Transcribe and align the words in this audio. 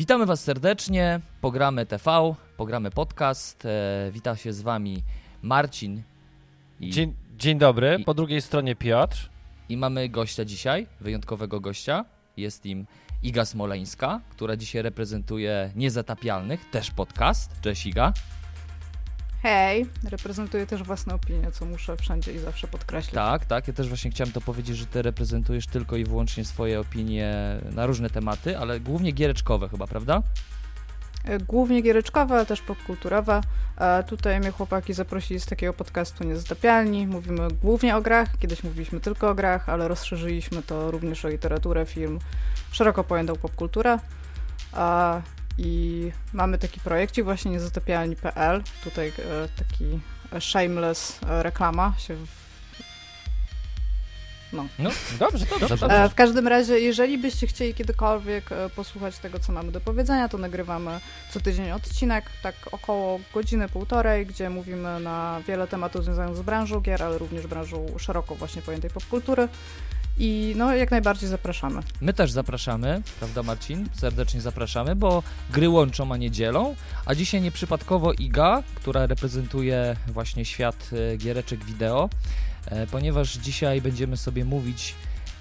Witamy 0.00 0.26
Was 0.26 0.44
serdecznie. 0.44 1.20
Pogramy 1.40 1.86
TV, 1.86 2.34
pogramy 2.56 2.90
podcast. 2.90 3.66
E, 3.66 4.10
wita 4.12 4.36
się 4.36 4.52
z 4.52 4.62
Wami 4.62 5.02
Marcin. 5.42 6.02
I, 6.80 6.90
dzień, 6.90 7.14
dzień 7.38 7.58
dobry, 7.58 7.96
i, 8.00 8.04
po 8.04 8.14
drugiej 8.14 8.42
stronie 8.42 8.76
Piotr. 8.76 9.30
I 9.68 9.76
mamy 9.76 10.08
gościa 10.08 10.44
dzisiaj, 10.44 10.86
wyjątkowego 11.00 11.60
gościa. 11.60 12.04
Jest 12.36 12.66
im 12.66 12.86
Iga 13.22 13.44
Smoleńska, 13.44 14.20
która 14.30 14.56
dzisiaj 14.56 14.82
reprezentuje 14.82 15.72
Niezatapialnych, 15.76 16.70
też 16.70 16.90
podcast. 16.90 17.60
Cześć 17.60 17.86
Iga. 17.86 18.12
Hej, 19.42 19.86
reprezentuję 20.10 20.66
też 20.66 20.82
własne 20.82 21.14
opinie, 21.14 21.52
co 21.52 21.64
muszę 21.64 21.96
wszędzie 21.96 22.32
i 22.32 22.38
zawsze 22.38 22.68
podkreślać. 22.68 23.14
Tak, 23.14 23.44
tak, 23.44 23.68
ja 23.68 23.74
też 23.74 23.88
właśnie 23.88 24.10
chciałem 24.10 24.32
to 24.32 24.40
powiedzieć, 24.40 24.76
że 24.76 24.86
ty 24.86 25.02
reprezentujesz 25.02 25.66
tylko 25.66 25.96
i 25.96 26.04
wyłącznie 26.04 26.44
swoje 26.44 26.80
opinie 26.80 27.34
na 27.72 27.86
różne 27.86 28.10
tematy, 28.10 28.58
ale 28.58 28.80
głównie 28.80 29.12
giereczkowe 29.12 29.68
chyba, 29.68 29.86
prawda? 29.86 30.22
E, 31.24 31.38
głównie 31.38 31.82
giereczkowe, 31.82 32.34
ale 32.34 32.46
też 32.46 32.60
popkulturowe. 32.60 33.40
A 33.76 34.02
tutaj 34.02 34.40
mnie 34.40 34.50
chłopaki 34.50 34.94
zaprosili 34.94 35.40
z 35.40 35.46
takiego 35.46 35.72
podcastu 35.72 36.24
Niezatapialni. 36.24 37.06
Mówimy 37.06 37.48
głównie 37.62 37.96
o 37.96 38.00
grach, 38.00 38.38
kiedyś 38.38 38.64
mówiliśmy 38.64 39.00
tylko 39.00 39.30
o 39.30 39.34
grach, 39.34 39.68
ale 39.68 39.88
rozszerzyliśmy 39.88 40.62
to 40.62 40.90
również 40.90 41.24
o 41.24 41.28
literaturę, 41.28 41.86
film, 41.86 42.18
szeroko 42.72 43.04
pojętą 43.04 43.36
popkulturę. 43.36 43.98
I 45.62 46.12
mamy 46.32 46.58
taki 46.58 46.80
projekcik 46.80 47.24
właśnie 47.24 47.50
niezatopialni.pl. 47.50 48.62
Tutaj 48.84 49.08
e, 49.08 49.12
taki 49.58 50.00
shameless 50.40 51.20
e, 51.28 51.42
reklama 51.42 51.94
się. 51.98 52.16
No. 54.52 54.66
no, 54.78 54.90
dobrze, 55.18 55.46
dobrze, 55.46 55.68
dobrze. 55.68 56.04
E, 56.04 56.08
w 56.08 56.14
każdym 56.14 56.48
razie, 56.48 56.78
jeżeli 56.78 57.18
byście 57.18 57.46
chcieli 57.46 57.74
kiedykolwiek 57.74 58.50
posłuchać 58.76 59.18
tego, 59.18 59.38
co 59.38 59.52
mamy 59.52 59.72
do 59.72 59.80
powiedzenia, 59.80 60.28
to 60.28 60.38
nagrywamy 60.38 61.00
co 61.30 61.40
tydzień 61.40 61.70
odcinek, 61.70 62.24
tak 62.42 62.54
około 62.72 63.20
godziny, 63.34 63.68
półtorej, 63.68 64.26
gdzie 64.26 64.50
mówimy 64.50 65.00
na 65.00 65.40
wiele 65.46 65.66
tematów 65.66 66.04
związanych 66.04 66.36
z 66.36 66.42
branżą 66.42 66.80
gier, 66.80 67.02
ale 67.02 67.18
również 67.18 67.46
branżą 67.46 67.86
szeroko 67.98 68.34
właśnie 68.34 68.62
pojętej 68.62 68.90
popkultury. 68.90 69.48
I 70.18 70.54
no, 70.56 70.74
jak 70.74 70.90
najbardziej 70.90 71.28
zapraszamy. 71.28 71.82
My 72.00 72.12
też 72.12 72.30
zapraszamy, 72.30 73.02
prawda 73.18 73.42
Marcin? 73.42 73.88
Serdecznie 73.92 74.40
zapraszamy, 74.40 74.96
bo 74.96 75.22
gry 75.50 75.68
łączą, 75.68 76.12
a 76.12 76.16
nie 76.16 76.30
dzielą. 76.30 76.76
A 77.06 77.14
dzisiaj 77.14 77.40
nieprzypadkowo 77.40 78.12
Iga, 78.12 78.62
która 78.74 79.06
reprezentuje 79.06 79.96
właśnie 80.06 80.44
świat 80.44 80.90
e, 81.12 81.16
giereczek 81.16 81.64
wideo, 81.64 82.04
e, 82.04 82.49
ponieważ 82.90 83.32
dzisiaj 83.32 83.80
będziemy 83.80 84.16
sobie 84.16 84.44
mówić 84.44 84.94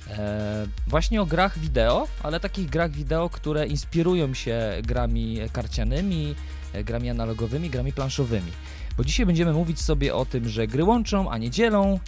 e, 0.07 0.67
właśnie 0.87 1.21
o 1.21 1.25
grach 1.25 1.59
wideo, 1.59 2.07
ale 2.23 2.39
takich 2.39 2.69
grach 2.69 2.91
wideo, 2.91 3.29
które 3.29 3.67
inspirują 3.67 4.33
się 4.33 4.61
grami 4.83 5.37
karcianymi, 5.53 6.35
grami 6.83 7.09
analogowymi, 7.09 7.69
grami 7.69 7.93
planszowymi. 7.93 8.51
Bo 8.97 9.03
dzisiaj 9.03 9.25
będziemy 9.25 9.53
mówić 9.53 9.81
sobie 9.81 10.15
o 10.15 10.25
tym, 10.25 10.49
że 10.49 10.67
gry 10.67 10.83
łączą, 10.83 11.31
a 11.31 11.37
nie 11.37 11.49
dzielą, 11.49 11.99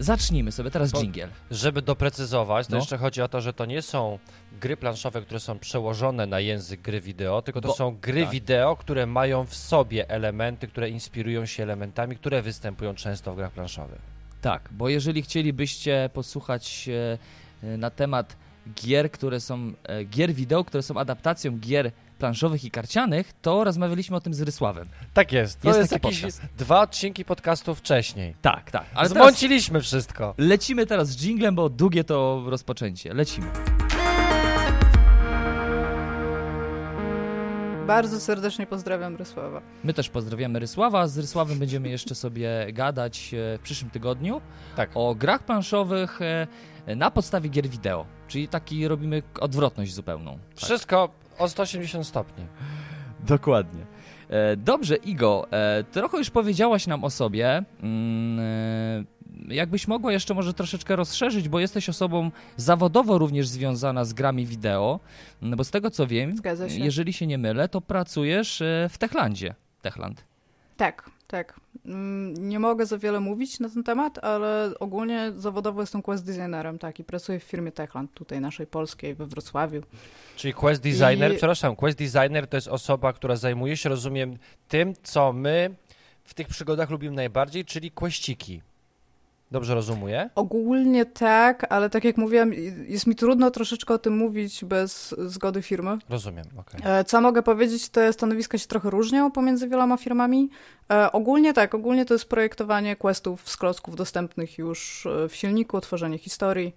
Zacznijmy 0.00 0.52
sobie 0.52 0.70
teraz 0.70 0.92
Bo, 0.92 1.00
dżingiel. 1.00 1.28
Żeby 1.50 1.82
doprecyzować, 1.82 2.66
to 2.66 2.72
no. 2.72 2.78
jeszcze 2.78 2.98
chodzi 2.98 3.22
o 3.22 3.28
to, 3.28 3.40
że 3.40 3.52
to 3.52 3.66
nie 3.66 3.82
są 3.82 4.18
gry 4.60 4.76
planszowe, 4.76 5.22
które 5.22 5.40
są 5.40 5.58
przełożone 5.58 6.26
na 6.26 6.40
język 6.40 6.80
gry 6.80 7.00
wideo, 7.00 7.42
tylko 7.42 7.60
to 7.60 7.68
Bo, 7.68 7.74
są 7.74 7.96
gry 7.96 8.22
tak. 8.22 8.30
wideo, 8.30 8.76
które 8.76 9.06
mają 9.06 9.46
w 9.46 9.54
sobie 9.54 10.10
elementy, 10.10 10.68
które 10.68 10.90
inspirują 10.90 11.46
się 11.46 11.62
elementami, 11.62 12.16
które 12.16 12.42
występują 12.42 12.94
często 12.94 13.32
w 13.32 13.36
grach 13.36 13.52
planszowych. 13.52 14.17
Tak, 14.40 14.68
bo 14.72 14.88
jeżeli 14.88 15.22
chcielibyście 15.22 16.10
posłuchać 16.12 16.88
e, 17.62 17.78
na 17.78 17.90
temat 17.90 18.36
gier, 18.74 19.10
które 19.10 19.40
są 19.40 19.72
e, 19.84 20.04
gier 20.04 20.34
wideo, 20.34 20.64
które 20.64 20.82
są 20.82 20.96
adaptacją 20.96 21.58
gier 21.58 21.92
planszowych 22.18 22.64
i 22.64 22.70
karcianych, 22.70 23.32
to 23.42 23.64
rozmawialiśmy 23.64 24.16
o 24.16 24.20
tym 24.20 24.34
z 24.34 24.40
Rysławem. 24.40 24.88
Tak 25.14 25.32
jest. 25.32 25.60
To 25.60 25.68
jest, 25.68 25.80
jest 25.80 25.92
jakieś 25.92 26.20
podcast. 26.20 26.42
dwa 26.58 26.80
odcinki 26.80 27.24
podcastu 27.24 27.74
wcześniej. 27.74 28.34
Tak, 28.42 28.70
tak. 28.70 28.84
Ale 28.94 29.08
Zmąciliśmy 29.08 29.80
wszystko. 29.80 30.34
Lecimy 30.38 30.86
teraz 30.86 31.08
z 31.08 31.22
jinglem, 31.22 31.54
bo 31.54 31.68
długie 31.68 32.04
to 32.04 32.44
rozpoczęcie. 32.46 33.14
Lecimy. 33.14 33.77
Bardzo 37.88 38.20
serdecznie 38.20 38.66
pozdrawiam 38.66 39.16
Rysława. 39.16 39.60
My 39.84 39.94
też 39.94 40.08
pozdrawiamy 40.08 40.58
Rysława. 40.58 41.06
Z 41.06 41.18
Rysławem 41.18 41.58
będziemy 41.58 41.88
jeszcze 41.88 42.14
sobie 42.14 42.66
gadać 42.72 43.34
e, 43.34 43.58
w 43.58 43.60
przyszłym 43.62 43.90
tygodniu 43.90 44.40
tak. 44.76 44.90
o 44.94 45.14
grach 45.14 45.42
planszowych 45.42 46.22
e, 46.22 46.46
na 46.96 47.10
podstawie 47.10 47.48
gier 47.48 47.68
wideo. 47.68 48.06
Czyli 48.28 48.48
taki 48.48 48.88
robimy 48.88 49.22
odwrotność 49.40 49.94
zupełną. 49.94 50.38
Tak. 50.54 50.64
Wszystko 50.64 51.08
o 51.38 51.48
180 51.48 52.06
stopni. 52.06 52.46
Dokładnie. 53.20 53.86
E, 54.28 54.56
dobrze, 54.56 54.96
Igo, 54.96 55.46
trochę 55.92 56.18
już 56.18 56.30
powiedziałaś 56.30 56.86
nam 56.86 57.04
o 57.04 57.10
sobie. 57.10 57.62
E, 59.50 59.54
jakbyś 59.54 59.88
mogła 59.88 60.12
jeszcze 60.12 60.34
może 60.34 60.54
troszeczkę 60.54 60.96
rozszerzyć, 60.96 61.48
bo 61.48 61.60
jesteś 61.60 61.88
osobą 61.88 62.30
zawodowo 62.56 63.18
również 63.18 63.48
związana 63.48 64.04
z 64.04 64.12
grami 64.12 64.46
wideo, 64.46 65.00
no 65.42 65.56
bo 65.56 65.64
z 65.64 65.70
tego 65.70 65.90
co 65.90 66.06
wiem, 66.06 66.36
się. 66.68 66.78
jeżeli 66.78 67.12
się 67.12 67.26
nie 67.26 67.38
mylę, 67.38 67.68
to 67.68 67.80
pracujesz 67.80 68.62
w 68.90 68.98
Techlandzie. 68.98 69.54
Techland. 69.82 70.24
Tak, 70.76 71.10
tak. 71.26 71.60
Mm, 71.86 72.48
nie 72.48 72.58
mogę 72.58 72.86
za 72.86 72.98
wiele 72.98 73.20
mówić 73.20 73.60
na 73.60 73.68
ten 73.68 73.84
temat, 73.84 74.24
ale 74.24 74.70
ogólnie 74.80 75.32
zawodowo 75.36 75.80
jestem 75.80 76.02
quest 76.02 76.26
designerem, 76.26 76.78
tak, 76.78 76.98
i 76.98 77.04
pracuję 77.04 77.40
w 77.40 77.42
firmie 77.42 77.72
Techland, 77.72 78.14
tutaj 78.14 78.40
naszej 78.40 78.66
polskiej, 78.66 79.14
we 79.14 79.26
Wrocławiu. 79.26 79.82
Czyli 80.36 80.54
quest 80.54 80.82
designer, 80.82 81.32
I... 81.32 81.36
przepraszam, 81.36 81.76
quest 81.76 81.98
designer 81.98 82.46
to 82.46 82.56
jest 82.56 82.68
osoba, 82.68 83.12
która 83.12 83.36
zajmuje 83.36 83.76
się, 83.76 83.88
rozumiem, 83.88 84.38
tym, 84.68 84.94
co 85.02 85.32
my 85.32 85.74
w 86.24 86.34
tych 86.34 86.48
przygodach 86.48 86.90
lubimy 86.90 87.16
najbardziej, 87.16 87.64
czyli 87.64 87.90
questyki. 87.90 88.62
Dobrze 89.50 89.74
rozumuję? 89.74 90.30
Ogólnie 90.34 91.06
tak, 91.06 91.66
ale 91.72 91.90
tak 91.90 92.04
jak 92.04 92.16
mówiłam, 92.16 92.52
jest 92.88 93.06
mi 93.06 93.14
trudno 93.14 93.50
troszeczkę 93.50 93.94
o 93.94 93.98
tym 93.98 94.16
mówić 94.16 94.64
bez 94.64 95.14
zgody 95.18 95.62
firmy. 95.62 95.98
Rozumiem. 96.08 96.46
Okay. 96.56 96.92
E, 96.92 97.04
co 97.04 97.20
mogę 97.20 97.42
powiedzieć, 97.42 97.88
te 97.88 98.12
stanowiska 98.12 98.58
się 98.58 98.66
trochę 98.66 98.90
różnią 98.90 99.30
pomiędzy 99.30 99.68
wieloma 99.68 99.96
firmami. 99.96 100.50
E, 100.90 101.12
ogólnie 101.12 101.54
tak, 101.54 101.74
ogólnie 101.74 102.04
to 102.04 102.14
jest 102.14 102.28
projektowanie 102.28 102.96
questów 102.96 103.48
z 103.48 103.56
klocków 103.56 103.96
dostępnych 103.96 104.58
już 104.58 105.06
e, 105.06 105.28
w 105.28 105.36
silniku, 105.36 105.80
tworzenie 105.80 106.18
historii, 106.18 106.76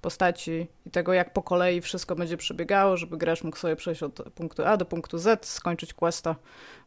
postaci 0.00 0.66
i 0.86 0.90
tego, 0.90 1.12
jak 1.12 1.32
po 1.32 1.42
kolei 1.42 1.80
wszystko 1.80 2.16
będzie 2.16 2.36
przebiegało, 2.36 2.96
żeby 2.96 3.16
gracz 3.16 3.44
mógł 3.44 3.56
sobie 3.56 3.76
przejść 3.76 4.02
od 4.02 4.22
punktu 4.34 4.64
A 4.64 4.76
do 4.76 4.84
punktu 4.84 5.18
Z, 5.18 5.46
skończyć 5.46 5.94
questa. 5.94 6.36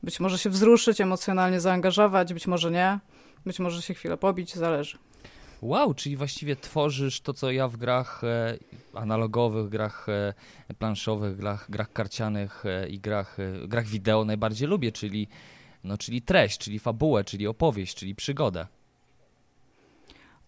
Być 0.04 0.20
może 0.20 0.38
się 0.38 0.50
wzruszyć, 0.50 1.02
emocjonalnie 1.02 1.60
zaangażować, 1.60 2.34
być 2.34 2.48
może 2.48 2.72
nie. 2.72 3.00
Być 3.46 3.60
może 3.60 3.82
się 3.82 3.94
chwilę 3.94 4.18
pobić, 4.18 4.56
zależy. 4.56 4.98
Wow, 5.62 5.94
czyli 5.94 6.18
właściwie 6.18 6.56
tworzysz 6.56 7.22
to, 7.22 7.34
co 7.34 7.52
ja 7.52 7.68
w 7.68 7.78
grach 7.78 8.24
e, 8.24 8.58
analogowych, 8.94 9.70
grach 9.70 10.10
e, 10.10 10.34
planszowych, 10.80 11.38
grach, 11.38 11.66
grach 11.70 11.94
karcianych 11.94 12.66
e, 12.66 12.90
i 12.90 13.00
grach, 13.00 13.38
grach 13.68 13.86
wideo 13.86 14.26
najbardziej 14.26 14.68
lubię, 14.68 14.92
czyli, 14.92 15.28
no, 15.84 15.98
czyli 15.98 16.22
treść, 16.22 16.58
czyli 16.58 16.80
fabułę, 16.80 17.24
czyli 17.24 17.48
opowieść, 17.48 17.96
czyli 17.96 18.16
przygodę. 18.16 18.68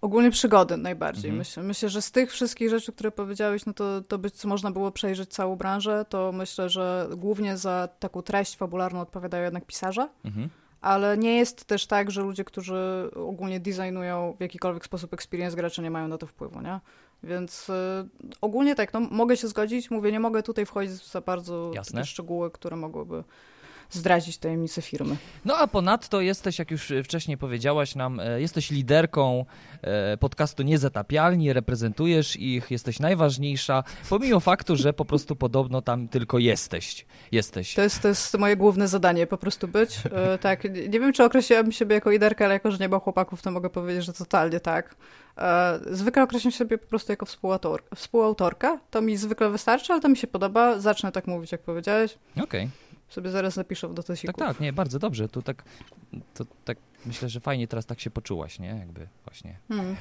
Ogólnie 0.02 0.32
przygody 0.32 0.78
najbardziej. 0.78 1.30
Mhm. 1.30 1.38
Myślę, 1.38 1.64
myślę, 1.64 1.90
że 1.90 2.02
z 2.02 2.12
tych 2.12 2.32
wszystkich 2.32 2.70
rzeczy, 2.70 2.92
które 2.92 3.12
powiedziałeś, 3.12 3.66
no 3.66 3.74
to, 3.74 4.02
to 4.02 4.18
być 4.18 4.36
co 4.36 4.48
można 4.48 4.72
było 4.72 4.92
przejrzeć 4.92 5.30
całą 5.30 5.56
branżę, 5.56 6.06
to 6.10 6.32
myślę, 6.32 6.70
że 6.70 7.10
głównie 7.18 7.58
za 7.58 7.90
taką 8.00 8.22
treść 8.22 8.58
fabularną 8.58 9.02
odpowiadają 9.02 9.44
jednak 9.44 9.66
pisarze. 9.66 10.10
Mhm 10.26 10.50
ale 10.82 11.18
nie 11.18 11.38
jest 11.38 11.66
też 11.66 11.88
tak, 11.88 12.12
że 12.12 12.22
ludzie, 12.22 12.44
którzy 12.44 13.10
ogólnie 13.16 13.60
designują 13.60 14.36
w 14.38 14.42
jakikolwiek 14.42 14.86
sposób 14.86 15.14
experience 15.14 15.56
gracza 15.56 15.82
nie 15.82 15.92
mają 15.92 16.08
na 16.08 16.18
to 16.18 16.28
wpływu, 16.28 16.62
nie? 16.62 16.80
Więc 17.24 17.70
y, 17.70 17.74
ogólnie 18.42 18.76
tak, 18.76 18.94
no 18.94 19.00
mogę 19.00 19.38
się 19.38 19.48
zgodzić, 19.48 19.92
mówię, 19.92 20.12
nie 20.12 20.20
mogę 20.20 20.44
tutaj 20.44 20.66
wchodzić 20.66 20.92
za 21.12 21.22
bardzo 21.22 21.72
Jasne. 21.76 22.06
szczegóły, 22.06 22.52
które 22.52 22.76
mogłyby 22.76 23.24
zdradzić 23.90 24.38
tajemnice 24.38 24.82
firmy. 24.82 25.16
No 25.46 25.58
a 25.58 25.68
ponadto 25.68 26.22
jesteś, 26.22 26.60
jak 26.60 26.72
już 26.72 26.94
wcześniej 27.04 27.38
powiedziałaś 27.38 27.96
nam, 27.96 28.20
e, 28.20 28.42
jesteś 28.42 28.72
liderką 28.72 29.46
e, 29.82 30.18
podcastu 30.18 30.64
Niezatapialni, 30.64 31.54
reprezentujesz 31.54 32.36
ich, 32.36 32.72
jesteś 32.72 33.00
najważniejsza, 33.00 33.84
pomimo 34.10 34.40
faktu, 34.40 34.76
że 34.76 34.94
po 34.94 35.06
prostu 35.06 35.36
podobno 35.36 35.82
tam 35.82 36.08
tylko 36.08 36.40
jesteś. 36.40 37.06
jesteś. 37.32 37.74
To, 37.74 37.82
jest, 37.82 38.02
to 38.02 38.08
jest 38.08 38.38
moje 38.38 38.58
główne 38.58 38.88
zadanie, 38.88 39.28
po 39.28 39.38
prostu 39.38 39.68
być. 39.68 40.00
E, 40.12 40.38
tak, 40.38 40.64
nie 40.64 41.00
wiem, 41.00 41.14
czy 41.14 41.24
określiłabym 41.24 41.72
siebie 41.72 41.96
jako 41.96 42.12
liderkę, 42.12 42.46
ale 42.46 42.54
jako, 42.54 42.72
że 42.72 42.78
nie 42.78 42.90
ma 42.90 43.00
chłopaków, 43.00 43.42
to 43.42 43.52
mogę 43.52 43.70
powiedzieć, 43.70 44.06
że 44.06 44.14
totalnie 44.14 44.60
tak. 44.60 44.96
Zwykle 45.92 46.24
określam 46.24 46.52
siebie 46.52 46.78
po 46.78 46.88
prostu 46.88 47.12
jako 47.12 47.26
współautor, 47.26 47.84
współautorka. 47.96 48.80
To 48.92 49.02
mi 49.02 49.18
zwykle 49.18 49.50
wystarczy, 49.50 49.94
ale 49.94 50.02
to 50.02 50.10
mi 50.10 50.18
się 50.18 50.28
podoba. 50.28 50.80
Zacznę 50.80 51.12
tak 51.12 51.28
mówić, 51.28 51.52
jak 51.52 51.62
powiedziałeś. 51.62 52.18
Okej. 52.32 52.44
Okay. 52.44 52.87
Sobie 53.10 53.30
zaraz 53.30 53.56
napiszę 53.56 53.88
w 53.88 53.94
dotesiku. 53.94 54.34
Tak, 54.34 54.48
tak, 54.48 54.60
nie, 54.60 54.74
bardzo 54.74 55.00
dobrze. 55.00 55.30
Tu 55.30 55.42
tak, 55.42 55.64
to 56.34 56.46
tak 56.66 56.78
myślę, 57.06 57.30
że 57.30 57.40
fajnie 57.40 57.68
teraz 57.68 57.86
tak 57.86 58.00
się 58.00 58.10
poczułaś, 58.10 58.60
nie? 58.60 58.70
Jakby 58.70 59.08
właśnie. 59.26 59.58
Hmm. 59.68 59.96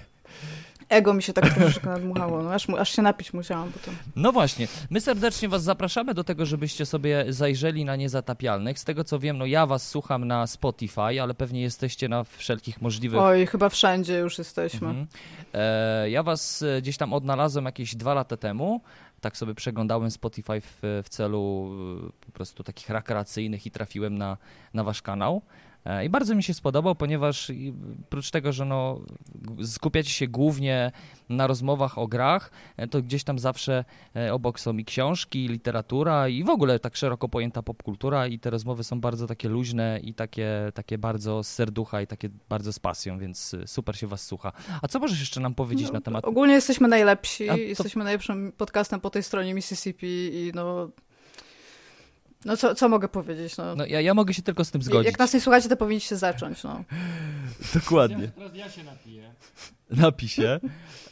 Ego 0.89 1.15
mi 1.15 1.23
się 1.23 1.33
tak 1.33 1.55
troszeczkę 1.55 1.89
nadmuchało, 1.89 2.43
no, 2.43 2.55
aż, 2.55 2.71
aż 2.71 2.97
się 2.97 3.03
napić 3.03 3.33
musiałam 3.33 3.73
potem. 3.73 3.97
No 4.17 4.33
właśnie, 4.33 4.69
my 4.91 5.01
serdecznie 5.01 5.49
was 5.49 5.63
zapraszamy 5.63 6.15
do 6.15 6.25
tego, 6.25 6.47
żebyście 6.47 6.87
sobie 6.87 7.25
zajrzeli 7.29 7.85
na 7.85 7.97
Niezatapialnych. 7.97 8.79
Z 8.79 8.85
tego 8.85 9.05
co 9.05 9.19
wiem, 9.19 9.39
no 9.39 9.47
ja 9.47 9.67
was 9.67 9.89
słucham 9.89 10.25
na 10.25 10.47
Spotify, 10.47 11.23
ale 11.23 11.35
pewnie 11.35 11.63
jesteście 11.63 12.09
na 12.09 12.25
wszelkich 12.25 12.83
możliwych... 12.83 13.21
Oj, 13.21 13.47
chyba 13.47 13.69
wszędzie 13.69 14.19
już 14.19 14.39
jesteśmy. 14.39 14.89
Mhm. 14.89 15.07
E, 15.55 16.11
ja 16.11 16.23
was 16.23 16.63
e, 16.63 16.83
gdzieś 16.83 16.97
tam 16.97 17.13
odnalazłem 17.13 17.65
jakieś 17.65 17.97
dwa 17.97 18.15
lata 18.15 18.37
temu 18.37 18.81
tak 19.27 19.37
sobie 19.37 19.55
przeglądałem 19.55 20.11
Spotify 20.11 20.61
w, 20.61 20.79
w 21.05 21.09
celu 21.09 21.71
e, 22.09 22.27
po 22.27 22.33
prostu 22.33 22.65
takich 22.65 22.89
rekreacyjnych 22.91 23.67
i 23.67 23.71
trafiłem 23.71 24.19
na, 24.19 24.37
na 24.75 24.85
wasz 24.85 25.03
kanał. 25.03 25.43
E, 25.87 26.05
I 26.05 26.09
bardzo 26.09 26.35
mi 26.35 26.43
się 26.43 26.55
spodobał, 26.55 26.95
ponieważ 26.95 27.53
oprócz 28.07 28.31
tego, 28.31 28.53
że 28.53 28.65
no, 28.65 29.01
skupiacie 29.65 30.11
się 30.11 30.29
głównie 30.29 30.93
na 31.29 31.47
rozmowach 31.47 31.99
o 31.99 32.07
grach, 32.09 32.51
e, 32.77 32.89
to 32.89 33.03
gdzieś 33.03 33.25
tam 33.25 33.39
zawsze 33.39 33.85
e, 34.17 34.33
obok 34.33 34.61
są 34.61 34.77
i 34.77 34.85
książki, 34.85 35.45
i 35.45 35.49
literatura 35.49 36.29
i 36.29 36.45
w 36.45 36.51
ogóle 36.51 36.79
tak 36.79 36.97
szeroko 36.97 37.29
pojęta 37.29 37.63
popkultura 37.63 38.27
i 38.27 38.39
te 38.39 38.51
rozmowy 38.51 38.85
są 38.85 39.01
bardzo 39.01 39.27
takie 39.27 39.49
luźne 39.49 40.01
i 40.03 40.15
takie, 40.15 40.73
takie 40.75 40.99
bardzo 40.99 41.43
z 41.43 41.49
serducha 41.49 42.01
i 42.01 42.07
takie 42.07 42.29
bardzo 42.49 42.73
z 42.73 42.79
pasją, 42.79 43.19
więc 43.19 43.57
super 43.67 43.99
się 43.99 44.07
was 44.07 44.27
słucha. 44.27 44.53
A 44.83 44.89
co 44.89 44.99
możesz 44.99 45.21
jeszcze 45.21 45.41
nam 45.41 45.55
powiedzieć 45.55 45.87
no, 45.87 45.93
na 45.93 46.01
temat... 46.01 46.25
Ogólnie 46.25 46.55
jesteśmy 46.55 46.89
najlepsi, 46.89 47.47
to... 47.47 47.57
jesteśmy 47.57 48.05
najlepszym 48.05 48.53
podcastem 48.57 49.01
po 49.01 49.11
tej 49.11 49.23
stronie 49.23 49.55
Mississippi 49.55 50.07
i 50.07 50.53
no 50.55 50.89
no 52.47 52.57
co, 52.57 52.75
co 52.75 52.89
mogę 52.89 53.09
powiedzieć? 53.09 53.57
No. 53.57 53.77
no 53.77 53.87
ja, 53.87 54.01
ja 54.01 54.15
mogę 54.15 54.35
się 54.35 54.43
tylko 54.43 54.65
z 54.65 54.71
tym 54.71 54.83
zgodzić. 54.83 55.07
Jak 55.07 55.19
nas 55.19 55.35
nie 55.35 55.41
słuchacie, 55.41 55.69
to 55.69 55.77
powinniście 55.77 56.17
zacząć. 56.17 56.63
No. 56.63 56.85
Dokładnie. 57.75 58.29
Teraz 58.29 58.55
ja 58.55 58.71
się 58.71 58.85
napiję. 58.85 59.31
Napij 59.91 60.29
się. 60.29 60.61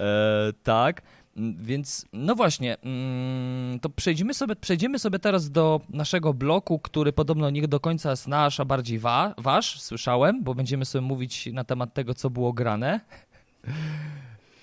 E, 0.00 0.52
tak. 0.62 1.02
Mm, 1.36 1.64
więc 1.64 2.06
no 2.12 2.34
właśnie, 2.34 2.76
mm, 2.80 3.80
to 3.80 3.90
przejdziemy 3.90 4.34
sobie, 4.34 4.56
przejdziemy 4.56 4.98
sobie 4.98 5.18
teraz 5.18 5.50
do 5.50 5.80
naszego 5.88 6.34
bloku, 6.34 6.78
który 6.78 7.12
podobno 7.12 7.50
nie 7.50 7.68
do 7.68 7.80
końca 7.80 8.10
jest 8.10 8.28
nasz, 8.28 8.60
a 8.60 8.64
bardziej 8.64 8.98
wa, 8.98 9.34
wasz, 9.38 9.80
słyszałem, 9.80 10.44
bo 10.44 10.54
będziemy 10.54 10.84
sobie 10.84 11.02
mówić 11.02 11.48
na 11.52 11.64
temat 11.64 11.94
tego, 11.94 12.14
co 12.14 12.30
było 12.30 12.52
grane. 12.52 13.00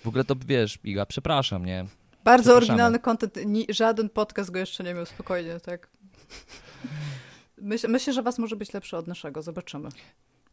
W 0.04 0.08
ogóle 0.08 0.24
to 0.24 0.36
wiesz, 0.46 0.80
Iga, 0.84 1.06
przepraszam, 1.06 1.66
nie? 1.66 1.86
Bardzo 2.24 2.56
oryginalny 2.56 3.00
content, 3.00 3.36
żaden 3.70 4.10
podcast 4.10 4.52
go 4.52 4.60
jeszcze 4.60 4.84
nie 4.84 4.94
miał, 4.94 5.06
spokojnie, 5.06 5.60
tak. 5.60 5.90
Myśl, 7.58 7.88
myślę, 7.90 8.14
że 8.14 8.24
was 8.24 8.40
może 8.40 8.56
być 8.56 8.74
lepszy 8.74 8.98
od 8.98 9.08
naszego, 9.08 9.42
zobaczymy. 9.42 9.90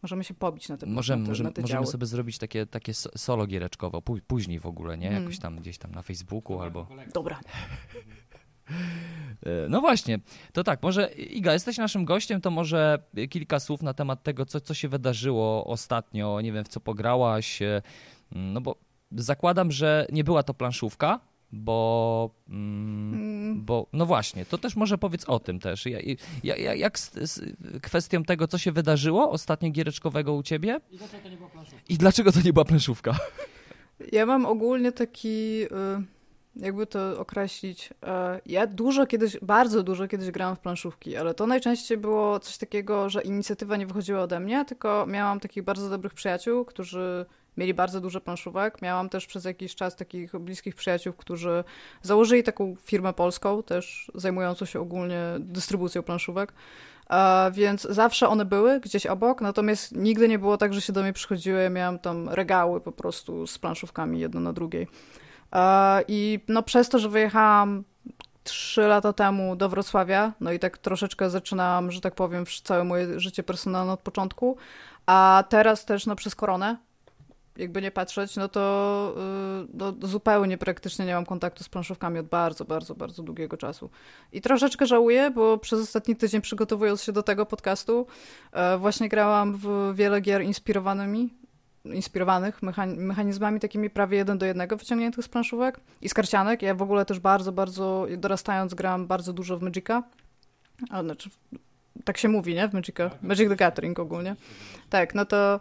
Możemy 0.03 0.25
się 0.25 0.35
pobić 0.35 0.69
na 0.69 0.77
tym. 0.77 0.93
Możemy, 0.93 1.23
na 1.23 1.29
możemy, 1.29 1.53
możemy 1.61 1.87
sobie 1.87 2.07
zrobić 2.07 2.39
takie, 2.39 2.67
takie 2.67 2.95
solo 2.95 3.47
giereczkowe, 3.47 3.99
później 4.27 4.59
w 4.59 4.67
ogóle, 4.67 4.99
nie? 4.99 5.07
Hmm. 5.07 5.23
Jakoś 5.23 5.39
tam 5.39 5.57
gdzieś 5.57 5.79
tam 5.79 5.93
na 5.93 6.03
Facebooku 6.03 6.61
albo... 6.61 6.87
Dobra. 7.15 7.41
E, 9.47 9.69
no 9.69 9.81
właśnie, 9.81 10.19
to 10.53 10.65
tak, 10.65 10.83
może 10.83 11.13
Iga, 11.13 11.53
jesteś 11.53 11.79
naszym 11.79 12.05
gościem, 12.05 12.41
to 12.41 12.51
może 12.51 12.99
kilka 13.31 13.61
słów 13.61 13.83
na 13.83 13.95
temat 13.95 14.23
tego, 14.23 14.47
co, 14.47 14.61
co 14.61 14.75
się 14.75 14.89
wydarzyło 14.89 15.67
ostatnio, 15.67 16.41
nie 16.41 16.53
wiem, 16.53 16.65
w 16.65 16.69
co 16.69 16.81
pograłaś, 16.81 17.63
e, 17.63 17.83
no 18.33 18.61
bo 18.61 18.77
zakładam, 19.13 19.73
że 19.73 20.07
nie 20.13 20.25
była 20.25 20.43
to 20.43 20.55
planszówka, 20.55 21.21
bo, 21.53 22.31
mm, 22.49 23.15
mm. 23.15 23.65
bo 23.65 23.87
no 23.93 24.07
właśnie, 24.07 24.45
to 24.45 24.59
też 24.59 24.77
może 24.77 24.99
powiedz 24.99 25.25
o 25.25 25.39
tym 25.39 25.61
też. 25.61 25.87
Ja, 25.87 25.99
ja, 26.45 26.75
jak 26.75 26.99
z, 26.99 27.13
z, 27.15 27.57
kwestią 27.83 28.25
tego, 28.25 28.49
co 28.49 28.59
się 28.59 28.73
wydarzyło 28.73 29.31
ostatnio 29.31 29.71
giereczkowego 29.71 30.35
u 30.35 30.43
ciebie? 30.43 30.81
I 30.91 30.99
dlaczego 30.99 31.23
to 31.23 31.29
nie 31.29 31.37
była 31.37 31.49
planszówka? 31.49 31.85
I 31.89 31.99
dlaczego 31.99 32.33
to 32.33 32.41
nie 32.45 32.53
była 32.53 32.65
planszówka? 32.65 33.17
Ja 34.13 34.27
mam 34.27 34.47
ogólnie 34.47 34.93
taki, 34.93 35.63
y, 35.63 35.69
jakby 36.57 36.87
to 36.87 37.21
określić, 37.21 37.91
y, 37.91 38.07
ja 38.47 38.67
dużo 38.67 39.07
kiedyś, 39.07 39.39
bardzo 39.43 39.83
dużo 39.83 40.09
kiedyś 40.09 40.31
grałam 40.31 40.57
w 40.57 40.61
planszówki, 40.61 41.17
ale 41.17 41.35
to 41.35 41.47
najczęściej 41.47 41.99
było 41.99 42.41
coś 42.41 42.59
takiego, 42.59 43.11
że 43.11 43.23
inicjatywa 43.23 43.77
nie 43.77 43.87
wychodziła 43.87 44.21
ode 44.21 44.41
mnie, 44.41 44.65
tylko 44.65 45.07
miałam 45.07 45.41
takich 45.41 45.63
bardzo 45.63 45.91
dobrych 45.91 46.15
przyjaciół, 46.15 46.65
którzy 46.65 47.27
mieli 47.59 47.75
bardzo 47.75 48.01
dużo 48.01 48.21
planszówek. 48.21 48.83
Miałam 48.83 49.09
też 49.09 49.27
przez 49.27 49.45
jakiś 49.45 49.75
czas 49.75 49.97
takich 49.97 50.39
bliskich 50.39 50.75
przyjaciół, 50.75 51.13
którzy 51.13 51.65
założyli 52.03 52.43
taką 52.43 52.77
firmę 52.83 53.13
polską, 53.13 53.63
też 53.63 54.11
zajmującą 54.15 54.65
się 54.65 54.81
ogólnie 54.81 55.23
dystrybucją 55.39 56.03
planszówek. 56.03 56.53
więc 57.53 57.83
zawsze 57.83 58.29
one 58.29 58.45
były 58.45 58.81
gdzieś 58.81 59.07
obok, 59.07 59.41
natomiast 59.41 59.97
nigdy 59.97 60.29
nie 60.29 60.39
było 60.39 60.57
tak, 60.57 60.75
że 60.75 60.81
się 60.81 60.93
do 60.93 61.03
mnie 61.03 61.13
przychodziły. 61.13 61.63
Ja 61.63 61.71
miałam 61.71 61.99
tam 61.99 62.29
regały 62.29 62.81
po 62.81 62.93
prostu 62.93 63.47
z 63.47 63.59
planszówkami 63.59 64.21
jedno 64.21 64.41
na 64.41 64.53
drugiej. 64.53 64.89
I 66.09 66.41
no 66.49 66.63
przez 66.63 66.89
to, 66.89 66.99
że 66.99 67.09
wyjechałam 67.09 67.85
trzy 68.45 68.81
lata 68.81 69.13
temu 69.13 69.57
do 69.57 69.69
Wrocławia, 69.69 70.33
no 70.41 70.53
i 70.53 70.59
tak 70.59 70.79
troszeczkę 70.79 71.31
zaczynałam, 71.31 71.91
że 71.91 72.01
tak 72.01 72.15
powiem, 72.15 72.45
całe 72.65 72.85
moje 72.85 73.21
życie 73.21 73.43
personalne 73.43 73.93
od 73.93 74.01
początku, 74.01 74.57
a 75.07 75.45
teraz 75.49 75.85
też 75.85 76.07
no 76.07 76.17
przez 76.17 76.35
koronę, 76.35 76.77
jakby 77.59 77.83
nie 77.83 77.91
patrzeć, 77.91 78.37
no 78.37 78.49
to 78.49 79.15
y, 79.65 79.69
no, 79.75 79.95
zupełnie 80.03 80.59
praktycznie 80.59 81.07
nie 81.07 81.15
mam 81.15 81.27
kontaktu 81.27 81.65
z 81.65 81.69
planszówkami 81.69 82.19
od 82.19 82.27
bardzo, 82.27 82.65
bardzo, 82.65 82.95
bardzo 82.95 83.23
długiego 83.23 83.57
czasu. 83.57 83.91
I 84.33 84.41
troszeczkę 84.41 84.87
żałuję, 84.87 85.31
bo 85.31 85.59
przez 85.59 85.81
ostatni 85.81 86.17
tydzień 86.17 86.41
przygotowując 86.41 87.03
się 87.03 87.13
do 87.13 87.23
tego 87.23 87.47
podcastu, 87.47 88.07
e, 88.53 88.79
właśnie 88.79 89.09
grałam 89.09 89.57
w 89.57 89.93
wiele 89.95 90.21
gier 90.21 90.43
inspirowanymi, 90.43 91.31
inspirowanych 91.85 92.61
mechanizmami 92.97 93.61
takimi 93.61 93.91
prawie 93.91 94.19
jeden 94.19 94.39
do 94.39 94.47
jednego 94.47 94.77
wyciągniętych 94.77 95.25
z 95.25 95.29
planszówek 95.29 95.81
i 96.03 96.09
z 96.09 96.15
karcianek. 96.15 96.63
Ja 96.63 96.75
w 96.75 96.83
ogóle 96.83 97.05
też 97.05 97.21
bardzo, 97.21 97.53
bardzo 97.53 98.07
dorastając 98.19 98.75
gram 98.75 99.07
bardzo 99.07 99.33
dużo 99.33 99.59
w 99.59 99.63
Magica. 99.63 100.03
A, 100.91 101.03
znaczy 101.03 101.31
tak 102.05 102.19
się 102.19 102.29
mówi, 102.29 102.55
nie? 102.55 102.69
W 102.69 102.73
Magica. 102.73 103.11
Tak. 103.11 103.23
Magic 103.23 103.49
the 103.49 103.57
Gathering 103.57 103.99
ogólnie. 103.99 104.37
Tak, 104.91 105.15
no 105.15 105.25
to 105.25 105.61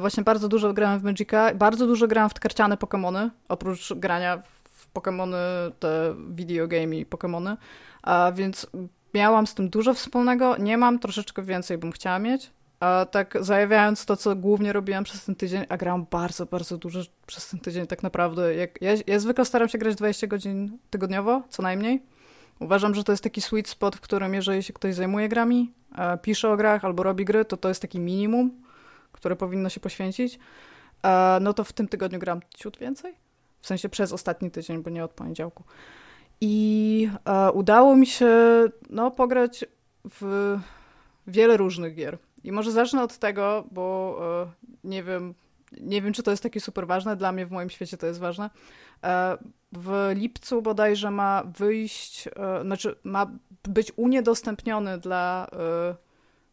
właśnie 0.00 0.22
bardzo 0.22 0.48
dużo 0.48 0.72
grałem 0.72 1.00
w 1.00 1.02
Magica. 1.02 1.54
Bardzo 1.54 1.86
dużo 1.86 2.06
grałem 2.08 2.30
w 2.30 2.34
karciane 2.34 2.76
Pokémony, 2.76 3.30
oprócz 3.48 3.92
grania 3.92 4.42
w 4.72 4.92
Pokémony, 4.94 5.36
te 5.78 6.14
videogame 6.30 6.96
i 6.96 7.06
Pokémony. 7.06 7.56
A 8.02 8.32
więc 8.34 8.66
miałam 9.14 9.46
z 9.46 9.54
tym 9.54 9.68
dużo 9.68 9.94
wspólnego. 9.94 10.56
Nie 10.56 10.78
mam, 10.78 10.98
troszeczkę 10.98 11.42
więcej 11.42 11.78
bym 11.78 11.92
chciała 11.92 12.18
mieć. 12.18 12.50
A 12.80 13.06
tak 13.10 13.36
zajawiając 13.40 14.06
to, 14.06 14.16
co 14.16 14.36
głównie 14.36 14.72
robiłam 14.72 15.04
przez 15.04 15.24
ten 15.24 15.34
tydzień, 15.34 15.64
a 15.68 15.76
grałam 15.76 16.06
bardzo, 16.10 16.46
bardzo 16.46 16.78
dużo 16.78 17.00
przez 17.26 17.48
ten 17.48 17.60
tydzień 17.60 17.86
tak 17.86 18.02
naprawdę. 18.02 18.54
Jak, 18.54 18.82
ja, 18.82 18.90
ja 19.06 19.18
zwykle 19.18 19.44
staram 19.44 19.68
się 19.68 19.78
grać 19.78 19.94
20 19.94 20.26
godzin 20.26 20.78
tygodniowo, 20.90 21.42
co 21.48 21.62
najmniej. 21.62 22.02
Uważam, 22.60 22.94
że 22.94 23.04
to 23.04 23.12
jest 23.12 23.22
taki 23.22 23.40
sweet 23.40 23.68
spot, 23.68 23.96
w 23.96 24.00
którym 24.00 24.34
jeżeli 24.34 24.62
się 24.62 24.72
ktoś 24.72 24.94
zajmuje 24.94 25.28
grami, 25.28 25.72
e, 25.98 26.18
pisze 26.18 26.50
o 26.50 26.56
grach 26.56 26.84
albo 26.84 27.02
robi 27.02 27.24
gry, 27.24 27.44
to 27.44 27.56
to 27.56 27.68
jest 27.68 27.82
taki 27.82 28.00
minimum, 28.00 28.63
które 29.24 29.36
powinno 29.36 29.68
się 29.68 29.80
poświęcić. 29.80 30.38
E, 31.02 31.38
no 31.40 31.54
to 31.54 31.64
w 31.64 31.72
tym 31.72 31.88
tygodniu 31.88 32.18
gram 32.18 32.40
ciut 32.56 32.78
więcej. 32.78 33.14
W 33.60 33.66
sensie 33.66 33.88
przez 33.88 34.12
ostatni 34.12 34.50
tydzień, 34.50 34.82
bo 34.82 34.90
nie 34.90 35.04
od 35.04 35.12
poniedziałku. 35.12 35.64
I 36.40 37.08
e, 37.24 37.52
udało 37.52 37.96
mi 37.96 38.06
się 38.06 38.28
no, 38.90 39.10
pograć 39.10 39.64
w 40.04 40.56
wiele 41.26 41.56
różnych 41.56 41.94
gier. 41.94 42.18
I 42.44 42.52
może 42.52 42.72
zacznę 42.72 43.02
od 43.02 43.18
tego, 43.18 43.64
bo 43.70 44.20
nie 44.84 45.02
wiem, 45.02 45.34
nie 45.80 46.02
wiem, 46.02 46.12
czy 46.12 46.22
to 46.22 46.30
jest 46.30 46.42
takie 46.42 46.60
super 46.60 46.86
ważne. 46.86 47.16
Dla 47.16 47.32
mnie 47.32 47.46
w 47.46 47.50
moim 47.50 47.70
świecie 47.70 47.96
to 47.96 48.06
jest 48.06 48.20
ważne. 48.20 48.50
E, 49.04 49.38
w 49.72 50.10
lipcu 50.14 50.62
bodajże 50.62 51.10
ma 51.10 51.42
wyjść, 51.58 52.28
e, 52.28 52.62
znaczy 52.62 52.96
ma 53.04 53.30
być 53.68 53.92
uniedostępniony 53.96 54.98
dla 54.98 55.46
e, 55.52 55.94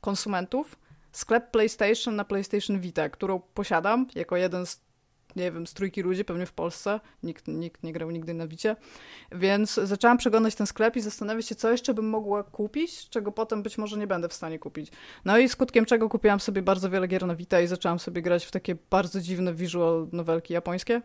konsumentów 0.01 0.80
sklep 1.11 1.51
PlayStation 1.51 2.15
na 2.15 2.25
PlayStation 2.25 2.79
Vita, 2.79 3.09
którą 3.09 3.39
posiadam 3.39 4.07
jako 4.15 4.37
jeden 4.37 4.65
z 4.65 4.81
nie 5.35 5.51
wiem, 5.51 5.67
z 5.67 5.73
trójki 5.73 6.01
ludzi 6.01 6.25
pewnie 6.25 6.45
w 6.45 6.53
Polsce. 6.53 6.99
Nikt, 7.23 7.47
nikt 7.47 7.83
nie 7.83 7.93
grał 7.93 8.11
nigdy 8.11 8.33
na 8.33 8.47
Wicie. 8.47 8.75
Więc 9.31 9.73
zaczęłam 9.73 10.17
przeglądać 10.17 10.55
ten 10.55 10.67
sklep 10.67 10.95
i 10.95 11.01
zastanawiać 11.01 11.45
się, 11.45 11.55
co 11.55 11.71
jeszcze 11.71 11.93
bym 11.93 12.09
mogła 12.09 12.43
kupić, 12.43 13.09
czego 13.09 13.31
potem 13.31 13.63
być 13.63 13.77
może 13.77 13.97
nie 13.97 14.07
będę 14.07 14.29
w 14.29 14.33
stanie 14.33 14.59
kupić. 14.59 14.91
No 15.25 15.37
i 15.37 15.49
skutkiem 15.49 15.85
czego 15.85 16.09
kupiłam 16.09 16.39
sobie 16.39 16.61
bardzo 16.61 16.89
wiele 16.89 17.07
gier 17.07 17.25
na 17.25 17.35
Vita 17.35 17.61
i 17.61 17.67
zaczęłam 17.67 17.99
sobie 17.99 18.21
grać 18.21 18.45
w 18.45 18.51
takie 18.51 18.75
bardzo 18.89 19.21
dziwne 19.21 19.53
visual 19.53 20.07
nowelki 20.11 20.53
japońskie. 20.53 21.01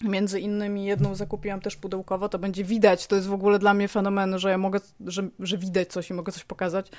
Między 0.00 0.40
innymi 0.40 0.84
jedną 0.84 1.14
zakupiłam 1.14 1.60
też 1.60 1.76
pudełkowo, 1.76 2.28
to 2.28 2.38
będzie 2.38 2.64
widać, 2.64 3.06
to 3.06 3.16
jest 3.16 3.28
w 3.28 3.32
ogóle 3.32 3.58
dla 3.58 3.74
mnie 3.74 3.88
fenomen, 3.88 4.38
że 4.38 4.50
ja 4.50 4.58
mogę, 4.58 4.80
że, 5.06 5.28
że 5.38 5.58
widać 5.58 5.88
coś 5.88 6.10
i 6.10 6.14
mogę 6.14 6.32
coś 6.32 6.44
pokazać. 6.44 6.90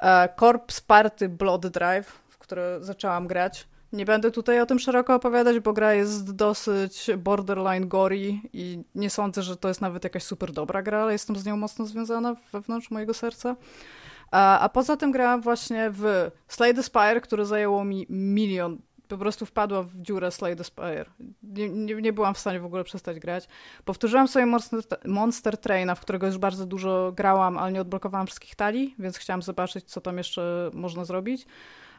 E, 0.00 0.28
Corpse 0.40 0.80
Party 0.86 1.28
Blood 1.28 1.66
Drive, 1.66 2.06
w 2.28 2.38
które 2.38 2.78
zaczęłam 2.80 3.26
grać. 3.26 3.68
Nie 3.92 4.04
będę 4.04 4.30
tutaj 4.30 4.60
o 4.60 4.66
tym 4.66 4.78
szeroko 4.78 5.14
opowiadać, 5.14 5.60
bo 5.60 5.72
gra 5.72 5.94
jest 5.94 6.34
dosyć 6.34 7.10
borderline 7.18 7.88
gory 7.88 8.18
i 8.52 8.84
nie 8.94 9.10
sądzę, 9.10 9.42
że 9.42 9.56
to 9.56 9.68
jest 9.68 9.80
nawet 9.80 10.04
jakaś 10.04 10.22
super 10.22 10.52
dobra 10.52 10.82
gra, 10.82 11.02
ale 11.02 11.12
jestem 11.12 11.36
z 11.36 11.46
nią 11.46 11.56
mocno 11.56 11.86
związana 11.86 12.36
wewnątrz 12.52 12.90
mojego 12.90 13.14
serca. 13.14 13.56
A, 14.30 14.60
a 14.60 14.68
poza 14.68 14.96
tym 14.96 15.12
grałam 15.12 15.40
właśnie 15.40 15.90
w 15.90 16.30
Slay 16.48 16.74
the 16.74 16.82
Spire, 16.82 17.20
które 17.20 17.46
zajęło 17.46 17.84
mi 17.84 18.06
milion 18.10 18.78
po 19.08 19.18
prostu 19.18 19.46
wpadła 19.46 19.82
w 19.82 19.96
dziurę 19.96 20.30
Slay 20.30 20.56
the 20.56 20.64
Spire. 20.64 21.04
Nie, 21.42 21.68
nie, 21.68 21.94
nie, 21.94 22.12
byłam 22.12 22.34
w 22.34 22.38
stanie 22.38 22.60
w 22.60 22.64
ogóle 22.64 22.84
przestać 22.84 23.18
grać. 23.18 23.48
Powtórzyłam 23.84 24.28
sobie 24.28 24.46
Monster, 24.46 24.80
Monster 25.04 25.58
Traina, 25.58 25.94
w 25.94 26.00
którego 26.00 26.26
już 26.26 26.38
bardzo 26.38 26.66
dużo 26.66 27.12
grałam, 27.12 27.58
ale 27.58 27.72
nie 27.72 27.80
odblokowałam 27.80 28.26
wszystkich 28.26 28.54
talii, 28.54 28.94
więc 28.98 29.18
chciałam 29.18 29.42
zobaczyć, 29.42 29.84
co 29.84 30.00
tam 30.00 30.18
jeszcze 30.18 30.70
można 30.74 31.04
zrobić. 31.04 31.46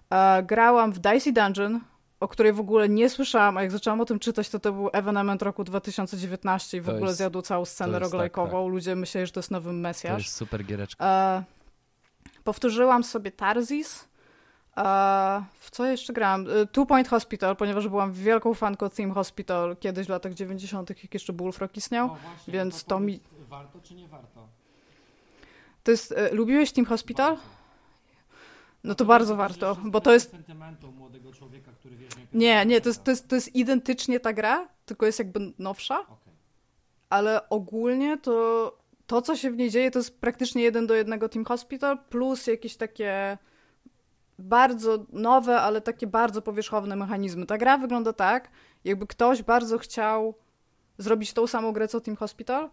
E, 0.09 0.43
grałam 0.43 0.91
w 0.91 0.99
Dicey 0.99 1.33
Dungeon, 1.33 1.79
o 2.19 2.27
której 2.27 2.53
w 2.53 2.59
ogóle 2.59 2.89
nie 2.89 3.09
słyszałam, 3.09 3.57
a 3.57 3.61
jak 3.61 3.71
zaczęłam 3.71 4.01
o 4.01 4.05
tym 4.05 4.19
czytać, 4.19 4.49
to 4.49 4.59
to 4.59 4.73
był 4.73 4.89
evenement 4.93 5.41
roku 5.41 5.63
2019 5.63 6.77
i 6.77 6.81
w 6.81 6.85
to 6.85 6.91
ogóle 6.91 7.07
jest, 7.07 7.17
zjadł 7.17 7.41
całą 7.41 7.65
scenę 7.65 7.99
roglajkową. 7.99 8.51
Tak, 8.51 8.61
tak. 8.61 8.71
Ludzie 8.71 8.95
myśleli, 8.95 9.27
że 9.27 9.33
to 9.33 9.39
jest 9.39 9.51
nowy 9.51 9.73
Mesjasz. 9.73 10.13
To 10.13 10.19
jest 10.19 10.35
super 10.35 10.65
giereczka. 10.65 11.05
E, 11.05 11.43
powtórzyłam 12.43 13.03
sobie 13.03 13.31
Tarzis, 13.31 14.07
a 14.77 15.43
w 15.59 15.71
co 15.71 15.85
jeszcze 15.85 16.13
grałam? 16.13 16.49
Y, 16.49 16.67
Two 16.67 16.85
Point 16.85 17.07
Hospital, 17.07 17.55
ponieważ 17.55 17.87
byłam 17.87 18.13
wielką 18.13 18.53
fanką 18.53 18.89
Theme 18.89 19.13
Hospital 19.13 19.77
kiedyś 19.77 20.07
w 20.07 20.09
latach 20.09 20.33
90., 20.33 20.89
jak 20.89 21.13
jeszcze 21.13 21.33
Bullfrog 21.33 21.77
istniał, 21.77 22.07
właśnie, 22.07 22.53
więc 22.53 22.83
to, 22.83 22.89
to 22.89 22.99
mi... 22.99 23.19
Warto 23.49 23.79
czy 23.81 23.95
nie 23.95 24.07
warto? 24.07 24.47
To 25.83 25.91
jest... 25.91 26.11
Y, 26.11 26.35
lubiłeś 26.35 26.71
Theme 26.71 26.87
Hospital? 26.87 27.35
Bardzo. 27.35 27.57
No 28.83 28.95
to, 28.95 29.03
to 29.03 29.05
bardzo 29.05 29.35
warto, 29.35 29.77
bo 29.85 30.01
to 30.01 30.13
jest... 30.13 30.35
młodego 30.97 31.33
człowieka, 31.33 31.71
który 31.71 31.95
wie, 31.95 32.07
Nie, 32.33 32.65
nie, 32.65 32.81
to 32.81 32.89
jest, 32.89 33.03
to, 33.03 33.11
jest, 33.11 33.27
to 33.27 33.35
jest 33.35 33.55
identycznie 33.55 34.19
ta 34.19 34.33
gra, 34.33 34.67
tylko 34.85 35.05
jest 35.05 35.19
jakby 35.19 35.39
nowsza, 35.59 35.99
okay. 35.99 36.33
ale 37.09 37.49
ogólnie 37.49 38.17
to 38.17 38.77
to, 39.07 39.21
co 39.21 39.35
się 39.35 39.51
w 39.51 39.57
niej 39.57 39.69
dzieje, 39.69 39.91
to 39.91 39.99
jest 39.99 40.21
praktycznie 40.21 40.63
jeden 40.63 40.87
do 40.87 40.93
jednego 40.93 41.29
Team 41.29 41.45
Hospital, 41.45 41.97
plus 42.09 42.47
jakieś 42.47 42.75
takie 42.75 43.37
bardzo 44.39 45.05
nowe, 45.11 45.61
ale 45.61 45.81
takie 45.81 46.07
bardzo 46.07 46.41
powierzchowne 46.41 46.95
mechanizmy. 46.95 47.45
Ta 47.45 47.57
gra 47.57 47.77
wygląda 47.77 48.13
tak, 48.13 48.49
jakby 48.83 49.07
ktoś 49.07 49.43
bardzo 49.43 49.77
chciał 49.77 50.33
zrobić 50.97 51.33
tą 51.33 51.47
samą 51.47 51.71
grę 51.71 51.87
co 51.87 52.01
Team 52.01 52.17
Hospital 52.17 52.69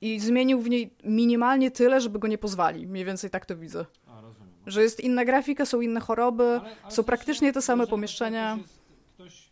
i 0.00 0.20
zmienił 0.20 0.60
w 0.60 0.70
niej 0.70 0.94
minimalnie 1.04 1.70
tyle, 1.70 2.00
żeby 2.00 2.18
go 2.18 2.28
nie 2.28 2.38
pozwali. 2.38 2.86
Mniej 2.86 3.04
więcej 3.04 3.30
tak 3.30 3.46
to 3.46 3.56
widzę. 3.56 3.86
A, 4.06 4.20
rozumiem. 4.20 4.54
Że 4.66 4.82
jest 4.82 5.00
inna 5.00 5.24
grafika, 5.24 5.66
są 5.66 5.80
inne 5.80 6.00
choroby, 6.00 6.44
ale, 6.44 6.76
ale 6.82 6.92
są 6.92 7.04
praktycznie 7.04 7.52
te 7.52 7.62
same 7.62 7.86
pomieszczenia. 7.86 8.58
Ktoś, 9.14 9.50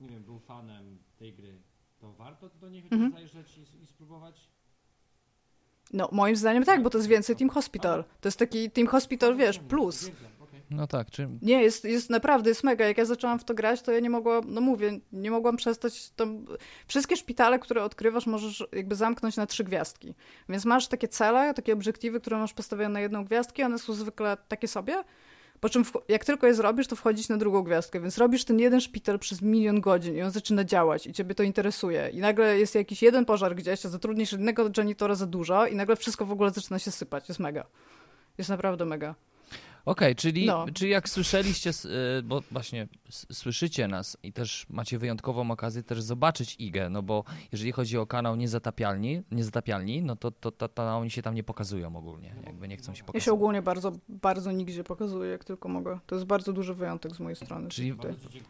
nie 0.00 0.08
wiem, 0.08 0.22
był 0.22 0.38
fanem 0.38 0.98
tej 1.18 1.32
gry, 1.32 1.58
to 1.98 2.12
warto 2.12 2.48
do 2.48 2.68
niej 2.68 2.82
mhm. 2.92 3.12
zajrzeć 3.12 3.58
i, 3.58 3.82
i 3.82 3.86
spróbować? 3.86 4.48
No, 5.92 6.08
moim 6.12 6.36
zdaniem 6.36 6.64
tak, 6.64 6.82
bo 6.82 6.90
to 6.90 6.98
jest 6.98 7.08
więcej 7.08 7.36
Team 7.36 7.50
Hospital. 7.50 8.04
To 8.20 8.28
jest 8.28 8.38
taki 8.38 8.70
Team 8.70 8.86
Hospital, 8.86 9.36
wiesz, 9.36 9.58
plus. 9.58 10.10
No 10.70 10.86
tak, 10.86 11.10
czy... 11.10 11.28
Nie, 11.42 11.62
jest, 11.62 11.84
jest 11.84 12.10
naprawdę, 12.10 12.50
jest 12.50 12.64
mega. 12.64 12.86
Jak 12.86 12.98
ja 12.98 13.04
zaczęłam 13.04 13.38
w 13.38 13.44
to 13.44 13.54
grać, 13.54 13.82
to 13.82 13.92
ja 13.92 14.00
nie 14.00 14.10
mogłam, 14.10 14.44
no 14.48 14.60
mówię, 14.60 15.00
nie 15.12 15.30
mogłam 15.30 15.56
przestać 15.56 16.10
tam... 16.10 16.44
Wszystkie 16.86 17.16
szpitale, 17.16 17.58
które 17.58 17.84
odkrywasz, 17.84 18.26
możesz 18.26 18.64
jakby 18.72 18.94
zamknąć 18.94 19.36
na 19.36 19.46
trzy 19.46 19.64
gwiazdki. 19.64 20.14
Więc 20.48 20.64
masz 20.64 20.88
takie 20.88 21.08
cele, 21.08 21.54
takie 21.54 21.72
obiektywy, 21.72 22.20
które 22.20 22.38
masz 22.38 22.54
postawione 22.54 22.88
na 22.88 23.00
jedną 23.00 23.24
gwiazdkę, 23.24 23.66
one 23.66 23.78
są 23.78 23.92
zwykle 23.92 24.36
takie 24.48 24.68
sobie, 24.68 25.04
po 25.60 25.68
czym 25.68 25.84
jak 26.08 26.24
tylko 26.24 26.46
je 26.46 26.54
zrobisz, 26.54 26.86
to 26.86 26.96
wchodzić 26.96 27.28
na 27.28 27.36
drugą 27.36 27.62
gwiazdkę, 27.62 28.00
więc 28.00 28.18
robisz 28.18 28.44
ten 28.44 28.58
jeden 28.58 28.80
szpital 28.80 29.18
przez 29.18 29.42
milion 29.42 29.80
godzin 29.80 30.16
i 30.16 30.22
on 30.22 30.30
zaczyna 30.30 30.64
działać 30.64 31.06
i 31.06 31.12
ciebie 31.12 31.34
to 31.34 31.42
interesuje. 31.42 32.10
I 32.12 32.18
nagle 32.18 32.58
jest 32.58 32.74
jakiś 32.74 33.02
jeden 33.02 33.24
pożar 33.24 33.54
gdzieś, 33.54 33.86
a 33.86 33.88
zatrudnisz 33.88 34.32
jednego 34.32 34.70
janitora 34.76 35.14
za 35.14 35.26
dużo 35.26 35.66
i 35.66 35.76
nagle 35.76 35.96
wszystko 35.96 36.26
w 36.26 36.32
ogóle 36.32 36.50
zaczyna 36.50 36.78
się 36.78 36.90
sypać. 36.90 37.28
Jest 37.28 37.40
mega. 37.40 37.66
Jest 38.38 38.50
naprawdę 38.50 38.84
mega. 38.84 39.14
Okej, 39.86 40.08
okay, 40.08 40.14
czyli, 40.14 40.46
no. 40.46 40.66
czyli 40.74 40.90
jak 40.90 41.08
słyszeliście, 41.08 41.70
y, 42.18 42.22
bo 42.22 42.42
właśnie 42.50 42.88
słyszycie 43.32 43.88
nas 43.88 44.16
i 44.22 44.32
też 44.32 44.66
macie 44.70 44.98
wyjątkową 44.98 45.50
okazję 45.50 45.82
też 45.82 46.02
zobaczyć 46.02 46.56
IGę, 46.58 46.90
no 46.90 47.02
bo 47.02 47.24
jeżeli 47.52 47.72
chodzi 47.72 47.98
o 47.98 48.06
kanał 48.06 48.36
Niezatapialni, 48.36 49.22
niezatapialni 49.30 50.02
no 50.02 50.16
to, 50.16 50.30
to, 50.30 50.50
to, 50.50 50.68
to 50.68 50.96
oni 50.96 51.10
się 51.10 51.22
tam 51.22 51.34
nie 51.34 51.42
pokazują 51.42 51.96
ogólnie, 51.96 52.34
jakby 52.46 52.68
nie 52.68 52.76
chcą 52.76 52.94
się 52.94 53.04
pokazać. 53.04 53.22
Ja 53.22 53.24
się 53.24 53.32
ogólnie 53.32 53.62
bardzo, 53.62 53.92
bardzo 54.08 54.52
nigdzie 54.52 54.84
pokazuję, 54.84 55.30
jak 55.30 55.44
tylko 55.44 55.68
mogę. 55.68 55.98
To 56.06 56.14
jest 56.14 56.26
bardzo 56.26 56.52
duży 56.52 56.74
wyjątek 56.74 57.14
z 57.14 57.20
mojej 57.20 57.36
strony. 57.36 57.68
Czyli... 57.68 57.94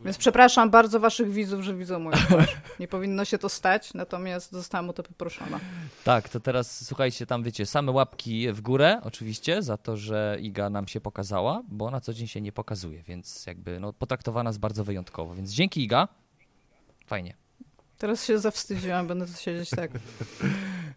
Więc 0.04 0.18
przepraszam 0.18 0.70
bardzo 0.70 1.00
waszych 1.00 1.30
widzów, 1.30 1.62
że 1.62 1.74
widzą 1.74 1.98
moją 1.98 2.16
twarz. 2.16 2.56
Nie 2.80 2.88
powinno 2.88 3.24
się 3.24 3.38
to 3.38 3.48
stać, 3.48 3.94
natomiast 3.94 4.52
zostałam 4.52 4.90
o 4.90 4.92
to 4.92 5.02
poproszona. 5.02 5.60
Tak, 6.04 6.28
to 6.28 6.40
teraz 6.40 6.86
słuchajcie, 6.86 7.26
tam 7.26 7.42
wiecie, 7.42 7.66
same 7.66 7.92
łapki 7.92 8.52
w 8.52 8.60
górę 8.60 9.00
oczywiście 9.04 9.62
za 9.62 9.76
to, 9.76 9.96
że 9.96 10.38
Iga 10.40 10.70
nam 10.70 10.88
się 10.88 11.00
pokazała 11.00 11.25
pokazała, 11.26 11.62
bo 11.68 11.90
na 11.90 12.00
co 12.00 12.14
dzień 12.14 12.26
się 12.26 12.40
nie 12.40 12.52
pokazuje, 12.52 13.02
więc 13.02 13.46
jakby 13.46 13.80
no, 13.80 13.92
potraktowana 13.92 14.50
jest 14.50 14.60
bardzo 14.60 14.84
wyjątkowo. 14.84 15.34
Więc 15.34 15.50
dzięki 15.50 15.84
Iga. 15.84 16.08
Fajnie. 17.06 17.34
Teraz 17.98 18.24
się 18.24 18.38
zawstydziłam, 18.38 19.06
będę 19.06 19.26
tu 19.26 19.32
siedzieć 19.32 19.70
tak. 19.70 19.90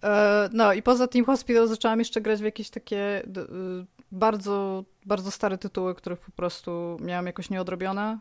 E, 0.04 0.50
no 0.54 0.74
i 0.74 0.82
poza 0.82 1.08
Team 1.08 1.26
Hospital 1.26 1.68
zaczęłam 1.68 2.00
jeszcze 2.00 2.22
grać 2.22 2.40
w 2.40 2.44
jakieś 2.44 2.70
takie 2.70 3.24
y, 3.26 3.99
bardzo, 4.12 4.84
bardzo 5.06 5.32
stare 5.32 5.58
tytuły, 5.58 5.96
których 5.96 6.20
po 6.20 6.32
prostu 6.32 6.98
miałam 7.02 7.26
jakoś 7.26 7.50
nieodrobione. 7.50 8.20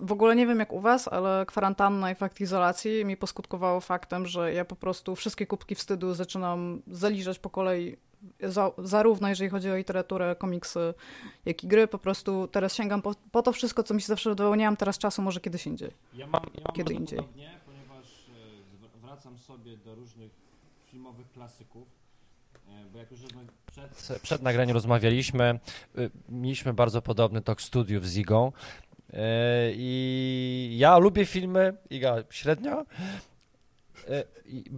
W 0.00 0.12
ogóle 0.12 0.36
nie 0.36 0.46
wiem 0.46 0.58
jak 0.58 0.72
u 0.72 0.80
was, 0.80 1.08
ale 1.08 1.46
kwarantanna 1.46 2.10
i 2.10 2.14
fakt 2.14 2.40
izolacji 2.40 3.04
mi 3.04 3.16
poskutkowało 3.16 3.80
faktem, 3.80 4.26
że 4.26 4.52
ja 4.52 4.64
po 4.64 4.76
prostu 4.76 5.16
wszystkie 5.16 5.46
kubki 5.46 5.74
wstydu 5.74 6.14
zaczynam 6.14 6.82
zaliżać 6.86 7.38
po 7.38 7.50
kolei 7.50 7.96
za, 8.40 8.70
zarówno 8.78 9.28
jeżeli 9.28 9.50
chodzi 9.50 9.70
o 9.70 9.76
literaturę, 9.76 10.36
komiksy, 10.36 10.94
jak 11.44 11.64
i 11.64 11.68
gry, 11.68 11.86
po 11.86 11.98
prostu 11.98 12.48
teraz 12.48 12.74
sięgam 12.74 13.02
po, 13.02 13.14
po 13.32 13.42
to 13.42 13.52
wszystko, 13.52 13.82
co 13.82 13.94
mi 13.94 14.00
się 14.00 14.06
zawsze 14.06 14.30
wydawało, 14.30 14.56
nie 14.56 14.64
mam 14.64 14.76
teraz 14.76 14.98
czasu, 14.98 15.22
może 15.22 15.40
kiedyś 15.40 15.66
indziej. 15.66 15.90
Ja 16.14 16.26
mam, 16.26 16.42
ja 16.54 16.62
mam 16.64 16.76
Kiedy 16.76 16.94
indziej. 16.94 17.18
Podobnie, 17.18 17.50
ponieważ 17.66 18.28
e, 18.94 19.06
wracam 19.06 19.38
sobie 19.38 19.76
do 19.76 19.94
różnych 19.94 20.30
filmowych 20.86 21.32
klasyków, 21.32 21.88
bo 22.92 22.98
jak 22.98 23.10
już 23.10 23.20
przed, 23.66 24.20
przed 24.20 24.42
nagraniem 24.42 24.74
rozmawialiśmy, 24.74 25.44
e, 25.44 25.58
mieliśmy 26.28 26.74
bardzo 26.74 27.02
podobny 27.02 27.42
tok 27.42 27.62
studiów 27.62 28.08
z 28.08 28.16
Igą 28.16 28.52
i 29.72 30.76
ja 30.78 30.98
lubię 30.98 31.26
filmy, 31.26 31.76
Iga 31.90 32.16
średnio. 32.30 32.84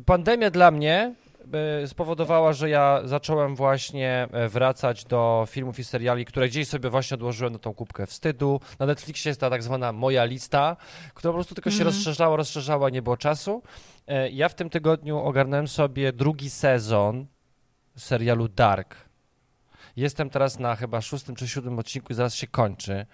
Pandemia 0.06 0.50
dla 0.50 0.70
mnie 0.70 1.14
spowodowała, 1.86 2.52
że 2.52 2.70
ja 2.70 3.00
zacząłem 3.04 3.56
właśnie 3.56 4.28
e, 4.32 4.48
wracać 4.48 5.04
do 5.04 5.46
filmów 5.50 5.78
i 5.78 5.84
seriali, 5.84 6.24
które 6.24 6.48
gdzieś 6.48 6.68
sobie 6.68 6.90
właśnie 6.90 7.14
odłożyłem 7.14 7.52
na 7.52 7.58
tą 7.58 7.74
kubkę 7.74 8.06
wstydu. 8.06 8.60
Na 8.78 8.86
Netflixie 8.86 9.30
jest 9.30 9.40
ta 9.40 9.50
tak 9.50 9.62
zwana 9.62 9.92
moja 9.92 10.24
lista, 10.24 10.76
która 11.14 11.32
po 11.32 11.36
prostu 11.36 11.54
tylko 11.54 11.70
się 11.70 11.76
mm. 11.76 11.86
rozszerzała, 11.86 12.36
rozszerzała, 12.36 12.90
nie 12.90 13.02
było 13.02 13.16
czasu. 13.16 13.62
E, 14.06 14.30
ja 14.30 14.48
w 14.48 14.54
tym 14.54 14.70
tygodniu 14.70 15.18
ogarnąłem 15.18 15.68
sobie 15.68 16.12
drugi 16.12 16.50
sezon 16.50 17.26
serialu 17.96 18.48
Dark. 18.48 18.96
Jestem 19.96 20.30
teraz 20.30 20.58
na 20.58 20.76
chyba 20.76 21.00
szóstym 21.00 21.36
czy 21.36 21.48
siódmym 21.48 21.78
odcinku 21.78 22.12
i 22.12 22.16
zaraz 22.16 22.34
się 22.34 22.46
kończy. 22.46 23.06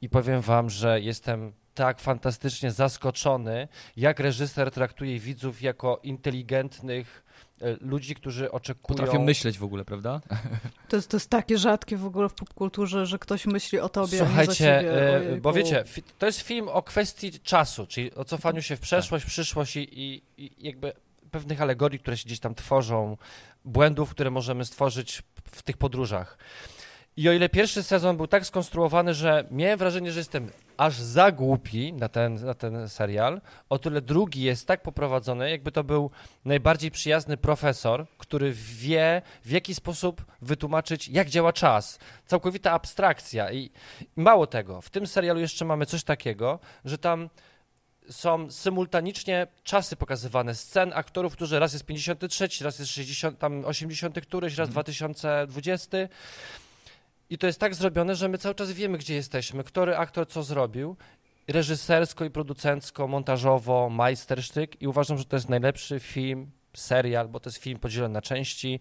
I 0.00 0.08
powiem 0.08 0.40
wam, 0.40 0.70
że 0.70 1.00
jestem 1.00 1.52
tak 1.74 2.00
fantastycznie 2.00 2.70
zaskoczony, 2.70 3.68
jak 3.96 4.20
reżyser 4.20 4.70
traktuje 4.70 5.18
widzów 5.18 5.62
jako 5.62 6.00
inteligentnych, 6.02 7.24
E, 7.60 7.76
ludzi, 7.80 8.14
którzy 8.14 8.50
oczekują... 8.50 8.98
Potrafią 8.98 9.24
myśleć 9.24 9.58
w 9.58 9.64
ogóle, 9.64 9.84
prawda? 9.84 10.20
To 10.88 10.96
jest, 10.96 11.08
to 11.08 11.16
jest 11.16 11.30
takie 11.30 11.58
rzadkie 11.58 11.96
w 11.96 12.06
ogóle 12.06 12.28
w 12.28 12.34
popkulturze, 12.34 13.06
że 13.06 13.18
ktoś 13.18 13.46
myśli 13.46 13.78
o 13.78 13.88
tobie, 13.88 14.18
Słuchajcie, 14.18 14.78
a 14.78 14.82
nie 14.82 14.88
za 14.88 14.94
ciebie. 14.94 15.32
E, 15.32 15.36
bo 15.36 15.52
wiecie, 15.52 15.84
to 16.18 16.26
jest 16.26 16.40
film 16.40 16.68
o 16.68 16.82
kwestii 16.82 17.40
czasu, 17.40 17.86
czyli 17.86 18.14
o 18.14 18.24
cofaniu 18.24 18.62
się 18.62 18.76
w 18.76 18.80
przeszłość, 18.80 19.24
tak. 19.24 19.30
przyszłość 19.30 19.76
i, 19.76 19.80
i, 19.80 20.22
i 20.36 20.66
jakby 20.66 20.92
pewnych 21.30 21.62
alegorii, 21.62 21.98
które 21.98 22.16
się 22.16 22.24
gdzieś 22.26 22.40
tam 22.40 22.54
tworzą, 22.54 23.16
błędów, 23.64 24.10
które 24.10 24.30
możemy 24.30 24.64
stworzyć 24.64 25.22
w 25.44 25.62
tych 25.62 25.76
podróżach. 25.76 26.38
I 27.16 27.28
o 27.28 27.32
ile 27.32 27.48
pierwszy 27.48 27.82
sezon 27.82 28.16
był 28.16 28.26
tak 28.26 28.46
skonstruowany, 28.46 29.14
że 29.14 29.44
miałem 29.50 29.78
wrażenie, 29.78 30.12
że 30.12 30.20
jestem 30.20 30.50
aż 30.76 30.94
za 30.94 31.32
głupi 31.32 31.92
na 31.92 32.08
ten, 32.08 32.34
na 32.34 32.54
ten 32.54 32.88
serial, 32.88 33.40
o 33.68 33.78
tyle 33.78 34.02
drugi 34.02 34.42
jest 34.42 34.66
tak 34.66 34.82
poprowadzony, 34.82 35.50
jakby 35.50 35.72
to 35.72 35.84
był 35.84 36.10
najbardziej 36.44 36.90
przyjazny 36.90 37.36
profesor, 37.36 38.06
który 38.18 38.52
wie, 38.52 39.22
w 39.44 39.50
jaki 39.50 39.74
sposób 39.74 40.24
wytłumaczyć, 40.42 41.08
jak 41.08 41.28
działa 41.28 41.52
czas. 41.52 41.98
Całkowita 42.26 42.72
abstrakcja. 42.72 43.52
I 43.52 43.70
mało 44.16 44.46
tego, 44.46 44.80
w 44.80 44.90
tym 44.90 45.06
serialu 45.06 45.40
jeszcze 45.40 45.64
mamy 45.64 45.86
coś 45.86 46.04
takiego, 46.04 46.58
że 46.84 46.98
tam 46.98 47.28
są 48.10 48.50
symultanicznie 48.50 49.46
czasy 49.64 49.96
pokazywane 49.96 50.54
scen 50.54 50.92
aktorów, 50.94 51.32
którzy 51.32 51.58
raz 51.58 51.72
jest 51.72 51.86
53, 51.86 52.48
raz 52.60 52.78
jest 52.78 52.90
60, 52.90 53.38
tam 53.38 53.64
80 53.64 54.20
któryś, 54.20 54.56
raz 54.56 54.68
2020 54.68 55.98
mhm. 55.98 56.18
I 57.30 57.38
to 57.38 57.46
jest 57.46 57.60
tak 57.60 57.74
zrobione, 57.74 58.14
że 58.14 58.28
my 58.28 58.38
cały 58.38 58.54
czas 58.54 58.72
wiemy, 58.72 58.98
gdzie 58.98 59.14
jesteśmy, 59.14 59.64
który 59.64 59.96
aktor 59.96 60.28
co 60.28 60.42
zrobił, 60.42 60.96
reżysersko 61.48 62.24
i 62.24 62.30
producencko, 62.30 63.08
montażowo, 63.08 63.90
majstersztyk 63.90 64.82
i 64.82 64.88
uważam, 64.88 65.18
że 65.18 65.24
to 65.24 65.36
jest 65.36 65.48
najlepszy 65.48 66.00
film, 66.00 66.50
serial, 66.76 67.28
bo 67.28 67.40
to 67.40 67.50
jest 67.50 67.58
film 67.58 67.78
podzielony 67.78 68.14
na 68.14 68.22
części, 68.22 68.80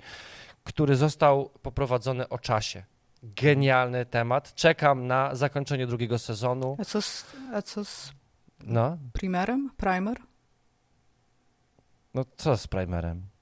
który 0.63 0.95
został 0.95 1.49
poprowadzony 1.61 2.29
o 2.29 2.39
czasie. 2.39 2.83
genialny 3.23 4.05
temat. 4.05 4.55
Czekam 4.55 5.07
na 5.07 5.35
zakończenie 5.35 5.87
drugiego 5.87 6.19
sezonu. 6.19 6.77
A 6.79 6.85
co 6.85 7.01
z, 7.01 7.25
a 7.53 7.61
co 7.61 7.85
z 7.85 8.11
no? 8.63 8.97
Primerem? 9.13 9.69
Primer? 9.77 10.17
No 12.13 12.25
co 12.37 12.57
z 12.57 12.67
Primerem? 12.67 13.33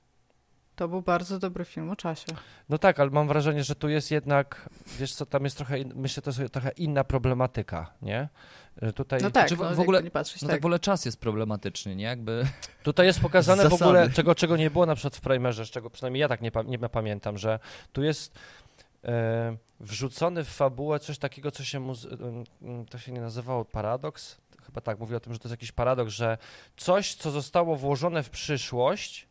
To 0.75 0.87
był 0.87 1.01
bardzo 1.01 1.39
dobry 1.39 1.65
film 1.65 1.89
o 1.89 1.95
czasie. 1.95 2.25
No 2.69 2.77
tak, 2.77 2.99
ale 2.99 3.09
mam 3.09 3.27
wrażenie, 3.27 3.63
że 3.63 3.75
tu 3.75 3.89
jest 3.89 4.11
jednak, 4.11 4.69
wiesz 4.99 5.13
co, 5.13 5.25
tam 5.25 5.43
jest 5.43 5.57
trochę, 5.57 5.75
myślę, 5.95 6.23
to 6.23 6.29
jest 6.29 6.53
trochę 6.53 6.71
inna 6.71 7.03
problematyka, 7.03 7.93
nie? 8.01 8.29
Że 8.81 8.93
tutaj... 8.93 9.21
No 9.21 9.31
tak, 9.31 9.51
no, 9.57 9.75
w 9.75 9.79
ogóle, 9.79 10.03
nie 10.03 10.11
patrzeć, 10.11 10.41
no 10.41 10.47
tak. 10.47 10.55
tak 10.55 10.61
w 10.61 10.65
ogóle 10.65 10.79
czas 10.79 11.05
jest 11.05 11.19
problematyczny, 11.19 11.95
nie? 11.95 12.03
Jakby... 12.03 12.43
Tutaj 12.83 13.05
jest 13.05 13.19
pokazane 13.19 13.69
w 13.69 13.73
ogóle, 13.73 14.09
czego, 14.09 14.35
czego 14.35 14.57
nie 14.57 14.71
było 14.71 14.85
na 14.85 14.95
przykład 14.95 15.15
w 15.15 15.21
Primerze, 15.21 15.65
z 15.65 15.69
czego 15.69 15.89
przynajmniej 15.89 16.21
ja 16.21 16.27
tak 16.27 16.41
nie, 16.41 16.51
nie 16.65 16.79
pamiętam, 16.79 17.37
że 17.37 17.59
tu 17.91 18.03
jest 18.03 18.39
e, 19.03 19.57
wrzucony 19.79 20.43
w 20.43 20.49
fabułę 20.49 20.99
coś 20.99 21.17
takiego, 21.17 21.51
co 21.51 21.63
się, 21.63 21.79
mu, 21.79 21.93
to 22.89 22.97
się 22.97 23.11
nie 23.11 23.21
nazywało 23.21 23.65
paradoks, 23.65 24.41
chyba 24.65 24.81
tak, 24.81 24.99
mówię 24.99 25.17
o 25.17 25.19
tym, 25.19 25.33
że 25.33 25.39
to 25.39 25.47
jest 25.47 25.51
jakiś 25.51 25.71
paradoks, 25.71 26.11
że 26.11 26.37
coś, 26.77 27.15
co 27.15 27.31
zostało 27.31 27.75
włożone 27.75 28.23
w 28.23 28.29
przyszłość, 28.29 29.27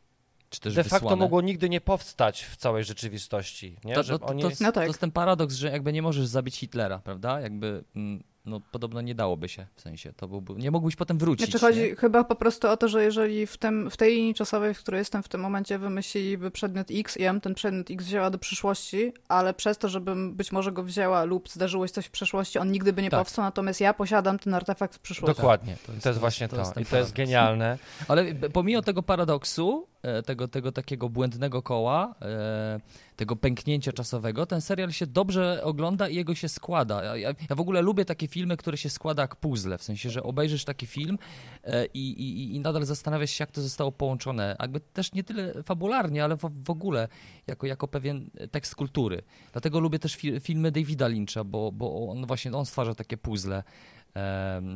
de 0.51 0.71
facto 0.85 0.99
wysłane. 0.99 1.17
mogło 1.17 1.41
nigdy 1.41 1.69
nie 1.69 1.81
powstać 1.81 2.45
w 2.45 2.57
całej 2.57 2.85
rzeczywistości. 2.85 3.77
Nie? 3.85 3.95
To, 3.95 4.05
to, 4.05 4.27
oni... 4.27 4.43
to, 4.43 4.49
no 4.49 4.73
tak. 4.73 4.75
to, 4.75 4.83
jest 4.83 5.01
ten 5.01 5.11
paradoks, 5.11 5.55
że 5.55 5.71
jakby 5.71 5.93
nie 5.93 6.03
możesz 6.03 6.27
zabić 6.27 6.57
Hitlera, 6.57 6.99
prawda? 6.99 7.41
Jakby 7.41 7.85
mm, 7.97 8.23
no 8.51 8.61
podobno 8.73 9.01
nie 9.01 9.15
dałoby 9.15 9.49
się, 9.49 9.67
w 9.77 9.81
sensie, 9.81 10.13
to 10.13 10.29
byłby, 10.29 10.55
nie 10.55 10.71
mógłbyś 10.71 10.97
potem 10.97 11.19
wrócić. 11.19 11.51
Znaczy 11.51 11.67
chodzi 11.67 11.81
nie? 11.81 11.97
chyba 11.97 12.25
po 12.25 12.35
prostu 12.35 12.69
o 12.69 12.77
to, 12.77 12.89
że 12.89 13.05
jeżeli 13.05 13.47
w, 13.47 13.57
tym, 13.57 13.91
w 13.91 13.97
tej 13.97 14.15
linii 14.15 14.35
czasowej, 14.35 14.75
w 14.75 14.79
której 14.79 14.99
jestem 14.99 15.23
w 15.23 15.29
tym 15.29 15.41
momencie, 15.41 15.79
wymyśliliby 15.79 16.51
przedmiot 16.51 16.87
X 16.91 17.17
i 17.17 17.23
ja 17.23 17.33
bym 17.33 17.41
ten 17.41 17.55
przedmiot 17.55 17.91
X 17.91 18.05
wzięła 18.05 18.31
do 18.31 18.39
przyszłości, 18.39 19.13
ale 19.29 19.55
przez 19.55 19.79
to, 19.79 19.89
żebym 19.89 20.35
być 20.35 20.53
może 20.53 20.73
go 20.73 20.83
wzięła 20.83 21.25
lub 21.25 21.49
zdarzyło 21.49 21.87
się 21.87 21.93
coś 21.93 22.07
w 22.07 22.11
przeszłości, 22.11 22.59
on 22.59 22.73
nigdy 22.73 22.93
by 22.93 23.03
nie 23.03 23.11
tak. 23.11 23.21
powstał, 23.21 23.45
natomiast 23.45 23.81
ja 23.81 23.95
posiadam 23.95 24.39
ten 24.39 24.55
artefakt 24.55 24.95
w 24.95 24.99
przyszłości. 24.99 25.37
Dokładnie, 25.37 25.77
to 25.87 25.93
jest, 25.93 26.05
to 26.05 26.09
jest 26.09 26.21
właśnie 26.21 26.49
to, 26.49 26.57
to 26.57 26.63
jest 26.63 26.77
i 26.77 26.85
to 26.85 26.97
jest 26.97 27.13
genialne. 27.13 27.79
Ale 28.09 28.35
pomimo 28.35 28.83
tego 28.83 29.03
paradoksu, 29.03 29.87
e, 30.03 30.23
tego, 30.23 30.49
tego 30.49 30.73
takiego 30.73 31.09
błędnego 31.09 31.63
koła, 31.63 32.15
e, 32.23 32.81
tego 33.21 33.37
pęknięcia 33.37 33.93
czasowego, 33.93 34.47
ten 34.47 34.61
serial 34.61 34.93
się 34.93 35.07
dobrze 35.07 35.65
ogląda 35.65 36.09
i 36.09 36.15
jego 36.15 36.35
się 36.35 36.49
składa. 36.49 37.05
Ja, 37.05 37.17
ja 37.51 37.57
w 37.57 37.61
ogóle 37.61 37.83
lubię 37.83 38.05
takie 38.05 38.29
filmy, 38.29 38.57
które 38.57 38.77
się 38.77 38.91
składa 38.91 39.23
jak 39.23 39.37
puzzle, 39.37 39.79
w 39.79 39.83
sensie, 39.83 40.11
że 40.11 40.23
obejrzysz 40.23 40.65
taki 40.65 40.87
film 40.87 41.19
e, 41.65 41.87
i, 41.87 42.11
i, 42.11 42.55
i 42.57 42.61
nadal 42.61 42.85
zastanawiasz 42.85 43.31
się, 43.31 43.43
jak 43.43 43.51
to 43.51 43.63
zostało 43.63 43.93
połączone. 43.93 44.57
Jakby 44.61 44.81
też 44.81 45.13
nie 45.13 45.25
tyle 45.25 45.63
fabularnie, 45.63 46.25
ale 46.25 46.37
w, 46.37 46.51
w 46.65 46.71
ogóle 46.71 47.09
jako, 47.47 47.67
jako 47.67 47.89
pewien 47.89 48.31
tekst 48.51 48.75
kultury. 48.75 49.23
Dlatego 49.53 49.81
lubię 49.81 49.99
też 49.99 50.17
fi 50.17 50.41
filmy 50.41 50.73
Davida 50.73 51.09
Lyncha, 51.09 51.45
bo, 51.45 51.73
bo 51.73 52.11
on 52.11 52.27
właśnie 52.27 52.53
on 52.53 52.67
stwarza 52.67 52.95
takie 52.95 53.17
puzzle. 53.17 53.63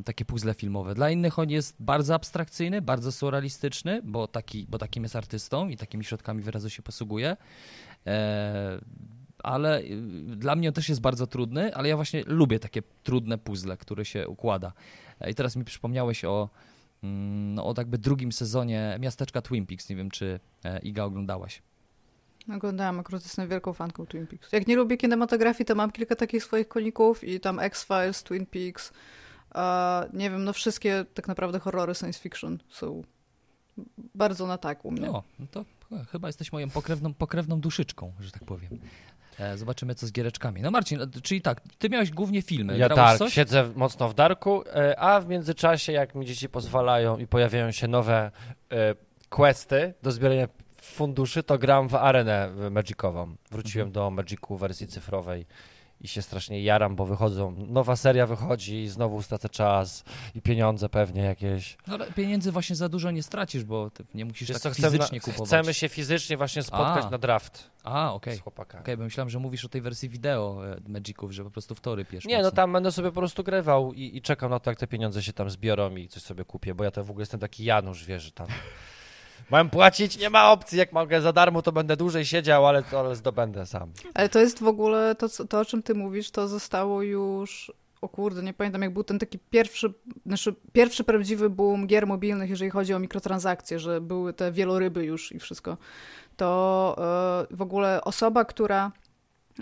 Takie 0.05 0.25
puzzle 0.25 0.55
filmowe. 0.55 0.95
Dla 0.95 1.11
innych 1.11 1.39
on 1.39 1.51
jest 1.51 1.77
bardzo 1.79 2.15
abstrakcyjny, 2.15 2.83
bardzo 2.83 3.13
surrealistyczny, 3.13 4.03
bo, 4.03 4.29
taki, 4.29 4.67
bo 4.69 4.79
takim 4.79 5.03
jest 5.03 5.17
artystą 5.17 5.69
i 5.69 5.77
takimi 5.77 6.05
środkami 6.05 6.43
wyrazu 6.43 6.71
się 6.71 6.83
posługuje. 6.83 7.37
E, 8.07 8.81
ale 9.39 9.83
y, 9.83 9.97
dla 10.37 10.57
mnie 10.57 10.69
on 10.69 10.75
też 10.75 10.89
jest 10.89 11.01
bardzo 11.01 11.27
trudny, 11.27 11.75
ale 11.75 11.89
ja 11.89 11.97
właśnie 11.97 12.23
lubię 12.27 12.59
takie 12.59 12.83
trudne 13.03 13.39
puzzle, 13.39 13.77
które 13.77 14.05
się 14.05 14.29
układa. 14.29 14.73
E, 15.21 15.31
I 15.31 15.35
teraz 15.35 15.57
mi 15.57 15.65
przypomniałeś 15.65 16.25
o, 16.25 16.49
mm, 17.03 17.55
no, 17.55 17.67
o 17.67 17.75
jakby 17.79 17.99
drugim 17.99 18.33
sezonie 18.33 18.97
Miasteczka 19.01 19.43
Twin 19.43 19.67
Peaks. 19.67 19.89
Nie 19.89 19.97
wiem, 19.97 20.11
czy 20.11 20.41
e, 20.65 20.79
Iga 20.79 21.05
oglądałaś. 21.05 21.63
Oglądałam, 22.57 23.01
akurat 23.01 23.23
jestem 23.23 23.49
wielką 23.49 23.73
fanką 23.73 24.07
Twin 24.07 24.27
Peaks. 24.27 24.53
Jak 24.53 24.67
nie 24.67 24.77
lubię 24.77 24.97
kinematografii, 24.97 25.67
to 25.67 25.75
mam 25.75 25.93
kilka 25.93 26.17
takich 26.17 26.45
swoich 26.45 26.69
koników 26.69 27.25
i 27.25 27.41
tam 27.41 27.59
X-Files, 27.59 28.23
Twin 28.23 28.47
Peaks, 28.47 28.93
nie 30.13 30.31
wiem, 30.31 30.45
no 30.45 30.53
wszystkie 30.53 31.05
tak 31.15 31.29
naprawdę 31.29 31.59
horrory 31.59 31.95
science 31.95 32.21
fiction 32.21 32.59
są 32.69 33.03
bardzo 34.15 34.47
na 34.47 34.59
tak 34.59 34.85
u 34.85 34.91
mnie. 34.91 35.07
No, 35.07 35.23
no 35.39 35.47
to 35.51 35.65
chyba 36.13 36.29
jesteś 36.29 36.53
moją 36.53 36.71
pokrewną, 36.71 37.15
pokrewną 37.15 37.61
duszyczką, 37.61 38.13
że 38.21 38.31
tak 38.31 38.45
powiem. 38.45 38.79
E, 39.39 39.59
zobaczymy, 39.59 39.95
co 39.95 40.07
z 40.07 40.13
giereczkami. 40.13 40.63
No 40.63 40.71
Marcin, 40.71 41.01
czyli 41.23 41.43
tak, 41.43 41.61
ty 41.79 41.89
miałeś 41.89 42.11
głównie 42.11 42.43
filmy. 42.43 42.79
Ja 42.79 42.89
tak, 42.89 43.19
coś? 43.19 43.33
siedzę 43.33 43.71
mocno 43.75 44.09
w 44.09 44.15
darku, 44.15 44.65
e, 44.67 44.99
a 44.99 45.21
w 45.21 45.29
międzyczasie, 45.29 45.93
jak 45.93 46.15
mi 46.15 46.27
dzieci 46.27 46.49
pozwalają 46.49 47.19
i 47.19 47.27
pojawiają 47.27 47.71
się 47.71 47.89
nowe 47.89 48.31
e, 48.73 48.95
questy 49.29 49.95
do 50.03 50.13
zbierania 50.13 50.49
funduszy, 50.77 51.43
to 51.43 51.59
gram 51.59 51.89
w 51.89 51.95
arenę 51.95 52.51
magicową. 52.71 53.37
Wróciłem 53.51 53.89
mhm. 53.89 53.93
do 53.93 54.11
Magicu 54.11 54.57
wersji 54.57 54.87
cyfrowej 54.87 55.47
i 56.05 56.09
się 56.09 56.23
strasznie 56.23 56.63
jaram, 56.63 56.97
bo 56.97 57.05
wychodzą, 57.07 57.55
nowa 57.69 57.97
seria 57.97 58.27
wychodzi 58.27 58.83
i 58.83 58.89
znowu 58.89 59.23
stracę 59.23 59.49
czas 59.49 60.05
i 60.35 60.43
pieniądze 60.43 60.89
pewnie 60.89 61.23
jakieś. 61.23 61.77
No 61.87 61.95
ale 61.95 62.13
pieniędzy 62.13 62.53
właśnie 62.53 62.77
za 62.77 62.89
dużo 62.89 63.11
nie 63.11 63.23
stracisz, 63.23 63.65
bo 63.65 63.91
nie 64.15 64.25
musisz 64.25 64.49
Wiesz 64.49 64.63
tak 64.63 64.75
fizycznie 64.75 64.99
chcemy, 64.99 65.21
kupować. 65.21 65.49
Chcemy 65.49 65.75
się 65.75 65.89
fizycznie 65.89 66.37
właśnie 66.37 66.63
spotkać 66.63 67.05
A. 67.05 67.11
na 67.11 67.19
draft. 67.19 67.71
A, 67.85 68.13
okej. 68.15 68.41
Okay. 68.45 68.65
Okej, 68.65 68.81
okay, 68.81 68.97
bo 68.97 69.05
myślałem, 69.05 69.31
że 69.31 69.39
mówisz 69.39 69.65
o 69.65 69.69
tej 69.69 69.81
wersji 69.81 70.09
wideo 70.09 70.61
e, 70.67 70.77
Magiców, 70.89 71.33
że 71.33 71.45
po 71.45 71.51
prostu 71.51 71.75
w 71.75 71.81
tory 71.81 72.05
piesz. 72.05 72.25
Nie, 72.25 72.43
no 72.43 72.51
tam 72.51 72.73
będę 72.73 72.93
sobie 72.93 73.09
po 73.09 73.21
prostu 73.21 73.45
grywał 73.45 73.93
i, 73.93 74.17
i 74.17 74.23
czekam 74.23 74.51
na 74.51 74.61
to, 74.61 74.71
jak 74.71 74.79
te 74.79 74.87
pieniądze 74.87 75.23
się 75.23 75.33
tam 75.33 75.51
zbiorą 75.51 75.97
i 75.97 76.09
coś 76.09 76.23
sobie 76.23 76.45
kupię, 76.45 76.75
bo 76.75 76.85
ja 76.85 76.91
to 76.91 77.05
w 77.05 77.11
ogóle 77.11 77.23
jestem 77.23 77.41
taki 77.41 77.65
Janusz, 77.65 78.05
wiesz, 78.05 78.23
że 78.23 78.31
tam... 78.31 78.47
Mam 79.51 79.71
płacić, 79.71 80.19
nie 80.19 80.31
ma 80.31 80.53
opcji, 80.53 80.79
jak 80.79 80.93
mogę 80.93 81.21
za 81.21 81.33
darmo, 81.33 81.63
to 81.63 81.73
będę 81.73 81.97
dłużej 81.97 82.27
siedział, 82.27 82.67
ale, 82.67 82.83
ale 82.99 83.17
zdobędę 83.17 83.67
sam. 83.67 83.93
Ale 84.15 84.29
to 84.29 84.39
jest 84.39 84.61
w 84.61 84.67
ogóle, 84.67 85.15
to, 85.15 85.47
to 85.47 85.61
o 85.61 85.65
czym 85.65 85.83
ty 85.83 85.95
mówisz, 85.95 86.31
to 86.31 86.49
zostało 86.49 87.03
już 87.03 87.73
o 88.01 88.09
kurde, 88.09 88.43
nie 88.43 88.55
pamiętam, 88.55 88.83
jak 88.83 88.93
był 88.93 89.05
ten 89.05 89.19
taki 89.19 89.39
pierwszy, 89.39 89.93
znaczy 90.27 90.55
pierwszy 90.73 91.05
prawdziwy 91.05 91.51
boom 91.51 91.87
gier 91.87 92.07
mobilnych, 92.07 92.51
jeżeli 92.51 92.71
chodzi 92.71 92.95
o 92.95 92.99
mikrotransakcje, 92.99 93.79
że 93.79 94.01
były 94.01 94.33
te 94.33 94.53
wieloryby 94.53 95.05
już 95.05 95.33
i 95.33 95.39
wszystko, 95.39 95.77
to 96.37 96.97
yy, 97.51 97.57
w 97.57 97.63
ogóle 97.63 98.05
osoba, 98.05 98.45
która 98.45 98.93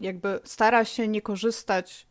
jakby 0.00 0.40
stara 0.44 0.84
się 0.84 1.08
nie 1.08 1.22
korzystać 1.22 2.06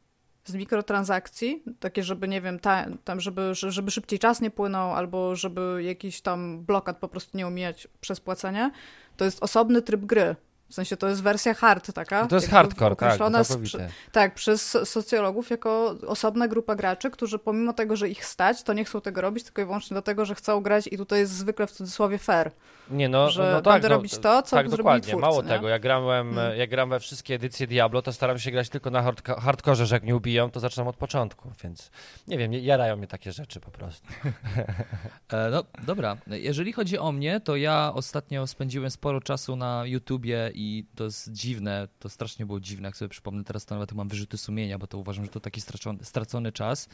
z 0.45 0.53
mikrotransakcji, 0.53 1.63
takie, 1.79 2.03
żeby, 2.03 2.27
nie 2.27 2.41
wiem, 2.41 2.59
ta, 2.59 2.85
tam, 3.03 3.19
żeby, 3.19 3.51
żeby 3.53 3.91
szybciej 3.91 4.19
czas 4.19 4.41
nie 4.41 4.51
płynął, 4.51 4.93
albo 4.93 5.35
żeby 5.35 5.83
jakiś 5.83 6.21
tam 6.21 6.65
blokad 6.65 6.97
po 6.97 7.07
prostu 7.07 7.37
nie 7.37 7.47
omijać 7.47 7.87
przez 8.01 8.19
płacenie, 8.19 8.71
to 9.17 9.25
jest 9.25 9.43
osobny 9.43 9.81
tryb 9.81 10.05
gry. 10.05 10.35
W 10.71 10.73
sensie 10.73 10.97
to 10.97 11.07
jest 11.07 11.23
wersja 11.23 11.53
hard 11.53 11.93
taka. 11.93 12.27
To 12.27 12.35
jest 12.35 12.49
hardcore, 12.49 12.95
tak, 12.95 13.17
całkowite. 13.17 13.89
Tak, 14.11 14.33
przez 14.33 14.77
socjologów 14.89 15.49
jako 15.49 15.95
osobna 16.07 16.47
grupa 16.47 16.75
graczy, 16.75 17.11
którzy 17.11 17.39
pomimo 17.39 17.73
tego, 17.73 17.95
że 17.95 18.09
ich 18.09 18.25
stać, 18.25 18.63
to 18.63 18.73
nie 18.73 18.85
chcą 18.85 19.01
tego 19.01 19.21
robić, 19.21 19.43
tylko 19.43 19.61
i 19.61 19.65
wyłącznie 19.65 19.93
dlatego, 19.93 20.25
że 20.25 20.35
chcą 20.35 20.61
grać 20.61 20.87
i 20.87 20.97
tutaj 20.97 21.19
jest 21.19 21.31
zwykle 21.31 21.67
w 21.67 21.71
cudzysłowie 21.71 22.17
fair. 22.17 22.51
Nie 22.89 23.09
no, 23.09 23.29
że 23.29 23.51
no 23.51 23.61
tak, 23.61 23.73
będę 23.73 23.89
no, 23.89 23.95
robić 23.95 24.17
to, 24.17 24.41
co 24.41 24.55
tak, 24.55 24.69
dokładnie. 24.69 25.01
Twórcy, 25.01 25.21
Mało 25.21 25.41
nie? 25.41 25.49
tego, 25.49 25.69
jak 25.69 25.81
grałem, 25.81 26.35
hmm. 26.35 26.57
jak 26.57 26.69
gram 26.69 26.89
we 26.89 26.99
wszystkie 26.99 27.35
edycje 27.35 27.67
Diablo, 27.67 28.01
to 28.01 28.13
staram 28.13 28.39
się 28.39 28.51
grać 28.51 28.69
tylko 28.69 28.89
na 28.89 29.01
hard 29.01 29.27
hardkorze, 29.27 29.85
że 29.85 29.95
jak 29.95 30.03
nie 30.03 30.15
ubiją, 30.15 30.51
to 30.51 30.59
zaczynam 30.59 30.87
od 30.87 30.95
początku, 30.95 31.51
więc 31.63 31.91
nie 32.27 32.37
wiem, 32.37 32.53
jarają 32.53 32.97
mnie 32.97 33.07
takie 33.07 33.31
rzeczy 33.31 33.59
po 33.59 33.71
prostu. 33.71 34.07
e, 35.33 35.49
no 35.51 35.63
dobra, 35.83 36.17
jeżeli 36.27 36.73
chodzi 36.73 36.97
o 36.97 37.11
mnie, 37.11 37.39
to 37.39 37.55
ja 37.55 37.91
ostatnio 37.95 38.47
spędziłem 38.47 38.91
sporo 38.91 39.21
czasu 39.21 39.55
na 39.55 39.83
YouTubie 39.85 40.51
i 40.61 40.85
to 40.95 41.03
jest 41.03 41.31
dziwne, 41.31 41.87
to 41.99 42.09
strasznie 42.09 42.45
było 42.45 42.59
dziwne, 42.59 42.87
jak 42.87 42.97
sobie 42.97 43.09
przypomnę 43.09 43.43
teraz, 43.43 43.65
to 43.65 43.75
nawet 43.75 43.93
mam 43.93 44.07
wyrzuty 44.07 44.37
sumienia, 44.37 44.77
bo 44.77 44.87
to 44.87 44.97
uważam, 44.97 45.25
że 45.25 45.31
to 45.31 45.39
taki 45.39 45.61
stracony, 45.61 46.03
stracony 46.03 46.51
czas 46.51 46.89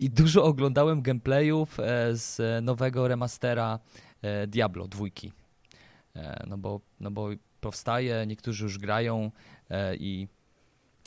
i 0.00 0.10
dużo 0.10 0.44
oglądałem 0.44 1.02
gameplayów 1.02 1.80
e, 1.80 2.16
z 2.16 2.64
nowego 2.64 3.08
remastera 3.08 3.78
E, 4.22 4.46
Diablo 4.46 4.88
dwójki. 4.88 5.32
E, 6.16 6.44
no 6.48 6.58
bo, 6.58 6.80
no 7.00 7.10
bo 7.10 7.28
powstaje, 7.60 8.24
niektórzy 8.26 8.64
już 8.64 8.78
grają 8.78 9.30
i, 9.98 10.28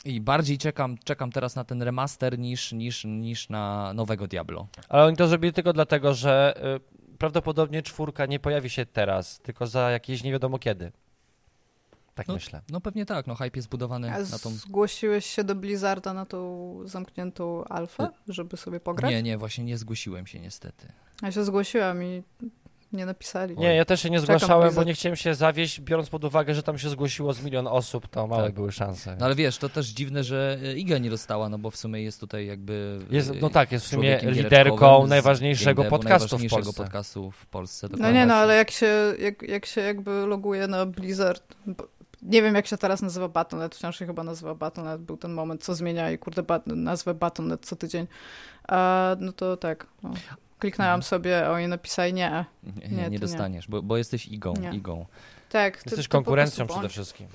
i 0.06 0.22
bardziej 0.22 0.58
czekam, 0.58 0.98
czekam 1.04 1.32
teraz 1.32 1.56
na 1.56 1.64
ten 1.64 1.82
remaster 1.82 2.40
niż, 2.40 2.72
niż, 2.72 3.06
niż 3.06 3.50
na 3.50 3.94
nowego 3.94 4.28
Diablo. 4.28 4.68
Ale 4.90 5.06
oni 5.06 5.18
to 5.18 5.28
zrobili 5.28 5.54
tylko 5.54 5.74
dlatego, 5.74 6.14
że 6.14 6.54
y, 7.14 7.18
prawdopodobnie 7.18 7.82
czwórka 7.82 8.26
nie 8.26 8.40
pojawi 8.40 8.70
się 8.70 8.86
teraz, 8.86 9.40
tylko 9.40 9.68
za 9.68 9.92
jakieś 9.92 10.24
nie 10.24 10.32
wiadomo 10.32 10.60
kiedy. 10.60 10.92
Tak 12.16 12.28
no, 12.28 12.34
myślę. 12.34 12.62
No 12.70 12.82
pewnie 12.82 13.06
tak, 13.06 13.28
no 13.28 13.36
hype 13.36 13.52
jest 13.56 13.70
budowany 13.70 14.14
A 14.14 14.20
na 14.20 14.40
tą... 14.40 14.50
zgłosiłeś 14.50 15.26
się 15.26 15.44
do 15.44 15.56
Blizzarda 15.56 16.14
na 16.14 16.26
tą 16.26 16.80
zamkniętą 16.86 17.64
alfę, 17.64 18.10
żeby 18.28 18.58
sobie 18.58 18.80
pograć? 18.80 19.12
Nie, 19.12 19.24
nie, 19.24 19.38
właśnie 19.38 19.64
nie 19.64 19.78
zgłosiłem 19.78 20.28
się 20.28 20.40
niestety. 20.40 20.88
Ja 21.22 21.32
się 21.32 21.44
zgłosiłam 21.44 22.04
i 22.04 22.24
nie 22.94 23.06
napisali. 23.06 23.58
Nie, 23.58 23.76
ja 23.76 23.86
też 23.86 24.02
się 24.02 24.10
nie 24.10 24.20
zgłaszałem, 24.20 24.74
bo 24.74 24.84
nie 24.84 24.94
chciałem 24.94 25.16
się 25.16 25.36
zawieść, 25.36 25.82
biorąc 25.82 26.10
pod 26.10 26.24
uwagę, 26.24 26.56
że 26.56 26.64
tam 26.64 26.78
się 26.78 26.90
zgłosiło 26.90 27.34
z 27.34 27.44
milion 27.44 27.68
osób, 27.68 28.08
to 28.08 28.28
małe 28.28 28.44
tak. 28.44 28.54
były 28.54 28.72
szanse. 28.72 29.16
No 29.20 29.26
ale 29.26 29.36
wiesz, 29.36 29.58
to 29.58 29.70
też 29.70 29.88
dziwne, 29.88 30.24
że 30.24 30.58
e, 30.64 30.74
Iga 30.74 30.98
nie 30.98 31.10
dostała, 31.10 31.50
no 31.50 31.58
bo 31.58 31.72
w 31.72 31.78
sumie 31.78 32.02
jest 32.04 32.20
tutaj 32.20 32.46
jakby... 32.46 33.00
Jest, 33.12 33.32
no 33.42 33.50
tak, 33.50 33.72
jest 33.72 33.86
w 33.86 33.88
sumie 33.88 34.20
liderką 34.24 35.08
najważniejszego 35.08 35.84
podcastu 35.84 36.38
w 36.38 36.48
Polsce. 36.50 36.84
podcastu 36.84 37.32
w 37.32 37.46
Polsce. 37.46 37.88
No 38.00 38.12
nie, 38.12 38.26
no 38.26 38.34
ale 38.34 38.56
jak 38.56 38.72
się, 38.72 39.16
jak, 39.20 39.42
jak 39.42 39.66
się 39.66 39.82
jakby 39.82 40.12
loguje 40.12 40.68
na 40.68 40.86
Blizzard, 40.86 41.56
nie 42.26 42.42
wiem, 42.42 42.56
jak 42.56 42.68
się 42.68 42.78
teraz 42.78 43.02
nazywa 43.02 43.28
Battle.net, 43.28 43.76
wciąż 43.76 44.00
się 44.00 44.06
chyba 44.06 44.24
nazywa 44.24 44.56
Battle.net, 44.56 45.02
był 45.02 45.18
ten 45.18 45.34
moment, 45.34 45.64
co 45.64 45.76
zmienia 45.76 46.12
i 46.12 46.18
kurde, 46.18 46.44
bat, 46.44 46.68
nazwę 46.68 47.14
Battle.net 47.14 47.66
co 47.66 47.76
tydzień. 47.76 48.08
A, 48.68 49.16
no 49.20 49.32
to 49.32 49.58
tak, 49.58 49.88
no. 50.04 50.14
kliknęłam 50.60 50.96
mhm. 50.96 51.04
sobie, 51.04 51.50
oni 51.50 51.68
napisali 51.68 52.14
nie. 52.14 52.46
Nie, 52.64 52.98
nie, 52.98 53.10
nie 53.10 53.20
dostaniesz, 53.20 53.68
Bo, 53.68 53.82
bo 53.82 53.98
jesteś 53.98 54.28
igą, 54.28 54.54
nie. 54.62 54.70
igą. 54.70 55.06
Tak. 55.50 55.76
Jesteś 55.76 56.06
to, 56.06 56.12
to 56.12 56.18
konkurencją 56.18 56.68
przede 56.68 56.90
wszystkim. 56.90 57.28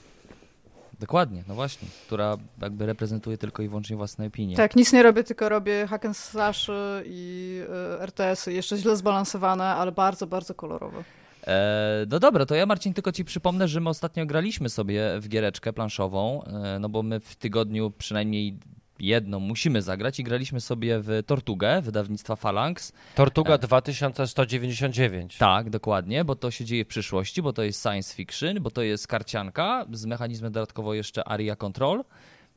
Dokładnie, 1.00 1.42
no 1.48 1.54
właśnie, 1.54 1.88
która 2.06 2.36
jakby 2.62 2.86
reprezentuje 2.86 3.38
tylko 3.38 3.62
i 3.62 3.68
wyłącznie 3.68 3.96
własne 3.96 4.26
opinie. 4.26 4.56
Tak, 4.56 4.76
nic 4.76 4.92
nie 4.92 5.02
robię, 5.02 5.24
tylko 5.24 5.48
robię 5.48 5.86
hack 5.86 6.04
and 6.04 6.16
slash 6.16 6.70
i 7.04 7.60
y, 7.98 8.02
RTS-y, 8.02 8.52
jeszcze 8.52 8.76
źle 8.76 8.96
zbalansowane, 8.96 9.64
ale 9.64 9.92
bardzo, 9.92 10.26
bardzo 10.26 10.54
kolorowe. 10.54 11.04
E, 11.46 12.06
no 12.08 12.18
dobra, 12.18 12.46
to 12.46 12.54
ja 12.54 12.66
Marcin 12.66 12.94
tylko 12.94 13.12
ci 13.12 13.24
przypomnę, 13.24 13.68
że 13.68 13.80
my 13.80 13.88
ostatnio 13.88 14.26
graliśmy 14.26 14.68
sobie 14.68 15.20
w 15.20 15.28
giereczkę 15.28 15.72
planszową, 15.72 16.44
e, 16.44 16.78
no 16.78 16.88
bo 16.88 17.02
my 17.02 17.20
w 17.20 17.36
tygodniu 17.36 17.90
przynajmniej 17.90 18.58
jedną 19.00 19.40
musimy 19.40 19.82
zagrać 19.82 20.20
i 20.20 20.24
graliśmy 20.24 20.60
sobie 20.60 21.00
w 21.00 21.22
Tortugę 21.26 21.82
wydawnictwa 21.82 22.36
Phalanx. 22.36 22.92
Tortuga 23.14 23.58
2199. 23.58 25.36
E, 25.36 25.38
tak, 25.38 25.70
dokładnie, 25.70 26.24
bo 26.24 26.36
to 26.36 26.50
się 26.50 26.64
dzieje 26.64 26.84
w 26.84 26.88
przyszłości, 26.88 27.42
bo 27.42 27.52
to 27.52 27.62
jest 27.62 27.82
science 27.82 28.14
fiction, 28.14 28.60
bo 28.60 28.70
to 28.70 28.82
jest 28.82 29.06
karcianka 29.06 29.86
z 29.92 30.06
mechanizmem 30.06 30.52
dodatkowo 30.52 30.94
jeszcze 30.94 31.28
area 31.28 31.56
control. 31.56 32.04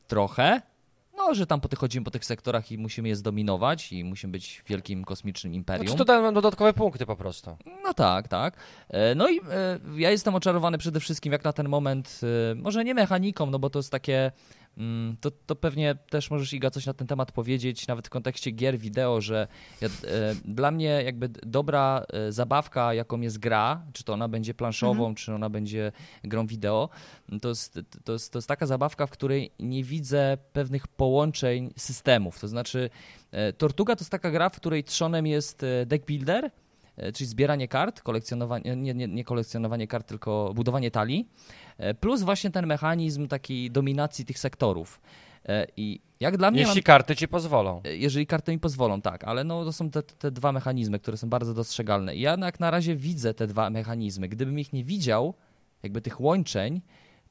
Trochę, 0.08 0.62
no, 1.18 1.34
że 1.34 1.48
tam 1.48 1.62
chodzimy 1.78 2.04
po 2.04 2.12
tych 2.12 2.26
sektorach 2.26 2.72
i 2.72 2.78
musimy 2.78 3.08
je 3.08 3.16
zdominować 3.16 3.92
i 3.92 4.04
musimy 4.04 4.32
być 4.32 4.64
wielkim 4.68 5.06
kosmicznym 5.06 5.54
imperium. 5.54 5.88
Znaczy 5.88 5.98
to 5.98 6.06
dają 6.06 6.34
dodatkowe 6.34 6.74
punkty 6.74 7.06
po 7.06 7.16
prostu. 7.16 7.58
No 7.84 7.94
tak, 7.94 8.28
tak. 8.28 8.58
E, 8.90 9.16
no 9.16 9.30
i 9.30 9.40
e, 9.40 9.42
ja 9.96 10.12
jestem 10.12 10.36
oczarowany 10.36 10.78
przede 10.78 11.00
wszystkim 11.00 11.34
jak 11.34 11.44
na 11.44 11.54
ten 11.54 11.70
moment, 11.70 12.22
może 12.56 12.84
nie 12.84 12.94
mechaniką, 12.94 13.46
no 13.46 13.60
bo 13.60 13.70
to 13.70 13.80
jest 13.80 13.92
takie 13.92 14.32
to, 15.22 15.32
to 15.32 15.56
pewnie 15.56 15.96
też 16.10 16.32
możesz 16.32 16.54
Iga 16.54 16.70
coś 16.70 16.86
na 16.86 16.94
ten 16.94 17.08
temat 17.08 17.32
powiedzieć, 17.32 17.88
nawet 17.88 18.08
w 18.08 18.10
kontekście 18.10 18.52
gier 18.52 18.78
wideo, 18.78 19.22
że 19.22 19.48
ja, 19.82 19.88
e, 19.88 20.36
dla 20.46 20.72
mnie 20.72 21.04
jakby 21.06 21.30
dobra 21.30 22.06
e, 22.14 22.32
zabawka, 22.32 22.94
jaką 22.94 23.22
jest 23.22 23.38
gra, 23.38 23.86
czy 23.94 24.04
to 24.04 24.14
ona 24.14 24.28
będzie 24.28 24.54
planszową, 24.54 25.04
mhm. 25.04 25.16
czy 25.16 25.34
ona 25.34 25.50
będzie 25.50 25.92
grą 26.24 26.48
wideo, 26.48 26.90
to 27.42 27.50
jest, 27.50 27.80
to, 28.04 28.14
jest, 28.14 28.32
to 28.34 28.38
jest 28.38 28.48
taka 28.48 28.66
zabawka, 28.66 29.08
w 29.08 29.12
której 29.12 29.52
nie 29.60 29.84
widzę 29.84 30.38
pewnych 30.54 30.88
połączeń 30.88 31.74
systemów. 31.78 32.40
To 32.40 32.48
znaczy, 32.48 32.90
e, 33.32 33.54
Tortuga 33.54 33.96
to 33.96 34.02
jest 34.02 34.12
taka 34.12 34.32
gra, 34.32 34.50
w 34.50 34.56
której 34.56 34.84
trzonem 34.84 35.28
jest 35.28 35.66
deck 35.86 36.06
builder, 36.06 36.46
e, 36.46 36.63
czyli 37.14 37.28
zbieranie 37.28 37.68
kart, 37.68 38.02
kolekcjonowanie, 38.02 38.76
nie, 38.76 38.94
nie, 38.94 39.08
nie 39.08 39.24
kolekcjonowanie 39.24 39.88
kart, 39.88 40.08
tylko 40.08 40.52
budowanie 40.56 40.92
talii. 40.92 41.30
E, 41.78 41.94
plus 41.94 42.22
właśnie 42.22 42.52
ten 42.52 42.68
mechanizm 42.68 43.28
takiej 43.28 43.72
dominacji 43.72 44.26
tych 44.26 44.40
sektorów. 44.40 45.02
E, 45.46 45.68
I 45.78 46.02
jak 46.20 46.38
dla 46.38 46.52
mnie. 46.52 46.60
Jeśli 46.60 46.76
mam... 46.76 46.84
karty 46.84 47.16
ci 47.16 47.28
pozwolą. 47.28 47.82
E, 47.84 47.96
jeżeli 47.96 48.28
karty 48.28 48.52
mi 48.52 48.60
pozwolą, 48.60 49.02
tak, 49.02 49.24
ale 49.24 49.44
no, 49.44 49.66
to 49.66 49.74
są 49.74 49.90
te, 49.90 50.04
te 50.04 50.32
dwa 50.32 50.52
mechanizmy, 50.52 51.00
które 51.00 51.18
są 51.18 51.30
bardzo 51.30 51.54
dostrzegalne. 51.54 52.16
I 52.16 52.22
ja 52.22 52.38
jak 52.40 52.60
na 52.60 52.72
razie 52.72 52.96
widzę 52.96 53.34
te 53.34 53.48
dwa 53.48 53.70
mechanizmy. 53.70 54.28
Gdybym 54.28 54.60
ich 54.60 54.74
nie 54.74 54.84
widział, 54.84 55.34
jakby 55.84 56.02
tych 56.02 56.22
łączeń, 56.22 56.82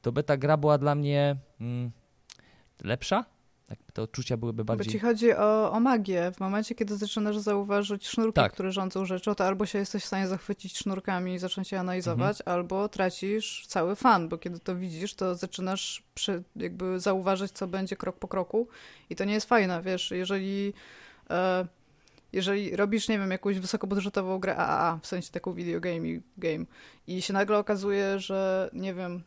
to 0.01 0.11
by 0.11 0.23
ta 0.23 0.37
gra 0.37 0.57
była 0.57 0.77
dla 0.77 0.95
mnie 0.95 1.35
mm, 1.61 1.91
lepsza, 2.83 3.25
te 3.93 4.01
odczucia 4.01 4.37
byłyby 4.37 4.65
bardziej... 4.65 4.85
Bo 4.85 4.91
ci 4.91 4.99
chodzi 4.99 5.33
o, 5.33 5.71
o 5.71 5.79
magię. 5.79 6.31
W 6.35 6.39
momencie, 6.39 6.75
kiedy 6.75 6.97
zaczynasz 6.97 7.37
zauważyć 7.37 8.07
sznurki, 8.07 8.33
tak. 8.33 8.53
które 8.53 8.71
rządzą 8.71 9.05
rzeczą, 9.05 9.35
to 9.35 9.45
albo 9.45 9.65
się 9.65 9.79
jesteś 9.79 10.03
w 10.03 10.05
stanie 10.07 10.27
zachwycić 10.27 10.77
sznurkami 10.77 11.33
i 11.33 11.39
zacząć 11.39 11.71
je 11.71 11.79
analizować, 11.79 12.41
mhm. 12.41 12.55
albo 12.57 12.89
tracisz 12.89 13.65
cały 13.67 13.95
fan, 13.95 14.29
bo 14.29 14.37
kiedy 14.37 14.59
to 14.59 14.75
widzisz, 14.75 15.13
to 15.13 15.35
zaczynasz 15.35 16.03
przy, 16.13 16.43
jakby 16.55 16.99
zauważyć, 16.99 17.51
co 17.51 17.67
będzie 17.67 17.95
krok 17.95 18.19
po 18.19 18.27
kroku 18.27 18.67
i 19.09 19.15
to 19.15 19.25
nie 19.25 19.33
jest 19.33 19.49
fajne, 19.49 19.81
wiesz, 19.81 20.11
jeżeli... 20.11 20.73
E, 21.29 21.67
jeżeli 22.33 22.75
robisz, 22.75 23.07
nie 23.07 23.19
wiem, 23.19 23.31
jakąś 23.31 23.59
wysokobudżetową 23.59 24.39
grę 24.39 24.55
AAA, 24.57 24.99
w 25.01 25.07
sensie 25.07 25.31
taką 25.31 25.53
video 25.53 25.79
game, 25.79 26.07
game 26.37 26.65
i 27.07 27.21
się 27.21 27.33
nagle 27.33 27.57
okazuje, 27.57 28.19
że 28.19 28.69
nie 28.73 28.93
wiem, 28.93 29.23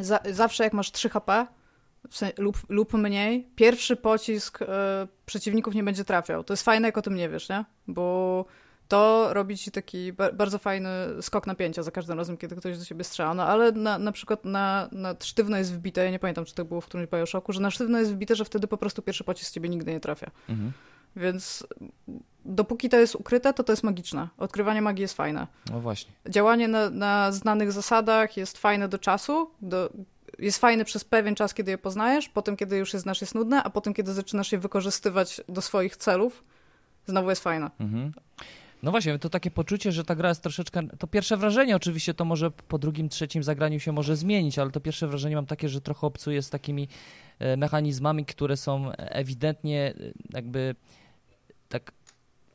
za, 0.00 0.20
zawsze 0.30 0.64
jak 0.64 0.72
masz 0.72 0.92
3 0.92 1.08
HP, 1.08 1.46
lub, 2.38 2.56
lub 2.68 2.92
mniej, 2.92 3.48
pierwszy 3.56 3.96
pocisk 3.96 4.62
y, 4.62 4.66
przeciwników 5.26 5.74
nie 5.74 5.82
będzie 5.82 6.04
trafiał. 6.04 6.44
To 6.44 6.52
jest 6.52 6.62
fajne, 6.62 6.88
jak 6.88 6.98
o 6.98 7.02
tym 7.02 7.14
nie 7.14 7.28
wiesz, 7.28 7.48
nie? 7.48 7.64
Bo 7.86 8.44
to 8.88 9.28
robi 9.34 9.58
ci 9.58 9.70
taki 9.70 10.12
ba 10.12 10.32
bardzo 10.32 10.58
fajny 10.58 10.88
skok 11.20 11.46
napięcia 11.46 11.82
za 11.82 11.90
każdym 11.90 12.18
razem, 12.18 12.36
kiedy 12.36 12.56
ktoś 12.56 12.78
do 12.78 12.84
ciebie 12.84 13.04
strzela. 13.04 13.34
No 13.34 13.46
ale 13.46 13.72
na, 13.72 13.98
na 13.98 14.12
przykład 14.12 14.44
na, 14.44 14.88
na 14.92 15.14
sztywno 15.20 15.56
jest 15.56 15.74
wbite, 15.74 16.04
ja 16.04 16.10
nie 16.10 16.18
pamiętam, 16.18 16.44
czy 16.44 16.54
to 16.54 16.64
było 16.64 16.80
w 16.80 16.86
którymś 16.86 17.10
Bioshocku, 17.10 17.52
że 17.52 17.60
na 17.60 17.70
sztywno 17.70 17.98
jest 17.98 18.14
wbite, 18.14 18.36
że 18.36 18.44
wtedy 18.44 18.66
po 18.66 18.78
prostu 18.78 19.02
pierwszy 19.02 19.24
pocisk 19.24 19.52
ciebie 19.52 19.68
nigdy 19.68 19.92
nie 19.92 20.00
trafia. 20.00 20.30
Mhm. 20.48 20.72
Więc 21.16 21.66
dopóki 22.44 22.88
to 22.88 22.96
jest 22.96 23.14
ukryte, 23.14 23.52
to 23.52 23.64
to 23.64 23.72
jest 23.72 23.82
magiczne. 23.82 24.28
Odkrywanie 24.38 24.82
magii 24.82 25.02
jest 25.02 25.14
fajne. 25.14 25.46
No 25.70 25.80
właśnie. 25.80 26.12
Działanie 26.28 26.68
na, 26.68 26.90
na 26.90 27.32
znanych 27.32 27.72
zasadach 27.72 28.36
jest 28.36 28.58
fajne 28.58 28.88
do 28.88 28.98
czasu, 28.98 29.50
do, 29.62 29.90
jest 30.38 30.58
fajny 30.58 30.84
przez 30.84 31.04
pewien 31.04 31.34
czas, 31.34 31.54
kiedy 31.54 31.70
je 31.70 31.78
poznajesz, 31.78 32.28
potem, 32.28 32.56
kiedy 32.56 32.76
już 32.76 32.92
je 32.92 33.00
znasz, 33.00 33.20
jest 33.20 33.34
nudne, 33.34 33.62
a 33.62 33.70
potem, 33.70 33.94
kiedy 33.94 34.12
zaczynasz 34.12 34.52
je 34.52 34.58
wykorzystywać 34.58 35.40
do 35.48 35.60
swoich 35.60 35.96
celów, 35.96 36.44
znowu 37.06 37.30
jest 37.30 37.42
fajna. 37.42 37.70
Mhm. 37.80 38.12
No 38.82 38.90
właśnie, 38.90 39.18
to 39.18 39.30
takie 39.30 39.50
poczucie, 39.50 39.92
że 39.92 40.04
ta 40.04 40.14
gra 40.14 40.28
jest 40.28 40.42
troszeczkę. 40.42 40.88
To 40.98 41.06
pierwsze 41.06 41.36
wrażenie, 41.36 41.76
oczywiście, 41.76 42.14
to 42.14 42.24
może 42.24 42.50
po 42.50 42.78
drugim, 42.78 43.08
trzecim 43.08 43.42
zagraniu 43.42 43.80
się 43.80 43.92
może 43.92 44.16
zmienić, 44.16 44.58
ale 44.58 44.70
to 44.70 44.80
pierwsze 44.80 45.08
wrażenie 45.08 45.36
mam 45.36 45.46
takie, 45.46 45.68
że 45.68 45.80
trochę 45.80 46.06
obcuję 46.06 46.42
z 46.42 46.50
takimi 46.50 46.88
e, 47.38 47.56
mechanizmami, 47.56 48.24
które 48.24 48.56
są 48.56 48.92
ewidentnie 48.96 49.94
e, 50.00 50.12
jakby 50.34 50.74
tak 51.68 51.92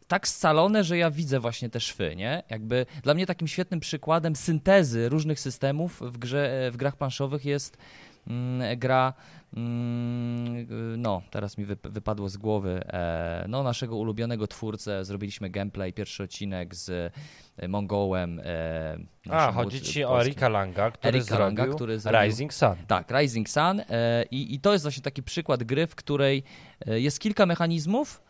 tak 0.09 0.27
scalone, 0.27 0.83
że 0.83 0.97
ja 0.97 1.11
widzę 1.11 1.39
właśnie 1.39 1.69
te 1.69 1.79
szwy, 1.79 2.15
nie? 2.15 2.43
Jakby 2.49 2.85
dla 3.03 3.13
mnie 3.13 3.25
takim 3.25 3.47
świetnym 3.47 3.79
przykładem 3.79 4.35
syntezy 4.35 5.09
różnych 5.09 5.39
systemów 5.39 6.01
w, 6.01 6.17
grze, 6.17 6.69
w 6.71 6.77
grach 6.77 6.95
planszowych 6.95 7.45
jest 7.45 7.77
mm, 8.27 8.79
gra 8.79 9.13
mm, 9.57 10.67
no, 11.01 11.21
teraz 11.31 11.57
mi 11.57 11.65
wypadło 11.65 12.29
z 12.29 12.37
głowy 12.37 12.81
e, 12.87 13.45
no, 13.47 13.63
naszego 13.63 13.95
ulubionego 13.95 14.47
twórcę, 14.47 15.05
zrobiliśmy 15.05 15.49
gameplay, 15.49 15.93
pierwszy 15.93 16.23
odcinek 16.23 16.75
z 16.75 17.13
e, 17.57 17.67
Mongołem. 17.67 18.41
E, 18.43 18.97
A, 19.29 19.51
chodzi 19.51 19.81
ci 19.81 20.05
o 20.05 20.21
Erika 20.21 20.49
Langa, 20.49 20.91
który 20.91 21.09
Erika 21.09 21.25
zrobił, 21.25 21.45
Langa, 21.45 21.75
który 21.75 21.99
zrobił 21.99 22.21
Rising 22.21 22.53
Sun. 22.53 22.75
Tak, 22.87 23.11
Rising 23.11 23.49
Sun 23.49 23.81
i, 24.31 24.53
i 24.53 24.59
to 24.59 24.73
jest 24.73 24.85
właśnie 24.85 25.03
taki 25.03 25.23
przykład 25.23 25.63
gry, 25.63 25.87
w 25.87 25.95
której 25.95 26.43
jest 26.85 27.19
kilka 27.19 27.45
mechanizmów, 27.45 28.28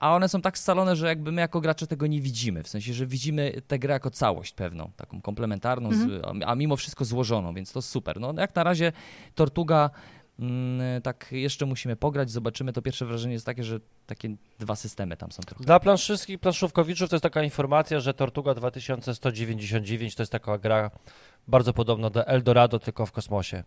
a 0.00 0.14
one 0.14 0.28
są 0.28 0.40
tak 0.40 0.58
scalone, 0.58 0.96
że 0.96 1.06
jakby 1.06 1.32
my 1.32 1.40
jako 1.40 1.60
gracze 1.60 1.86
tego 1.86 2.06
nie 2.06 2.20
widzimy, 2.20 2.62
w 2.62 2.68
sensie, 2.68 2.94
że 2.94 3.06
widzimy 3.06 3.52
tę 3.66 3.78
grę 3.78 3.92
jako 3.92 4.10
całość 4.10 4.52
pewną, 4.52 4.90
taką 4.96 5.20
komplementarną, 5.20 5.88
mhm. 5.88 6.42
a 6.46 6.54
mimo 6.54 6.76
wszystko 6.76 7.04
złożoną, 7.04 7.54
więc 7.54 7.72
to 7.72 7.82
super. 7.82 8.20
No 8.20 8.34
jak 8.38 8.54
na 8.54 8.64
razie 8.64 8.92
Tortuga 9.34 9.90
mm, 10.38 11.02
tak 11.02 11.26
jeszcze 11.30 11.66
musimy 11.66 11.96
pograć, 11.96 12.30
zobaczymy. 12.30 12.72
To 12.72 12.82
pierwsze 12.82 13.06
wrażenie 13.06 13.32
jest 13.32 13.46
takie, 13.46 13.64
że 13.64 13.80
takie 14.06 14.36
dwa 14.58 14.76
systemy 14.76 15.16
tam 15.16 15.32
są 15.32 15.42
trochę. 15.42 15.64
Dla 15.64 15.80
planszówki, 15.80 16.38
planszówkowiczów 16.38 17.10
to 17.10 17.16
jest 17.16 17.22
taka 17.22 17.42
informacja, 17.42 18.00
że 18.00 18.14
Tortuga 18.14 18.54
2199 18.54 20.14
to 20.14 20.22
jest 20.22 20.32
taka 20.32 20.58
gra 20.58 20.90
bardzo 21.48 21.72
podobna 21.72 22.10
do 22.10 22.26
Eldorado, 22.26 22.78
tylko 22.78 23.06
w 23.06 23.12
kosmosie. 23.12 23.64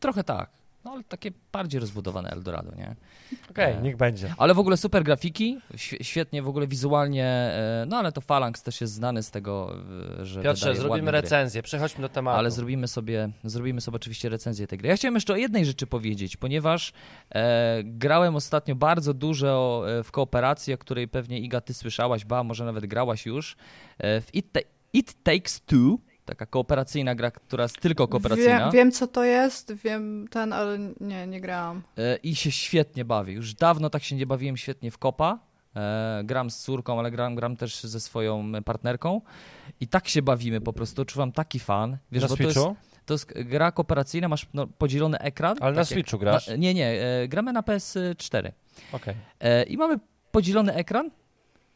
Trochę 0.00 0.24
tak. 0.24 0.65
No 0.86 0.92
ale 0.92 1.04
takie 1.04 1.30
bardziej 1.52 1.80
rozbudowane 1.80 2.30
Eldorado, 2.30 2.74
nie? 2.76 2.96
Okej, 3.50 3.66
okay, 3.66 3.78
e, 3.78 3.82
niech 3.82 3.96
będzie. 3.96 4.34
Ale 4.38 4.54
w 4.54 4.58
ogóle 4.58 4.76
super 4.76 5.04
grafiki, 5.04 5.58
świetnie 6.02 6.42
w 6.42 6.48
ogóle 6.48 6.66
wizualnie, 6.66 7.24
e, 7.24 7.84
no 7.88 7.96
ale 7.96 8.12
to 8.12 8.20
Phalanx 8.20 8.62
też 8.62 8.80
jest 8.80 8.92
znany 8.92 9.22
z 9.22 9.30
tego, 9.30 9.76
e, 10.20 10.26
że 10.26 10.42
Piotrze, 10.42 10.76
zrobimy 10.76 11.10
recenzję, 11.10 11.62
przechodźmy 11.62 12.02
do 12.02 12.08
tematu. 12.08 12.38
Ale 12.38 12.50
zrobimy 12.50 12.88
sobie, 12.88 13.28
zrobimy 13.44 13.80
sobie 13.80 13.96
oczywiście 13.96 14.28
recenzję 14.28 14.66
tej 14.66 14.78
gry. 14.78 14.88
Ja 14.88 14.96
chciałem 14.96 15.14
jeszcze 15.14 15.32
o 15.32 15.36
jednej 15.36 15.66
rzeczy 15.66 15.86
powiedzieć, 15.86 16.36
ponieważ 16.36 16.92
e, 17.34 17.80
grałem 17.84 18.36
ostatnio 18.36 18.74
bardzo 18.74 19.14
dużo 19.14 19.84
w 20.04 20.10
kooperacji, 20.10 20.74
o 20.74 20.78
której 20.78 21.08
pewnie 21.08 21.40
Iga 21.40 21.60
ty 21.60 21.74
słyszałaś, 21.74 22.24
ba, 22.24 22.44
może 22.44 22.64
nawet 22.64 22.86
grałaś 22.86 23.26
już, 23.26 23.56
w 23.98 24.26
It, 24.32 24.58
It 24.92 25.22
Takes 25.22 25.60
Two, 25.60 25.98
taka 26.26 26.46
kooperacyjna 26.46 27.14
gra, 27.14 27.30
która 27.30 27.62
jest 27.62 27.80
tylko 27.80 28.08
kooperacyjna. 28.08 28.58
Wiem, 28.58 28.70
wiem, 28.72 28.92
co 28.92 29.06
to 29.06 29.24
jest, 29.24 29.72
wiem 29.72 30.28
ten, 30.30 30.52
ale 30.52 30.78
nie, 31.00 31.26
nie 31.26 31.40
grałam. 31.40 31.82
E, 31.98 32.16
I 32.16 32.34
się 32.34 32.50
świetnie 32.50 33.04
bawi. 33.04 33.34
Już 33.34 33.54
dawno 33.54 33.90
tak 33.90 34.02
się 34.02 34.16
nie 34.16 34.26
bawiłem 34.26 34.56
świetnie 34.56 34.90
w 34.90 34.98
kopa. 34.98 35.38
E, 35.76 36.22
gram 36.24 36.50
z 36.50 36.58
córką, 36.58 36.98
ale 36.98 37.10
gram, 37.10 37.34
gram 37.34 37.56
też 37.56 37.80
ze 37.80 38.00
swoją 38.00 38.52
partnerką 38.64 39.20
i 39.80 39.88
tak 39.88 40.08
się 40.08 40.22
bawimy 40.22 40.60
po 40.60 40.72
prostu. 40.72 41.04
Czuwam 41.04 41.32
taki 41.32 41.58
fan. 41.58 41.96
Wiesz, 42.12 42.22
na 42.22 42.28
Switchu? 42.28 42.54
To 42.54 42.68
jest, 42.68 43.06
to 43.06 43.14
jest 43.14 43.48
gra 43.48 43.72
kooperacyjna, 43.72 44.28
masz 44.28 44.46
no, 44.54 44.66
podzielony 44.66 45.18
ekran. 45.18 45.56
Ale 45.60 45.72
tak 45.72 45.76
na 45.76 45.84
Switchu 45.84 46.18
grasz? 46.18 46.48
Na, 46.48 46.56
nie, 46.56 46.74
nie, 46.74 47.02
e, 47.02 47.28
gramy 47.28 47.52
na 47.52 47.60
PS4. 47.60 48.52
Okay. 48.92 49.14
E, 49.40 49.62
I 49.62 49.76
mamy 49.76 49.98
podzielony 50.30 50.74
ekran 50.74 51.10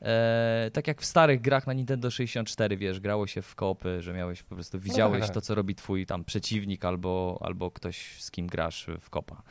E, 0.03 0.71
tak 0.73 0.89
jak 0.89 1.03
w 1.03 1.05
starych 1.05 1.41
grach 1.41 1.67
na 1.67 1.73
Nintendo 1.73 2.11
64, 2.11 2.77
wiesz, 2.77 3.01
grało 3.01 3.27
się 3.27 3.43
w 3.43 3.55
kopy, 3.55 4.03
że 4.03 4.13
miałeś 4.13 4.43
po 4.43 4.55
prostu, 4.55 4.81
widziałeś 4.81 5.31
to, 5.31 5.41
co 5.41 5.55
robi 5.55 5.75
twój 5.75 6.07
tam 6.07 6.25
przeciwnik 6.25 6.85
albo, 6.85 7.39
albo 7.43 7.71
ktoś, 7.71 8.23
z 8.23 8.31
kim 8.31 8.47
grasz 8.47 8.87
w 9.01 9.11
kopa. 9.11 9.43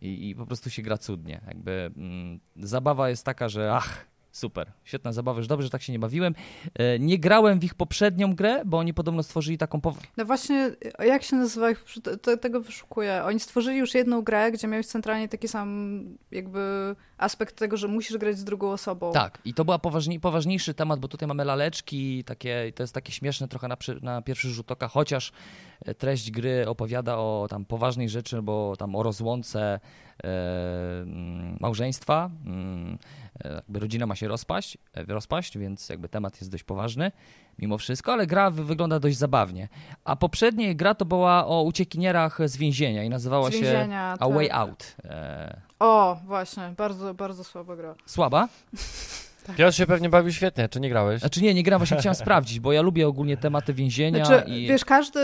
I, 0.00 0.28
i 0.28 0.34
po 0.34 0.46
prostu 0.46 0.70
się 0.70 0.82
gra 0.82 0.98
cudnie. 0.98 1.40
Jakby 1.46 1.90
mm, 1.96 2.40
zabawa 2.56 3.08
jest 3.08 3.24
taka, 3.24 3.48
że 3.48 3.72
ach, 3.74 4.06
Super, 4.36 4.72
świetna 4.84 5.12
zabawa, 5.12 5.38
już 5.38 5.46
dobrze, 5.46 5.66
że 5.66 5.70
tak 5.70 5.82
się 5.82 5.92
nie 5.92 5.98
bawiłem. 5.98 6.34
E, 6.74 6.98
nie 6.98 7.18
grałem 7.18 7.60
w 7.60 7.64
ich 7.64 7.74
poprzednią 7.74 8.34
grę, 8.34 8.62
bo 8.64 8.78
oni 8.78 8.94
podobno 8.94 9.22
stworzyli 9.22 9.58
taką... 9.58 9.80
Po... 9.80 9.94
No 10.16 10.24
właśnie, 10.24 10.70
jak 10.98 11.22
się 11.22 11.36
nazywa 11.36 11.70
ich, 11.70 11.84
tego 12.40 12.60
wyszukuję. 12.60 13.24
Oni 13.24 13.40
stworzyli 13.40 13.78
już 13.78 13.94
jedną 13.94 14.22
grę, 14.22 14.52
gdzie 14.52 14.68
miałeś 14.68 14.86
centralnie 14.86 15.28
taki 15.28 15.48
sam 15.48 16.00
jakby 16.30 16.94
aspekt 17.18 17.56
tego, 17.56 17.76
że 17.76 17.88
musisz 17.88 18.16
grać 18.16 18.38
z 18.38 18.44
drugą 18.44 18.70
osobą. 18.70 19.12
Tak, 19.12 19.38
i 19.44 19.54
to 19.54 19.64
był 19.64 19.78
poważniej, 19.78 20.20
poważniejszy 20.20 20.74
temat, 20.74 21.00
bo 21.00 21.08
tutaj 21.08 21.28
mamy 21.28 21.44
laleczki, 21.44 22.24
takie, 22.24 22.72
to 22.74 22.82
jest 22.82 22.94
takie 22.94 23.12
śmieszne 23.12 23.48
trochę 23.48 23.68
na, 23.68 23.76
na 24.02 24.22
pierwszy 24.22 24.48
rzut 24.48 24.72
oka, 24.72 24.88
chociaż 24.88 25.32
e, 25.84 25.94
treść 25.94 26.30
gry 26.30 26.68
opowiada 26.68 27.16
o 27.16 27.46
tam 27.50 27.64
poważnej 27.64 28.08
rzeczy, 28.08 28.42
bo 28.42 28.76
tam 28.78 28.96
o 28.96 29.02
rozłące 29.02 29.80
e, 30.24 30.28
małżeństwa, 31.60 32.30
mm, 32.46 32.98
jakby 33.44 33.80
rodzina 33.80 34.06
ma 34.06 34.14
się 34.14 34.28
rozpaść, 34.28 34.78
e, 34.94 35.04
rozpaść, 35.04 35.58
więc 35.58 35.88
jakby 35.88 36.08
temat 36.08 36.40
jest 36.40 36.50
dość 36.50 36.64
poważny 36.64 37.12
mimo 37.58 37.78
wszystko, 37.78 38.12
ale 38.12 38.26
gra 38.26 38.50
wygląda 38.50 39.00
dość 39.00 39.16
zabawnie. 39.16 39.68
A 40.04 40.16
poprzednia 40.16 40.74
gra 40.74 40.94
to 40.94 41.04
była 41.04 41.46
o 41.46 41.62
uciekinierach 41.62 42.38
z 42.44 42.56
więzienia 42.56 43.04
i 43.04 43.08
nazywała 43.08 43.50
się 43.50 43.88
A 43.94 44.16
tak. 44.18 44.32
Way 44.32 44.50
Out. 44.50 44.96
E... 45.04 45.60
O, 45.78 46.18
właśnie, 46.24 46.74
bardzo, 46.76 47.14
bardzo 47.14 47.44
słaba 47.44 47.76
gra. 47.76 47.94
Słaba? 48.06 48.48
Tak. 49.46 49.56
Piotr 49.56 49.76
się 49.76 49.86
pewnie 49.86 50.08
bawił 50.08 50.32
świetnie, 50.32 50.68
czy 50.68 50.80
nie 50.80 50.88
grałeś? 50.88 51.20
Znaczy 51.20 51.42
nie, 51.42 51.54
nie 51.54 51.62
grałem, 51.62 51.78
właśnie 51.78 51.96
chciałem 51.96 52.14
sprawdzić, 52.14 52.60
bo 52.60 52.72
ja 52.72 52.82
lubię 52.82 53.08
ogólnie 53.08 53.36
tematy 53.36 53.74
więzienia 53.74 54.24
znaczy, 54.24 54.50
i... 54.50 54.66
Wiesz, 54.68 54.84
każdy, 54.84 55.20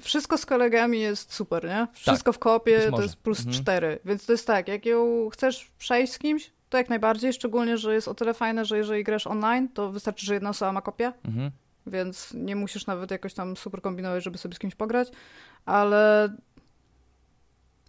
wszystko 0.00 0.38
z 0.38 0.46
kolegami 0.46 1.00
jest 1.00 1.34
super, 1.34 1.64
nie? 1.64 1.86
Wszystko 1.92 2.32
tak, 2.32 2.36
w 2.36 2.38
kopie 2.38 2.90
to 2.90 3.02
jest 3.02 3.16
plus 3.16 3.38
mhm. 3.38 3.56
4, 3.56 3.98
więc 4.04 4.26
to 4.26 4.32
jest 4.32 4.46
tak, 4.46 4.68
jak 4.68 4.86
ją 4.86 5.28
chcesz 5.32 5.70
przejść 5.78 6.12
z 6.12 6.18
kimś, 6.18 6.50
to 6.68 6.78
jak 6.78 6.88
najbardziej, 6.88 7.32
szczególnie, 7.32 7.78
że 7.78 7.94
jest 7.94 8.08
o 8.08 8.14
tyle 8.14 8.34
fajne, 8.34 8.64
że 8.64 8.78
jeżeli 8.78 9.04
grasz 9.04 9.26
online, 9.26 9.68
to 9.68 9.92
wystarczy, 9.92 10.26
że 10.26 10.34
jedna 10.34 10.50
osoba 10.50 10.72
ma 10.72 10.80
kopię. 10.80 11.12
Mhm 11.24 11.50
więc 11.90 12.34
nie 12.34 12.56
musisz 12.56 12.86
nawet 12.86 13.10
jakoś 13.10 13.34
tam 13.34 13.56
super 13.56 13.82
kombinować, 13.82 14.24
żeby 14.24 14.38
sobie 14.38 14.54
z 14.54 14.58
kimś 14.58 14.74
pograć, 14.74 15.08
ale 15.66 16.28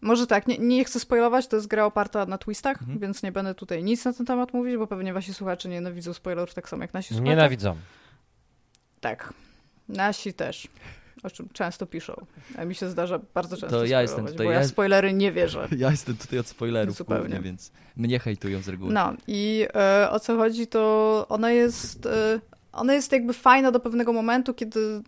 może 0.02 0.28
tak, 0.28 0.48
nie, 0.48 0.58
nie 0.58 0.86
chcę 0.86 1.00
spoilować, 1.00 1.48
to 1.48 1.56
jest 1.56 1.68
gra 1.68 1.86
oparta 1.86 2.26
na 2.26 2.38
twistach, 2.38 2.82
mhm. 2.82 3.00
więc 3.00 3.24
nie 3.24 3.32
będę 3.32 3.56
tutaj 3.56 3.84
nic 3.84 4.06
na 4.06 4.13
ten 4.13 4.26
temat 4.26 4.54
mówić, 4.54 4.78
bo 4.78 4.88
pewnie 4.88 5.13
wasi 5.13 5.34
słuchacze 5.34 5.70
nienawidzą 5.70 6.13
spoilerów 6.13 6.54
tak 6.54 6.70
samo 6.70 6.84
jak 6.84 6.94
nasi 6.94 7.08
słuchacze. 7.08 7.30
Nienawidzą. 7.30 7.76
Tak. 9.00 9.34
Nasi 9.89 10.34
też. 10.34 10.68
O 11.24 11.30
czym 11.30 11.50
często 11.54 11.86
piszą. 11.86 12.26
A 12.58 12.66
mi 12.66 12.76
się 12.76 12.90
zdarza 12.90 13.20
bardzo 13.34 13.58
często 13.58 13.78
to 13.78 13.86
ja 13.86 14.02
jestem 14.02 14.26
tutaj, 14.28 14.46
bo 14.46 14.52
ja 14.52 14.62
w 14.62 14.66
spoilery 14.66 15.14
nie 15.14 15.32
wierzę. 15.32 15.68
Ja 15.78 15.92
jestem 15.92 16.18
tutaj 16.18 16.40
od 16.40 16.48
spoilerów 16.48 16.96
Zupełnie. 16.96 17.22
głównie, 17.22 17.40
więc 17.42 17.72
mnie 17.96 18.20
hejtują 18.20 18.62
z 18.62 18.68
reguły. 18.68 18.94
No 18.94 19.14
i 19.28 19.68
e, 19.76 20.10
o 20.12 20.20
co 20.20 20.38
chodzi, 20.38 20.68
to 20.68 21.26
ona 21.30 21.52
jest 21.52 22.06
e, 22.06 22.40
ona 22.72 22.94
jest 22.94 23.12
jakby 23.12 23.34
fajna 23.34 23.72
do 23.72 23.80
pewnego 23.80 24.14
momentu, 24.14 24.54
kiedy, 24.54 25.02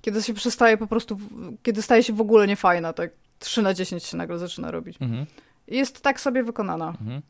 kiedy 0.00 0.22
się 0.22 0.34
przestaje 0.34 0.76
po 0.76 0.86
prostu, 0.86 1.18
kiedy 1.62 1.82
staje 1.82 2.02
się 2.02 2.12
w 2.12 2.20
ogóle 2.20 2.46
niefajna, 2.46 2.92
tak 2.92 3.10
3 3.38 3.62
na 3.62 3.74
10 3.74 4.04
się 4.04 4.16
nagle 4.16 4.38
zaczyna 4.38 4.70
robić. 4.70 4.96
Mhm. 5.00 5.26
I 5.68 5.76
jest 5.76 6.00
tak 6.00 6.20
sobie 6.20 6.42
wykonana. 6.42 6.88
Mhm. 6.88 7.22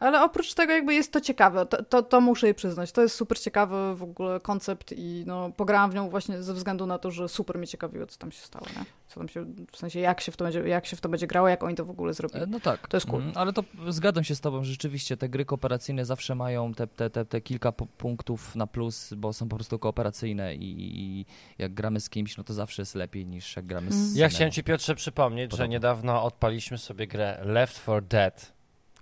Ale 0.00 0.24
oprócz 0.24 0.54
tego 0.54 0.72
jakby 0.72 0.94
jest 0.94 1.12
to 1.12 1.20
ciekawe, 1.20 1.66
to, 1.66 1.82
to, 1.82 2.02
to, 2.02 2.20
muszę 2.20 2.46
jej 2.46 2.54
przyznać. 2.54 2.92
To 2.92 3.02
jest 3.02 3.14
super 3.14 3.40
ciekawy 3.40 3.94
w 3.94 4.02
ogóle 4.02 4.40
koncept 4.40 4.94
i 4.96 5.24
no, 5.26 5.50
pograłam 5.50 5.90
w 5.90 5.94
nią 5.94 6.10
właśnie 6.10 6.42
ze 6.42 6.54
względu 6.54 6.86
na 6.86 6.98
to, 6.98 7.10
że 7.10 7.28
super 7.28 7.58
mnie 7.58 7.66
ciekawiło, 7.66 8.06
co 8.06 8.18
tam 8.18 8.32
się 8.32 8.42
stało, 8.42 8.66
nie? 8.76 8.84
Co 9.08 9.20
tam 9.20 9.28
się, 9.28 9.46
w 9.72 9.76
sensie 9.76 10.00
jak 10.00 10.20
się 10.20 10.32
w 10.32 10.36
to 10.36 10.44
będzie, 10.44 10.60
jak 10.60 10.86
się 10.86 10.96
w 10.96 11.00
to 11.00 11.08
będzie 11.08 11.26
grało, 11.26 11.48
jak 11.48 11.62
oni 11.62 11.74
to 11.74 11.84
w 11.84 11.90
ogóle 11.90 12.14
zrobili. 12.14 12.44
E, 12.44 12.46
no 12.46 12.60
tak. 12.60 12.88
To 12.88 12.96
jest 12.96 13.06
cool. 13.06 13.22
Mm, 13.22 13.32
ale 13.36 13.52
to 13.52 13.64
zgadzam 13.88 14.24
się 14.24 14.34
z 14.34 14.40
tobą, 14.40 14.64
że 14.64 14.70
rzeczywiście 14.70 15.16
te 15.16 15.28
gry 15.28 15.44
kooperacyjne 15.44 16.04
zawsze 16.04 16.34
mają 16.34 16.74
te, 16.74 16.86
te, 16.86 17.10
te, 17.10 17.24
te 17.24 17.40
kilka 17.40 17.72
punktów 17.72 18.56
na 18.56 18.66
plus, 18.66 19.14
bo 19.14 19.32
są 19.32 19.48
po 19.48 19.56
prostu 19.56 19.78
kooperacyjne 19.78 20.54
i, 20.54 20.74
i, 20.78 21.26
jak 21.58 21.74
gramy 21.74 22.00
z 22.00 22.10
kimś, 22.10 22.36
no 22.36 22.44
to 22.44 22.54
zawsze 22.54 22.82
jest 22.82 22.94
lepiej 22.94 23.26
niż 23.26 23.56
jak 23.56 23.64
gramy 23.64 23.92
z 23.92 23.94
mm. 23.94 24.16
Ja 24.16 24.28
chciałem 24.28 24.52
ci 24.52 24.64
Piotrze 24.64 24.94
przypomnieć, 24.94 25.50
Podobno. 25.50 25.64
że 25.64 25.68
niedawno 25.68 26.24
odpaliśmy 26.24 26.78
sobie 26.78 27.06
grę 27.06 27.40
Left 27.44 27.82
4 27.82 28.02
Dead 28.02 28.57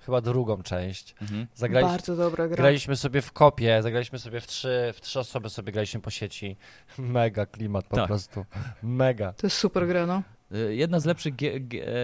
chyba 0.07 0.21
drugą 0.21 0.63
część. 0.63 1.15
Mhm. 1.23 1.47
Zagraliśmy, 1.55 1.93
Bardzo 1.97 2.17
dobra 2.17 2.49
gra. 2.49 2.57
Graliśmy 2.57 2.97
sobie 2.97 3.23
w 3.23 3.33
kopie, 3.33 3.83
zagraliśmy 3.83 4.19
sobie 4.19 4.41
w 4.41 4.47
trzy, 4.47 4.93
w 4.95 5.01
trzy 5.01 5.21
osoby 5.21 5.51
sobie 5.51 5.73
graliśmy 5.73 6.01
po 6.01 6.11
sieci. 6.11 6.57
Mega 6.99 7.47
klimat 7.47 7.87
po 7.87 7.97
tak. 7.97 8.07
prostu. 8.07 8.45
Mega. 8.83 9.33
To 9.33 9.47
jest 9.47 9.57
super 9.57 9.87
gra, 9.87 10.07
no. 10.07 10.23
Y, 10.53 10.75
jedna 10.75 11.01
z 11.01 11.05
lepszych 11.05 11.35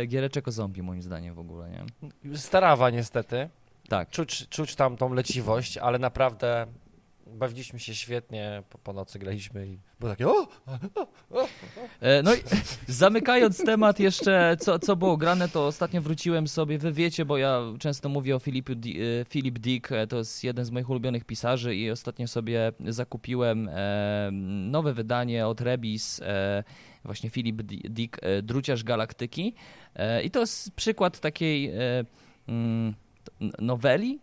giereczek 0.06 0.48
o 0.48 0.50
zombie, 0.50 0.82
moim 0.82 1.02
zdaniem 1.02 1.34
w 1.34 1.38
ogóle, 1.38 1.70
nie? 1.70 2.36
Starawa 2.36 2.90
niestety. 2.90 3.48
Tak. 3.88 4.10
Czuć, 4.10 4.48
czuć 4.48 4.76
tam 4.76 4.96
tą 4.96 5.14
leciwość, 5.14 5.78
ale 5.78 5.98
naprawdę 5.98 6.66
bawiliśmy 7.32 7.78
się 7.78 7.94
świetnie, 7.94 8.62
po, 8.70 8.78
po 8.78 8.92
nocy 8.92 9.18
graliśmy 9.18 9.66
i 9.66 9.78
było 10.00 10.12
takie 10.12 10.28
o, 10.28 10.48
o, 10.94 11.06
o, 11.30 11.48
e, 12.00 12.22
No 12.22 12.34
i 12.34 12.38
zamykając 12.92 13.64
temat 13.64 14.00
jeszcze, 14.00 14.56
co, 14.60 14.78
co 14.78 14.96
było 14.96 15.16
grane, 15.16 15.48
to 15.48 15.66
ostatnio 15.66 16.02
wróciłem 16.02 16.48
sobie, 16.48 16.78
wy 16.78 16.92
wiecie, 16.92 17.24
bo 17.24 17.38
ja 17.38 17.60
często 17.78 18.08
mówię 18.08 18.36
o 18.36 18.38
Philip, 18.38 18.68
Philip 19.28 19.58
Dick, 19.58 19.92
e, 19.92 20.06
to 20.06 20.18
jest 20.18 20.44
jeden 20.44 20.64
z 20.64 20.70
moich 20.70 20.90
ulubionych 20.90 21.24
pisarzy 21.24 21.76
i 21.76 21.90
ostatnio 21.90 22.28
sobie 22.28 22.72
zakupiłem 22.86 23.68
e, 23.68 24.30
nowe 24.70 24.92
wydanie 24.92 25.46
od 25.46 25.60
Rebis, 25.60 26.20
e, 26.22 26.64
właśnie 27.04 27.30
Philip 27.30 27.62
Dick, 27.62 28.18
e, 28.22 28.42
Druciarz 28.42 28.84
Galaktyki. 28.84 29.54
E, 29.94 30.22
i 30.22 30.30
to 30.30 30.40
jest 30.40 30.70
przykład 30.70 31.20
takiej 31.20 31.72
mm, 32.48 32.94
noweli, 33.58 34.18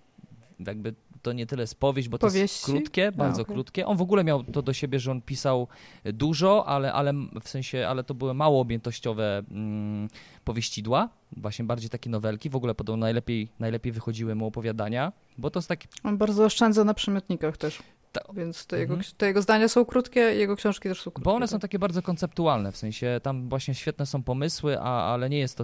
jakby 0.59 0.93
to 1.21 1.33
nie 1.33 1.45
tyle 1.45 1.67
spowieść, 1.67 2.09
bo 2.09 2.17
to 2.17 2.27
Powieści? 2.27 2.41
jest 2.41 2.65
krótkie, 2.65 3.11
bardzo 3.11 3.39
A, 3.39 3.41
okay. 3.41 3.55
krótkie. 3.55 3.85
On 3.85 3.97
w 3.97 4.01
ogóle 4.01 4.23
miał 4.23 4.43
to 4.43 4.61
do 4.61 4.73
siebie, 4.73 4.99
że 4.99 5.11
on 5.11 5.21
pisał 5.21 5.67
dużo, 6.05 6.65
ale, 6.65 6.93
ale 6.93 7.13
w 7.43 7.49
sensie, 7.49 7.87
ale 7.87 8.03
to 8.03 8.13
były 8.13 8.33
mało 8.33 8.61
objętościowe 8.61 9.43
mm, 9.51 10.07
powieścidła, 10.43 11.09
właśnie 11.37 11.65
bardziej 11.65 11.89
takie 11.89 12.09
nowelki. 12.09 12.49
W 12.49 12.55
ogóle 12.55 12.75
podobno 12.75 13.05
najlepiej, 13.05 13.51
najlepiej 13.59 13.91
wychodziły 13.91 14.35
mu 14.35 14.45
opowiadania, 14.45 15.11
bo 15.37 15.49
to 15.51 15.59
jest 15.59 15.69
taki... 15.69 15.87
On 16.03 16.17
bardzo 16.17 16.45
oszczędza 16.45 16.83
na 16.83 16.93
przymiotnikach 16.93 17.57
też. 17.57 17.79
Ta... 18.11 18.21
Więc 18.33 18.65
te 18.65 18.79
jego, 18.79 18.93
mhm. 18.93 19.13
te 19.17 19.27
jego 19.27 19.41
zdania 19.41 19.67
są 19.67 19.85
krótkie, 19.85 20.19
jego 20.19 20.55
książki 20.55 20.89
też 20.89 20.97
są 21.01 21.11
krótkie. 21.11 21.23
Bo 21.23 21.35
one 21.35 21.47
są 21.47 21.59
takie 21.59 21.79
bardzo 21.79 22.01
konceptualne, 22.01 22.71
w 22.71 22.77
sensie 22.77 23.19
tam 23.23 23.49
właśnie 23.49 23.75
świetne 23.75 24.05
są 24.05 24.23
pomysły, 24.23 24.79
a, 24.79 25.13
ale 25.13 25.29
nie 25.29 25.39
jest 25.39 25.57
to 25.57 25.63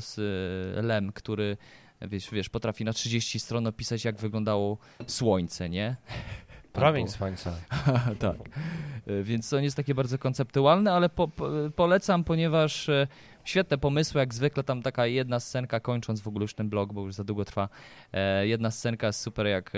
lem, 0.75 1.11
który 1.11 1.57
wiesz, 2.01 2.29
wiesz, 2.31 2.49
potrafi 2.49 2.85
na 2.85 2.93
30 2.93 3.39
stron 3.39 3.67
opisać, 3.67 4.05
jak 4.05 4.17
wyglądało 4.17 4.77
słońce, 5.07 5.69
nie? 5.69 5.95
Promień 6.73 7.07
słońca. 7.07 7.53
tak. 8.19 8.35
E, 9.07 9.23
więc 9.23 9.49
to 9.49 9.57
nie 9.57 9.63
jest 9.63 9.77
takie 9.77 9.95
bardzo 9.95 10.17
konceptualne, 10.17 10.93
ale 10.93 11.09
po, 11.09 11.27
po, 11.27 11.49
polecam, 11.75 12.23
ponieważ 12.23 12.89
e, 12.89 13.07
świetne 13.43 13.77
pomysły, 13.77 14.19
jak 14.19 14.33
zwykle 14.33 14.63
tam 14.63 14.81
taka 14.81 15.05
jedna 15.05 15.39
scenka, 15.39 15.79
kończąc 15.79 16.21
w 16.21 16.27
ogóle 16.27 16.43
już 16.43 16.53
ten 16.53 16.69
blog, 16.69 16.93
bo 16.93 17.01
już 17.01 17.15
za 17.15 17.23
długo 17.23 17.45
trwa, 17.45 17.69
e, 18.13 18.47
jedna 18.47 18.71
scenka 18.71 19.07
jest 19.07 19.21
super, 19.21 19.47
jak 19.47 19.71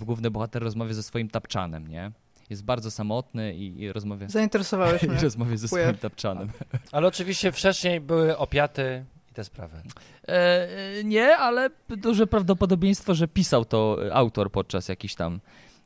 główny 0.00 0.30
bohater 0.30 0.62
rozmawia 0.62 0.94
ze 0.94 1.02
swoim 1.02 1.30
tapczanem, 1.30 1.88
nie? 1.88 2.12
Jest 2.50 2.64
bardzo 2.64 2.90
samotny 2.90 3.54
i, 3.54 3.80
i 3.80 3.92
rozmawia... 3.92 4.28
Zainteresowałeś 4.28 5.02
mnie. 5.08 5.16
I 5.16 5.20
rozmawia 5.20 5.56
ze 5.56 5.68
swoim 5.68 5.96
tapczanem. 5.96 6.48
Ale 6.92 7.06
oczywiście 7.06 7.52
wcześniej 7.52 8.00
były 8.00 8.38
opiaty 8.38 9.04
te 9.38 9.44
sprawy? 9.44 9.82
E, 10.28 10.68
nie, 11.04 11.36
ale 11.36 11.70
duże 11.88 12.26
prawdopodobieństwo, 12.26 13.14
że 13.14 13.28
pisał 13.28 13.64
to 13.64 13.98
autor 14.12 14.52
podczas 14.52 14.88
jakichś 14.88 15.14
tam, 15.14 15.40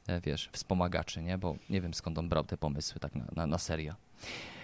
e, 0.07 0.21
wiesz, 0.21 0.49
wspomagaczy, 0.53 1.23
nie? 1.23 1.39
Bo 1.39 1.57
nie 1.71 1.81
wiem 1.81 1.95
skąd 1.95 2.19
on 2.19 2.29
brał 2.29 2.45
te 2.45 2.57
pomysły 2.57 3.01
tak 3.01 3.15
na, 3.15 3.25
na, 3.37 3.47
na 3.47 3.59
serio. 3.59 3.95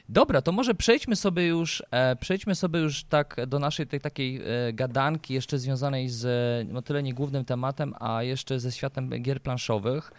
Dobra, 0.08 0.42
to 0.42 0.52
może 0.52 0.74
przejdźmy 0.74 1.16
sobie 1.16 1.46
już, 1.46 1.82
e, 1.90 2.16
przejdźmy 2.16 2.54
sobie 2.54 2.80
już 2.80 3.04
tak 3.04 3.36
do 3.46 3.58
naszej 3.58 3.86
tej 3.86 4.00
takiej 4.00 4.36
e, 4.36 4.72
gadanki 4.72 5.34
jeszcze 5.34 5.58
związanej 5.58 6.08
z 6.08 6.24
no 6.72 6.82
tyle 6.82 7.02
nie 7.02 7.14
głównym 7.14 7.44
tematem, 7.44 7.94
a 8.00 8.22
jeszcze 8.22 8.60
ze 8.60 8.72
światem 8.72 9.10
gier 9.22 9.42
planszowych. 9.42 10.12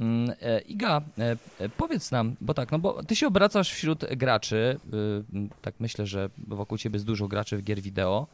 Mm, 0.00 0.36
e, 0.40 0.60
Iga, 0.60 1.02
e, 1.18 1.36
e, 1.58 1.68
powiedz 1.68 2.10
nam, 2.10 2.36
bo 2.40 2.54
tak, 2.54 2.72
no 2.72 2.78
bo 2.78 3.02
ty 3.02 3.16
się 3.16 3.26
obracasz 3.26 3.72
wśród 3.72 4.04
graczy, 4.16 4.80
y, 5.34 5.48
tak 5.62 5.74
myślę, 5.80 6.06
że 6.06 6.30
wokół 6.38 6.78
ciebie 6.78 6.96
jest 6.96 7.06
dużo 7.06 7.28
graczy 7.28 7.56
w 7.56 7.62
gier 7.62 7.80
wideo 7.80 8.26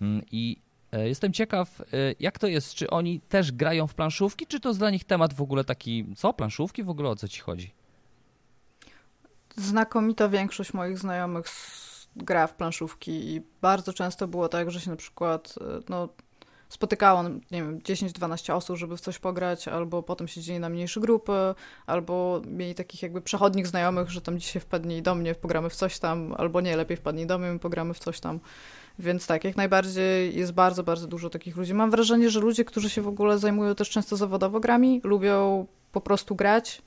mm, 0.00 0.22
i 0.32 0.56
jestem 0.92 1.32
ciekaw, 1.32 1.82
jak 2.20 2.38
to 2.38 2.46
jest, 2.46 2.74
czy 2.74 2.90
oni 2.90 3.20
też 3.20 3.52
grają 3.52 3.86
w 3.86 3.94
planszówki, 3.94 4.46
czy 4.46 4.60
to 4.60 4.68
jest 4.68 4.80
dla 4.80 4.90
nich 4.90 5.04
temat 5.04 5.34
w 5.34 5.42
ogóle 5.42 5.64
taki, 5.64 6.06
co, 6.16 6.32
planszówki 6.32 6.82
w 6.82 6.88
ogóle, 6.88 7.08
o 7.08 7.16
co 7.16 7.28
ci 7.28 7.40
chodzi? 7.40 7.72
Znakomita 9.56 10.28
większość 10.28 10.74
moich 10.74 10.98
znajomych 10.98 11.46
gra 12.16 12.46
w 12.46 12.54
planszówki 12.54 13.10
i 13.10 13.42
bardzo 13.60 13.92
często 13.92 14.28
było 14.28 14.48
tak, 14.48 14.70
że 14.70 14.80
się 14.80 14.90
na 14.90 14.96
przykład, 14.96 15.54
no 15.88 16.08
spotykało, 16.74 17.22
nie 17.22 17.38
wiem, 17.50 17.80
10-12 17.80 18.52
osób, 18.52 18.76
żeby 18.76 18.96
w 18.96 19.00
coś 19.00 19.18
pograć, 19.18 19.68
albo 19.68 20.02
potem 20.02 20.28
siedzieli 20.28 20.60
na 20.60 20.68
mniejsze 20.68 21.00
grupy, 21.00 21.54
albo 21.86 22.42
mieli 22.46 22.74
takich 22.74 23.02
jakby 23.02 23.20
przechodnich 23.20 23.66
znajomych, 23.66 24.10
że 24.10 24.20
tam 24.20 24.38
dzisiaj 24.38 24.62
wpadnij 24.62 25.02
do 25.02 25.14
mnie, 25.14 25.34
pogramy 25.34 25.70
w 25.70 25.74
coś 25.74 25.98
tam, 25.98 26.34
albo 26.38 26.60
nie, 26.60 26.76
lepiej 26.76 26.96
wpadnij 26.96 27.26
do 27.26 27.38
mnie, 27.38 27.58
pogramy 27.58 27.94
w 27.94 27.98
coś 27.98 28.20
tam. 28.20 28.40
Więc 28.98 29.26
tak, 29.26 29.44
jak 29.44 29.56
najbardziej 29.56 30.36
jest 30.36 30.52
bardzo, 30.52 30.82
bardzo 30.82 31.06
dużo 31.06 31.30
takich 31.30 31.56
ludzi. 31.56 31.74
Mam 31.74 31.90
wrażenie, 31.90 32.30
że 32.30 32.40
ludzie, 32.40 32.64
którzy 32.64 32.90
się 32.90 33.02
w 33.02 33.08
ogóle 33.08 33.38
zajmują 33.38 33.74
też 33.74 33.90
często 33.90 34.16
zawodowo 34.16 34.60
grami, 34.60 35.00
lubią 35.04 35.66
po 35.92 36.00
prostu 36.00 36.34
grać. 36.34 36.82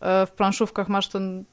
E, 0.00 0.26
w 0.26 0.32
planszówkach 0.32 0.88
masz 0.88 1.08
ten 1.08 1.44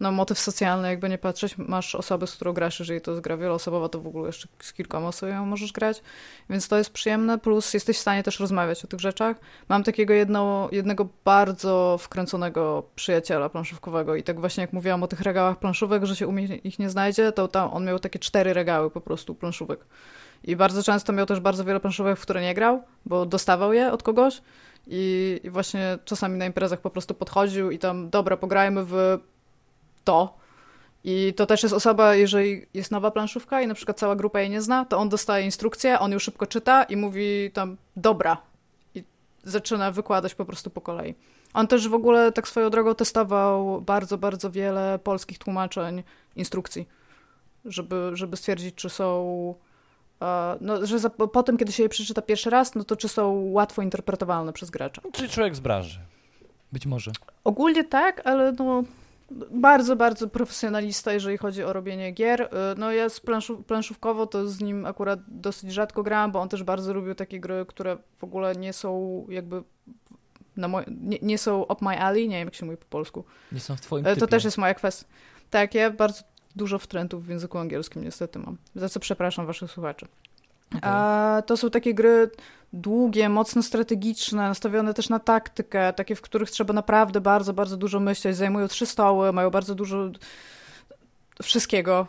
no, 0.00 0.12
motyw 0.12 0.38
socjalny, 0.38 0.88
jakby 0.88 1.08
nie 1.08 1.18
patrzeć, 1.18 1.58
masz 1.58 1.94
osobę, 1.94 2.26
z 2.26 2.34
którą 2.34 2.52
grasz, 2.52 2.78
jeżeli 2.80 3.00
to 3.00 3.10
jest 3.10 3.22
gra 3.22 3.36
wieloosobowa, 3.36 3.88
to 3.88 4.00
w 4.00 4.06
ogóle 4.06 4.26
jeszcze 4.26 4.48
z 4.62 4.72
kilkoma 4.72 5.08
osobami 5.08 5.46
możesz 5.46 5.72
grać, 5.72 6.02
więc 6.50 6.68
to 6.68 6.78
jest 6.78 6.90
przyjemne, 6.90 7.38
plus 7.38 7.74
jesteś 7.74 7.96
w 7.96 8.00
stanie 8.00 8.22
też 8.22 8.40
rozmawiać 8.40 8.84
o 8.84 8.88
tych 8.88 9.00
rzeczach. 9.00 9.36
Mam 9.68 9.84
takiego 9.84 10.14
jedno, 10.14 10.68
jednego 10.72 11.08
bardzo 11.24 11.96
wkręconego 12.00 12.82
przyjaciela 12.94 13.48
planszówkowego 13.48 14.14
i 14.14 14.22
tak 14.22 14.40
właśnie 14.40 14.60
jak 14.60 14.72
mówiłam 14.72 15.02
o 15.02 15.06
tych 15.06 15.20
regałach 15.20 15.58
planszówek, 15.58 16.04
że 16.04 16.16
się 16.16 16.26
u 16.26 16.32
mnie 16.32 16.56
ich 16.56 16.78
nie 16.78 16.90
znajdzie, 16.90 17.32
to 17.32 17.48
tam 17.48 17.70
on 17.72 17.84
miał 17.84 17.98
takie 17.98 18.18
cztery 18.18 18.52
regały 18.52 18.90
po 18.90 19.00
prostu 19.00 19.34
planszówek. 19.34 19.80
I 20.44 20.56
bardzo 20.56 20.82
często 20.82 21.12
miał 21.12 21.26
też 21.26 21.40
bardzo 21.40 21.64
wiele 21.64 21.80
planszówek, 21.80 22.18
w 22.18 22.22
które 22.22 22.42
nie 22.42 22.54
grał, 22.54 22.82
bo 23.06 23.26
dostawał 23.26 23.72
je 23.72 23.92
od 23.92 24.02
kogoś 24.02 24.42
i, 24.86 25.40
i 25.44 25.50
właśnie 25.50 25.98
czasami 26.04 26.38
na 26.38 26.46
imprezach 26.46 26.80
po 26.80 26.90
prostu 26.90 27.14
podchodził 27.14 27.70
i 27.70 27.78
tam, 27.78 28.10
dobra, 28.10 28.36
pograjmy 28.36 28.84
w 28.84 29.18
to. 30.06 30.38
I 31.04 31.34
to 31.36 31.46
też 31.46 31.62
jest 31.62 31.74
osoba, 31.74 32.14
jeżeli 32.14 32.66
jest 32.74 32.90
nowa 32.90 33.10
planszówka 33.10 33.62
i 33.62 33.66
na 33.66 33.74
przykład 33.74 33.98
cała 33.98 34.16
grupa 34.16 34.40
jej 34.40 34.50
nie 34.50 34.62
zna, 34.62 34.84
to 34.84 34.98
on 34.98 35.08
dostaje 35.08 35.44
instrukcję, 35.44 35.98
on 35.98 36.12
ją 36.12 36.18
szybko 36.18 36.46
czyta 36.46 36.84
i 36.84 36.96
mówi 36.96 37.50
tam 37.54 37.76
dobra. 37.96 38.36
I 38.94 39.04
zaczyna 39.44 39.90
wykładać 39.90 40.34
po 40.34 40.44
prostu 40.44 40.70
po 40.70 40.80
kolei. 40.80 41.14
On 41.54 41.66
też 41.66 41.88
w 41.88 41.94
ogóle 41.94 42.32
tak 42.32 42.48
swoją 42.48 42.70
drogą 42.70 42.94
testował 42.94 43.80
bardzo, 43.80 44.18
bardzo 44.18 44.50
wiele 44.50 44.98
polskich 44.98 45.38
tłumaczeń 45.38 46.02
instrukcji, 46.36 46.88
żeby, 47.64 48.10
żeby 48.12 48.36
stwierdzić, 48.36 48.74
czy 48.74 48.90
są. 48.90 49.54
No, 50.60 50.86
że 50.86 50.98
za, 50.98 51.10
po 51.10 51.42
tym, 51.42 51.56
kiedy 51.56 51.72
się 51.72 51.82
je 51.82 51.88
przeczyta 51.88 52.22
pierwszy 52.22 52.50
raz, 52.50 52.74
no 52.74 52.84
to 52.84 52.96
czy 52.96 53.08
są 53.08 53.50
łatwo 53.50 53.82
interpretowalne 53.82 54.52
przez 54.52 54.70
gracza. 54.70 55.02
Czyli 55.12 55.28
człowiek 55.28 55.56
z 55.56 55.60
branży. 55.60 56.00
Być 56.72 56.86
może. 56.86 57.10
Ogólnie 57.44 57.84
tak, 57.84 58.26
ale 58.26 58.52
no 58.52 58.82
bardzo, 59.50 59.96
bardzo 59.96 60.28
profesjonalista, 60.28 61.12
jeżeli 61.12 61.36
chodzi 61.36 61.64
o 61.64 61.72
robienie 61.72 62.12
gier. 62.12 62.42
Y, 62.42 62.48
no 62.76 62.92
ja 62.92 63.08
z 63.08 63.20
planszów, 63.20 63.64
planszówkowo 63.64 64.26
to 64.26 64.48
z 64.48 64.60
nim 64.60 64.86
akurat 64.86 65.20
dosyć 65.28 65.72
rzadko 65.72 66.02
grałam, 66.02 66.32
bo 66.32 66.40
on 66.40 66.48
też 66.48 66.62
bardzo 66.62 66.94
lubił 66.94 67.14
takie 67.14 67.40
gry, 67.40 67.66
które 67.68 67.98
w 68.16 68.24
ogóle 68.24 68.54
nie 68.54 68.72
są 68.72 69.26
jakby 69.28 69.62
na 70.56 70.68
nie, 71.00 71.18
nie, 71.22 71.38
są 71.38 71.62
up 71.62 71.76
my 71.80 72.00
alley, 72.00 72.28
nie 72.28 72.36
wiem 72.36 72.46
jak 72.46 72.54
się 72.54 72.66
mówi 72.66 72.78
po 72.78 72.86
polsku. 72.86 73.24
Nie 73.52 73.60
są 73.60 73.76
w 73.76 73.80
twoim 73.80 74.06
y, 74.06 74.08
typie. 74.08 74.20
To 74.20 74.26
też 74.26 74.44
jest 74.44 74.58
moja 74.58 74.74
kwestia. 74.74 75.06
Tak, 75.50 75.74
ja 75.74 75.90
bardzo 75.90 76.22
dużo 76.56 76.78
wtrętów 76.78 77.26
w 77.26 77.28
języku 77.28 77.58
angielskim 77.58 78.04
niestety 78.04 78.38
mam, 78.38 78.56
za 78.74 78.88
co 78.88 79.00
przepraszam 79.00 79.46
waszych 79.46 79.70
słuchaczy. 79.70 80.06
Okay. 80.74 81.42
To 81.42 81.56
są 81.56 81.70
takie 81.70 81.94
gry 81.94 82.30
długie, 82.72 83.28
mocno 83.28 83.62
strategiczne, 83.62 84.48
nastawione 84.48 84.94
też 84.94 85.08
na 85.08 85.18
taktykę, 85.18 85.92
takie, 85.92 86.14
w 86.14 86.20
których 86.20 86.50
trzeba 86.50 86.74
naprawdę 86.74 87.20
bardzo, 87.20 87.52
bardzo 87.52 87.76
dużo 87.76 88.00
myśleć. 88.00 88.36
Zajmują 88.36 88.68
trzy 88.68 88.86
stoły, 88.86 89.32
mają 89.32 89.50
bardzo 89.50 89.74
dużo 89.74 90.10
wszystkiego, 91.42 92.06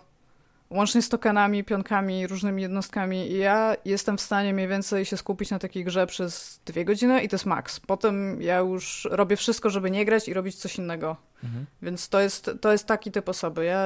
łącznie 0.69 1.01
z 1.01 1.09
tokenami, 1.09 1.63
pionkami, 1.63 2.27
różnymi 2.27 2.61
jednostkami. 2.61 3.31
I 3.31 3.37
ja 3.37 3.75
jestem 3.85 4.17
w 4.17 4.21
stanie 4.21 4.53
mniej 4.53 4.67
więcej 4.67 5.05
się 5.05 5.17
skupić 5.17 5.51
na 5.51 5.59
takiej 5.59 5.83
grze 5.83 6.07
przez 6.07 6.61
dwie 6.65 6.85
godziny 6.85 7.23
i 7.23 7.29
to 7.29 7.35
jest 7.35 7.45
maks. 7.45 7.79
Potem 7.79 8.41
ja 8.41 8.57
już 8.57 9.07
robię 9.11 9.35
wszystko, 9.35 9.69
żeby 9.69 9.91
nie 9.91 10.05
grać 10.05 10.27
i 10.27 10.33
robić 10.33 10.55
coś 10.55 10.77
innego. 10.77 11.15
Mhm. 11.43 11.65
Więc 11.81 12.09
to 12.09 12.21
jest, 12.21 12.51
to 12.61 12.71
jest 12.71 12.85
taki 12.85 13.11
typ 13.11 13.29
osoby. 13.29 13.65
Ja, 13.65 13.85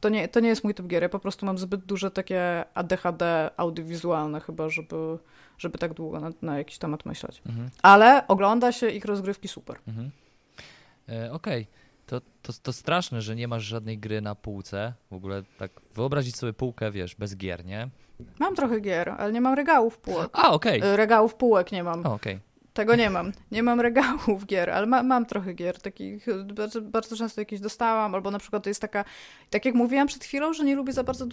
to, 0.00 0.08
nie, 0.08 0.28
to 0.28 0.40
nie 0.40 0.48
jest 0.48 0.64
mój 0.64 0.74
typ 0.74 0.86
gier. 0.86 1.02
Ja 1.02 1.08
po 1.08 1.18
prostu 1.18 1.46
mam 1.46 1.58
zbyt 1.58 1.84
duże 1.84 2.10
takie 2.10 2.64
ADHD 2.74 3.50
audiowizualne 3.56 4.40
chyba, 4.40 4.68
żeby 4.68 5.18
żeby 5.58 5.78
tak 5.78 5.94
długo 5.94 6.20
na, 6.20 6.30
na 6.42 6.58
jakiś 6.58 6.78
temat 6.78 7.06
myśleć. 7.06 7.42
Mhm. 7.46 7.70
Ale 7.82 8.26
ogląda 8.26 8.72
się 8.72 8.90
ich 8.90 9.04
rozgrywki 9.04 9.48
super. 9.48 9.78
Mhm. 9.88 10.10
E, 11.08 11.32
Okej. 11.32 11.62
Okay. 11.62 11.78
To, 12.08 12.20
to, 12.42 12.52
to 12.62 12.72
straszne, 12.72 13.22
że 13.22 13.36
nie 13.36 13.48
masz 13.48 13.64
żadnej 13.64 13.98
gry 13.98 14.20
na 14.20 14.34
półce. 14.34 14.94
W 15.10 15.14
ogóle 15.14 15.42
tak 15.58 15.70
wyobrazić 15.94 16.36
sobie 16.36 16.52
półkę, 16.52 16.90
wiesz, 16.90 17.14
bez 17.14 17.36
gier, 17.36 17.64
nie? 17.64 17.88
Mam 18.38 18.54
trochę 18.54 18.80
gier, 18.80 19.14
ale 19.18 19.32
nie 19.32 19.40
mam 19.40 19.54
regałów 19.54 19.98
półek. 19.98 20.30
A, 20.32 20.50
okej. 20.50 20.78
Okay. 20.78 20.96
Regałów 20.96 21.34
półek 21.34 21.72
nie 21.72 21.84
mam. 21.84 22.00
Okej. 22.00 22.34
Okay. 22.34 22.40
Tego 22.72 22.96
nie 22.96 23.10
mam. 23.10 23.32
Nie 23.50 23.62
mam 23.62 23.80
regałów 23.80 24.46
gier, 24.46 24.70
ale 24.70 24.86
ma, 24.86 25.02
mam 25.02 25.26
trochę 25.26 25.54
gier 25.54 25.80
takich, 25.80 26.26
bardzo, 26.54 26.82
bardzo 26.82 27.16
często 27.16 27.40
jakieś 27.40 27.60
dostałam, 27.60 28.14
albo 28.14 28.30
na 28.30 28.38
przykład 28.38 28.62
to 28.62 28.70
jest 28.70 28.80
taka, 28.80 29.04
tak 29.50 29.64
jak 29.64 29.74
mówiłam 29.74 30.06
przed 30.06 30.24
chwilą, 30.24 30.52
że 30.52 30.64
nie 30.64 30.74
lubię 30.74 30.92
za 30.92 31.04
bardzo 31.04 31.26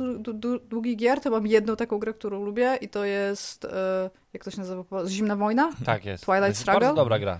długich 0.70 0.98
gier, 0.98 1.22
to 1.22 1.30
mam 1.30 1.48
jedną 1.48 1.76
taką 1.76 2.00
grę, 2.00 2.14
którą 2.14 2.46
lubię 2.46 2.78
i 2.82 2.90
to 2.90 3.06
jest, 3.06 3.66
e, 3.66 4.10
jak 4.34 4.44
to 4.44 4.52
się 4.52 4.58
nazywa, 4.58 4.84
Zimna 5.08 5.36
Wojna? 5.36 5.72
Tak 5.86 6.06
jest. 6.06 6.26
Twilight 6.26 6.58
Struggle. 6.58 6.80
Bardzo 6.80 6.96
dobra 6.96 7.20
gra. 7.20 7.40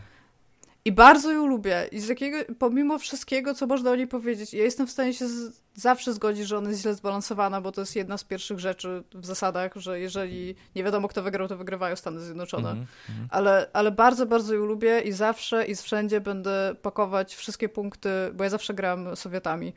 I 0.88 0.92
bardzo 0.92 1.32
ją 1.32 1.48
lubię. 1.48 1.88
I 1.92 2.00
z 2.00 2.08
jakiego, 2.08 2.38
pomimo 2.60 3.00
wszystkiego, 3.00 3.54
co 3.54 3.68
można 3.68 3.92
o 3.92 3.96
niej 3.96 4.08
powiedzieć, 4.08 4.54
ja 4.54 4.64
jestem 4.64 4.88
w 4.88 4.92
stanie 4.92 5.14
się 5.14 5.28
z, 5.28 5.62
zawsze 5.76 6.14
zgodzić, 6.14 6.48
że 6.48 6.58
ona 6.58 6.70
jest 6.70 6.82
źle 6.82 6.94
zbalansowana, 6.94 7.62
bo 7.62 7.72
to 7.72 7.82
jest 7.82 7.96
jedna 7.96 8.18
z 8.18 8.24
pierwszych 8.24 8.60
rzeczy 8.60 9.04
w 9.14 9.26
zasadach, 9.26 9.72
że 9.76 10.00
jeżeli 10.00 10.56
nie 10.76 10.84
wiadomo, 10.84 11.08
kto 11.08 11.24
wygrał, 11.24 11.48
to 11.48 11.58
wygrywają 11.58 11.96
Stany 11.96 12.22
Zjednoczone. 12.22 12.72
Mm 12.72 12.86
-hmm. 12.86 13.28
ale, 13.30 13.70
ale 13.74 13.92
bardzo, 13.92 14.26
bardzo 14.26 14.54
ją 14.54 14.66
lubię 14.66 15.00
i 15.00 15.12
zawsze 15.12 15.66
i 15.66 15.76
wszędzie 15.76 16.22
będę 16.22 16.76
pakować 16.82 17.36
wszystkie 17.36 17.70
punkty, 17.70 18.10
bo 18.34 18.44
ja 18.44 18.50
zawsze 18.50 18.74
gram 18.74 19.16
Sowietami, 19.16 19.68
e, 19.68 19.74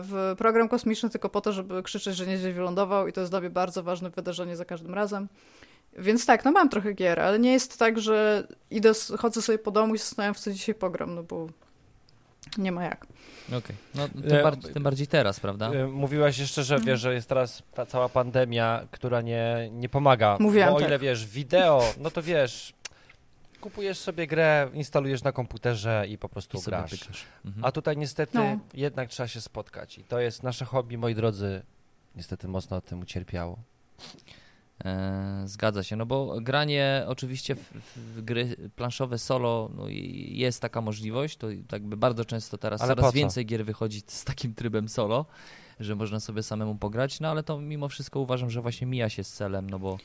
w 0.00 0.34
program 0.38 0.68
kosmiczny 0.68 1.10
tylko 1.10 1.28
po 1.28 1.40
to, 1.40 1.52
żeby 1.52 1.82
krzyczeć, 1.82 2.16
że 2.16 2.26
nieźle 2.26 2.52
wylądował 2.52 3.08
i 3.08 3.12
to 3.12 3.20
jest 3.20 3.32
dla 3.32 3.40
mnie 3.40 3.50
bardzo 3.50 3.82
ważne 3.82 4.10
wydarzenie 4.10 4.56
za 4.56 4.64
każdym 4.64 4.94
razem. 4.94 5.28
Więc 5.98 6.26
tak, 6.26 6.44
no 6.44 6.52
mam 6.52 6.68
trochę 6.68 6.92
gier, 6.92 7.20
ale 7.20 7.38
nie 7.38 7.52
jest 7.52 7.78
tak, 7.78 8.00
że 8.00 8.46
idę, 8.70 8.92
chodzę 9.18 9.42
sobie 9.42 9.58
po 9.58 9.70
domu 9.70 9.94
i 9.94 9.98
zastanawiam 9.98 10.34
w 10.34 10.38
co 10.38 10.52
dzisiaj 10.52 10.74
pogram, 10.74 11.14
no 11.14 11.22
bo 11.22 11.46
nie 12.58 12.72
ma 12.72 12.84
jak. 12.84 13.06
Okej, 13.48 13.58
okay. 13.58 13.76
no 13.94 14.08
tym, 14.08 14.38
e, 14.38 14.42
bardziej, 14.42 14.72
tym, 14.72 14.82
bardziej, 14.82 15.06
teraz, 15.06 15.40
prawda? 15.40 15.70
E, 15.72 15.86
mówiłaś 15.86 16.38
jeszcze, 16.38 16.64
że 16.64 16.78
wiesz, 16.78 17.00
że 17.00 17.14
jest 17.14 17.28
teraz 17.28 17.62
ta 17.74 17.86
cała 17.86 18.08
pandemia, 18.08 18.86
która 18.90 19.20
nie, 19.20 19.70
nie 19.72 19.88
pomaga. 19.88 20.36
Mówiłam 20.40 20.70
Bo 20.70 20.76
o 20.76 20.80
ile 20.80 20.88
tak. 20.88 21.00
wiesz, 21.00 21.26
wideo, 21.26 21.82
no 21.98 22.10
to 22.10 22.22
wiesz, 22.22 22.74
kupujesz 23.60 23.98
sobie 23.98 24.26
grę, 24.26 24.70
instalujesz 24.74 25.22
na 25.22 25.32
komputerze 25.32 26.04
i 26.08 26.18
po 26.18 26.28
prostu 26.28 26.58
I 26.58 26.62
grasz. 26.62 27.26
Mhm. 27.44 27.64
A 27.64 27.72
tutaj 27.72 27.96
niestety 27.96 28.38
no. 28.38 28.58
jednak 28.74 29.08
trzeba 29.08 29.28
się 29.28 29.40
spotkać 29.40 29.98
i 29.98 30.04
to 30.04 30.20
jest 30.20 30.42
nasze 30.42 30.64
hobby, 30.64 30.98
moi 30.98 31.14
drodzy, 31.14 31.62
niestety 32.16 32.48
mocno 32.48 32.76
od 32.76 32.84
tym 32.84 33.00
ucierpiało. 33.00 33.58
E, 34.84 35.42
zgadza 35.44 35.82
się, 35.82 35.96
no 35.96 36.06
bo 36.06 36.40
granie 36.40 37.04
oczywiście 37.06 37.54
w, 37.54 37.72
w 37.96 38.22
gry 38.22 38.56
planszowe 38.76 39.18
solo 39.18 39.70
no 39.76 39.84
jest 39.88 40.60
taka 40.60 40.80
możliwość, 40.80 41.36
to 41.36 41.46
jakby 41.72 41.96
bardzo 41.96 42.24
często 42.24 42.58
teraz 42.58 42.82
ale 42.82 42.94
coraz 42.96 43.14
więcej 43.14 43.46
gier 43.46 43.64
wychodzi 43.64 44.02
z 44.06 44.24
takim 44.24 44.54
trybem 44.54 44.88
solo, 44.88 45.26
że 45.80 45.94
można 45.96 46.20
sobie 46.20 46.42
samemu 46.42 46.74
pograć, 46.74 47.20
no 47.20 47.28
ale 47.28 47.42
to 47.42 47.60
mimo 47.60 47.88
wszystko 47.88 48.20
uważam, 48.20 48.50
że 48.50 48.62
właśnie 48.62 48.86
mija 48.86 49.08
się 49.08 49.24
z 49.24 49.32
celem, 49.32 49.70
no 49.70 49.78
bo 49.78 49.98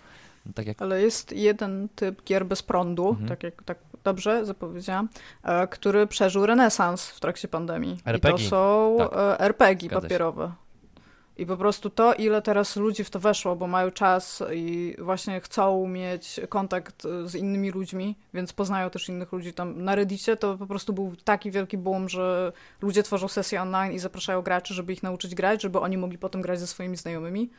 tak 0.55 0.67
jak... 0.67 0.81
Ale 0.81 1.01
jest 1.01 1.31
jeden 1.31 1.89
typ 1.95 2.23
gier 2.23 2.45
bez 2.45 2.63
prądu, 2.63 3.09
mhm. 3.09 3.29
tak 3.29 3.43
jak 3.43 3.63
tak 3.63 3.77
dobrze 4.03 4.45
zapowiedziałam, 4.45 5.09
e, 5.43 5.67
który 5.67 6.07
przeżył 6.07 6.45
renesans 6.45 7.09
w 7.09 7.19
trakcie 7.19 7.47
pandemii. 7.47 7.97
RPG. 8.05 8.45
I 8.45 8.49
to 8.49 8.49
są 8.49 8.95
tak. 8.99 9.13
E, 9.13 9.39
RPG 9.39 9.89
Zgadza 9.89 10.01
papierowe. 10.01 10.45
Się. 10.45 10.66
I 11.38 11.45
po 11.45 11.58
prostu 11.58 11.89
to, 11.89 12.13
ile 12.13 12.41
teraz 12.41 12.76
ludzi 12.76 13.04
w 13.04 13.10
to 13.10 13.19
weszło, 13.19 13.56
bo 13.56 13.67
mają 13.67 13.91
czas 13.91 14.43
i 14.54 14.95
właśnie 15.00 15.41
chcą 15.41 15.88
mieć 15.88 16.39
kontakt 16.50 17.04
z 17.26 17.36
innymi 17.36 17.71
ludźmi, 17.71 18.15
więc 18.34 18.54
poznają 18.54 18.89
też 18.89 19.10
innych 19.10 19.32
ludzi 19.32 19.54
tam 19.54 19.84
na 19.84 19.95
Reddicie, 19.95 20.38
to 20.38 20.58
po 20.58 20.67
prostu 20.67 20.93
był 20.93 21.15
taki 21.23 21.52
wielki 21.52 21.78
boom, 21.78 22.10
że 22.10 22.52
ludzie 22.82 23.04
tworzą 23.04 23.28
sesje 23.28 23.62
online 23.62 23.93
i 23.93 24.00
zapraszają 24.00 24.41
graczy, 24.41 24.73
żeby 24.73 24.93
ich 24.93 25.04
nauczyć 25.04 25.36
grać, 25.36 25.62
żeby 25.62 25.80
oni 25.80 25.97
mogli 25.97 26.17
potem 26.17 26.41
grać 26.41 26.60
ze 26.60 26.67
swoimi 26.67 26.97
znajomymi. 26.97 27.50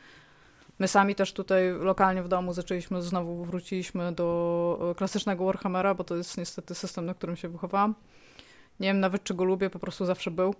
My 0.79 0.87
sami 0.87 1.15
też 1.15 1.33
tutaj 1.33 1.71
lokalnie 1.71 2.23
w 2.23 2.27
domu 2.27 2.53
zaczęliśmy, 2.53 3.01
znowu 3.01 3.45
wróciliśmy 3.45 4.11
do 4.11 4.93
klasycznego 4.97 5.45
Warhammera, 5.45 5.93
bo 5.93 6.03
to 6.03 6.15
jest 6.15 6.37
niestety 6.37 6.75
system, 6.75 7.05
na 7.05 7.13
którym 7.13 7.35
się 7.35 7.49
wychowałam. 7.49 7.95
Nie 8.79 8.87
wiem 8.87 8.99
nawet, 8.99 9.23
czy 9.23 9.33
go 9.33 9.43
lubię, 9.43 9.69
po 9.69 9.79
prostu 9.79 10.05
zawsze 10.05 10.31
był. 10.31 10.55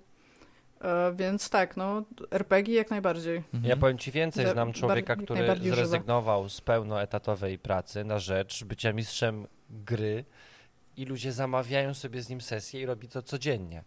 E, 0.82 1.14
więc 1.16 1.50
tak, 1.50 1.78
no 1.78 2.04
RPG 2.32 2.76
jak 2.76 2.90
najbardziej. 2.90 3.38
Mhm. 3.38 3.64
Ja 3.64 3.78
powiem 3.78 3.98
ci 3.98 4.12
więcej, 4.12 4.48
znam 4.48 4.74
człowieka, 4.74 5.16
który 5.16 5.56
zrezygnował 5.76 6.50
z 6.50 6.62
pełnoetatowej 6.62 7.60
pracy 7.60 8.04
na 8.04 8.20
rzecz 8.20 8.64
bycia 8.64 8.94
mistrzem 8.94 9.48
gry 9.70 10.26
i 10.98 11.06
ludzie 11.06 11.32
zamawiają 11.32 11.94
sobie 11.94 12.22
z 12.22 12.30
nim 12.30 12.42
sesję 12.42 12.82
i 12.82 12.86
robi 12.86 13.08
to 13.08 13.22
codziennie. 13.22 13.84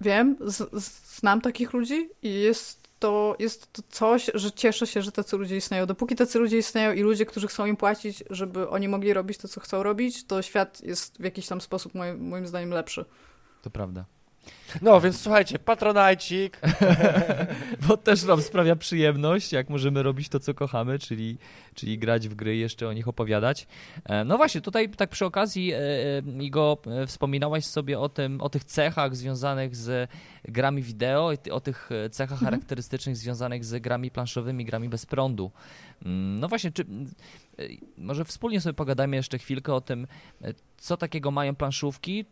Wiem, 0.00 0.36
z, 0.40 0.74
znam 1.16 1.40
takich 1.40 1.72
ludzi 1.72 2.10
i 2.22 2.34
jest 2.34 2.82
to, 2.98 3.36
jest 3.38 3.72
to 3.72 3.82
coś, 3.88 4.30
że 4.34 4.52
cieszę 4.52 4.86
się, 4.86 5.02
że 5.02 5.12
tacy 5.12 5.36
ludzie 5.36 5.56
istnieją. 5.56 5.86
Dopóki 5.86 6.16
tacy 6.16 6.38
ludzie 6.38 6.58
istnieją 6.58 6.92
i 6.92 7.00
ludzie, 7.00 7.26
którzy 7.26 7.46
chcą 7.46 7.66
im 7.66 7.76
płacić, 7.76 8.24
żeby 8.30 8.68
oni 8.68 8.88
mogli 8.88 9.12
robić 9.12 9.38
to, 9.38 9.48
co 9.48 9.60
chcą 9.60 9.82
robić, 9.82 10.26
to 10.26 10.42
świat 10.42 10.80
jest 10.80 11.18
w 11.18 11.24
jakiś 11.24 11.46
tam 11.46 11.60
sposób 11.60 11.94
moim, 11.94 12.28
moim 12.28 12.46
zdaniem 12.46 12.70
lepszy. 12.70 13.04
To 13.62 13.70
prawda. 13.70 14.04
No, 14.82 15.00
więc 15.00 15.20
słuchajcie, 15.20 15.58
patronajcik. 15.58 16.60
Bo 17.88 17.96
też 17.96 18.22
nam 18.22 18.42
sprawia 18.42 18.76
przyjemność, 18.76 19.52
jak 19.52 19.70
możemy 19.70 20.02
robić 20.02 20.28
to, 20.28 20.40
co 20.40 20.54
kochamy, 20.54 20.98
czyli, 20.98 21.38
czyli 21.74 21.98
grać 21.98 22.28
w 22.28 22.34
gry 22.34 22.56
i 22.56 22.60
jeszcze 22.60 22.88
o 22.88 22.92
nich 22.92 23.08
opowiadać. 23.08 23.66
E, 24.04 24.24
no 24.24 24.36
właśnie, 24.36 24.60
tutaj 24.60 24.88
tak 24.88 25.10
przy 25.10 25.26
okazji, 25.26 25.72
e, 25.72 25.78
e, 25.78 26.42
Igo, 26.42 26.78
wspominałaś 27.06 27.64
sobie 27.64 27.98
o 27.98 28.08
tym, 28.08 28.40
o 28.40 28.48
tych 28.48 28.64
cechach 28.64 29.16
związanych 29.16 29.76
z 29.76 30.10
grami 30.44 30.82
wideo 30.82 31.32
i 31.32 31.50
o 31.50 31.60
tych 31.60 31.90
cechach 32.10 32.38
mhm. 32.38 32.50
charakterystycznych 32.50 33.16
związanych 33.16 33.64
z 33.64 33.82
grami 33.82 34.10
planszowymi, 34.10 34.64
grami 34.64 34.88
bez 34.88 35.06
prądu. 35.06 35.50
Mm, 36.04 36.40
no 36.40 36.48
właśnie, 36.48 36.72
czy 36.72 36.84
może 37.98 38.24
wspólnie 38.24 38.60
sobie 38.60 38.74
pogadajmy 38.74 39.16
jeszcze 39.16 39.38
chwilkę 39.38 39.74
o 39.74 39.80
tym, 39.80 40.06
co 40.76 40.96
takiego 40.96 41.30
mają 41.30 41.54
planszówki, 41.54 42.24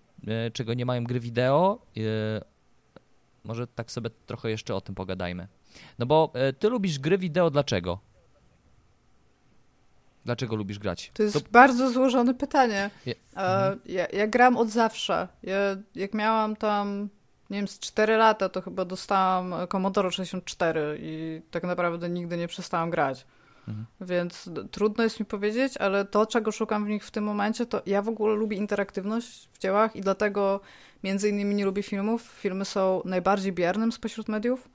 czego 0.53 0.75
nie 0.75 0.87
mają 0.87 1.05
gry 1.05 1.21
wideo. 1.21 1.79
E, 1.97 2.01
może 3.45 3.67
tak 3.67 3.91
sobie 3.91 4.11
trochę 4.27 4.51
jeszcze 4.51 4.75
o 4.75 4.81
tym 4.81 4.95
pogadajmy. 4.95 5.49
No 5.99 6.07
bo 6.07 6.31
e, 6.35 6.53
ty 6.53 6.69
lubisz 6.69 6.99
gry 6.99 7.19
wideo, 7.19 7.51
dlaczego? 7.51 7.99
Dlaczego 10.25 10.57
lubisz 10.57 10.79
grać? 10.79 11.11
To 11.15 11.23
jest 11.23 11.35
to... 11.45 11.51
bardzo 11.51 11.91
złożone 11.91 12.35
pytanie. 12.35 12.91
Je... 13.07 13.15
Mhm. 13.35 13.81
Ja, 13.87 14.07
ja, 14.07 14.27
gram 14.27 14.57
od 14.57 14.69
zawsze. 14.69 15.29
Ja, 15.43 15.57
jak 15.95 16.15
miałam 16.15 16.57
tam, 16.57 17.09
nie 17.51 17.59
wiem, 17.59 17.69
z 17.69 17.79
4 17.79 18.17
lata, 18.17 18.49
to 18.49 18.63
chyba 18.63 18.85
dostałam 18.85 19.55
Commodore 19.73 20.11
64 20.11 20.99
i 21.01 21.43
tak 21.51 21.63
naprawdę 21.63 22.09
nigdy 22.09 22.37
nie 22.37 22.49
przestałam 22.49 22.91
grać. 22.91 23.27
Mhm. 23.69 23.87
Więc 24.01 24.51
trudno 24.71 25.05
jest 25.05 25.21
mi 25.21 25.27
powiedzieć, 25.27 25.77
ale 25.77 26.05
to, 26.05 26.27
czego 26.27 26.53
szukam 26.53 26.85
w 26.85 26.89
nich 26.89 27.05
w 27.05 27.11
tym 27.11 27.25
momencie, 27.25 27.67
to 27.67 27.83
ja 27.87 28.03
w 28.03 28.09
ogóle 28.09 28.35
lubię 28.35 28.57
interaktywność 28.57 29.49
w 29.53 29.59
dziełach 29.59 29.97
i 29.97 30.01
dlatego 30.01 30.61
między 31.05 31.29
innymi 31.29 31.55
nie 31.55 31.65
lubię 31.65 31.83
filmów. 31.83 32.23
Filmy 32.23 32.65
są 32.65 33.03
najbardziej 33.05 33.53
biernym 33.53 33.93
spośród 33.93 34.29
mediów. 34.29 34.69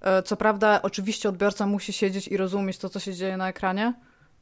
E, 0.00 0.22
co 0.22 0.36
prawda, 0.36 0.82
oczywiście 0.82 1.28
odbiorca 1.28 1.66
musi 1.66 1.92
siedzieć 1.92 2.28
i 2.28 2.36
rozumieć 2.36 2.78
to, 2.78 2.88
co 2.88 3.00
się 3.00 3.14
dzieje 3.14 3.36
na 3.36 3.48
ekranie 3.48 3.94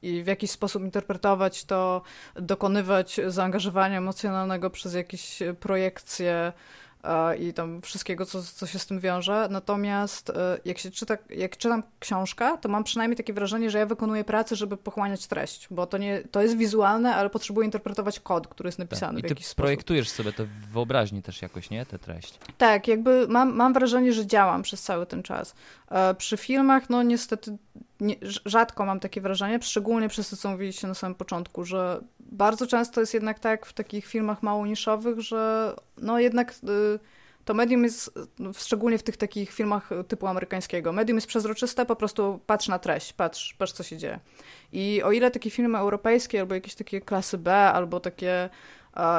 i 0.02 0.22
w 0.22 0.26
jakiś 0.26 0.50
sposób 0.50 0.82
interpretować 0.82 1.64
to, 1.64 2.02
dokonywać 2.34 3.20
zaangażowania 3.26 3.98
emocjonalnego 3.98 4.70
przez 4.70 4.94
jakieś 4.94 5.38
projekcje, 5.60 6.52
i 7.38 7.52
tam 7.52 7.82
wszystkiego, 7.82 8.26
co, 8.26 8.42
co 8.42 8.66
się 8.66 8.78
z 8.78 8.86
tym 8.86 9.00
wiąże. 9.00 9.48
Natomiast 9.50 10.30
e, 10.30 10.58
jak 10.64 10.78
się 10.78 10.90
czyta, 10.90 11.16
jak 11.30 11.56
czytam 11.56 11.82
książkę, 11.98 12.58
to 12.60 12.68
mam 12.68 12.84
przynajmniej 12.84 13.16
takie 13.16 13.32
wrażenie, 13.32 13.70
że 13.70 13.78
ja 13.78 13.86
wykonuję 13.86 14.24
pracę, 14.24 14.56
żeby 14.56 14.76
pochłaniać 14.76 15.26
treść, 15.26 15.68
bo 15.70 15.86
to, 15.86 15.98
nie, 15.98 16.22
to 16.30 16.42
jest 16.42 16.56
wizualne, 16.56 17.14
ale 17.14 17.30
potrzebuję 17.30 17.64
interpretować 17.64 18.20
kod, 18.20 18.48
który 18.48 18.68
jest 18.68 18.78
napisany 18.78 19.22
tak. 19.22 19.30
I 19.30 19.34
ty 19.34 19.42
w 19.42 19.54
projektujesz 19.54 20.10
sobie 20.10 20.32
to 20.32 20.44
w 20.44 20.48
wyobraźni 20.48 21.22
też 21.22 21.42
jakoś, 21.42 21.70
nie? 21.70 21.86
Tę 21.86 21.98
treść. 21.98 22.38
Tak, 22.58 22.88
jakby 22.88 23.28
mam, 23.28 23.54
mam 23.54 23.72
wrażenie, 23.72 24.12
że 24.12 24.26
działam 24.26 24.62
przez 24.62 24.82
cały 24.82 25.06
ten 25.06 25.22
czas. 25.22 25.54
E, 25.90 26.14
przy 26.14 26.36
filmach, 26.36 26.90
no 26.90 27.02
niestety 27.02 27.56
nie, 28.00 28.16
rzadko 28.44 28.84
mam 28.84 29.00
takie 29.00 29.20
wrażenie, 29.20 29.58
szczególnie 29.62 30.08
przez 30.08 30.30
to, 30.30 30.36
co 30.36 30.50
mówiliście 30.50 30.86
na 30.86 30.94
samym 30.94 31.14
początku, 31.14 31.64
że 31.64 32.00
bardzo 32.20 32.66
często 32.66 33.00
jest 33.00 33.14
jednak 33.14 33.38
tak 33.38 33.66
w 33.66 33.72
takich 33.72 34.06
filmach 34.06 34.42
mało 34.42 34.66
niszowych, 34.66 35.20
że 35.20 35.74
no 35.96 36.18
jednak 36.18 36.52
y, 36.52 36.98
to 37.44 37.54
medium 37.54 37.84
jest, 37.84 38.18
szczególnie 38.56 38.98
w 38.98 39.02
tych 39.02 39.16
takich 39.16 39.52
filmach 39.52 39.90
typu 40.08 40.26
amerykańskiego, 40.26 40.92
medium 40.92 41.16
jest 41.16 41.26
przezroczyste, 41.26 41.86
po 41.86 41.96
prostu 41.96 42.40
patrz 42.46 42.68
na 42.68 42.78
treść, 42.78 43.12
patrz, 43.12 43.54
patrz 43.54 43.72
co 43.72 43.82
się 43.82 43.96
dzieje. 43.96 44.20
I 44.72 45.02
o 45.02 45.12
ile 45.12 45.30
takie 45.30 45.50
filmy 45.50 45.78
europejskie 45.78 46.40
albo 46.40 46.54
jakieś 46.54 46.74
takie 46.74 47.00
klasy 47.00 47.38
B, 47.38 47.54
albo 47.54 48.00
takie 48.00 48.50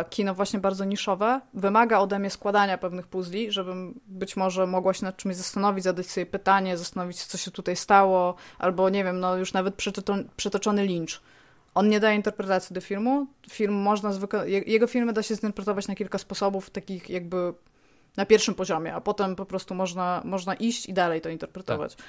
kino 0.10 0.34
właśnie 0.34 0.60
bardzo 0.60 0.86
niszowe, 0.86 1.42
wymaga 1.54 2.00
ode 2.00 2.20
mnie 2.20 2.30
składania 2.30 2.78
pewnych 2.78 3.08
puzli, 3.08 3.52
żebym 3.52 4.00
być 4.08 4.38
może 4.38 4.68
mogła 4.68 4.94
się 4.94 5.06
nad 5.06 5.18
czymś 5.18 5.36
zastanowić, 5.36 5.84
zadać 5.84 6.06
sobie 6.06 6.26
pytanie, 6.26 6.78
zastanowić 6.78 7.20
się, 7.20 7.26
co 7.28 7.38
się 7.38 7.52
tutaj 7.52 7.76
stało, 7.76 8.36
albo 8.58 8.90
nie 8.90 9.04
wiem, 9.04 9.20
no 9.20 9.38
już 9.38 9.54
nawet 9.54 9.76
przytoczony 10.38 10.86
lincz. 10.86 11.22
On 11.76 11.90
nie 11.90 12.00
daje 12.00 12.16
interpretacji 12.16 12.74
do 12.74 12.82
filmu. 12.82 13.28
Film 13.50 13.74
można 13.74 14.12
zwykle, 14.12 14.50
jego 14.50 14.88
filmy 14.88 15.14
da 15.14 15.24
się 15.24 15.36
zinterpretować 15.36 15.88
na 15.88 15.96
kilka 15.96 16.18
sposobów, 16.18 16.70
takich 16.70 17.10
jakby 17.10 17.54
na 18.18 18.26
pierwszym 18.26 18.56
poziomie, 18.56 18.96
a 18.96 19.02
potem 19.02 19.36
po 19.36 19.46
prostu 19.46 19.76
można, 19.76 20.22
można 20.26 20.54
iść 20.54 20.86
i 20.86 20.94
dalej 20.94 21.22
to 21.22 21.30
interpretować. 21.30 21.96
Tak. 21.96 22.06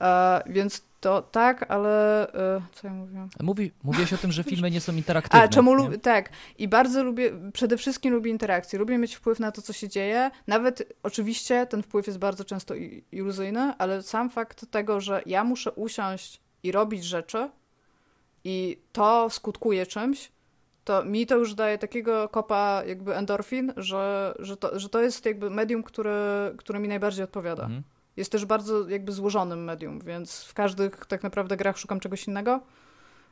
E, 0.00 0.42
więc 0.46 0.84
to 1.00 1.22
tak, 1.22 1.70
ale 1.70 2.22
e, 2.32 2.60
co 2.72 2.86
ja 2.86 2.92
mówiłam? 2.92 3.28
Mówi, 3.42 3.72
mówiłeś 3.82 4.12
o 4.12 4.16
tym, 4.16 4.32
że 4.32 4.44
filmy 4.54 4.70
nie 4.70 4.80
są 4.80 4.92
interaktywne. 4.92 5.44
A, 5.44 5.48
czemu 5.48 5.74
lubię, 5.74 5.98
tak. 5.98 6.30
I 6.58 6.68
bardzo 6.68 7.04
lubię, 7.04 7.32
przede 7.52 7.76
wszystkim 7.76 8.14
lubię 8.14 8.30
interakcję. 8.30 8.78
Lubię 8.78 8.98
mieć 8.98 9.14
wpływ 9.14 9.40
na 9.40 9.52
to, 9.52 9.62
co 9.62 9.72
się 9.72 9.88
dzieje. 9.88 10.30
Nawet 10.46 10.94
oczywiście 11.02 11.66
ten 11.66 11.82
wpływ 11.82 12.06
jest 12.06 12.18
bardzo 12.18 12.44
często 12.44 12.74
iluzyjny, 13.12 13.60
ale 13.78 14.02
sam 14.02 14.30
fakt 14.30 14.70
tego, 14.70 15.00
że 15.00 15.22
ja 15.26 15.44
muszę 15.44 15.72
usiąść 15.72 16.40
i 16.62 16.72
robić 16.72 17.04
rzeczy 17.04 17.50
i 18.44 18.78
to 18.92 19.30
skutkuje 19.30 19.86
czymś, 19.86 20.32
to 20.84 21.04
mi 21.04 21.26
to 21.26 21.36
już 21.36 21.54
daje 21.54 21.78
takiego 21.78 22.28
kopa 22.28 22.82
jakby 22.86 23.16
endorfin, 23.16 23.72
że, 23.76 24.34
że, 24.38 24.56
to, 24.56 24.78
że 24.78 24.88
to 24.88 25.02
jest 25.02 25.26
jakby 25.26 25.50
medium, 25.50 25.82
które, 25.82 26.52
które 26.56 26.80
mi 26.80 26.88
najbardziej 26.88 27.24
odpowiada. 27.24 27.62
Mhm. 27.62 27.82
Jest 28.16 28.32
też 28.32 28.44
bardzo 28.44 28.88
jakby 28.88 29.12
złożonym 29.12 29.64
medium, 29.64 30.00
więc 30.00 30.44
w 30.44 30.54
każdych 30.54 31.06
tak 31.06 31.22
naprawdę 31.22 31.56
grach 31.56 31.78
szukam 31.78 32.00
czegoś 32.00 32.28
innego. 32.28 32.60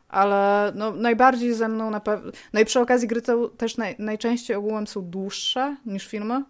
Ale 0.08 0.72
no, 0.74 0.90
najbardziej 0.90 1.54
ze 1.54 1.68
mną 1.68 1.90
na 1.90 2.00
pewno. 2.00 2.32
No 2.52 2.60
i 2.60 2.64
przy 2.64 2.80
okazji 2.80 3.08
gry 3.08 3.22
to 3.22 3.48
też 3.48 3.76
naj, 3.76 3.96
najczęściej 3.98 4.56
ogółem 4.56 4.86
są 4.86 5.02
dłuższe 5.02 5.76
niż 5.86 6.06
filmy. 6.06 6.44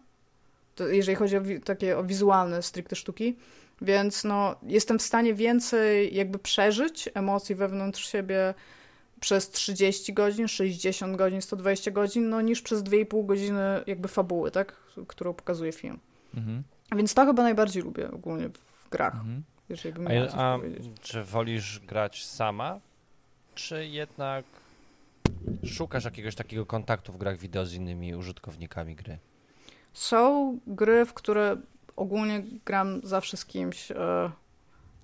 To 0.75 0.89
jeżeli 0.89 1.17
chodzi 1.17 1.37
o 1.37 1.41
takie 1.65 1.99
o 1.99 2.05
wizualne 2.05 2.63
stricte 2.63 2.97
sztuki. 2.97 3.37
Więc 3.83 4.25
no, 4.25 4.57
jestem 4.63 4.99
w 4.99 5.03
stanie 5.03 5.35
więcej 5.35 6.15
jakby 6.15 6.39
przeżyć 6.39 7.09
emocji 7.15 7.55
wewnątrz 7.55 8.13
siebie 8.13 8.55
przez 9.23 9.51
30 9.51 10.13
godzin, 10.15 10.49
60 10.49 11.17
godzin, 11.17 11.43
120 11.43 11.91
godzin, 11.91 12.29
no 12.29 12.41
niż 12.41 12.63
przez 12.63 12.83
2,5 12.83 13.27
godziny 13.27 13.61
jakby 13.87 14.09
fabuły, 14.09 14.51
tak? 14.51 14.77
Którą 15.07 15.35
pokazuje 15.35 15.73
film. 15.73 15.99
Mhm. 16.35 16.63
Więc 16.97 17.15
to 17.15 17.27
chyba 17.27 17.43
najbardziej 17.43 17.83
lubię 17.83 18.11
ogólnie 18.11 18.49
w 18.49 18.89
grach, 18.91 19.15
mhm. 19.15 19.43
jeżeli 19.69 19.95
bym 19.95 20.05
miała 20.05 20.29
a, 20.33 20.55
a 20.55 20.59
czy 21.01 21.23
wolisz 21.25 21.81
grać 21.81 22.27
sama, 22.27 22.81
czy 23.55 23.87
jednak 23.87 24.45
szukasz 25.65 26.05
jakiegoś 26.05 26.35
takiego 26.35 26.67
kontaktu 26.67 27.13
w 27.13 27.19
grach 27.19 27.39
wideo 27.39 27.67
z 27.67 27.75
innymi 27.75 28.15
użytkownikami 28.15 28.97
gry? 28.97 29.19
Są 29.93 30.59
gry, 30.67 31.07
w 31.07 31.15
które 31.15 31.57
ogólnie 31.97 32.43
gram 32.65 33.01
zawsze 33.05 33.37
z 33.37 33.47
kimś. 33.47 33.93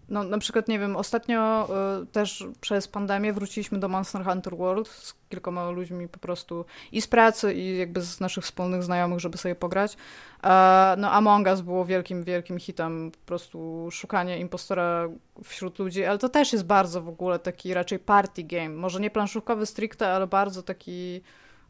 No, 0.09 0.25
na 0.25 0.39
przykład, 0.39 0.69
nie 0.69 0.79
wiem, 0.79 0.97
ostatnio 0.97 1.69
y, 2.03 2.07
też 2.07 2.47
przez 2.61 2.89
pandemię 2.89 3.33
wróciliśmy 3.33 3.79
do 3.79 3.89
Monster 3.89 4.25
Hunter 4.25 4.57
World 4.57 4.89
z 4.89 5.15
kilkoma 5.29 5.71
ludźmi 5.71 6.09
po 6.09 6.19
prostu 6.19 6.65
i 6.93 7.01
z 7.01 7.07
pracy, 7.07 7.55
i 7.55 7.79
jakby 7.79 8.01
z 8.01 8.21
naszych 8.21 8.45
wspólnych 8.45 8.83
znajomych, 8.83 9.21
żeby 9.21 9.39
sobie 9.39 9.55
pograć. 9.55 9.97
E, 10.45 10.95
no, 10.99 11.11
Among 11.13 11.47
Us 11.47 11.61
było 11.61 11.85
wielkim, 11.85 12.25
wielkim 12.25 12.59
hitem, 12.59 13.11
po 13.11 13.27
prostu 13.27 13.89
szukanie 13.91 14.39
impostora 14.39 15.09
wśród 15.45 15.79
ludzi, 15.79 16.05
ale 16.05 16.19
to 16.19 16.29
też 16.29 16.53
jest 16.53 16.65
bardzo 16.65 17.03
w 17.03 17.09
ogóle 17.09 17.39
taki 17.39 17.75
raczej 17.75 17.99
party 17.99 18.43
game. 18.43 18.69
Może 18.69 19.01
nie 19.01 19.11
planszówkowy 19.11 19.67
stricte, 19.67 20.13
ale 20.13 20.27
bardzo 20.27 20.63
taki. 20.63 21.23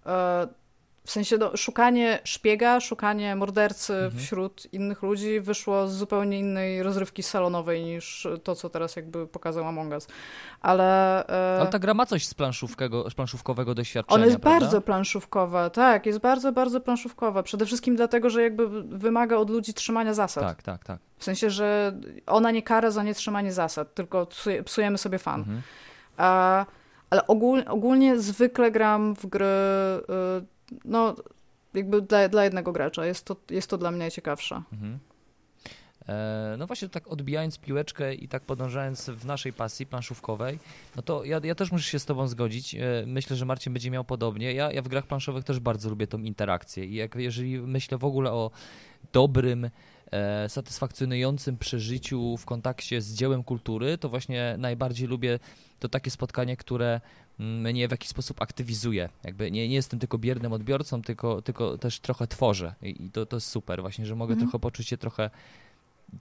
E, 0.06 0.48
w 1.08 1.10
sensie 1.10 1.38
no, 1.38 1.56
szukanie 1.56 2.18
szpiega, 2.24 2.80
szukanie 2.80 3.36
mordercy 3.36 3.94
mhm. 3.94 4.22
wśród 4.22 4.72
innych 4.72 5.02
ludzi 5.02 5.40
wyszło 5.40 5.88
z 5.88 5.92
zupełnie 5.92 6.38
innej 6.38 6.82
rozrywki 6.82 7.22
salonowej 7.22 7.84
niż 7.84 8.28
to, 8.42 8.54
co 8.54 8.68
teraz 8.68 8.96
jakby 8.96 9.26
pokazał 9.26 9.68
Among 9.68 9.92
Us. 9.92 10.06
Ale, 10.60 11.26
e... 11.28 11.60
Ale 11.60 11.70
ta 11.70 11.78
gra 11.78 11.94
ma 11.94 12.06
coś 12.06 12.26
z, 12.26 12.34
planszówkowego, 12.34 13.10
z 13.10 13.14
planszówkowego 13.14 13.74
doświadczenia, 13.74 14.14
Ona 14.14 14.26
jest 14.26 14.38
prawda? 14.38 14.60
bardzo 14.60 14.80
planszówkowa, 14.80 15.70
tak, 15.70 16.06
jest 16.06 16.18
bardzo, 16.18 16.52
bardzo 16.52 16.80
planszówkowa. 16.80 17.42
Przede 17.42 17.66
wszystkim 17.66 17.96
dlatego, 17.96 18.30
że 18.30 18.42
jakby 18.42 18.82
wymaga 18.98 19.36
od 19.36 19.50
ludzi 19.50 19.74
trzymania 19.74 20.14
zasad. 20.14 20.44
Tak, 20.44 20.62
tak, 20.62 20.84
tak. 20.84 20.98
W 21.18 21.24
sensie, 21.24 21.50
że 21.50 21.92
ona 22.26 22.50
nie 22.50 22.62
kara 22.62 22.90
za 22.90 23.02
nietrzymanie 23.02 23.52
zasad, 23.52 23.94
tylko 23.94 24.26
psujemy 24.64 24.98
sobie 24.98 25.18
fan. 25.18 25.40
Mhm. 25.40 25.62
A, 26.16 26.66
ale 27.10 27.26
ogól, 27.26 27.62
ogólnie 27.68 28.18
zwykle 28.18 28.70
gram 28.70 29.14
w 29.14 29.26
gry... 29.26 29.46
Y, 30.44 30.57
no 30.84 31.14
jakby 31.74 32.02
dla, 32.02 32.28
dla 32.28 32.44
jednego 32.44 32.72
gracza. 32.72 33.06
Jest 33.06 33.24
to, 33.24 33.36
jest 33.50 33.70
to 33.70 33.78
dla 33.78 33.90
mnie 33.90 34.10
ciekawsze. 34.10 34.62
Mhm. 34.72 34.98
E, 36.08 36.56
no 36.58 36.66
właśnie 36.66 36.88
tak 36.88 37.08
odbijając 37.08 37.58
piłeczkę 37.58 38.14
i 38.14 38.28
tak 38.28 38.42
podążając 38.42 39.10
w 39.10 39.26
naszej 39.26 39.52
pasji 39.52 39.86
planszówkowej, 39.86 40.58
no 40.96 41.02
to 41.02 41.24
ja, 41.24 41.40
ja 41.44 41.54
też 41.54 41.72
muszę 41.72 41.90
się 41.90 41.98
z 41.98 42.04
tobą 42.04 42.28
zgodzić. 42.28 42.74
E, 42.74 42.80
myślę, 43.06 43.36
że 43.36 43.44
Marcin 43.44 43.72
będzie 43.72 43.90
miał 43.90 44.04
podobnie. 44.04 44.52
Ja, 44.52 44.72
ja 44.72 44.82
w 44.82 44.88
grach 44.88 45.06
planszowych 45.06 45.44
też 45.44 45.60
bardzo 45.60 45.90
lubię 45.90 46.06
tą 46.06 46.18
interakcję 46.18 46.84
i 46.84 46.94
jak, 46.94 47.14
jeżeli 47.14 47.60
myślę 47.60 47.98
w 47.98 48.04
ogóle 48.04 48.32
o 48.32 48.50
dobrym 49.12 49.70
e, 50.10 50.48
satysfakcjonującym 50.48 51.58
przeżyciu 51.58 52.36
w 52.36 52.44
kontakcie 52.44 53.00
z 53.00 53.14
dziełem 53.14 53.44
kultury, 53.44 53.98
to 53.98 54.08
właśnie 54.08 54.54
najbardziej 54.58 55.08
lubię 55.08 55.38
to 55.78 55.88
takie 55.88 56.10
spotkanie, 56.10 56.56
które 56.56 57.00
mnie 57.38 57.88
w 57.88 57.90
jakiś 57.90 58.08
sposób 58.08 58.42
aktywizuje. 58.42 59.08
Jakby 59.24 59.50
nie, 59.50 59.68
nie 59.68 59.74
jestem 59.74 59.98
tylko 59.98 60.18
biernym 60.18 60.52
odbiorcą, 60.52 61.02
tylko, 61.02 61.42
tylko 61.42 61.78
też 61.78 62.00
trochę 62.00 62.26
tworzę 62.26 62.74
i 62.82 63.10
to, 63.10 63.26
to 63.26 63.36
jest 63.36 63.46
super 63.46 63.80
właśnie, 63.80 64.06
że 64.06 64.16
mogę 64.16 64.32
mhm. 64.32 64.48
trochę 64.48 64.62
poczuć 64.62 64.88
się 64.88 64.96
trochę 64.96 65.30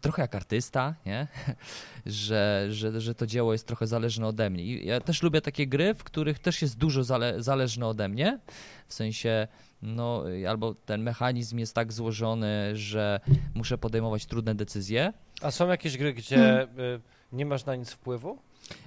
trochę 0.01 0.21
jak 0.21 0.35
artysta, 0.35 0.95
nie? 1.05 1.27
że, 2.05 2.67
że, 2.69 3.01
że 3.01 3.15
to 3.15 3.27
dzieło 3.27 3.53
jest 3.53 3.67
trochę 3.67 3.87
zależne 3.87 4.27
ode 4.27 4.49
mnie. 4.49 4.63
I 4.63 4.85
ja 4.85 4.99
też 4.99 5.23
lubię 5.23 5.41
takie 5.41 5.67
gry, 5.67 5.93
w 5.93 6.03
których 6.03 6.39
też 6.39 6.61
jest 6.61 6.77
dużo 6.77 7.03
zale 7.03 7.43
zależne 7.43 7.87
ode 7.87 8.09
mnie, 8.09 8.39
w 8.87 8.93
sensie 8.93 9.47
no, 9.81 10.23
albo 10.49 10.73
ten 10.73 11.03
mechanizm 11.03 11.57
jest 11.57 11.75
tak 11.75 11.93
złożony, 11.93 12.71
że 12.73 13.19
muszę 13.55 13.77
podejmować 13.77 14.25
trudne 14.25 14.55
decyzje. 14.55 15.13
A 15.41 15.51
są 15.51 15.67
jakieś 15.67 15.97
gry, 15.97 16.13
gdzie 16.13 16.37
hmm. 16.37 17.01
nie 17.31 17.45
masz 17.45 17.65
na 17.65 17.75
nic 17.75 17.91
wpływu? 17.91 18.39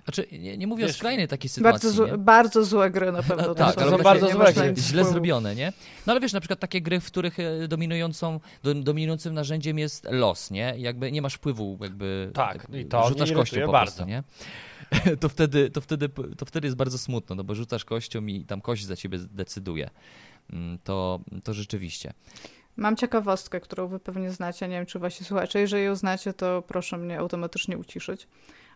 Znaczy, 0.05 0.27
nie, 0.33 0.57
nie 0.57 0.67
mówię 0.67 0.85
Wiesz, 0.85 0.97
o 0.97 0.99
skrajnej 0.99 1.29
takiej 1.29 1.49
sytuacji. 1.51 1.73
Bardzo, 1.73 1.91
złe, 1.91 2.19
bardzo 2.19 2.65
złe 2.65 2.91
gry 2.91 3.13
na 3.13 3.23
pewno. 3.23 3.47
No, 3.47 3.55
tak, 3.55 3.79
ale 3.79 3.91
są 3.91 3.99
bardzo 3.99 4.29
złe 4.29 4.53
gry. 4.53 4.75
Źle 4.77 5.05
zrobione, 5.05 5.55
nie? 5.55 5.73
No 6.07 6.13
ale 6.13 6.21
wiesz, 6.21 6.33
na 6.33 6.41
przykład 6.41 6.61
takie 6.61 6.81
gry, 6.81 7.01
w 7.01 7.07
których 7.07 7.41
e, 7.41 7.69
dominującą, 7.69 8.41
dominującym 8.63 9.35
narzędziem 9.35 9.79
jest 9.79 10.07
los, 10.11 10.51
nie? 10.51 10.75
Jakby 10.79 11.13
nie 11.13 11.23
masz 11.23 11.35
wpływu, 11.35 11.79
jakby 11.81 12.31
tak, 12.35 12.67
i 12.73 12.85
to 12.85 13.09
rzucasz 13.09 13.33
kością 13.33 13.67
po 13.67 13.73
bardzo. 13.73 13.93
prostu, 13.93 14.11
nie? 14.11 14.23
To 15.21 15.29
wtedy, 15.29 15.71
to, 15.71 15.81
wtedy, 15.81 16.09
to 16.39 16.47
wtedy 16.47 16.67
jest 16.67 16.77
bardzo 16.77 16.99
smutno, 16.99 17.37
no 17.37 17.45
bo 17.45 17.55
rzucasz 17.55 17.85
kością 17.85 18.27
i 18.27 18.45
tam 18.45 18.61
kość 18.61 18.85
za 18.85 18.97
ciebie 18.97 19.19
decyduje. 19.19 19.91
Mm, 20.53 20.79
to, 20.85 21.21
to 21.45 21.55
rzeczywiście. 21.55 22.13
Mam 22.77 22.97
ciekawostkę, 22.97 23.61
którą 23.61 23.89
wy 23.89 24.01
pewnie 24.01 24.31
znacie, 24.31 24.69
nie 24.69 24.77
wiem 24.77 24.87
czy 24.87 24.99
wasi 24.99 25.25
słuchacze. 25.25 25.61
Jeżeli 25.61 25.85
ją 25.85 25.97
znacie, 25.97 26.33
to 26.33 26.63
proszę 26.63 26.97
mnie 26.97 27.19
automatycznie 27.19 27.79
uciszyć 27.79 28.29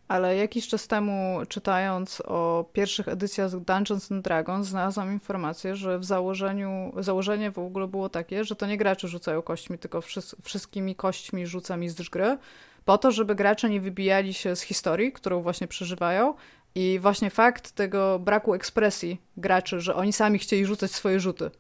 ale 0.08 0.36
jakiś 0.36 0.68
czas 0.68 0.88
temu 0.88 1.40
czytając 1.48 2.20
o 2.20 2.64
pierwszych 2.72 3.08
edycjach 3.08 3.50
Dungeons 3.50 4.12
and 4.12 4.24
Dragons 4.24 4.66
znalazłam 4.66 5.12
informację, 5.12 5.76
że 5.76 5.98
w 5.98 6.04
założeniu, 6.04 6.92
założenie 6.98 7.50
w 7.50 7.58
ogóle 7.58 7.86
było 7.86 8.08
takie, 8.08 8.44
że 8.44 8.56
to 8.56 8.66
nie 8.66 8.76
gracze 8.76 9.08
rzucają 9.08 9.42
kośćmi, 9.42 9.78
tylko 9.78 10.00
wszystkimi 10.42 10.94
kośćmi 10.94 11.46
rzuca 11.46 11.76
mistrz 11.76 12.10
gry, 12.10 12.38
po 12.84 12.98
to, 12.98 13.10
żeby 13.10 13.34
gracze 13.34 13.70
nie 13.70 13.80
wybijali 13.80 14.34
się 14.34 14.56
z 14.56 14.60
historii, 14.60 15.12
którą 15.12 15.42
właśnie 15.42 15.66
przeżywają. 15.66 16.34
I 16.76 16.98
właśnie 17.02 17.30
fakt 17.30 17.72
tego 17.72 18.18
braku 18.18 18.54
ekspresji 18.54 19.20
graczy, 19.36 19.80
że 19.80 19.94
oni 19.94 20.12
sami 20.12 20.38
chcieli 20.38 20.66
rzucać 20.66 20.90
swoje 20.90 21.20
rzuty, 21.20 21.50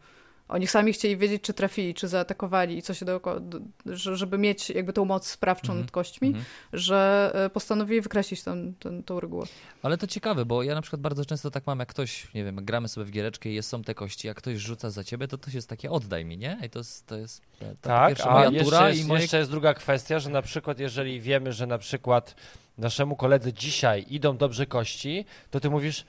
oni 0.48 0.66
sami 0.66 0.92
chcieli 0.92 1.16
wiedzieć, 1.16 1.42
czy 1.42 1.54
trafili, 1.54 1.94
czy 1.94 2.08
zaatakowali 2.08 2.78
i 2.78 2.82
co 2.82 2.94
się 2.94 3.06
dookoła, 3.06 3.40
żeby 3.86 4.38
mieć 4.38 4.70
jakby 4.70 4.92
tą 4.92 5.04
moc 5.04 5.26
sprawczą 5.26 5.72
mm 5.72 5.78
-hmm. 5.82 5.84
nad 5.84 5.90
kośćmi, 5.90 6.28
mm 6.28 6.40
-hmm. 6.40 6.44
że 6.72 7.30
e, 7.34 7.50
postanowili 7.50 8.00
wykreślić 8.00 8.42
tą, 8.42 8.72
tą, 8.78 9.02
tą 9.02 9.20
regułę. 9.20 9.46
Ale 9.82 9.98
to 9.98 10.06
ciekawe, 10.06 10.44
bo 10.44 10.62
ja 10.62 10.74
na 10.74 10.82
przykład 10.82 11.02
bardzo 11.02 11.24
często 11.24 11.50
tak 11.50 11.66
mam, 11.66 11.78
jak 11.78 11.88
ktoś, 11.88 12.34
nie 12.34 12.44
wiem, 12.44 12.64
gramy 12.64 12.88
sobie 12.88 13.06
w 13.06 13.10
giereczkę 13.10 13.48
i 13.48 13.54
jest, 13.54 13.68
są 13.68 13.82
te 13.82 13.94
kości, 13.94 14.26
jak 14.26 14.36
ktoś 14.36 14.58
rzuca 14.58 14.90
za 14.90 15.04
ciebie, 15.04 15.28
to 15.28 15.38
to 15.38 15.50
jest 15.54 15.68
takie 15.68 15.90
oddaj 15.90 16.24
mi, 16.24 16.38
nie? 16.38 16.58
I 16.66 16.70
to 16.70 16.78
jest, 16.78 17.06
to 17.06 17.16
jest 17.16 17.42
ta 17.80 18.14
tak, 18.14 18.26
a 18.26 18.32
moja 18.32 18.50
jeszcze 18.50 18.64
tura. 18.64 18.88
Jest, 18.88 19.00
i 19.00 19.04
moje... 19.04 19.20
jeszcze 19.20 19.38
jest 19.38 19.50
druga 19.50 19.74
kwestia, 19.74 20.18
że 20.18 20.30
na 20.30 20.42
przykład 20.42 20.78
jeżeli 20.78 21.20
wiemy, 21.20 21.52
że 21.52 21.66
na 21.66 21.78
przykład 21.78 22.34
naszemu 22.78 23.16
koledze 23.16 23.52
dzisiaj 23.52 24.06
idą 24.10 24.36
dobrze 24.36 24.66
kości, 24.66 25.24
to 25.50 25.60
ty 25.60 25.70
mówisz, 25.70 26.04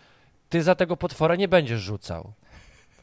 ty 0.50 0.64
za 0.64 0.76
tego 0.76 0.98
potwora 0.98 1.36
nie 1.36 1.48
będziesz 1.48 1.82
rzucał 1.82 2.34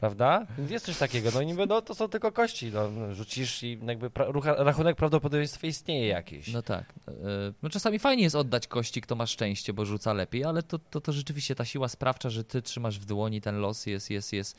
prawda? 0.03 0.45
Więc 0.57 0.71
jest 0.71 0.85
coś 0.85 0.97
takiego, 0.97 1.29
no 1.33 1.43
niby 1.43 1.67
no, 1.67 1.81
to 1.81 1.95
są 1.95 2.09
tylko 2.09 2.31
kości, 2.31 2.71
no, 2.73 3.13
rzucisz 3.13 3.63
i 3.63 3.79
jakby 3.87 4.09
pra 4.09 4.25
rachunek 4.57 4.95
prawdopodobieństwa 4.95 5.67
istnieje 5.67 6.07
jakiś. 6.07 6.53
No 6.53 6.61
tak. 6.61 6.93
E, 7.07 7.11
no 7.61 7.69
czasami 7.69 7.99
fajnie 7.99 8.23
jest 8.23 8.35
oddać 8.35 8.67
kości, 8.67 9.01
kto 9.01 9.15
ma 9.15 9.25
szczęście, 9.25 9.73
bo 9.73 9.85
rzuca 9.85 10.13
lepiej, 10.13 10.43
ale 10.43 10.63
to, 10.63 10.79
to, 10.79 11.01
to 11.01 11.11
rzeczywiście 11.11 11.55
ta 11.55 11.65
siła 11.65 11.87
sprawcza, 11.87 12.29
że 12.29 12.43
ty 12.43 12.61
trzymasz 12.61 12.99
w 12.99 13.05
dłoni 13.05 13.41
ten 13.41 13.59
los 13.59 13.85
jest, 13.85 14.09
jest, 14.09 14.33
jest 14.33 14.57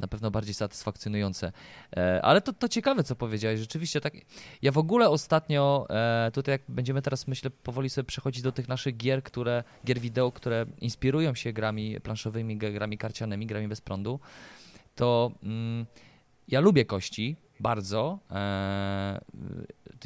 na 0.00 0.08
pewno 0.08 0.30
bardziej 0.30 0.54
satysfakcjonujące. 0.54 1.52
E, 1.96 2.22
ale 2.22 2.40
to, 2.40 2.52
to 2.52 2.68
ciekawe, 2.68 3.04
co 3.04 3.16
powiedziałeś. 3.16 3.60
Rzeczywiście 3.60 4.00
tak. 4.00 4.14
Ja 4.62 4.72
w 4.72 4.78
ogóle 4.78 5.08
ostatnio, 5.08 5.86
e, 5.90 6.30
tutaj 6.34 6.52
jak 6.52 6.62
będziemy 6.68 7.02
teraz, 7.02 7.26
myślę, 7.26 7.50
powoli 7.50 7.90
sobie 7.90 8.06
przechodzić 8.06 8.42
do 8.42 8.52
tych 8.52 8.68
naszych 8.68 8.96
gier, 8.96 9.22
które, 9.22 9.64
gier 9.86 10.00
wideo, 10.00 10.32
które 10.32 10.66
inspirują 10.80 11.34
się 11.34 11.52
grami 11.52 12.00
planszowymi, 12.00 12.56
grami 12.56 12.98
karcianymi, 12.98 13.46
grami 13.46 13.68
bez 13.68 13.80
prądu 13.80 14.20
to 14.96 15.30
mm, 15.42 15.86
ja 16.48 16.60
lubię 16.60 16.84
kości 16.84 17.36
bardzo. 17.60 18.18
E, 18.30 19.20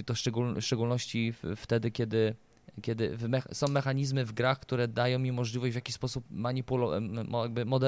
to 0.06 0.14
szczegól, 0.14 0.54
w 0.54 0.62
szczególności 0.62 1.34
wtedy, 1.56 1.90
kiedy 1.90 2.34
kiedy 2.82 3.18
są 3.52 3.68
mechanizmy 3.68 4.24
w 4.24 4.32
grach, 4.32 4.60
które 4.60 4.88
dają 4.88 5.18
mi 5.18 5.32
możliwość 5.32 5.72
w 5.72 5.74
jakiś 5.74 5.94
sposób 5.94 6.24
manipulowania, 6.30 7.24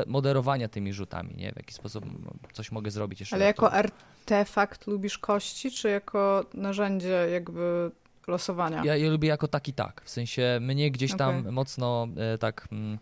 moderowania 0.06 0.68
tymi 0.68 0.92
rzutami, 0.92 1.34
nie? 1.36 1.52
W 1.52 1.56
jaki 1.56 1.74
sposób 1.74 2.04
coś 2.52 2.72
mogę 2.72 2.90
zrobić 2.90 3.20
jeszcze. 3.20 3.36
Ale 3.36 3.44
jako 3.44 3.72
artefakt 3.72 4.86
lubisz 4.86 5.18
kości, 5.18 5.70
czy 5.70 5.88
jako 5.88 6.44
narzędzie 6.54 7.28
jakby 7.32 7.90
losowania? 8.26 8.84
Ja 8.84 8.96
je 8.96 9.10
lubię 9.10 9.28
jako 9.28 9.48
taki 9.48 9.72
tak, 9.72 10.02
w 10.04 10.10
sensie 10.10 10.58
mnie 10.60 10.90
gdzieś 10.90 11.16
tam 11.16 11.38
okay. 11.38 11.52
mocno 11.52 12.08
e, 12.16 12.38
tak... 12.38 12.68
Mm, 12.72 12.98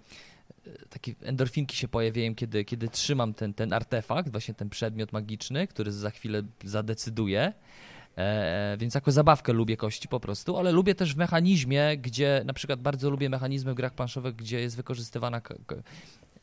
takie 0.90 1.14
endorfinki 1.22 1.76
się 1.76 1.88
pojawiają, 1.88 2.34
kiedy, 2.34 2.64
kiedy 2.64 2.88
trzymam 2.88 3.34
ten, 3.34 3.54
ten 3.54 3.72
artefakt, 3.72 4.30
właśnie 4.30 4.54
ten 4.54 4.70
przedmiot 4.70 5.12
magiczny, 5.12 5.66
który 5.66 5.92
za 5.92 6.10
chwilę 6.10 6.42
zadecyduje. 6.64 7.52
E, 8.16 8.76
więc 8.78 8.94
jako 8.94 9.12
zabawkę 9.12 9.52
lubię 9.52 9.76
kości 9.76 10.08
po 10.08 10.20
prostu, 10.20 10.56
ale 10.56 10.72
lubię 10.72 10.94
też 10.94 11.14
w 11.14 11.16
mechanizmie, 11.16 11.96
gdzie 11.96 12.42
na 12.44 12.52
przykład 12.52 12.80
bardzo 12.80 13.10
lubię 13.10 13.28
mechanizmy 13.28 13.72
w 13.72 13.76
grach 13.76 13.94
planszowych, 13.94 14.36
gdzie 14.36 14.60
jest 14.60 14.76
wykorzystywana 14.76 15.40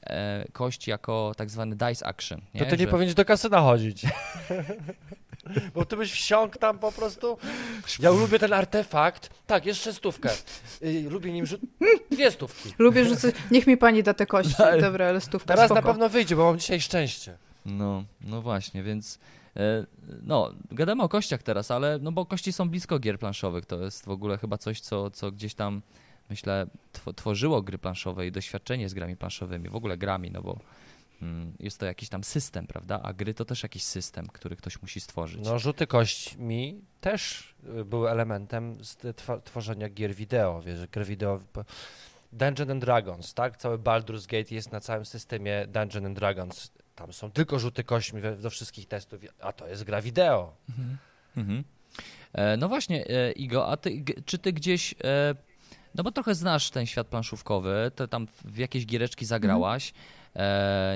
e, 0.03 0.45
kość 0.53 0.87
jako 0.87 1.31
tak 1.37 1.49
zwany 1.49 1.75
dice 1.75 2.07
action. 2.07 2.41
Nie? 2.53 2.61
To 2.61 2.69
ty 2.69 2.77
nie 2.77 2.85
Że... 2.85 2.91
powinieneś 2.91 3.15
do 3.15 3.25
kasyna 3.25 3.61
chodzić. 3.61 4.05
Bo 5.75 5.85
ty 5.85 5.97
byś 5.97 6.11
wsiąkł 6.11 6.57
tam 6.57 6.79
po 6.79 6.91
prostu. 6.91 7.37
Ja 7.99 8.09
lubię 8.09 8.39
ten 8.39 8.53
artefakt. 8.53 9.29
Tak, 9.47 9.65
jeszcze 9.65 9.93
stówkę. 9.93 10.29
Y, 10.83 11.09
lubię 11.09 11.33
nim 11.33 11.45
rzucić. 11.45 11.69
Dwie 12.11 12.31
stówki. 12.31 12.73
Lubię 12.77 13.05
rzucać. 13.05 13.35
Niech 13.51 13.67
mi 13.67 13.77
pani 13.77 14.03
da 14.03 14.13
te 14.13 14.25
kości. 14.25 14.55
Tak. 14.57 14.81
Dobra, 14.81 15.07
ale 15.07 15.21
stówka. 15.21 15.47
Teraz 15.47 15.65
spoko. 15.65 15.81
na 15.81 15.87
pewno 15.87 16.09
wyjdzie, 16.09 16.35
bo 16.35 16.45
mam 16.45 16.59
dzisiaj 16.59 16.81
szczęście. 16.81 17.37
No, 17.65 18.03
no 18.21 18.41
właśnie, 18.41 18.83
więc. 18.83 19.19
E, 19.57 19.85
no, 20.23 20.51
gadamy 20.71 21.03
o 21.03 21.09
kościach 21.09 21.43
teraz, 21.43 21.71
ale 21.71 21.99
no 22.01 22.11
bo 22.11 22.25
kości 22.25 22.53
są 22.53 22.69
blisko 22.69 22.99
gier 22.99 23.19
planszowych. 23.19 23.65
To 23.65 23.83
jest 23.83 24.05
w 24.05 24.09
ogóle 24.09 24.37
chyba 24.37 24.57
coś, 24.57 24.79
co, 24.79 25.11
co 25.11 25.31
gdzieś 25.31 25.53
tam 25.53 25.81
myślę 26.29 26.67
tworzyło 27.15 27.61
gry 27.61 27.77
planszowe 27.77 28.27
i 28.27 28.31
doświadczenie 28.31 28.89
z 28.89 28.93
grami 28.93 29.17
planszowymi, 29.17 29.69
w 29.69 29.75
ogóle 29.75 29.97
grami, 29.97 30.31
no 30.31 30.41
bo 30.41 30.59
jest 31.59 31.79
to 31.79 31.85
jakiś 31.85 32.09
tam 32.09 32.23
system, 32.23 32.67
prawda? 32.67 32.99
A 33.03 33.13
gry 33.13 33.33
to 33.33 33.45
też 33.45 33.63
jakiś 33.63 33.83
system, 33.83 34.27
który 34.27 34.55
ktoś 34.55 34.81
musi 34.81 34.99
stworzyć. 34.99 35.45
No, 35.45 35.59
rzuty 35.59 35.87
kośćmi 35.87 36.81
też 37.01 37.53
y, 37.79 37.85
były 37.85 38.09
elementem 38.09 38.77
tworzenia 39.43 39.89
gier 39.89 40.15
wideo. 40.15 40.61
Wiesz, 40.61 40.87
gry 40.87 41.05
wideo. 41.05 41.39
Dungeon 42.31 42.71
and 42.71 42.81
Dragons, 42.81 43.33
tak? 43.33 43.57
Cały 43.57 43.77
Baldur's 43.77 44.27
Gate 44.27 44.55
jest 44.55 44.71
na 44.71 44.79
całym 44.79 45.05
systemie 45.05 45.67
Dungeon 45.67 46.05
and 46.05 46.15
Dragons. 46.15 46.71
Tam 46.95 47.13
są 47.13 47.31
tylko 47.31 47.59
rzuty 47.59 47.83
kośćmi 47.83 48.21
do 48.41 48.49
wszystkich 48.49 48.87
testów, 48.87 49.21
a 49.39 49.53
to 49.53 49.67
jest 49.67 49.83
gra 49.83 50.01
wideo. 50.01 50.55
Mhm. 50.69 50.97
Mhm. 51.37 51.63
E, 52.33 52.57
no 52.57 52.69
właśnie, 52.69 53.07
e, 53.07 53.31
Igo, 53.31 53.67
a 53.67 53.77
ty, 53.77 54.03
czy 54.25 54.37
ty 54.37 54.53
gdzieś 54.53 54.95
e, 55.03 55.35
no 55.95 56.03
bo 56.03 56.11
trochę 56.11 56.35
znasz 56.35 56.69
ten 56.69 56.85
świat 56.85 57.07
planszówkowy, 57.07 57.91
to 57.95 58.07
tam 58.07 58.27
w 58.45 58.57
jakieś 58.57 58.85
giereczki 58.85 59.25
zagrałaś. 59.25 59.89
E, 59.89 59.93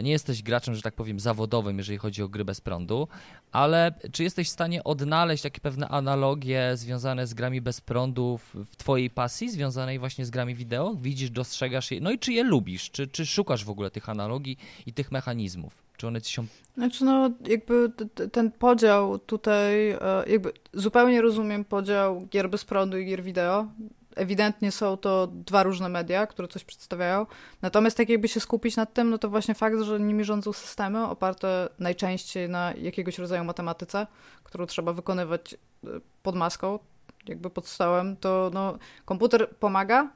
nie 0.03 0.11
jesteś 0.11 0.43
graczem, 0.43 0.75
że 0.75 0.81
tak 0.81 0.93
powiem, 0.93 1.19
zawodowym, 1.19 1.77
jeżeli 1.77 1.97
chodzi 1.97 2.23
o 2.23 2.29
gry 2.29 2.45
bez 2.45 2.61
prądu, 2.61 3.07
ale 3.51 3.93
czy 4.11 4.23
jesteś 4.23 4.47
w 4.47 4.51
stanie 4.51 4.83
odnaleźć 4.83 5.43
takie 5.43 5.61
pewne 5.61 5.87
analogie 5.87 6.71
związane 6.73 7.27
z 7.27 7.33
grami 7.33 7.61
bez 7.61 7.81
prądu 7.81 8.37
w, 8.37 8.55
w 8.65 8.75
twojej 8.75 9.09
pasji, 9.09 9.49
związanej 9.49 9.99
właśnie 9.99 10.25
z 10.25 10.29
grami 10.29 10.55
wideo? 10.55 10.95
Widzisz, 10.95 11.29
dostrzegasz 11.29 11.91
je, 11.91 12.01
no 12.01 12.11
i 12.11 12.19
czy 12.19 12.33
je 12.33 12.43
lubisz? 12.43 12.91
Czy, 12.91 13.07
czy 13.07 13.25
szukasz 13.25 13.65
w 13.65 13.69
ogóle 13.69 13.91
tych 13.91 14.09
analogii 14.09 14.57
i 14.85 14.93
tych 14.93 15.11
mechanizmów? 15.11 15.83
Czy 15.97 16.07
one 16.07 16.21
ci 16.21 16.33
się... 16.33 16.45
Znaczy 16.77 17.05
no, 17.05 17.29
jakby 17.47 17.91
ten 18.31 18.51
podział 18.51 19.19
tutaj, 19.19 19.89
e, 19.89 19.99
jakby 20.27 20.51
zupełnie 20.73 21.21
rozumiem 21.21 21.65
podział 21.65 22.27
gier 22.31 22.49
bez 22.49 22.65
prądu 22.65 22.97
i 22.97 23.05
gier 23.05 23.23
wideo 23.23 23.67
ewidentnie 24.15 24.71
są 24.71 24.97
to 24.97 25.27
dwa 25.27 25.63
różne 25.63 25.89
media, 25.89 26.27
które 26.27 26.47
coś 26.47 26.63
przedstawiają. 26.63 27.25
Natomiast 27.61 27.97
tak 27.97 28.09
jakby 28.09 28.27
się 28.27 28.39
skupić 28.39 28.75
nad 28.75 28.93
tym, 28.93 29.09
no 29.09 29.17
to 29.17 29.29
właśnie 29.29 29.55
fakt, 29.55 29.81
że 29.81 29.99
nimi 29.99 30.23
rządzą 30.23 30.53
systemy 30.53 31.05
oparte 31.05 31.69
najczęściej 31.79 32.49
na 32.49 32.73
jakiegoś 32.73 33.19
rodzaju 33.19 33.43
matematyce, 33.43 34.07
którą 34.43 34.65
trzeba 34.65 34.93
wykonywać 34.93 35.53
e, 35.53 35.87
pod 36.23 36.35
maską, 36.35 36.79
jakby 37.27 37.49
pod 37.49 37.67
stołem, 37.67 38.17
to 38.17 38.51
no, 38.53 38.77
komputer 39.05 39.49
pomaga, 39.49 40.09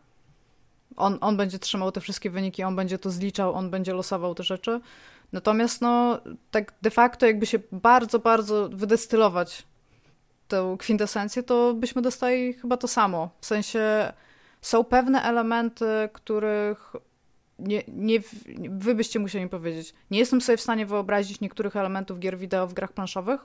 on, 0.96 1.18
on 1.22 1.38
będzie 1.38 1.60
trzymał 1.60 1.92
te 1.92 2.02
wszystkie 2.02 2.30
wyniki, 2.30 2.64
on 2.64 2.76
będzie 2.76 2.98
to 3.00 3.12
zliczał, 3.12 3.54
on 3.54 3.70
będzie 3.70 3.94
losował 3.94 4.36
te 4.36 4.44
rzeczy. 4.44 4.82
Natomiast 5.32 5.82
no, 5.82 6.20
tak 6.52 6.74
de 6.82 6.90
facto 6.90 7.26
jakby 7.26 7.46
się 7.46 7.60
bardzo, 7.72 8.20
bardzo 8.20 8.70
wydestylować 8.70 9.64
tę 10.48 10.76
kwintesencję, 10.80 11.44
to 11.44 11.74
byśmy 11.74 12.02
dostali 12.02 12.54
chyba 12.54 12.78
to 12.78 12.88
samo. 12.88 13.30
W 13.42 13.46
sensie 13.46 14.14
są 14.62 14.84
pewne 14.84 15.24
elementy, 15.24 15.86
których 16.14 16.94
nie, 17.60 17.84
nie, 17.88 18.20
wy 18.70 18.96
byście 18.96 19.20
musieli 19.20 19.50
powiedzieć. 19.50 19.94
Nie 20.12 20.20
jestem 20.20 20.42
sobie 20.42 20.58
w 20.58 20.62
stanie 20.62 20.86
wyobrazić 20.86 21.42
niektórych 21.42 21.76
elementów 21.76 22.20
gier 22.20 22.38
wideo 22.38 22.68
w 22.68 22.74
grach 22.74 22.94
planszowych. 22.94 23.42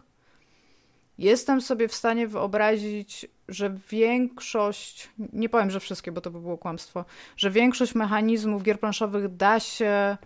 Jestem 1.19 1.61
sobie 1.61 1.89
w 1.89 1.95
stanie 1.95 2.27
wyobrazić, 2.27 3.27
że 3.49 3.77
większość, 3.91 5.09
nie 5.33 5.49
powiem, 5.49 5.71
że 5.71 5.81
wszystkie, 5.81 6.13
bo 6.13 6.21
to 6.21 6.31
by 6.31 6.41
było 6.41 6.59
kłamstwo, 6.59 7.05
że 7.37 7.51
większość 7.51 7.95
mechanizmów 7.95 8.63
gier 8.63 8.81
planszowych 8.81 9.37
da 9.37 9.61
się 9.61 10.17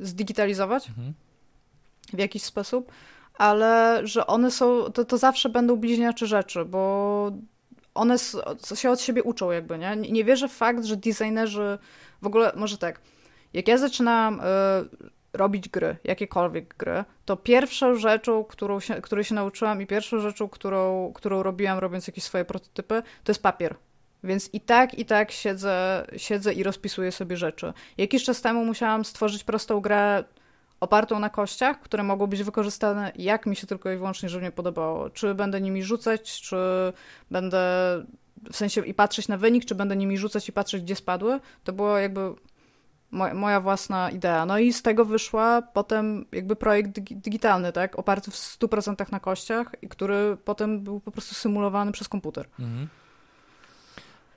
zdigitalizować 0.00 0.88
mhm. 0.88 1.14
w 2.12 2.18
jakiś 2.18 2.42
sposób, 2.42 2.92
ale 3.34 4.00
że 4.04 4.26
one 4.26 4.50
są, 4.50 4.84
to, 4.90 5.04
to 5.04 5.18
zawsze 5.18 5.48
będą 5.48 5.76
bliźniacze 5.76 6.26
rzeczy, 6.26 6.64
bo 6.64 7.32
one 7.94 8.16
się 8.74 8.90
od 8.90 9.00
siebie 9.00 9.22
uczą 9.22 9.50
jakby, 9.50 9.78
nie? 9.78 9.96
Nie 9.96 10.24
wierzę 10.24 10.48
w 10.48 10.52
fakt, 10.52 10.84
że 10.84 10.96
designerzy, 10.96 11.78
w 12.22 12.26
ogóle, 12.26 12.52
może 12.56 12.78
tak, 12.78 13.00
jak 13.52 13.68
ja 13.68 13.78
zaczynałam 13.78 14.40
y, 14.40 14.42
robić 15.32 15.68
gry, 15.68 15.96
jakiekolwiek 16.04 16.74
gry, 16.78 17.04
to 17.24 17.36
pierwszą 17.36 17.94
rzeczą, 17.94 18.44
którą 18.44 18.80
się, 18.80 18.94
której 18.94 19.24
się 19.24 19.34
nauczyłam 19.34 19.82
i 19.82 19.86
pierwszą 19.86 20.18
rzeczą, 20.18 20.48
którą, 20.48 21.12
którą 21.14 21.42
robiłam 21.42 21.78
robiąc 21.78 22.06
jakieś 22.06 22.24
swoje 22.24 22.44
prototypy, 22.44 23.02
to 23.24 23.30
jest 23.32 23.42
papier. 23.42 23.76
Więc 24.24 24.50
i 24.52 24.60
tak, 24.60 24.98
i 24.98 25.04
tak 25.04 25.32
siedzę, 25.32 26.06
siedzę 26.16 26.52
i 26.52 26.62
rozpisuję 26.62 27.12
sobie 27.12 27.36
rzeczy. 27.36 27.72
Jakiś 27.98 28.24
czas 28.24 28.42
temu 28.42 28.64
musiałam 28.64 29.04
stworzyć 29.04 29.44
prostą 29.44 29.80
grę 29.80 30.24
opartą 30.84 31.18
na 31.18 31.30
kościach, 31.30 31.80
które 31.80 32.02
mogą 32.02 32.26
być 32.26 32.42
wykorzystane 32.42 33.12
jak 33.16 33.46
mi 33.46 33.56
się 33.56 33.66
tylko 33.66 33.90
i 33.90 33.96
wyłącznie 33.96 34.28
żywnie 34.28 34.50
podobało. 34.50 35.10
Czy 35.10 35.34
będę 35.34 35.60
nimi 35.60 35.82
rzucać, 35.82 36.40
czy 36.40 36.56
będę 37.30 37.58
w 38.52 38.56
sensie 38.56 38.80
i 38.80 38.94
patrzeć 38.94 39.28
na 39.28 39.36
wynik, 39.36 39.64
czy 39.64 39.74
będę 39.74 39.96
nimi 39.96 40.18
rzucać 40.18 40.48
i 40.48 40.52
patrzeć, 40.52 40.82
gdzie 40.82 40.96
spadły. 40.96 41.40
To 41.64 41.72
było 41.72 41.98
jakby 41.98 42.34
moja 43.34 43.60
własna 43.60 44.10
idea. 44.10 44.46
No 44.46 44.58
i 44.58 44.72
z 44.72 44.82
tego 44.82 45.04
wyszła 45.04 45.62
potem 45.62 46.26
jakby 46.32 46.56
projekt 46.56 47.00
digitalny, 47.00 47.72
tak, 47.72 47.98
oparty 47.98 48.30
w 48.30 48.34
100% 48.34 49.12
na 49.12 49.20
kościach 49.20 49.72
który 49.90 50.36
potem 50.44 50.80
był 50.80 51.00
po 51.00 51.10
prostu 51.10 51.34
symulowany 51.34 51.92
przez 51.92 52.08
komputer. 52.08 52.48
Mhm. 52.60 52.88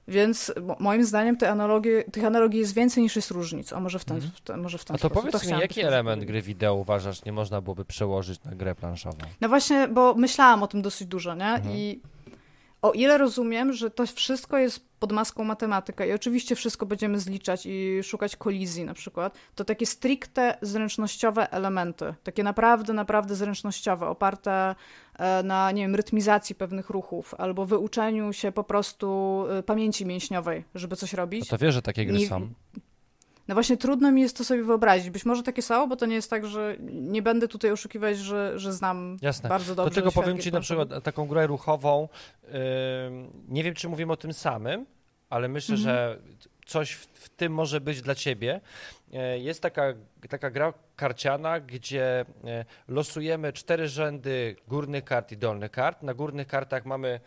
Więc 0.08 0.54
moim 0.80 1.06
zdaniem 1.06 1.38
te 1.38 1.50
analogie, 1.50 2.04
tych 2.04 2.26
analogii 2.26 2.60
jest 2.60 2.74
więcej 2.74 3.04
niż 3.04 3.16
jest 3.16 3.32
różnic, 3.32 3.74
a 3.74 3.80
może 3.80 4.00
w 4.00 4.06
ten, 4.06 4.22
w 4.22 4.42
ten, 4.42 4.62
może 4.62 4.78
w 4.78 4.86
ten 4.86 4.96
A 4.96 5.00
to 5.00 5.08
sposób. 5.10 5.32
powiedz 5.32 5.50
to 5.50 5.56
mi, 5.56 5.62
jaki 5.62 5.82
element 5.82 6.26
gry 6.26 6.42
wideo 6.42 6.76
uważasz 6.76 7.26
nie 7.26 7.32
można 7.32 7.62
byłoby 7.62 7.86
przełożyć 7.86 8.44
na 8.44 8.52
grę 8.56 8.76
planszową? 8.76 9.18
No 9.42 9.50
właśnie, 9.50 9.88
bo 9.88 10.14
myślałam 10.16 10.64
o 10.64 10.68
tym 10.68 10.82
dosyć 10.82 11.08
dużo, 11.08 11.36
nie? 11.36 11.46
Mhm. 11.46 11.76
I 11.76 12.02
o 12.82 12.92
ile 12.92 13.18
rozumiem, 13.18 13.74
że 13.74 13.90
to 13.92 14.06
wszystko 14.06 14.58
jest 14.58 14.88
pod 15.00 15.12
maską 15.12 15.44
matematyka 15.44 16.06
i 16.06 16.12
oczywiście 16.12 16.56
wszystko 16.56 16.86
będziemy 16.86 17.20
zliczać 17.20 17.66
i 17.66 18.04
szukać 18.04 18.36
kolizji 18.36 18.86
na 18.86 18.94
przykład, 18.94 19.38
to 19.56 19.66
takie 19.66 19.86
stricte 19.86 20.58
zręcznościowe 20.62 21.52
elementy, 21.52 22.14
takie 22.24 22.44
naprawdę, 22.44 22.94
naprawdę 22.94 23.36
zręcznościowe, 23.36 24.08
oparte 24.08 24.76
e, 25.20 25.44
na, 25.44 25.72
nie 25.72 25.82
wiem, 25.82 25.96
rytmizacji 25.96 26.56
pewnych 26.56 26.90
ruchów 26.90 27.34
albo 27.38 27.66
wyuczeniu 27.66 28.34
się 28.34 28.52
po 28.52 28.64
prostu 28.64 29.44
e, 29.50 29.64
pamięci 29.64 30.06
mięśniowej, 30.06 30.64
żeby 30.76 30.96
coś 30.96 31.14
robić. 31.14 31.52
No 31.52 31.58
to 31.58 31.66
wiesz, 31.66 31.74
że 31.74 31.82
takie 31.82 32.06
gry 32.06 32.28
są. 32.28 32.50
No 33.48 33.54
właśnie 33.54 33.78
trudno 33.78 34.12
mi 34.12 34.22
jest 34.22 34.38
to 34.38 34.44
sobie 34.44 34.64
wyobrazić. 34.64 35.10
Być 35.10 35.26
może 35.26 35.44
takie 35.44 35.62
są, 35.62 35.90
bo 35.90 35.96
to 35.96 36.06
nie 36.06 36.16
jest 36.16 36.30
tak, 36.30 36.46
że 36.46 36.76
nie 36.90 37.22
będę 37.22 37.48
tutaj 37.48 37.72
oszukiwać, 37.72 38.18
że, 38.18 38.60
że 38.60 38.74
znam 38.74 39.18
Jasne. 39.22 39.50
bardzo 39.50 39.76
dobrze. 39.76 39.90
Do 39.90 39.96
tego 39.96 40.12
powiem 40.12 40.40
ci 40.40 40.52
na 40.52 40.60
przykład 40.60 41.04
taką 41.04 41.28
grę 41.28 41.48
ruchową. 41.48 42.10
Yy, 42.44 42.50
nie 43.48 43.64
wiem, 43.64 43.74
czy 43.74 43.90
mówimy 43.90 44.14
o 44.14 44.18
tym 44.18 44.34
samym, 44.34 44.86
ale 45.30 45.48
myślę, 45.48 45.76
mhm. 45.76 45.96
że 45.96 46.20
coś 46.66 46.92
w, 46.92 47.06
w, 47.06 47.30
tym 47.30 47.54
może 47.54 47.82
być 47.82 48.02
dla 48.02 48.16
ciebie. 48.16 48.62
Yy, 49.12 49.40
jest 49.40 49.62
taka, 49.62 49.94
taka 50.30 50.52
gra 50.52 50.74
karciana, 50.96 51.60
gdzie 51.60 52.26
yy, 52.44 52.66
losujemy 52.88 53.54
cztery 53.54 53.88
rzędy 53.88 54.56
górnych 54.68 55.04
kart 55.04 55.32
i 55.32 55.38
dolnych 55.38 55.72
kart. 55.72 56.04
Na 56.04 56.14
górnych 56.14 56.48
kartach 56.48 56.86
mamy 56.86 57.20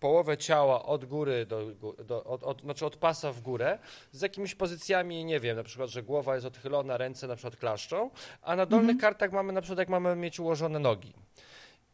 połowę 0.00 0.36
ciała 0.36 0.84
od 0.84 1.04
góry 1.04 1.46
do, 1.46 1.74
do 2.04 2.24
od, 2.24 2.42
od, 2.42 2.60
znaczy 2.62 2.86
od 2.86 2.96
pasa 2.96 3.32
w 3.32 3.40
górę 3.40 3.78
z 4.12 4.22
jakimiś 4.22 4.54
pozycjami, 4.54 5.24
nie 5.24 5.40
wiem, 5.40 5.56
na 5.56 5.62
przykład, 5.62 5.90
że 5.90 6.02
głowa 6.02 6.34
jest 6.34 6.46
odchylona, 6.46 6.96
ręce 6.96 7.26
na 7.26 7.36
przykład 7.36 7.56
klaszczą, 7.56 8.10
a 8.42 8.56
na 8.56 8.66
dolnych 8.66 8.94
mhm. 8.94 9.00
kartach 9.00 9.32
mamy 9.32 9.52
na 9.52 9.60
przykład, 9.60 9.78
jak 9.78 9.88
mamy 9.88 10.16
mieć 10.16 10.40
ułożone 10.40 10.78
nogi. 10.78 11.12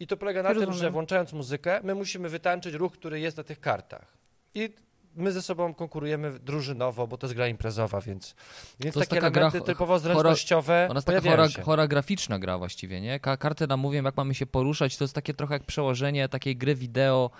I 0.01 0.07
to 0.07 0.17
polega 0.17 0.43
na 0.43 0.49
Rozumiem. 0.49 0.71
tym, 0.71 0.79
że 0.79 0.91
włączając 0.91 1.33
muzykę, 1.33 1.81
my 1.83 1.95
musimy 1.95 2.29
wytańczyć 2.29 2.75
ruch, 2.75 2.93
który 2.93 3.21
jest 3.21 3.37
na 3.37 3.45
tych 3.45 3.61
kartach. 3.61 4.17
I 4.55 4.71
my 5.17 5.33
ze 5.33 5.43
sobą 5.43 5.75
konkurujemy 5.75 6.39
drużynowo, 6.39 7.07
bo 7.07 7.19
to 7.19 7.27
jest 7.27 7.35
gra 7.35 7.49
imprezowa, 7.49 8.01
więc, 8.01 8.35
więc 8.81 8.95
takie 8.95 9.19
elementy 9.19 9.59
gra, 9.59 9.67
typowo 9.67 9.99
zręcznościowe 9.99 10.87
Ona 10.91 10.99
jest 10.99 11.07
taka 11.07 11.21
chora, 11.21 11.49
choreograficzna 11.65 12.39
gra 12.39 12.59
właściwie, 12.59 13.01
nie? 13.01 13.21
Karty 13.21 13.67
nam 13.67 13.81
mówią, 13.81 14.03
jak 14.03 14.17
mamy 14.17 14.35
się 14.35 14.47
poruszać, 14.47 14.97
to 14.97 15.05
jest 15.05 15.15
takie 15.15 15.35
trochę 15.35 15.55
jak 15.55 15.65
przełożenie 15.65 16.29
takiej 16.29 16.57
gry 16.57 16.75
wideo 16.75 17.31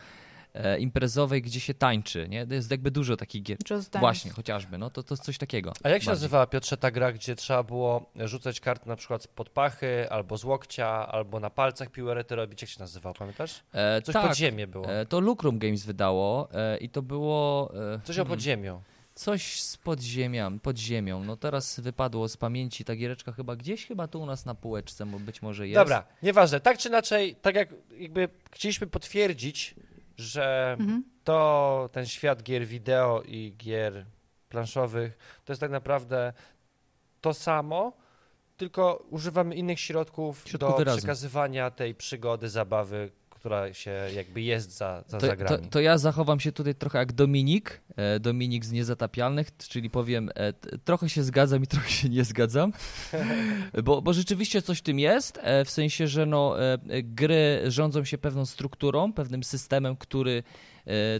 e, 0.55 0.79
imprezowej, 0.79 1.43
gdzie 1.43 1.61
się 1.61 1.75
tańczy, 1.75 2.29
nie? 2.29 2.47
To 2.47 2.55
jest 2.55 2.71
jakby 2.71 2.91
dużo 2.91 3.17
takich 3.17 3.43
gier. 3.43 3.59
Just 3.71 3.99
Właśnie, 3.99 4.31
chociażby, 4.31 4.79
no 4.79 4.91
to, 4.91 5.03
to 5.03 5.15
jest 5.15 5.25
coś 5.25 5.39
takiego. 5.39 5.73
A 5.83 5.89
jak 5.89 6.03
się 6.03 6.07
bardziej. 6.07 6.21
nazywała, 6.21 6.47
Piotrze, 6.47 6.77
ta 6.77 6.91
gra, 6.91 7.13
gdzie 7.13 7.37
trzeba 7.37 7.63
było 7.63 8.11
rzucać 8.17 8.61
karty 8.61 8.89
na 8.89 8.97
przykład 8.97 9.27
pod 9.27 9.49
pachy, 9.51 10.11
albo 10.11 10.39
z 10.39 10.45
łokcia, 10.45 11.09
albo 11.09 11.41
na 11.41 11.51
palcach 11.51 11.91
piłerety 11.91 12.37
robić? 12.37 12.63
Jak 12.63 12.71
się 12.71 12.81
nazywał, 12.81 13.15
pamiętasz? 13.15 13.63
E, 13.73 14.03
coś 14.03 14.13
tak, 14.13 14.29
podziemie 14.29 14.67
było. 14.67 14.89
E, 14.91 15.07
to 15.07 15.21
Lucrum 15.21 15.59
Games 15.59 15.85
wydało 15.85 16.49
e, 16.53 16.79
i 16.79 16.89
to 16.89 17.03
było... 17.03 17.73
E, 17.95 18.01
coś 18.05 18.17
o 18.19 18.23
hmm. 18.23 18.37
podziemiu. 18.37 18.83
Coś 19.15 19.63
z 19.63 19.77
podziemią, 19.77 20.59
podziemią. 20.59 21.25
No 21.25 21.37
teraz 21.37 21.81
wypadło 21.81 22.29
z 22.29 22.37
pamięci 22.37 22.85
ta 22.85 22.97
giereczka 22.97 23.33
chyba 23.33 23.57
gdzieś 23.57 23.87
chyba 23.87 24.09
tu 24.09 24.21
u 24.21 24.27
nas 24.27 24.47
na 24.47 24.55
półeczce, 24.55 25.07
bo 25.07 25.19
być 25.19 25.43
może 25.43 25.69
jest. 25.69 25.81
Dobra, 25.81 26.05
nieważne. 26.23 26.61
Tak 26.61 26.79
czy 26.79 26.89
inaczej, 26.89 27.35
tak 27.43 27.55
jak 27.55 27.69
jakby 27.99 28.29
chcieliśmy 28.51 28.87
potwierdzić, 28.87 29.75
że 30.17 30.77
mhm. 30.81 31.05
to 31.25 31.89
ten 31.93 32.07
świat 32.07 32.43
gier 32.43 32.67
wideo 32.67 33.23
i 33.23 33.55
gier 33.59 34.07
planszowych 34.49 35.19
to 35.45 35.53
jest 35.53 35.61
tak 35.61 35.71
naprawdę 35.71 36.33
to 37.21 37.35
samo, 37.35 37.93
tylko 38.57 39.05
używamy 39.11 39.55
innych 39.55 39.81
środków, 39.81 40.43
środków 40.47 40.71
do 40.71 40.77
wyrazu. 40.77 40.99
przekazywania 40.99 41.71
tej 41.71 41.95
przygody, 41.95 42.49
zabawy, 42.49 43.11
która 43.43 43.75
się 43.75 43.91
jakby 44.15 44.41
jest 44.41 44.77
za, 44.77 45.05
za 45.07 45.19
to, 45.19 45.27
zagrami. 45.27 45.65
To, 45.65 45.71
to, 45.71 45.81
ja 45.81 45.99
zachowam 45.99 46.41
się 46.41 46.53
tutaj 46.53 46.75
trochę 46.75 46.99
jak 46.99 47.13
Dominik, 47.13 47.81
e, 47.97 48.21
Dominik 48.21 48.65
z 48.65 48.73
Niezatapialnych, 48.73 49.57
czyli 49.57 49.91
powiem, 49.91 50.31
e, 50.35 50.53
trochę 50.85 51.09
się 51.09 51.23
zgadzam 51.23 51.63
i 51.63 51.67
trochę 51.67 51.91
się 51.91 52.09
nie 52.09 52.25
zgadzam, 52.25 52.73
bo, 53.85 54.03
bo 54.03 54.13
rzeczywiście 54.13 54.63
coś 54.63 54.79
w 54.79 54.83
tym 54.83 54.99
jest, 54.99 55.39
e, 55.43 55.65
w 55.65 55.71
sensie, 55.71 56.07
że 56.07 56.27
no, 56.27 56.57
gry 57.03 57.63
rządzą 57.67 58.05
się 58.05 58.19
pewną 58.19 58.47
strukturą, 58.47 59.13
pewnym 59.13 59.45
systemem, 59.45 59.97
który 59.97 60.43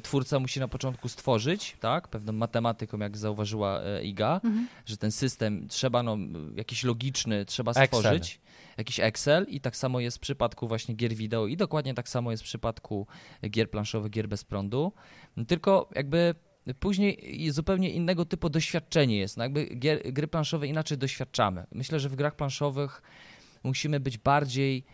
twórca 0.03 0.39
musi 0.39 0.61
na 0.61 0.69
początku 0.69 1.09
stworzyć, 1.09 1.77
tak, 1.81 2.09
pewną 2.09 2.33
matematyką, 2.33 2.99
jak 2.99 3.17
zauważyła 3.17 3.81
Iga, 4.03 4.41
mhm. 4.45 4.69
że 4.87 4.97
ten 4.97 5.13
system 5.13 5.69
trzeba, 5.69 6.03
no, 6.03 6.17
jakiś 6.57 6.85
logiczny, 6.85 7.45
trzeba 7.45 7.75
stworzyć. 7.75 8.35
Excel 8.35 8.52
jakiś 8.77 9.01
Excel 9.01 9.47
i 9.49 9.61
tak 9.61 9.77
samo 9.77 10.01
jest 10.01 10.17
w 10.17 10.21
przypadku 10.21 10.69
właśnie 10.69 10.95
gier 10.95 11.15
wideo 11.15 11.47
i 11.47 11.57
dokładnie 11.57 11.95
tak 11.95 12.09
samo 12.09 12.31
jest 12.31 12.43
w 12.43 12.47
przypadku 12.47 13.07
gier 13.51 13.71
planszowych, 13.71 14.11
gier 14.11 14.29
bez 14.29 14.45
prądu, 14.45 14.93
tylko 15.49 15.89
jakby 15.95 16.35
później 16.81 17.47
zupełnie 17.51 17.91
innego 17.91 18.25
typu 18.25 18.49
doświadczenie 18.49 19.19
jest. 19.19 19.37
No 19.37 19.45
jakby 19.45 19.65
gier, 19.65 20.13
gry 20.13 20.29
planszowe 20.29 20.67
inaczej 20.67 20.99
doświadczamy. 20.99 21.67
Myślę, 21.73 22.01
że 22.01 22.09
w 22.09 22.17
grach 22.17 22.37
planszowych 22.37 23.03
musimy 23.63 24.01
być 24.01 24.19
bardziej 24.19 24.85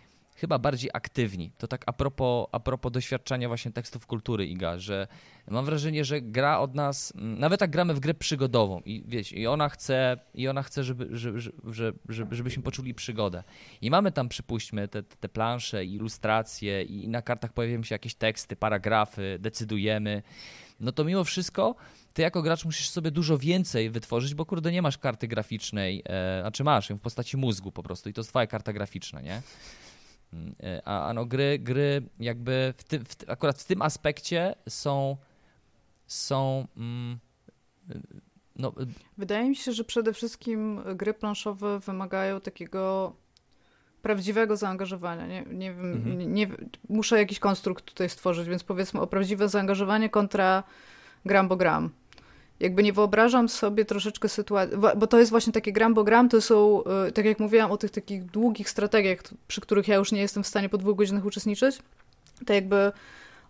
chyba 0.41 0.59
bardziej 0.59 0.91
aktywni. 0.93 1.53
To 1.59 1.69
tak 1.69 1.83
a 1.87 1.93
propos, 1.93 2.47
a 2.53 2.61
propos 2.61 2.93
doświadczenia 2.93 3.49
właśnie 3.49 3.73
tekstów 3.73 4.07
kultury 4.07 4.47
Iga, 4.47 4.79
że 4.79 5.07
mam 5.49 5.65
wrażenie, 5.65 6.05
że 6.05 6.21
gra 6.21 6.59
od 6.59 6.75
nas, 6.75 7.13
mm, 7.17 7.39
nawet 7.39 7.61
jak 7.61 7.71
gramy 7.71 7.95
w 7.95 8.01
grę 8.01 8.15
przygodową 8.15 8.81
i 8.85 9.05
wiecie, 9.07 9.37
i 9.37 9.47
ona 9.47 9.69
chce, 9.69 10.19
i 10.35 10.49
ona 10.49 10.63
chce, 10.63 10.85
żeby, 10.85 11.09
żeby, 11.11 11.41
żeby, 12.09 12.37
żebyśmy 12.37 12.63
poczuli 12.63 12.95
przygodę. 12.95 13.43
I 13.81 13.91
mamy 13.91 14.13
tam, 14.13 14.29
przypuśćmy, 14.29 14.89
te, 14.89 15.03
te 15.03 15.29
plansze, 15.29 15.85
ilustracje 15.85 16.83
i 16.83 17.09
na 17.09 17.23
kartach 17.23 17.53
pojawiają 17.53 17.83
się 17.83 17.95
jakieś 17.95 18.15
teksty, 18.15 18.57
paragrafy, 18.57 19.39
decydujemy. 19.41 20.23
No 20.81 20.93
to 20.93 21.05
mimo 21.05 21.25
wszystko 21.25 21.75
ty 22.19 22.23
jako 22.23 22.43
gracz 22.43 22.65
musisz 22.65 22.91
sobie 22.91 23.11
dużo 23.11 23.39
więcej 23.39 23.91
wytworzyć, 23.91 24.35
bo 24.35 24.47
kurde 24.47 24.73
nie 24.73 24.83
masz 24.83 24.99
karty 24.99 25.29
graficznej, 25.29 26.03
e, 26.09 26.43
a 26.47 26.51
czy 26.51 26.65
masz 26.65 26.91
ją 26.91 26.97
w 26.97 27.01
postaci 27.01 27.37
mózgu 27.37 27.73
po 27.73 27.83
prostu 27.83 28.09
i 28.09 28.13
to 28.13 28.21
jest 28.21 28.31
twoja 28.31 28.47
karta 28.47 28.73
graficzna, 28.73 29.21
nie? 29.21 29.43
E, 30.63 30.83
a, 30.85 31.09
a 31.09 31.13
no 31.13 31.27
gry, 31.27 31.59
gry 31.59 32.03
jakby 32.21 32.75
w 32.77 32.85
tym, 32.85 33.05
w, 33.05 33.31
akurat 33.31 33.63
w 33.63 33.65
tym 33.65 33.83
aspekcie 33.83 34.55
są, 34.69 35.17
są 36.07 36.67
mm, 36.77 37.19
no, 38.57 38.73
Wydaje 39.19 39.49
mi 39.49 39.57
się, 39.57 39.73
że 39.73 39.85
przede 39.85 40.13
wszystkim 40.13 40.83
gry 40.97 41.15
planszowe 41.15 41.79
wymagają 41.81 42.41
takiego 42.41 43.13
prawdziwego 44.03 44.57
zaangażowania. 44.57 45.27
Nie, 45.27 45.45
nie 45.51 45.75
wiem, 45.75 45.93
mhm. 45.93 46.19
nie, 46.19 46.27
nie, 46.27 46.49
muszę 46.89 47.19
jakiś 47.19 47.39
konstrukt 47.39 47.85
tutaj 47.85 48.09
stworzyć, 48.09 48.49
więc 48.49 48.65
powiedzmy 48.65 49.01
o 49.01 49.07
prawdziwe 49.07 49.49
zaangażowanie 49.49 50.09
kontra 50.11 50.63
gram 51.25 51.49
bo 51.49 51.57
gram. 51.57 51.91
Jakby 52.61 52.83
nie 52.83 52.93
wyobrażam 52.93 53.49
sobie 53.49 53.85
troszeczkę 53.85 54.29
sytuacji, 54.29 54.77
bo 54.97 55.07
to 55.07 55.19
jest 55.19 55.31
właśnie 55.31 55.53
takie 55.53 55.73
gram 55.73 55.95
bo 55.95 56.05
gram, 56.05 56.29
to 56.29 56.41
są, 56.41 56.83
y, 57.09 57.13
tak 57.13 57.25
jak 57.25 57.41
mówiłam 57.41 57.71
o 57.71 57.77
tych 57.77 57.91
takich 57.91 58.25
długich 58.25 58.71
strategiach, 58.71 59.19
przy 59.49 59.61
których 59.61 59.89
ja 59.89 59.97
już 59.97 60.13
nie 60.13 60.21
jestem 60.21 60.43
w 60.43 60.47
stanie 60.47 60.69
po 60.69 60.79
dwóch 60.79 60.97
godzinach 60.97 61.25
uczestniczyć, 61.25 61.79
to 62.47 62.53
jakby 62.53 62.93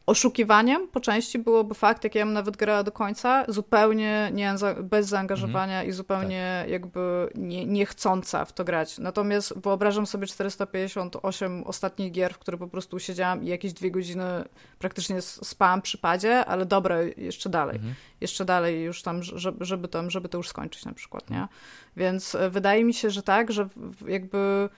oszukiwaniem 0.08 0.88
po 0.88 1.00
części 1.00 1.38
byłoby 1.38 1.74
fakt, 1.74 2.04
jak 2.04 2.14
ja 2.14 2.24
bym 2.24 2.34
nawet 2.34 2.56
grała 2.56 2.82
do 2.82 2.92
końca, 2.92 3.44
zupełnie 3.48 4.30
nie, 4.34 4.54
bez 4.82 5.06
zaangażowania 5.06 5.74
mhm. 5.74 5.88
i 5.88 5.92
zupełnie 5.92 6.58
tak. 6.62 6.70
jakby 6.70 7.30
nie, 7.34 7.66
niechcąca 7.66 8.44
w 8.44 8.52
to 8.52 8.64
grać. 8.64 8.98
Natomiast 8.98 9.58
wyobrażam 9.58 10.06
sobie 10.06 10.26
458 10.26 11.64
ostatnich 11.66 12.12
gier, 12.12 12.34
w 12.34 12.38
które 12.38 12.58
po 12.58 12.68
prostu 12.68 12.98
siedziałam 12.98 13.44
i 13.44 13.46
jakieś 13.46 13.72
dwie 13.72 13.90
godziny 13.90 14.24
praktycznie 14.78 15.22
spałam 15.22 15.82
przy 15.82 15.98
padzie, 15.98 16.44
ale 16.44 16.66
dobra, 16.66 16.96
jeszcze 17.02 17.48
dalej. 17.48 17.76
Mhm. 17.76 17.94
Jeszcze 18.20 18.44
dalej 18.44 18.82
już 18.82 19.02
tam 19.02 19.22
żeby, 19.22 19.64
żeby, 19.64 19.88
tam, 19.88 20.10
żeby 20.10 20.28
to 20.28 20.38
już 20.38 20.48
skończyć 20.48 20.84
na 20.84 20.92
przykład, 20.92 21.30
nie? 21.30 21.48
Więc 21.96 22.34
e, 22.34 22.50
wydaje 22.50 22.84
mi 22.84 22.94
się, 22.94 23.10
że 23.10 23.22
tak, 23.22 23.52
że 23.52 23.68
jakby 24.06 24.68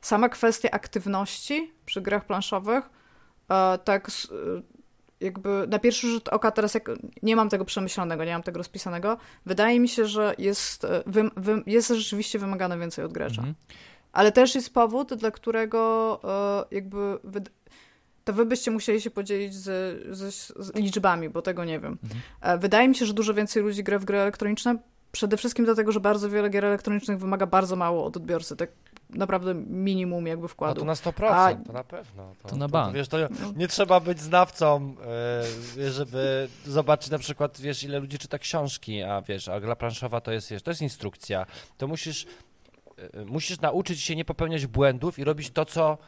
sama 0.00 0.28
kwestia 0.28 0.70
aktywności 0.70 1.72
przy 1.86 2.00
grach 2.00 2.26
planszowych 2.26 2.90
e, 3.50 3.78
tak 3.84 4.10
jakby 5.20 5.66
na 5.68 5.78
pierwszy 5.78 6.08
rzut 6.08 6.28
oka 6.28 6.50
teraz 6.50 6.74
jak 6.74 6.90
nie 7.22 7.36
mam 7.36 7.48
tego 7.48 7.64
przemyślanego, 7.64 8.24
nie 8.24 8.32
mam 8.32 8.42
tego 8.42 8.58
rozpisanego, 8.58 9.16
wydaje 9.46 9.80
mi 9.80 9.88
się, 9.88 10.06
że 10.06 10.34
jest, 10.38 10.84
e, 10.84 11.02
wy, 11.06 11.30
wy, 11.36 11.62
jest 11.66 11.88
rzeczywiście 11.88 12.38
wymagane 12.38 12.78
więcej 12.78 13.04
od 13.04 13.12
gracza. 13.12 13.40
Mhm. 13.42 13.54
Ale 14.12 14.32
też 14.32 14.54
jest 14.54 14.74
powód, 14.74 15.14
dla 15.14 15.30
którego 15.30 16.20
e, 16.70 16.74
jakby 16.74 17.18
to 18.24 18.32
wy 18.32 18.46
byście 18.46 18.70
musieli 18.70 19.00
się 19.00 19.10
podzielić 19.10 19.54
z, 19.54 19.66
z, 20.16 20.52
z, 20.56 20.74
liczbami, 20.74 21.28
bo 21.28 21.42
tego 21.42 21.64
nie 21.64 21.80
wiem. 21.80 21.98
Mhm. 22.02 22.20
E, 22.40 22.58
wydaje 22.58 22.88
mi 22.88 22.94
się, 22.94 23.06
że 23.06 23.14
dużo 23.14 23.34
więcej 23.34 23.62
ludzi 23.62 23.84
gra 23.84 23.98
w 23.98 24.04
gry 24.04 24.18
elektroniczne, 24.18 24.78
przede 25.12 25.36
wszystkim 25.36 25.64
dlatego, 25.64 25.92
że 25.92 26.00
bardzo 26.00 26.30
wiele 26.30 26.50
gier 26.50 26.64
elektronicznych 26.64 27.18
wymaga 27.18 27.46
bardzo 27.46 27.76
mało 27.76 28.04
od 28.04 28.16
odbiorcy. 28.16 28.56
Tak 28.56 28.70
naprawdę 29.10 29.54
minimum 29.54 30.26
jakby 30.26 30.48
wkładu. 30.48 30.84
No 30.84 30.94
to 30.94 31.04
na 31.04 31.12
100%, 31.12 31.26
A... 31.30 31.54
to 31.54 31.72
na 31.72 31.84
pewno. 31.84 32.34
To, 32.42 32.48
to 32.48 32.56
na 32.56 32.68
bank. 32.68 32.92
To, 32.92 32.96
wiesz, 32.96 33.08
to 33.08 33.18
no. 33.18 33.52
nie 33.56 33.68
trzeba 33.68 34.00
być 34.00 34.20
znawcą, 34.20 34.94
yy, 35.76 35.90
żeby 35.90 36.48
zobaczyć 36.66 37.10
na 37.10 37.18
przykład, 37.18 37.60
wiesz, 37.60 37.84
ile 37.84 37.98
ludzi 37.98 38.18
czyta 38.18 38.38
książki, 38.38 39.02
a 39.02 39.22
wiesz, 39.22 39.48
a 39.48 39.60
gra 39.60 39.76
planszowa 39.76 40.20
to 40.20 40.32
jest, 40.32 40.50
wiesz, 40.50 40.62
to 40.62 40.70
jest 40.70 40.82
instrukcja. 40.82 41.46
To 41.78 41.88
musisz, 41.88 42.26
yy, 43.14 43.24
musisz 43.24 43.60
nauczyć 43.60 44.00
się 44.00 44.16
nie 44.16 44.24
popełniać 44.24 44.66
błędów 44.66 45.18
i 45.18 45.24
robić 45.24 45.50
to, 45.50 45.64
co 45.64 45.98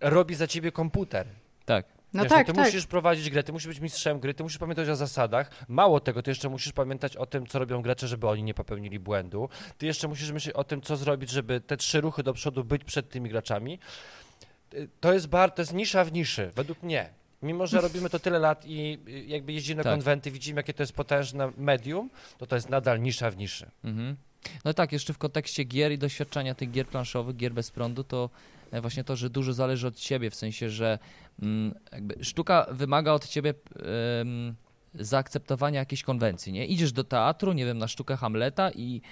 robi 0.00 0.34
za 0.34 0.46
ciebie 0.46 0.72
komputer. 0.72 1.26
Tak. 1.64 1.99
No 2.14 2.22
Wiesz, 2.22 2.30
tak, 2.30 2.46
ty 2.46 2.52
tak. 2.52 2.64
musisz 2.66 2.86
prowadzić 2.86 3.30
grę, 3.30 3.42
ty 3.42 3.52
musisz 3.52 3.68
być 3.68 3.80
mistrzem 3.80 4.20
gry, 4.20 4.34
ty 4.34 4.42
musisz 4.42 4.58
pamiętać 4.58 4.88
o 4.88 4.96
zasadach. 4.96 5.50
Mało 5.68 6.00
tego, 6.00 6.22
ty 6.22 6.30
jeszcze 6.30 6.48
musisz 6.48 6.72
pamiętać 6.72 7.16
o 7.16 7.26
tym, 7.26 7.46
co 7.46 7.58
robią 7.58 7.82
gracze, 7.82 8.08
żeby 8.08 8.28
oni 8.28 8.42
nie 8.42 8.54
popełnili 8.54 8.98
błędu. 8.98 9.48
Ty 9.78 9.86
jeszcze 9.86 10.08
musisz 10.08 10.32
myśleć 10.32 10.54
o 10.54 10.64
tym, 10.64 10.80
co 10.80 10.96
zrobić, 10.96 11.30
żeby 11.30 11.60
te 11.60 11.76
trzy 11.76 12.00
ruchy 12.00 12.22
do 12.22 12.32
przodu 12.32 12.64
być 12.64 12.84
przed 12.84 13.08
tymi 13.08 13.30
graczami. 13.30 13.78
To 15.00 15.12
jest 15.12 15.26
bar, 15.28 15.50
to 15.50 15.62
jest 15.62 15.74
nisza 15.74 16.04
w 16.04 16.12
niszy, 16.12 16.50
według 16.54 16.82
mnie. 16.82 17.10
Mimo, 17.42 17.66
że 17.66 17.80
robimy 17.88 18.10
to 18.10 18.18
tyle 18.18 18.38
lat 18.38 18.64
i 18.66 18.98
jakby 19.26 19.52
jeździmy 19.52 19.76
na 19.76 19.84
tak. 19.84 19.92
konwenty, 19.92 20.30
widzimy, 20.30 20.58
jakie 20.58 20.74
to 20.74 20.82
jest 20.82 20.92
potężne 20.92 21.52
medium, 21.56 22.10
to 22.38 22.46
to 22.46 22.56
jest 22.56 22.68
nadal 22.68 23.00
nisza 23.02 23.30
w 23.30 23.36
niszy. 23.36 23.70
Mhm. 23.84 24.16
No 24.64 24.74
tak, 24.74 24.92
jeszcze 24.92 25.12
w 25.12 25.18
kontekście 25.18 25.64
gier 25.64 25.92
i 25.92 25.98
doświadczenia 25.98 26.54
tych 26.54 26.70
gier 26.70 26.86
planszowych, 26.86 27.36
gier 27.36 27.52
bez 27.52 27.70
prądu, 27.70 28.04
to 28.04 28.30
właśnie 28.80 29.04
to, 29.04 29.16
że 29.16 29.30
dużo 29.30 29.52
zależy 29.52 29.86
od 29.86 29.96
ciebie, 29.96 30.30
w 30.30 30.34
sensie, 30.34 30.70
że 30.70 30.98
mm, 31.42 31.74
sztuka 32.22 32.66
wymaga 32.70 33.12
od 33.12 33.28
ciebie 33.28 33.54
zaakceptowania 34.94 35.78
jakiejś 35.78 36.02
konwencji, 36.02 36.52
nie? 36.52 36.66
Idziesz 36.66 36.92
do 36.92 37.04
teatru, 37.04 37.52
nie 37.52 37.66
wiem, 37.66 37.78
na 37.78 37.88
sztukę 37.88 38.16
Hamleta 38.16 38.70
i 38.70 39.02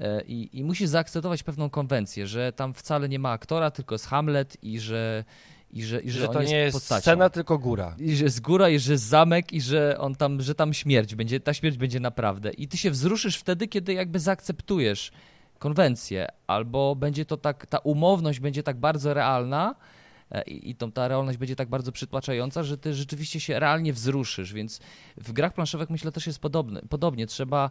e, 0.00 0.22
i, 0.22 0.58
I 0.58 0.64
musisz 0.64 0.88
zaakceptować 0.88 1.42
pewną 1.42 1.70
konwencję, 1.70 2.26
że 2.26 2.52
tam 2.52 2.74
wcale 2.74 3.08
nie 3.08 3.18
ma 3.18 3.30
aktora, 3.30 3.70
tylko 3.70 3.94
jest 3.94 4.06
Hamlet 4.06 4.56
i 4.62 4.80
że 4.80 5.24
i 5.72 5.84
że, 5.84 6.00
i 6.00 6.10
że, 6.10 6.20
że 6.20 6.28
to 6.28 6.42
nie 6.42 6.56
jest 6.56 6.76
postacią. 6.76 7.00
scena, 7.00 7.30
tylko 7.30 7.58
góra. 7.58 7.96
I 7.98 8.16
że 8.16 8.24
jest 8.24 8.40
góra, 8.40 8.68
i 8.68 8.78
że 8.78 8.92
jest 8.92 9.04
zamek, 9.04 9.52
i 9.52 9.60
że 9.60 9.98
on 9.98 10.14
tam, 10.14 10.42
że 10.42 10.54
tam 10.54 10.74
śmierć 10.74 11.14
będzie, 11.14 11.40
ta 11.40 11.54
śmierć 11.54 11.76
będzie 11.76 12.00
naprawdę. 12.00 12.50
I 12.50 12.68
ty 12.68 12.76
się 12.76 12.90
wzruszysz 12.90 13.36
wtedy, 13.36 13.68
kiedy 13.68 13.92
jakby 13.92 14.20
zaakceptujesz 14.20 15.12
konwencję, 15.62 16.26
albo 16.46 16.96
będzie 16.96 17.24
to 17.24 17.36
tak, 17.36 17.66
ta 17.66 17.78
umowność 17.78 18.40
będzie 18.40 18.62
tak 18.62 18.76
bardzo 18.76 19.14
realna, 19.14 19.74
e, 20.30 20.42
i, 20.42 20.70
i 20.70 20.74
tą, 20.74 20.92
ta 20.92 21.08
realność 21.08 21.38
będzie 21.38 21.56
tak 21.56 21.68
bardzo 21.68 21.92
przytłaczająca, 21.92 22.62
że 22.62 22.78
ty 22.78 22.94
rzeczywiście 22.94 23.40
się 23.40 23.60
realnie 23.60 23.92
wzruszysz, 23.92 24.52
więc 24.52 24.80
w 25.16 25.32
grach 25.32 25.54
planszowych 25.54 25.90
myślę 25.90 26.12
też 26.12 26.26
jest 26.26 26.38
podobne, 26.38 26.82
podobnie. 26.88 27.26
Trzeba, 27.26 27.70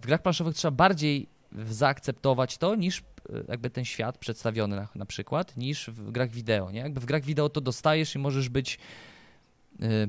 w 0.00 0.06
grach 0.06 0.22
planszowych 0.22 0.54
trzeba 0.54 0.72
bardziej 0.72 1.28
zaakceptować 1.70 2.58
to, 2.58 2.74
niż 2.74 2.98
e, 2.98 3.02
jakby 3.48 3.70
ten 3.70 3.84
świat 3.84 4.18
przedstawiony 4.18 4.76
na, 4.76 4.88
na 4.94 5.06
przykład, 5.06 5.56
niż 5.56 5.90
w 5.90 6.10
grach 6.10 6.30
wideo, 6.30 6.70
nie? 6.70 6.80
Jakby 6.80 7.00
w 7.00 7.04
grach 7.04 7.24
wideo 7.24 7.48
to 7.48 7.60
dostajesz 7.60 8.14
i 8.14 8.18
możesz 8.18 8.48
być 8.48 8.78
y, 9.82 10.08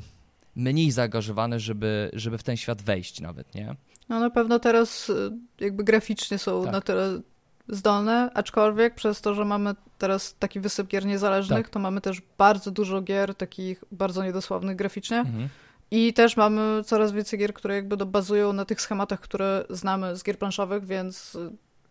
mniej 0.55 0.91
zaangażowany, 0.91 1.59
żeby, 1.59 2.09
żeby 2.13 2.37
w 2.37 2.43
ten 2.43 2.57
świat 2.57 2.81
wejść 2.81 3.21
nawet, 3.21 3.55
nie? 3.55 3.75
No 4.09 4.19
na 4.19 4.29
pewno 4.29 4.59
teraz 4.59 5.09
e, 5.09 5.13
jakby 5.59 5.83
graficznie 5.83 6.37
są 6.37 6.63
tak. 6.63 6.71
na 6.71 6.81
tyle 6.81 7.21
zdolne, 7.67 8.31
aczkolwiek 8.33 8.95
przez 8.95 9.21
to, 9.21 9.33
że 9.33 9.45
mamy 9.45 9.75
teraz 9.97 10.35
taki 10.39 10.59
wysyp 10.59 10.87
gier 10.87 11.05
niezależnych, 11.05 11.65
tak. 11.65 11.69
to 11.69 11.79
mamy 11.79 12.01
też 12.01 12.21
bardzo 12.37 12.71
dużo 12.71 13.01
gier 13.01 13.35
takich 13.35 13.83
bardzo 13.91 14.23
niedosłownych 14.23 14.75
graficznie. 14.75 15.17
Mhm 15.17 15.49
i 15.91 16.13
też 16.13 16.37
mamy 16.37 16.83
coraz 16.83 17.11
więcej 17.11 17.39
gier, 17.39 17.53
które 17.53 17.75
jakby 17.75 18.05
bazują 18.05 18.53
na 18.53 18.65
tych 18.65 18.81
schematach, 18.81 19.19
które 19.19 19.65
znamy 19.69 20.15
z 20.15 20.23
gier 20.23 20.37
planszowych, 20.37 20.85
więc 20.85 21.37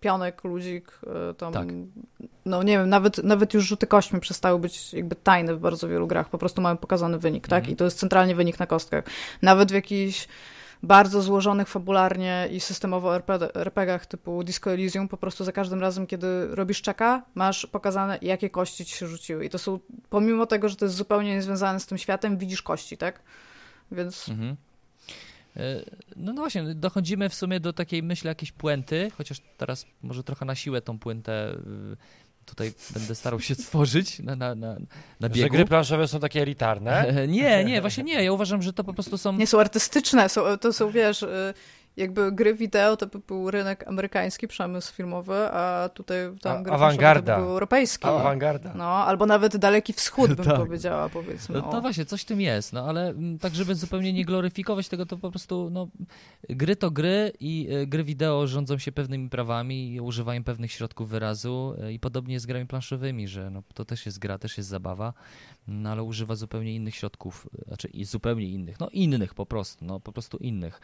pionek, 0.01 0.45
ludzik, 0.45 1.01
e, 1.31 1.35
tam, 1.35 1.53
tak. 1.53 1.69
no 2.45 2.63
nie 2.63 2.79
wiem, 2.79 2.89
nawet, 2.89 3.25
nawet 3.25 3.55
już 3.55 3.65
rzuty 3.65 3.87
kośćmi 3.87 4.21
przestały 4.21 4.59
być 4.59 4.95
jakby 4.95 5.17
tajne 5.17 5.55
w 5.55 5.61
bardzo 5.61 5.89
wielu 5.89 6.07
grach, 6.07 6.29
po 6.29 6.39
prostu 6.39 6.63
mamy 6.63 6.79
pokazany 6.79 7.19
wynik, 7.19 7.49
tak? 7.49 7.59
Mhm. 7.59 7.73
I 7.73 7.77
to 7.77 7.85
jest 7.85 7.99
centralnie 7.99 8.35
wynik 8.35 8.59
na 8.59 8.67
kostkach. 8.67 9.05
Nawet 9.43 9.71
w 9.71 9.75
jakichś 9.75 10.29
bardzo 10.83 11.23
złożonych 11.23 11.69
fabularnie 11.69 12.49
i 12.53 12.61
systemowo 12.61 13.17
RPGach 13.55 14.07
typu 14.07 14.45
Disco 14.45 14.73
Elysium, 14.73 15.09
po 15.09 15.17
prostu 15.17 15.45
za 15.45 15.53
każdym 15.53 15.81
razem, 15.81 16.07
kiedy 16.07 16.47
robisz 16.47 16.83
czeka, 16.83 17.23
masz 17.35 17.67
pokazane, 17.67 18.19
jakie 18.23 18.51
kości 18.51 18.85
ci 18.85 18.97
się 18.97 19.07
rzuciły. 19.07 19.45
I 19.45 19.51
to 19.51 19.59
są, 19.59 19.79
pomimo 20.11 20.47
tego, 20.47 20.69
że 20.69 20.77
to 20.77 20.85
jest 20.85 20.97
zupełnie 20.97 21.35
niezwiązane 21.35 21.81
z 21.81 21.87
tym 21.87 21.99
światem, 21.99 22.39
widzisz 22.39 22.63
kości, 22.63 22.97
tak? 22.97 23.23
Więc... 23.93 24.29
Mhm. 24.29 24.57
E, 25.57 25.85
no, 26.17 26.33
no 26.33 26.41
właśnie, 26.43 26.75
dochodzimy 26.75 27.29
w 27.29 27.35
sumie 27.35 27.61
do 27.61 27.73
takiej, 27.73 28.03
myślę, 28.03 28.29
jakiejś 28.29 28.53
puenty, 28.53 29.11
chociaż 29.17 29.41
teraz 29.57 29.87
może 30.03 30.25
trochę 30.25 30.45
na 30.45 30.55
siłę 30.55 30.81
tą 30.81 30.99
puentę 30.99 31.55
y, 31.55 31.97
tutaj 32.49 32.73
będę 32.95 33.15
starał 33.15 33.41
się 33.41 33.55
stworzyć 33.65 34.19
na, 34.19 34.37
na, 34.37 34.55
na, 34.55 34.77
na 35.21 35.29
biegu. 35.29 35.43
Że 35.43 35.51
gry 35.51 35.65
planszowe 35.65 36.09
są 36.09 36.21
takie 36.21 36.43
elitarne? 36.43 37.15
Nie, 37.29 37.65
nie, 37.65 37.81
właśnie 37.85 38.05
nie. 38.05 38.25
Ja 38.25 38.33
uważam, 38.33 38.63
że 38.63 38.73
to 38.73 38.85
po 38.85 38.95
prostu 38.95 39.19
są... 39.19 39.33
Nie, 39.33 39.47
są 39.47 39.61
artystyczne, 39.61 40.29
są, 40.29 40.59
to 40.59 40.73
są, 40.73 40.91
wiesz, 40.91 41.23
y, 41.23 41.55
jakby 41.99 42.33
gry 42.33 42.55
wideo 42.55 42.97
to 42.97 43.07
by 43.07 43.19
był 43.19 43.51
rynek 43.51 43.89
amerykański, 43.89 44.49
przemysł 44.49 44.95
filmowy, 44.95 45.35
a 45.35 45.91
tutaj 45.95 46.17
tam 46.43 46.63
gry 46.63 46.73
awangarda. 46.73 47.37
to 47.37 47.43
był 47.43 47.51
europejski. 47.51 48.09
Awangarda. 48.09 48.73
No, 48.75 48.85
albo 48.85 49.27
nawet 49.27 49.57
daleki 49.57 49.93
wschód 49.93 50.35
bym 50.35 50.47
tak. 50.55 50.57
powiedziała, 50.57 51.09
powiedzmy. 51.09 51.63
No, 51.73 51.81
właśnie, 51.81 52.05
coś 52.05 52.23
w 52.23 52.25
tym 52.25 52.41
jest, 52.41 52.73
no 52.73 52.85
ale 52.85 53.09
mm, 53.09 53.39
tak, 53.39 53.55
żeby 53.55 53.75
zupełnie 53.75 54.13
nie 54.13 54.25
gloryfikować 54.25 54.89
tego, 54.89 55.07
to 55.07 55.17
po 55.17 55.31
prostu, 55.31 55.71
no, 55.71 55.89
gry 56.49 56.77
to 56.77 56.91
gry 56.91 57.33
i 57.41 57.69
y, 57.73 57.87
gry 57.87 58.05
wideo 58.05 58.47
rządzą 58.47 58.79
się 58.79 58.93
pewnymi 58.93 59.29
prawami 59.29 59.95
i 59.95 60.01
używają 60.01 60.45
pewnych 60.45 60.73
środków 60.73 61.09
wyrazu 61.09 61.75
y, 61.85 61.93
i 61.93 61.99
podobnie 61.99 62.35
jest 62.35 62.45
z 62.45 62.47
grami 62.47 62.67
planszowymi, 62.67 63.29
że 63.29 63.51
no, 63.51 63.63
to 63.75 63.85
też 63.85 64.07
jest 64.07 64.19
gra, 64.19 64.39
też 64.39 64.57
jest 64.57 64.69
zabawa, 64.69 65.13
no 65.69 65.91
ale 65.91 66.03
używa 66.03 66.37
zupełnie 66.37 66.75
innych 66.75 66.95
środków, 66.95 67.49
y, 67.61 67.65
znaczy 67.65 67.89
zupełnie 68.03 68.49
innych, 68.49 68.81
no 68.81 68.89
innych 68.93 69.35
po 69.35 69.47
prostu, 69.47 69.85
no 69.85 70.01
po 70.01 70.13
prostu 70.13 70.37
innych. 70.37 70.81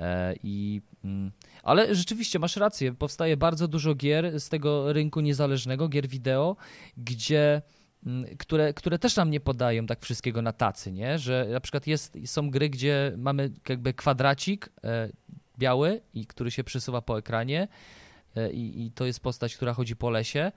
E, 0.00 0.34
I, 0.42 0.82
mm, 1.04 1.32
ale 1.62 1.94
rzeczywiście 1.94 2.38
masz 2.38 2.56
rację, 2.56 2.94
powstaje 2.94 3.36
bardzo 3.36 3.68
dużo 3.68 3.94
gier 3.94 4.40
z 4.40 4.48
tego 4.48 4.92
rynku 4.92 5.20
niezależnego, 5.20 5.88
gier 5.88 6.08
wideo, 6.08 6.56
gdzie 6.96 7.62
mm, 8.06 8.36
które, 8.36 8.74
które 8.74 8.98
też 8.98 9.16
nam 9.16 9.30
nie 9.30 9.40
podają 9.40 9.86
tak 9.86 10.00
wszystkiego 10.00 10.42
na 10.42 10.52
tacy, 10.52 10.92
nie? 10.92 11.18
Że 11.18 11.46
na 11.52 11.60
przykład 11.60 11.86
jest, 11.86 12.18
są 12.24 12.50
gry, 12.50 12.70
gdzie 12.70 13.12
mamy 13.16 13.50
jakby 13.68 13.94
kwadracik 13.94 14.68
e, 14.84 15.08
biały, 15.58 16.00
i 16.14 16.26
który 16.26 16.50
się 16.50 16.64
przesuwa 16.64 17.02
po 17.02 17.18
ekranie 17.18 17.68
e, 18.36 18.52
i, 18.52 18.86
i 18.86 18.92
to 18.92 19.06
jest 19.06 19.20
postać, 19.20 19.56
która 19.56 19.74
chodzi 19.74 19.96
po 19.96 20.10
lesie 20.10 20.52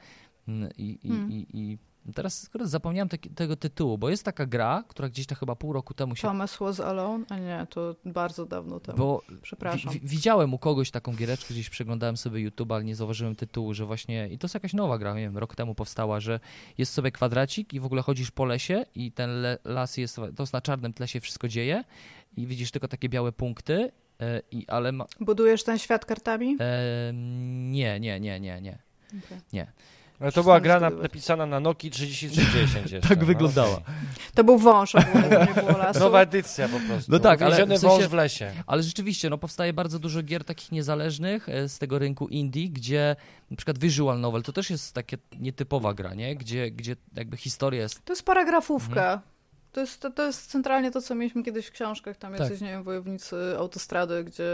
mm, 0.47 0.69
i, 0.77 0.99
i, 1.03 1.09
hmm. 1.09 1.31
i, 1.31 1.47
i 1.53 1.77
Teraz 2.15 2.49
zapomniałem 2.61 3.09
te, 3.09 3.17
tego 3.17 3.55
tytułu, 3.55 3.97
bo 3.97 4.09
jest 4.09 4.23
taka 4.23 4.45
gra, 4.45 4.83
która 4.87 5.09
gdzieś 5.09 5.25
tam 5.25 5.37
chyba 5.37 5.55
pół 5.55 5.73
roku 5.73 5.93
temu 5.93 6.15
się... 6.15 6.27
Thomas 6.27 6.57
was 6.57 6.79
alone? 6.79 7.25
A 7.29 7.39
nie, 7.39 7.67
to 7.69 7.95
bardzo 8.05 8.45
dawno 8.45 8.79
temu. 8.79 8.97
Bo 8.97 9.21
Przepraszam. 9.41 9.93
widziałem 10.03 10.53
u 10.53 10.57
kogoś 10.57 10.91
taką 10.91 11.15
giereczkę, 11.15 11.53
gdzieś 11.53 11.69
przeglądałem 11.69 12.17
sobie 12.17 12.41
YouTube, 12.41 12.71
ale 12.71 12.83
nie 12.83 12.95
zauważyłem 12.95 13.35
tytułu, 13.35 13.73
że 13.73 13.85
właśnie... 13.85 14.29
I 14.29 14.37
to 14.37 14.45
jest 14.45 14.53
jakaś 14.53 14.73
nowa 14.73 14.97
gra, 14.97 15.13
nie 15.13 15.21
wiem, 15.21 15.37
rok 15.37 15.55
temu 15.55 15.75
powstała, 15.75 16.19
że 16.19 16.39
jest 16.77 16.93
sobie 16.93 17.11
kwadracik 17.11 17.73
i 17.73 17.79
w 17.79 17.85
ogóle 17.85 18.01
chodzisz 18.01 18.31
po 18.31 18.45
lesie 18.45 18.85
i 18.95 19.11
ten 19.11 19.29
las 19.63 19.97
jest... 19.97 20.15
To 20.15 20.43
jest 20.43 20.53
na 20.53 20.61
czarnym 20.61 20.93
tle 20.93 21.07
się 21.07 21.19
wszystko 21.19 21.47
dzieje 21.47 21.83
i 22.37 22.47
widzisz 22.47 22.71
tylko 22.71 22.87
takie 22.87 23.09
białe 23.09 23.31
punkty, 23.31 23.91
e, 24.21 24.41
i, 24.51 24.67
ale... 24.67 24.91
Ma... 24.91 25.05
Budujesz 25.19 25.63
ten 25.63 25.79
świat 25.79 26.05
kartami? 26.05 26.57
E, 26.59 27.11
nie, 27.13 27.99
nie, 27.99 28.19
nie, 28.19 28.39
nie, 28.39 28.61
nie. 28.61 28.79
Okay. 29.25 29.41
Nie. 29.53 29.71
Ale 30.19 30.31
to 30.31 30.43
była 30.43 30.59
gra 30.59 30.79
napisana 30.79 31.45
na 31.45 31.59
Noki 31.59 31.91
3310 31.91 32.91
jeszcze. 32.91 33.09
tak 33.09 33.19
no. 33.19 33.25
wyglądała. 33.25 33.81
To 34.35 34.43
był 34.43 34.57
wąż 34.57 34.95
ogólnie, 34.95 35.47
nie 35.47 35.61
było 35.63 35.77
lasu. 35.77 35.99
Nowa 35.99 36.21
edycja 36.21 36.69
po 36.69 36.79
prostu. 36.79 37.11
No 37.11 37.19
tak, 37.19 37.41
ale 37.41 37.55
w 37.55 37.69
sensie, 37.69 37.87
wąż 37.87 38.03
w 38.03 38.13
lesie. 38.13 38.51
Ale 38.67 38.83
rzeczywiście, 38.83 39.29
no 39.29 39.37
powstaje 39.37 39.73
bardzo 39.73 39.99
dużo 39.99 40.23
gier 40.23 40.43
takich 40.43 40.71
niezależnych 40.71 41.49
e, 41.49 41.69
z 41.69 41.79
tego 41.79 41.99
rynku 41.99 42.27
indie, 42.27 42.69
gdzie 42.69 43.15
na 43.51 43.57
przykład 43.57 43.77
visual 43.77 44.19
novel 44.19 44.43
to 44.43 44.53
też 44.53 44.69
jest 44.69 44.93
takie 44.93 45.17
nietypowa 45.39 45.93
gra, 45.93 46.13
nie? 46.13 46.35
Gdzie, 46.35 46.71
gdzie 46.71 46.95
jakby 47.15 47.37
historia 47.37 47.81
jest... 47.81 48.05
To 48.05 48.13
jest 48.13 48.23
paragrafówka. 48.23 49.03
Mhm. 49.03 49.19
To 49.71 49.81
jest, 49.81 50.01
to, 50.01 50.11
to 50.11 50.25
jest 50.25 50.51
centralnie 50.51 50.91
to, 50.91 51.01
co 51.01 51.15
mieliśmy 51.15 51.43
kiedyś 51.43 51.65
w 51.65 51.71
książkach, 51.71 52.17
tam 52.17 52.31
tak. 52.31 52.41
jacyś, 52.41 52.61
nie 52.61 52.67
wiem, 52.67 52.83
wojownicy 52.83 53.35
autostrady, 53.57 54.23
gdzie 54.23 54.45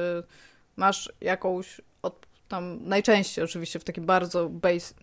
masz 0.76 1.12
jakąś, 1.22 1.82
od, 2.02 2.26
tam 2.48 2.80
najczęściej 2.82 3.46
oczywiście 3.46 3.80
w 3.80 3.84
takim 3.84 4.06
bardzo 4.06 4.50
base, 4.50 4.94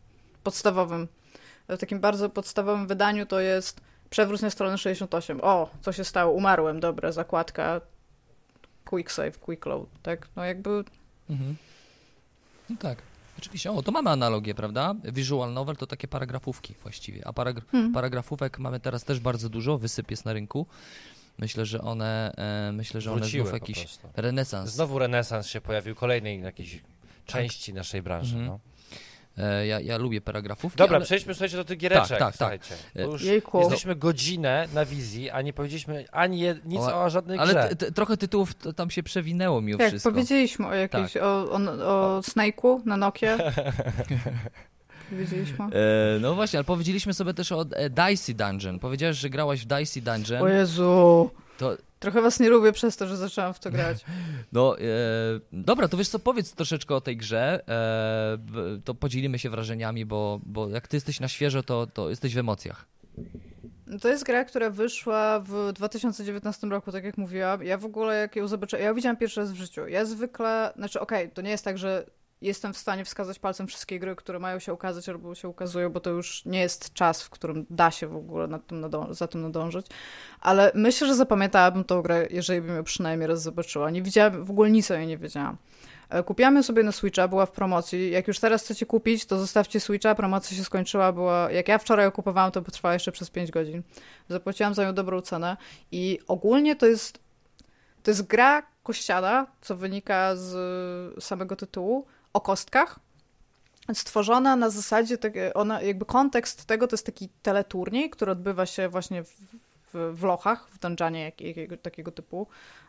podstawowym, 0.46 1.08
w 1.68 1.78
takim 1.78 2.00
bardzo 2.00 2.30
podstawowym 2.30 2.86
wydaniu 2.86 3.26
to 3.26 3.40
jest 3.40 3.80
przewrót 4.10 4.42
na 4.42 4.50
stronę 4.50 4.78
68. 4.78 5.40
O, 5.42 5.70
co 5.80 5.92
się 5.92 6.04
stało? 6.04 6.32
Umarłem, 6.32 6.80
dobra, 6.80 7.12
zakładka, 7.12 7.80
quick 8.84 9.12
save, 9.12 9.38
quick 9.38 9.66
load, 9.66 9.88
tak? 10.02 10.28
No 10.36 10.44
jakby... 10.44 10.84
Mhm. 11.30 11.56
No 12.70 12.76
tak. 12.78 12.98
Oczywiście, 13.38 13.72
o, 13.72 13.82
to 13.82 13.92
mamy 13.92 14.10
analogię, 14.10 14.54
prawda? 14.54 14.94
Visual 15.04 15.52
novel 15.52 15.76
to 15.76 15.86
takie 15.86 16.08
paragrafówki 16.08 16.74
właściwie, 16.82 17.26
a 17.26 17.32
paragra 17.32 17.62
hmm. 17.72 17.92
paragrafówek 17.92 18.58
mamy 18.58 18.80
teraz 18.80 19.04
też 19.04 19.20
bardzo 19.20 19.48
dużo, 19.48 19.78
wysyp 19.78 20.10
jest 20.10 20.24
na 20.24 20.32
rynku. 20.32 20.66
Myślę, 21.38 21.66
że 21.66 21.80
one, 21.80 22.32
e, 22.36 22.72
myślę, 22.72 23.00
że 23.00 23.12
one 23.12 23.26
znów 23.26 23.52
jakiś 23.52 23.86
renesans. 24.16 24.70
Znowu 24.70 24.98
renesans 24.98 25.46
się 25.46 25.60
pojawił, 25.60 25.94
kolejnej 25.94 26.40
jakiejś 26.40 26.72
tak. 26.72 26.82
części 27.24 27.74
naszej 27.74 28.02
branży. 28.02 28.36
Mhm. 28.36 28.46
No. 28.46 28.75
E, 29.38 29.66
ja, 29.66 29.80
ja 29.80 29.96
lubię 29.96 30.20
paragrafówki. 30.20 30.78
Dobra, 30.78 30.96
ale... 30.96 31.04
przejdźmy 31.04 31.34
słuchajcie 31.34 31.56
do 31.56 31.64
tych 31.64 31.78
giereczek. 31.78 32.18
Tak, 32.18 32.36
tak, 32.36 32.66
tak. 32.66 32.78
Już 32.94 33.22
jesteśmy 33.54 33.96
godzinę 33.96 34.68
na 34.74 34.84
wizji, 34.84 35.30
a 35.30 35.42
nie 35.42 35.52
powiedzieliśmy 35.52 36.04
ani 36.12 36.40
je, 36.40 36.58
nic 36.64 36.80
o, 36.80 37.04
o 37.04 37.10
żadnej 37.10 37.38
ale 37.38 37.50
grze. 37.50 37.62
Ale 37.62 37.76
trochę 37.76 38.16
tytułów 38.16 38.54
tam 38.76 38.90
się 38.90 39.02
przewinęło 39.02 39.60
mimo 39.60 39.78
tak, 39.78 39.88
wszystko. 39.88 40.10
powiedzieliśmy 40.10 40.66
o 40.66 40.74
jakiejś, 40.74 41.12
tak. 41.12 41.22
o, 41.22 41.50
o, 41.50 41.56
o 41.56 42.20
Snake'u 42.20 42.86
na 42.86 42.96
Nokia. 42.96 43.38
Powiedzieliśmy. 45.10 45.64
E, 45.64 46.18
no 46.20 46.34
właśnie, 46.34 46.58
ale 46.58 46.64
powiedzieliśmy 46.64 47.14
sobie 47.14 47.34
też 47.34 47.52
o 47.52 47.64
e, 47.72 47.90
Dicey 47.90 48.34
Dungeon. 48.34 48.78
Powiedziałeś, 48.78 49.16
że 49.16 49.30
grałaś 49.30 49.60
w 49.60 49.66
Dicey 49.66 50.02
Dungeon. 50.02 50.42
O 50.42 50.48
Jezu. 50.48 51.30
To... 51.58 51.76
Trochę 52.06 52.22
was 52.22 52.40
nie 52.40 52.48
lubię 52.48 52.72
przez 52.72 52.96
to, 52.96 53.06
że 53.06 53.16
zaczęłam 53.16 53.54
w 53.54 53.58
to 53.58 53.70
grać. 53.70 54.04
No, 54.52 54.78
e, 54.78 54.82
dobra, 55.52 55.88
to 55.88 55.96
wiesz 55.96 56.08
co, 56.08 56.18
powiedz 56.18 56.52
troszeczkę 56.52 56.94
o 56.94 57.00
tej 57.00 57.16
grze, 57.16 57.68
e, 57.68 58.38
to 58.84 58.94
podzielimy 58.94 59.38
się 59.38 59.50
wrażeniami, 59.50 60.04
bo, 60.04 60.40
bo 60.46 60.68
jak 60.68 60.88
ty 60.88 60.96
jesteś 60.96 61.20
na 61.20 61.28
świeżo, 61.28 61.62
to, 61.62 61.86
to 61.86 62.10
jesteś 62.10 62.34
w 62.34 62.38
emocjach. 62.38 62.86
To 64.00 64.08
jest 64.08 64.24
gra, 64.24 64.44
która 64.44 64.70
wyszła 64.70 65.40
w 65.40 65.72
2019 65.72 66.66
roku, 66.66 66.92
tak 66.92 67.04
jak 67.04 67.18
mówiłam. 67.18 67.62
Ja 67.62 67.78
w 67.78 67.84
ogóle, 67.84 68.16
jak 68.16 68.36
ją 68.36 68.48
zobaczyłam, 68.48 68.82
ja 68.82 68.88
ją 68.88 68.94
widziałam 68.94 69.16
pierwszy 69.16 69.40
raz 69.40 69.52
w 69.52 69.56
życiu. 69.56 69.88
Ja 69.88 70.04
zwykle, 70.04 70.72
znaczy 70.76 71.00
okej, 71.00 71.24
okay, 71.24 71.34
to 71.34 71.42
nie 71.42 71.50
jest 71.50 71.64
tak, 71.64 71.78
że 71.78 72.06
jestem 72.42 72.72
w 72.72 72.78
stanie 72.78 73.04
wskazać 73.04 73.38
palcem 73.38 73.66
wszystkie 73.66 73.98
gry, 73.98 74.16
które 74.16 74.38
mają 74.38 74.58
się 74.58 74.72
ukazać 74.72 75.08
albo 75.08 75.34
się 75.34 75.48
ukazują, 75.48 75.90
bo 75.90 76.00
to 76.00 76.10
już 76.10 76.44
nie 76.44 76.60
jest 76.60 76.92
czas, 76.92 77.22
w 77.22 77.30
którym 77.30 77.66
da 77.70 77.90
się 77.90 78.06
w 78.06 78.16
ogóle 78.16 78.46
nad 78.46 78.66
tym 78.66 78.84
za 79.10 79.28
tym 79.28 79.42
nadążyć. 79.42 79.86
Ale 80.40 80.72
myślę, 80.74 81.06
że 81.06 81.14
zapamiętałabym 81.14 81.84
tą 81.84 82.02
grę, 82.02 82.26
jeżeli 82.30 82.60
bym 82.60 82.76
ją 82.76 82.84
przynajmniej 82.84 83.28
raz 83.28 83.42
zobaczyła. 83.42 83.90
Nie 83.90 84.02
widziałam, 84.02 84.44
w 84.44 84.50
ogóle 84.50 84.70
nic 84.70 84.90
o 84.90 84.96
niej 84.96 85.06
nie 85.06 85.18
wiedziałam. 85.18 85.56
E, 86.08 86.22
kupiłam 86.22 86.56
ją 86.56 86.62
sobie 86.62 86.82
na 86.82 86.92
Switcha, 86.92 87.28
była 87.28 87.46
w 87.46 87.50
promocji. 87.50 88.10
Jak 88.10 88.28
już 88.28 88.38
teraz 88.38 88.62
chcecie 88.62 88.86
kupić, 88.86 89.26
to 89.26 89.38
zostawcie 89.38 89.80
Switcha, 89.80 90.14
promocja 90.14 90.56
się 90.56 90.64
skończyła, 90.64 91.12
była... 91.12 91.52
Jak 91.52 91.68
ja 91.68 91.78
wczoraj 91.78 92.04
ją 92.04 92.10
kupowałam, 92.10 92.52
to 92.52 92.62
potrwała 92.62 92.94
jeszcze 92.94 93.12
przez 93.12 93.30
5 93.30 93.50
godzin. 93.50 93.82
Zapłaciłam 94.28 94.74
za 94.74 94.84
nią 94.84 94.94
dobrą 94.94 95.20
cenę 95.20 95.56
i 95.92 96.18
ogólnie 96.28 96.76
to 96.76 96.86
jest 96.86 97.26
to 98.06 98.10
jest 98.10 98.26
gra 98.26 98.62
kościana, 98.82 99.46
co 99.60 99.76
wynika 99.76 100.36
z 100.36 101.24
samego 101.24 101.56
tytułu, 101.56 102.06
o 102.36 102.40
kostkach, 102.40 103.00
stworzona 103.94 104.56
na 104.56 104.70
zasadzie, 104.70 105.18
ona, 105.54 105.82
jakby 105.82 106.04
kontekst 106.04 106.64
tego 106.64 106.88
to 106.88 106.94
jest 106.94 107.06
taki 107.06 107.28
teleturniej, 107.42 108.10
który 108.10 108.32
odbywa 108.32 108.66
się 108.66 108.88
właśnie 108.88 109.24
w, 109.24 109.30
w, 109.94 110.16
w 110.18 110.22
Lochach, 110.22 110.68
w 110.70 110.78
dungeonie 110.78 111.24
jak, 111.24 111.40
jakiego, 111.40 111.76
takiego 111.76 112.12
typu, 112.12 112.46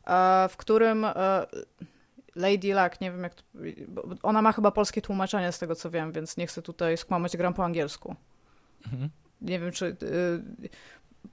e, 0.07 0.49
w 0.49 0.57
którym 0.57 1.05
e, 1.05 1.45
Lady 2.35 2.73
Luck, 2.73 3.01
nie 3.01 3.11
wiem 3.11 3.23
jak 3.23 3.33
to, 3.35 3.43
ona 4.23 4.41
ma 4.41 4.51
chyba 4.51 4.71
polskie 4.71 5.01
tłumaczenie 5.01 5.51
z 5.51 5.59
tego 5.59 5.75
co 5.75 5.89
wiem, 5.89 6.11
więc 6.11 6.37
nie 6.37 6.47
chcę 6.47 6.61
tutaj 6.61 6.97
skłamać, 6.97 7.37
gram 7.37 7.53
po 7.53 7.65
angielsku. 7.65 8.15
Mhm. 8.85 9.09
Nie 9.41 9.59
wiem, 9.59 9.71
czy 9.71 9.85
y, 9.85 10.69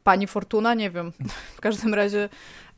pani 0.04 0.26
Fortuna, 0.26 0.74
nie 0.74 0.90
wiem. 0.90 1.12
W 1.56 1.60
każdym 1.60 1.94
razie 1.94 2.28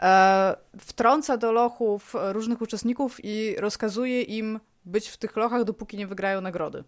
e, 0.03 0.57
wtrąca 0.78 1.37
do 1.37 1.53
lochów 1.53 2.14
różnych 2.32 2.62
uczestników 2.62 3.24
i 3.24 3.57
rozkazuje 3.59 4.22
im 4.22 4.61
być 4.87 5.09
w 5.09 5.16
tych 5.16 5.37
lochach, 5.37 5.64
dopóki 5.64 5.97
nie 5.97 6.07
wygrają 6.07 6.41
nagrody. 6.41 6.84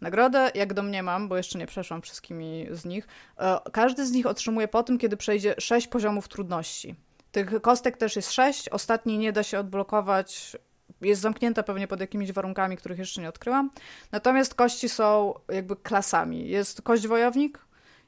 Nagrodę, 0.00 0.50
jak 0.54 0.74
domniemam, 0.74 1.28
bo 1.28 1.36
jeszcze 1.36 1.58
nie 1.58 1.66
przeszłam 1.66 2.02
wszystkimi 2.02 2.66
z 2.70 2.84
nich, 2.84 3.08
e, 3.38 3.58
każdy 3.72 4.06
z 4.06 4.12
nich 4.12 4.26
otrzymuje 4.26 4.68
po 4.68 4.82
tym, 4.82 4.98
kiedy 4.98 5.16
przejdzie 5.16 5.54
sześć 5.58 5.86
poziomów 5.86 6.28
trudności. 6.28 6.94
Tych 7.32 7.60
kostek 7.60 7.96
też 7.96 8.16
jest 8.16 8.32
sześć, 8.32 8.68
ostatni 8.68 9.18
nie 9.18 9.32
da 9.32 9.42
się 9.42 9.58
odblokować, 9.58 10.56
jest 11.00 11.20
zamknięta 11.20 11.62
pewnie 11.62 11.88
pod 11.88 12.00
jakimiś 12.00 12.32
warunkami, 12.32 12.76
których 12.76 12.98
jeszcze 12.98 13.20
nie 13.20 13.28
odkryłam. 13.28 13.70
Natomiast 14.12 14.54
kości 14.54 14.88
są 14.88 15.34
jakby 15.48 15.76
klasami. 15.76 16.48
Jest 16.48 16.82
kość 16.82 17.06
wojownik, 17.06 17.58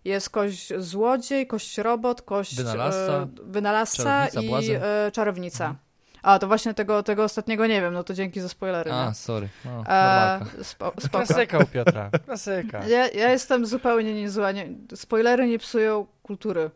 jest 0.04 0.30
kość 0.30 0.72
złodziej, 0.78 1.46
kość 1.46 1.78
robot, 1.78 2.22
kość 2.22 2.56
wynalazca, 2.56 3.12
e, 3.12 3.28
wynalazca 3.42 4.28
i 4.28 4.70
e, 4.70 5.10
czarownica. 5.12 5.64
Mhm. 5.64 5.91
A, 6.22 6.38
to 6.38 6.46
właśnie 6.46 6.74
tego, 6.74 7.02
tego 7.02 7.24
ostatniego 7.24 7.66
nie 7.66 7.80
wiem, 7.80 7.94
no 7.94 8.04
to 8.04 8.14
dzięki 8.14 8.40
za 8.40 8.48
spoilery. 8.48 8.92
A, 8.92 9.08
nie? 9.08 9.14
sorry. 9.14 9.48
No, 9.64 9.84
e, 9.88 10.40
spo, 10.62 10.92
Klasyka 11.10 11.58
u 11.58 11.66
Piotra, 11.66 12.10
klasyka. 12.24 12.86
Ja, 12.86 13.08
ja 13.08 13.30
jestem 13.30 13.66
zupełnie 13.66 14.14
niezła. 14.14 14.52
Nie, 14.52 14.68
spoilery 14.94 15.48
nie 15.48 15.58
psują 15.58 16.06
kultury. 16.22 16.70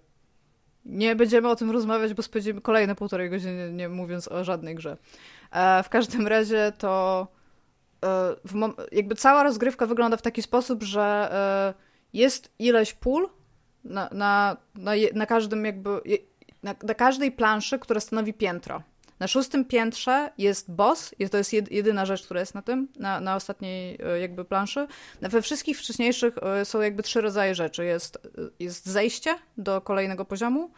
Nie 0.85 1.17
będziemy 1.17 1.49
o 1.49 1.57
tym 1.57 1.71
rozmawiać, 1.71 2.15
bo 2.15 2.23
spędzimy 2.23 2.61
kolejne 2.61 2.95
półtorej 2.95 3.31
godziny, 3.31 3.73
nie 3.73 3.89
mówiąc 3.89 4.29
o 4.29 4.45
żadnej 4.45 4.75
grze. 4.75 4.97
E, 5.51 5.83
w 5.83 5.89
każdym 5.89 6.27
razie 6.27 6.73
to 6.79 7.27
e, 8.05 8.37
jakby 8.93 9.15
cała 9.15 9.43
rozgrywka 9.43 9.87
wygląda 9.87 10.17
w 10.17 10.23
taki 10.23 10.43
sposób, 10.43 10.83
że 10.83 11.29
e, 11.33 11.75
jest 12.13 12.53
ileś 12.59 12.95
pól 12.95 13.29
na, 13.85 14.09
na, 14.13 14.57
na, 14.75 14.93
na 15.15 15.27
każdym 15.27 15.65
jakby, 15.65 15.91
na, 16.63 16.75
na 16.83 16.95
każdej 16.95 17.33
planszy, 17.33 17.79
która 17.79 18.01
stanowi 18.01 18.35
piętro. 18.35 18.83
Na 19.21 19.27
szóstym 19.27 19.65
piętrze 19.65 20.31
jest 20.39 20.71
boss, 20.71 21.15
jest, 21.19 21.33
to 21.33 21.39
jest 21.39 21.53
jedyna 21.53 22.07
rzecz, 22.07 22.23
która 22.23 22.41
jest 22.41 22.55
na 22.55 22.63
tym, 22.63 22.89
na, 22.99 23.21
na 23.21 23.37
ostatniej 23.37 23.99
e, 24.03 24.21
jakby 24.21 24.45
planszy. 24.45 24.87
We 25.23 25.43
wszystkich 25.43 25.79
wcześniejszych 25.79 26.39
e, 26.43 26.65
są 26.65 26.81
jakby 26.81 27.03
trzy 27.03 27.21
rodzaje 27.21 27.55
rzeczy. 27.55 27.85
Jest, 27.85 28.17
e, 28.17 28.21
jest 28.59 28.87
zejście 28.87 29.39
do 29.59 29.81
kolejnego 29.81 30.25
poziomu, 30.25 30.71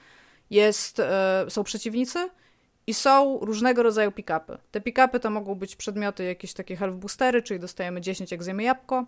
jest, 0.50 1.02
są 1.48 1.64
przeciwnicy 1.64 2.28
i 2.86 2.94
są 2.94 3.38
różnego 3.42 3.82
rodzaju 3.82 4.10
pick-upy. 4.10 4.58
Te 4.70 4.80
pick-upy 4.80 5.20
to 5.20 5.30
mogą 5.30 5.54
być 5.54 5.76
przedmioty, 5.76 6.24
jakieś 6.24 6.52
takie 6.52 6.76
health 6.76 6.96
boostery, 6.96 7.42
czyli 7.42 7.60
dostajemy 7.60 8.00
10 8.00 8.32
jak 8.32 8.42
zjemy 8.42 8.62
jabłko. 8.62 9.06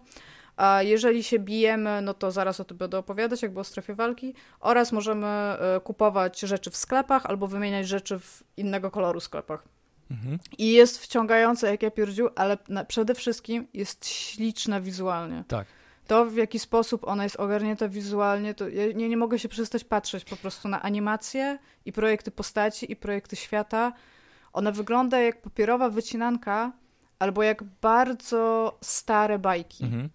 A 0.57 0.83
jeżeli 0.83 1.23
się 1.23 1.39
bijemy, 1.39 2.03
no 2.03 2.15
to 2.15 2.31
zaraz 2.31 2.61
o 2.61 2.65
tym 2.65 2.77
będę 2.77 2.99
opowiadać, 2.99 3.43
jakby 3.43 3.61
o 3.61 3.65
strefie 3.65 3.95
walki. 3.95 4.35
Oraz 4.61 4.93
możemy 4.93 5.27
e, 5.27 5.81
kupować 5.85 6.41
rzeczy 6.41 6.71
w 6.71 6.77
sklepach 6.77 7.27
albo 7.27 7.47
wymieniać 7.47 7.89
rzeczy 7.89 8.19
w 8.19 8.43
innego 8.57 8.91
koloru 8.91 9.21
sklepach. 9.21 9.65
Mhm. 10.11 10.39
I 10.59 10.73
jest 10.73 10.99
wciągające 10.99 11.71
jak 11.71 11.83
ja 11.83 11.91
pierdziu, 11.91 12.29
ale 12.37 12.59
przede 12.89 13.15
wszystkim 13.15 13.67
jest 13.75 14.07
śliczna 14.07 14.81
wizualnie. 14.81 15.45
Tak. 15.49 15.67
To, 16.07 16.27
w 16.27 16.37
jaki 16.37 16.59
sposób 16.59 17.09
ona 17.09 17.25
jest 17.25 17.37
ogarnięta 17.37 17.89
wizualnie, 17.89 18.55
to 18.55 18.69
ja 18.69 18.93
nie, 18.93 19.09
nie 19.09 19.17
mogę 19.17 19.39
się 19.39 19.49
przestać 19.49 19.85
patrzeć 19.85 20.25
po 20.25 20.37
prostu 20.37 20.69
na 20.69 20.83
animacje 20.83 21.59
i 21.85 21.93
projekty 21.93 22.31
postaci 22.31 22.93
i 22.93 22.97
projekty 22.97 23.37
świata. 23.37 23.93
Ona 24.53 24.73
wygląda 24.73 25.19
jak 25.19 25.43
papierowa 25.43 25.91
wycinanka 25.91 26.73
albo 27.19 27.43
jak 27.43 27.63
bardzo 27.63 28.79
stare 28.81 29.39
bajki. 29.39 29.85
Mhm 29.85 30.11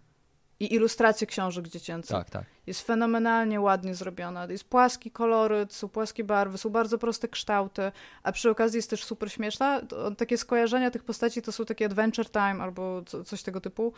i 0.59 0.73
ilustracje 0.73 1.27
książek 1.27 1.67
dziecięcych. 1.67 2.15
Tak, 2.15 2.29
tak. 2.29 2.43
Jest 2.67 2.81
fenomenalnie 2.81 3.61
ładnie 3.61 3.95
zrobiona. 3.95 4.45
Jest 4.45 4.63
płaski 4.63 5.11
koloryt, 5.11 5.73
są 5.73 5.89
płaskie 5.89 6.23
barwy, 6.23 6.57
są 6.57 6.69
bardzo 6.69 6.97
proste 6.97 7.27
kształty, 7.27 7.91
a 8.23 8.31
przy 8.31 8.49
okazji 8.49 8.77
jest 8.77 8.89
też 8.89 9.03
super 9.03 9.31
śmieszna. 9.31 9.81
Takie 10.17 10.37
skojarzenia 10.37 10.91
tych 10.91 11.03
postaci 11.03 11.41
to 11.41 11.51
są 11.51 11.65
takie 11.65 11.85
Adventure 11.85 12.29
Time 12.29 12.63
albo 12.63 13.03
coś 13.25 13.43
tego 13.43 13.61
typu. 13.61 13.93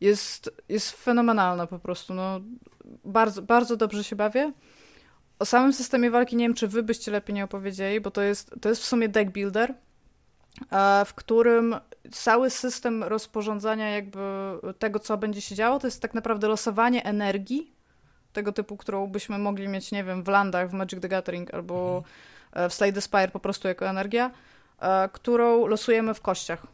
Jest, 0.00 0.62
jest 0.68 0.90
fenomenalna 0.90 1.66
po 1.66 1.78
prostu. 1.78 2.14
No, 2.14 2.40
bardzo, 3.04 3.42
bardzo 3.42 3.76
dobrze 3.76 4.04
się 4.04 4.16
bawię. 4.16 4.52
O 5.38 5.44
samym 5.44 5.72
systemie 5.72 6.10
walki 6.10 6.36
nie 6.36 6.44
wiem, 6.44 6.54
czy 6.54 6.68
wy 6.68 6.82
byście 6.82 7.10
lepiej 7.10 7.34
nie 7.34 7.44
opowiedzieli, 7.44 8.00
bo 8.00 8.10
to 8.10 8.22
jest, 8.22 8.54
to 8.60 8.68
jest 8.68 8.82
w 8.82 8.84
sumie 8.84 9.08
deck 9.08 9.30
builder, 9.30 9.74
w 11.06 11.14
którym 11.14 11.76
cały 12.10 12.50
system 12.50 13.04
rozporządzania 13.04 13.90
jakby 13.90 14.20
tego, 14.78 14.98
co 14.98 15.16
będzie 15.16 15.40
się 15.40 15.54
działo, 15.54 15.78
to 15.78 15.86
jest 15.86 16.02
tak 16.02 16.14
naprawdę 16.14 16.48
losowanie 16.48 17.04
energii 17.04 17.72
tego 18.32 18.52
typu, 18.52 18.76
którą 18.76 19.06
byśmy 19.06 19.38
mogli 19.38 19.68
mieć, 19.68 19.92
nie 19.92 20.04
wiem, 20.04 20.22
w 20.22 20.28
landach, 20.28 20.70
w 20.70 20.72
Magic 20.72 21.00
the 21.00 21.08
Gathering 21.08 21.54
albo 21.54 21.96
mhm. 21.96 22.04
E, 22.52 22.68
w 22.68 22.74
Slay 22.74 22.92
the 22.92 23.00
Spire 23.00 23.28
po 23.28 23.40
prostu 23.40 23.68
jako 23.68 23.86
energia, 23.86 24.30
e, 24.80 25.08
którą 25.12 25.66
losujemy 25.66 26.14
w 26.14 26.20
kościach. 26.20 26.66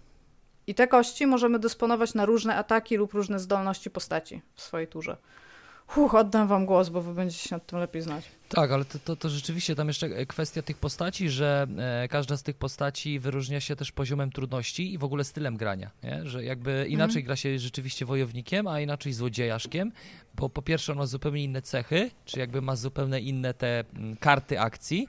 I 0.67 0.75
te 0.75 0.89
kości 0.89 1.27
możemy 1.27 1.59
dysponować 1.59 2.15
na 2.15 2.27
różne 2.27 2.57
ataki 2.57 2.97
lub 2.97 3.13
różne 3.13 3.39
zdolności 3.39 3.91
postaci 3.91 4.43
w 4.55 4.63
swojej 4.63 4.89
turze. 4.89 5.17
Huch, 5.89 6.15
oddam 6.15 6.49
wam 6.49 6.67
głos, 6.67 6.89
bo 6.89 7.03
wy 7.03 7.15
będziecie 7.15 7.49
się 7.49 7.57
nad 7.57 7.67
tym 7.67 7.79
lepiej 7.79 8.03
znać. 8.03 8.25
Tak, 8.49 8.73
ale 8.73 8.85
to, 8.85 8.99
to, 8.99 9.17
to 9.17 9.29
rzeczywiście 9.29 9.75
tam 9.75 9.89
jeszcze 9.89 10.27
kwestia 10.27 10.63
tych 10.63 10.77
postaci, 10.79 11.31
że 11.31 11.67
e, 11.79 12.09
każda 12.09 12.37
z 12.37 12.43
tych 12.43 12.57
postaci 12.57 13.19
wyróżnia 13.21 13.61
się 13.61 13.77
też 13.77 13.93
poziomem 13.93 14.33
trudności 14.33 14.93
i 14.93 14.99
w 14.99 15.05
ogóle 15.05 15.25
stylem 15.25 15.57
grania, 15.57 15.91
nie? 16.03 16.27
że 16.27 16.45
jakby 16.45 16.87
inaczej 16.89 17.17
mhm. 17.17 17.25
gra 17.25 17.37
się 17.37 17.59
rzeczywiście 17.59 18.07
wojownikiem, 18.07 18.67
a 18.67 18.81
inaczej 18.81 19.13
złodziejaszkiem, 19.13 19.93
bo 20.35 20.49
po 20.49 20.63
pierwsze 20.63 20.93
on 20.93 20.99
ma 20.99 21.07
zupełnie 21.07 21.45
inne 21.45 21.63
cechy, 21.63 22.11
czy 22.25 22.39
jakby 22.39 22.63
ma 22.63 22.77
zupełnie 22.77 23.21
inne 23.21 23.55
te 23.55 23.79
m, 23.79 23.87
mm, 23.97 24.17
karty 24.17 24.61
akcji, 24.61 25.09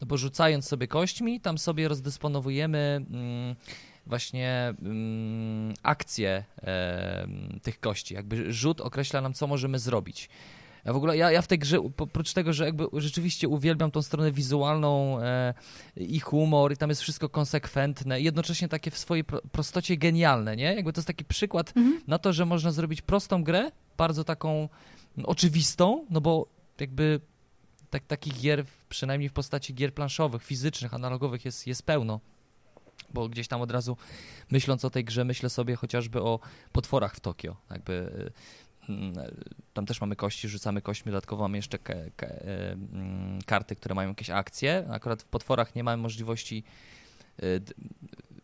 no 0.00 0.06
bo 0.06 0.16
rzucając 0.16 0.68
sobie 0.68 0.88
kośćmi, 0.88 1.40
tam 1.40 1.58
sobie 1.58 1.88
rozdysponowujemy... 1.88 3.06
M, 3.10 3.16
mm, 3.16 3.56
właśnie 4.06 4.74
mm, 4.82 5.74
akcję 5.82 6.44
e, 6.62 7.28
tych 7.62 7.80
kości. 7.80 8.14
Jakby 8.14 8.52
rzut 8.52 8.80
określa 8.80 9.20
nam, 9.20 9.34
co 9.34 9.46
możemy 9.46 9.78
zrobić. 9.78 10.28
Ja 10.84 10.92
w 10.92 10.96
ogóle, 10.96 11.16
ja, 11.16 11.30
ja 11.30 11.42
w 11.42 11.46
tej 11.46 11.58
grze, 11.58 11.80
oprócz 11.80 12.32
tego, 12.32 12.52
że 12.52 12.64
jakby 12.64 12.86
rzeczywiście 12.92 13.48
uwielbiam 13.48 13.90
tą 13.90 14.02
stronę 14.02 14.32
wizualną 14.32 15.20
e, 15.20 15.54
i 15.96 16.20
humor, 16.20 16.72
i 16.72 16.76
tam 16.76 16.88
jest 16.88 17.02
wszystko 17.02 17.28
konsekwentne, 17.28 18.20
i 18.20 18.24
jednocześnie 18.24 18.68
takie 18.68 18.90
w 18.90 18.98
swojej 18.98 19.24
pro, 19.24 19.40
prostocie 19.52 19.96
genialne, 19.96 20.56
nie? 20.56 20.74
Jakby 20.74 20.92
to 20.92 20.98
jest 20.98 21.06
taki 21.06 21.24
przykład 21.24 21.72
mhm. 21.76 22.00
na 22.06 22.18
to, 22.18 22.32
że 22.32 22.46
można 22.46 22.72
zrobić 22.72 23.02
prostą 23.02 23.44
grę, 23.44 23.70
bardzo 23.96 24.24
taką 24.24 24.68
no, 25.16 25.26
oczywistą, 25.26 26.06
no 26.10 26.20
bo 26.20 26.46
jakby 26.80 27.20
tak, 27.90 28.06
takich 28.06 28.40
gier, 28.40 28.64
przynajmniej 28.88 29.28
w 29.28 29.32
postaci 29.32 29.74
gier 29.74 29.94
planszowych, 29.94 30.44
fizycznych, 30.44 30.94
analogowych 30.94 31.44
jest, 31.44 31.66
jest 31.66 31.82
pełno 31.82 32.20
bo 33.14 33.28
gdzieś 33.28 33.48
tam 33.48 33.60
od 33.60 33.70
razu 33.70 33.96
myśląc 34.50 34.84
o 34.84 34.90
tej 34.90 35.04
grze, 35.04 35.24
myślę 35.24 35.50
sobie 35.50 35.76
chociażby 35.76 36.22
o 36.22 36.40
potworach 36.72 37.16
w 37.16 37.20
Tokio. 37.20 37.56
Jakby 37.70 37.92
y, 38.88 38.92
mm, 38.92 39.14
tam 39.74 39.86
też 39.86 40.00
mamy 40.00 40.16
kości, 40.16 40.48
rzucamy 40.48 40.82
kośćmi, 40.82 41.12
dodatkowo 41.12 41.42
mamy 41.42 41.58
jeszcze 41.58 41.76
y, 41.76 41.80
mm, 42.22 43.38
karty, 43.46 43.76
które 43.76 43.94
mają 43.94 44.08
jakieś 44.08 44.30
akcje. 44.30 44.86
Akurat 44.90 45.22
w 45.22 45.26
potworach 45.26 45.74
nie 45.74 45.84
mamy 45.84 46.02
możliwości 46.02 46.64
y, 47.42 47.62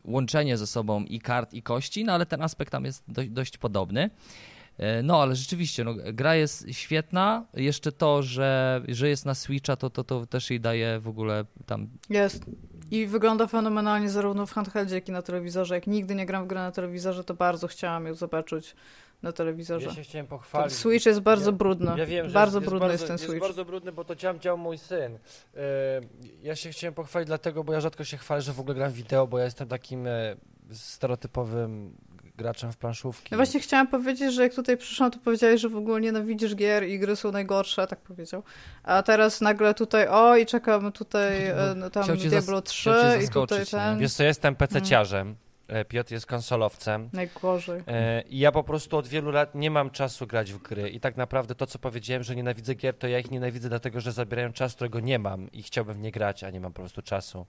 łączenia 0.05 0.57
ze 0.57 0.67
sobą 0.67 1.05
i 1.05 1.21
kart, 1.21 1.55
i 1.55 1.63
kości, 1.63 2.05
no 2.05 2.13
ale 2.13 2.27
ten 2.27 2.43
aspekt 2.43 2.73
tam 2.73 2.85
jest 2.85 3.05
dość, 3.09 3.29
dość 3.29 3.59
podobny. 3.59 4.11
No, 5.03 5.23
ale 5.23 5.37
rzeczywiście, 5.37 5.85
no, 5.85 5.95
gra 6.13 6.35
jest 6.35 6.67
świetna. 6.71 7.47
Jeszcze 7.55 7.93
to, 7.93 8.23
że, 8.23 8.83
że 8.89 9.09
jest 9.09 9.27
na 9.27 9.35
Switcha, 9.35 9.77
to, 9.77 9.91
to, 9.91 10.05
to 10.05 10.27
też 10.27 10.51
jej 10.51 10.61
daje 10.61 11.01
w 11.01 11.09
ogóle 11.09 11.45
tam. 11.67 11.89
Jest. 12.11 12.45
I 12.93 13.07
wygląda 13.07 13.47
fenomenalnie 13.47 14.11
zarówno 14.11 14.47
w 14.47 14.53
handheldzie, 14.53 14.95
jak 14.95 15.09
i 15.09 15.13
na 15.13 15.23
telewizorze. 15.23 15.75
Jak 15.75 15.87
nigdy 15.87 16.15
nie 16.15 16.27
gram 16.27 16.45
w 16.45 16.47
grę 16.47 16.61
na 16.61 16.73
telewizorze, 16.73 17.25
to 17.25 17.35
bardzo 17.35 17.69
chciałam 17.69 18.07
ją 18.07 18.15
zobaczyć 18.15 18.75
na 19.23 19.33
telewizorze. 19.33 19.89
Ja 19.89 19.95
się 19.95 20.03
chciałem 20.03 20.27
pochwalić. 20.27 20.69
Ten 20.69 20.79
Switch 20.79 21.07
jest 21.07 21.21
bardzo 21.21 21.51
ja, 21.51 21.57
brudny. 21.57 21.93
Ja 21.97 22.07
wiem, 22.07 22.29
że 22.29 22.35
bardzo 22.35 22.59
jest, 22.59 22.71
brudny 22.71 22.89
jest, 22.89 23.01
jest 23.01 23.09
ten 23.09 23.19
Switch. 23.19 23.35
Jest 23.35 23.47
bardzo 23.47 23.65
brudny, 23.65 23.93
bo 23.93 24.05
to 24.05 24.17
ciam 24.17 24.41
dział 24.41 24.59
mój 24.59 24.79
syn. 24.79 25.13
Yy, 25.13 25.61
ja 26.43 26.57
się 26.57 26.71
chciałem 26.71 26.95
pochwalić 26.95 27.27
dlatego, 27.27 27.65
bo 27.65 27.73
ja 27.73 27.81
rzadko 27.81 28.05
się 28.05 28.17
chwalę, 28.17 28.43
że 28.43 28.53
w 28.53 28.61
ogóle 28.61 28.75
gram 28.75 28.93
wideo, 28.93 29.27
bo 29.27 29.39
ja 29.39 29.45
jestem 29.45 29.69
takim 29.69 30.07
e, 30.07 30.37
stereotypowym 30.73 31.97
graczem 32.43 32.73
w 32.73 32.77
planszówki. 32.77 33.29
Ja 33.31 33.37
właśnie 33.37 33.61
chciałam 33.61 33.89
powiedzieć, 33.89 34.35
że 34.35 34.43
jak 34.43 34.55
tutaj 34.55 34.77
przyszłam, 34.77 35.11
to 35.11 35.19
powiedziałeś, 35.19 35.61
że 35.61 35.69
w 35.69 35.77
ogóle 35.77 36.01
nienawidzisz 36.01 36.55
gier 36.57 36.85
i 36.89 36.99
gry 36.99 37.17
są 37.17 37.33
najgorsze, 37.33 37.87
tak 37.87 38.01
powiedział. 38.01 38.43
A 38.83 39.03
teraz 39.03 39.41
nagle 39.41 39.75
tutaj, 39.75 40.09
o 40.09 40.37
i 40.37 40.47
czekamy 40.47 40.93
tutaj 40.93 41.33
no, 41.57 41.75
no, 41.81 41.91
tam 41.91 42.17
Diablo 42.17 42.63
3 42.63 42.91
i 43.25 43.29
tutaj 43.29 43.67
ten... 43.67 43.99
Wiesz 43.99 44.13
co, 44.13 44.25
jestem 44.25 44.57
PC-ciarzem. 44.57 45.19
Hmm. 45.19 45.37
Piotr 45.89 46.13
jest 46.13 46.27
konsolowcem. 46.27 47.09
Najgorzej. 47.13 47.83
E, 47.87 48.23
I 48.23 48.39
ja 48.39 48.53
po 48.53 48.65
prostu 48.65 48.97
od 48.97 49.09
wielu 49.09 49.31
lat 49.31 49.55
nie 49.55 49.71
mam 49.71 49.91
czasu 49.91 50.27
grać 50.27 50.53
w 50.53 50.59
gry. 50.59 50.91
I 50.91 51.01
tak 51.01 51.17
naprawdę 51.17 51.55
to, 51.55 51.67
co 51.67 51.79
powiedziałem, 51.79 52.23
że 52.23 52.37
nienawidzę 52.37 52.75
gier, 52.75 52.95
to 52.95 53.09
ja 53.09 53.19
ich 53.19 53.31
nienawidzę 53.31 53.69
dlatego, 53.69 54.01
że 54.01 54.13
zabierają 54.13 54.53
czas, 54.53 54.75
którego 54.75 55.01
nie 55.01 55.19
mam 55.19 55.53
i 55.53 55.63
chciałbym 55.63 55.95
w 55.95 55.99
nie 55.99 56.13
grać, 56.13 56.45
a 56.45 56.51
nie 56.51 56.61
mam 56.61 56.73
po 56.73 56.83
prostu 56.83 57.03
czasu. 57.03 57.47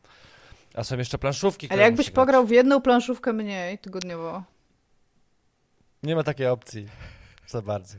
A 0.73 0.83
są 0.83 0.97
jeszcze 0.97 1.17
planszówki, 1.17 1.69
Ale 1.69 1.81
jakbyś 1.81 2.09
pograł 2.09 2.45
w 2.45 2.51
jedną 2.51 2.81
planszówkę 2.81 3.33
mniej 3.33 3.77
tygodniowo? 3.77 4.43
Nie 6.03 6.15
ma 6.15 6.23
takiej 6.23 6.47
opcji. 6.47 6.87
Za 7.47 7.61
bardzo. 7.61 7.97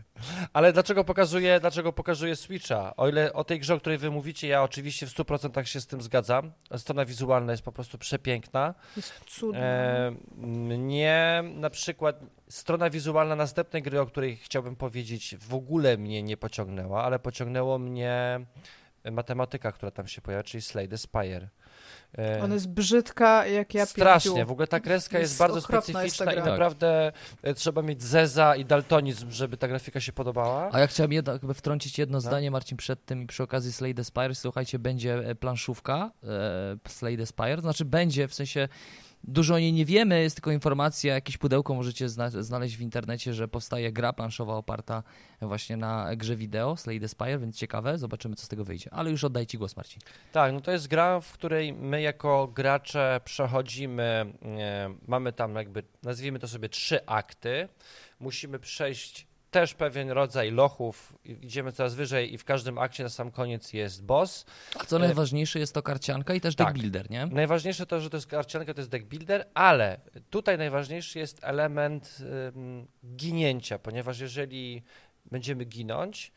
Ale 0.52 0.72
dlaczego 0.72 1.05
pokazuję, 1.05 1.61
dlaczego 1.61 1.92
pokazuję 1.92 2.36
Switcha? 2.36 2.96
O 2.96 3.09
ile 3.09 3.32
o 3.32 3.44
tej 3.44 3.61
grze, 3.61 3.74
o 3.74 3.78
której 3.78 3.98
wy 3.98 4.11
mówicie, 4.11 4.48
ja 4.48 4.62
oczywiście 4.62 5.07
w 5.07 5.11
100% 5.11 5.64
się 5.64 5.80
z 5.80 5.86
tym 5.86 6.02
zgadzam. 6.02 6.52
Strona 6.76 7.05
wizualna 7.05 7.52
jest 7.52 7.62
po 7.62 7.72
prostu 7.72 7.98
przepiękna. 7.98 8.74
Jest 8.96 9.14
cudna. 9.26 9.59
E, 9.59 10.14
mnie 10.36 11.42
na 11.55 11.70
przykład 11.70 12.20
strona 12.48 12.90
wizualna 12.90 13.36
następnej 13.36 13.82
gry, 13.82 14.00
o 14.00 14.07
której 14.07 14.36
chciałbym 14.36 14.76
powiedzieć, 14.76 15.36
w 15.36 15.55
ogóle 15.55 15.96
mnie 15.96 16.22
nie 16.22 16.36
pociągnęła, 16.36 17.05
ale 17.05 17.18
pociągnęło 17.18 17.78
mnie 17.78 18.40
matematyka, 19.12 19.72
która 19.72 19.90
tam 19.90 20.09
się 20.09 20.20
pojawia, 20.20 20.42
czyli 20.42 20.62
Slay 20.62 20.88
the 20.88 20.98
Spire. 20.98 21.48
E, 22.19 22.43
Ona 22.43 22.55
jest 22.55 22.69
brzydka 22.69 23.47
jak 23.47 23.75
ja 23.75 23.87
Strasznie, 23.87 24.45
w 24.45 24.51
ogóle 24.51 24.67
ta 24.67 24.81
kreska 24.81 25.19
jest, 25.19 25.33
jest 25.33 25.39
bardzo 25.39 25.61
specyficzna 25.61 26.33
i 26.33 26.37
naprawdę 26.37 27.12
tak. 27.43 27.57
trzeba 27.57 27.83
mieć 27.83 28.03
zeza 28.03 28.57
i 28.57 28.65
daltonizm, 28.65 29.31
żeby 29.31 29.57
ta 29.57 29.69
grafika 29.69 30.01
się 30.01 30.12
podobała. 30.12 30.71
A 30.73 30.81
ja 30.81 30.87
chciałem 30.87 31.12
jedno, 31.12 31.33
jakby 31.33 31.55
wtrącić 31.55 31.99
jedno 31.99 32.17
no. 32.17 32.21
zdanie, 32.21 32.51
Marcin, 32.51 32.77
przed 32.77 33.05
tym 33.05 33.23
i 33.23 33.27
przy 33.27 33.43
okazji 33.43 33.73
Slay 33.73 33.95
the 33.95 34.05
Spire. 34.05 34.35
Słuchajcie, 34.35 34.79
będzie 34.79 35.15
e, 35.15 35.35
planszówka 35.35 36.11
e, 36.25 36.77
Slay 36.89 37.17
the 37.17 37.27
Spire, 37.27 37.57
to 37.57 37.62
znaczy 37.62 37.85
będzie, 37.85 38.29
w 38.29 38.35
sensie 38.35 38.69
Dużo 39.29 39.55
o 39.55 39.59
niej 39.59 39.72
nie 39.72 39.85
wiemy, 39.85 40.22
jest 40.22 40.37
tylko 40.37 40.51
informacja, 40.51 41.14
jakieś 41.14 41.39
pudełko 41.39 41.75
możecie 41.75 42.09
zna 42.09 42.31
znaleźć 42.31 42.77
w 42.77 42.81
internecie, 42.81 43.35
że 43.35 43.49
powstaje 43.49 43.93
gra 43.93 44.12
planszowa 44.12 44.55
oparta 44.55 45.03
właśnie 45.41 45.77
na 45.77 46.16
grze 46.16 46.37
wideo 46.37 46.77
Slay 46.77 47.01
the 47.01 47.09
Spire, 47.09 47.39
więc 47.39 47.57
ciekawe, 47.57 47.99
zobaczymy 47.99 48.37
co 48.37 48.47
z 48.47 48.49
tego 48.49 48.64
wyjdzie. 48.64 48.91
Ale 48.93 49.11
już 49.11 49.25
oddaję 49.25 49.47
Ci 49.47 49.59
głos, 49.59 49.77
Marcin. 49.77 50.01
Tak, 50.33 50.53
no 50.53 50.61
to 50.61 50.72
jest 50.72 50.89
gra, 50.89 51.20
w 51.20 51.33
której 51.33 51.72
my 51.72 52.03
jako 52.03 52.47
gracze 52.47 53.20
przechodzimy, 53.25 54.03
e, 54.43 54.95
mamy 55.09 55.33
tam 55.33 55.55
jakby, 55.55 55.83
nazwijmy 56.03 56.39
to 56.39 56.49
sobie 56.49 56.68
trzy 56.68 57.07
akty, 57.07 57.68
musimy 58.20 58.59
przejść 58.59 59.27
też 59.55 59.74
pewien 59.74 60.11
rodzaj 60.11 60.50
lochów, 60.50 61.14
idziemy 61.24 61.72
coraz 61.72 61.94
wyżej 61.94 62.34
i 62.34 62.38
w 62.38 62.44
każdym 62.44 62.78
akcie 62.78 63.02
na 63.02 63.09
sam 63.09 63.30
koniec 63.30 63.72
jest 63.72 64.05
boss. 64.05 64.46
A 64.80 64.84
co 64.84 64.98
najważniejsze 64.98 65.59
jest 65.59 65.74
to 65.74 65.82
karcianka 65.82 66.34
i 66.34 66.40
też 66.40 66.57
tak. 66.57 66.66
deck 66.66 66.80
builder, 66.80 67.11
nie? 67.11 67.26
Najważniejsze 67.26 67.86
to, 67.86 68.00
że 68.00 68.11
to 68.11 68.16
jest 68.16 68.26
karcianka, 68.26 68.74
to 68.74 68.80
jest 68.80 68.90
deck 68.90 69.05
builder, 69.05 69.46
ale 69.55 70.00
tutaj 70.30 70.59
najważniejszy 70.59 71.18
jest 71.18 71.44
element 71.44 72.18
um, 72.55 72.86
ginięcia, 73.16 73.78
ponieważ 73.78 74.20
jeżeli 74.20 74.82
będziemy 75.30 75.64
ginąć, 75.64 76.32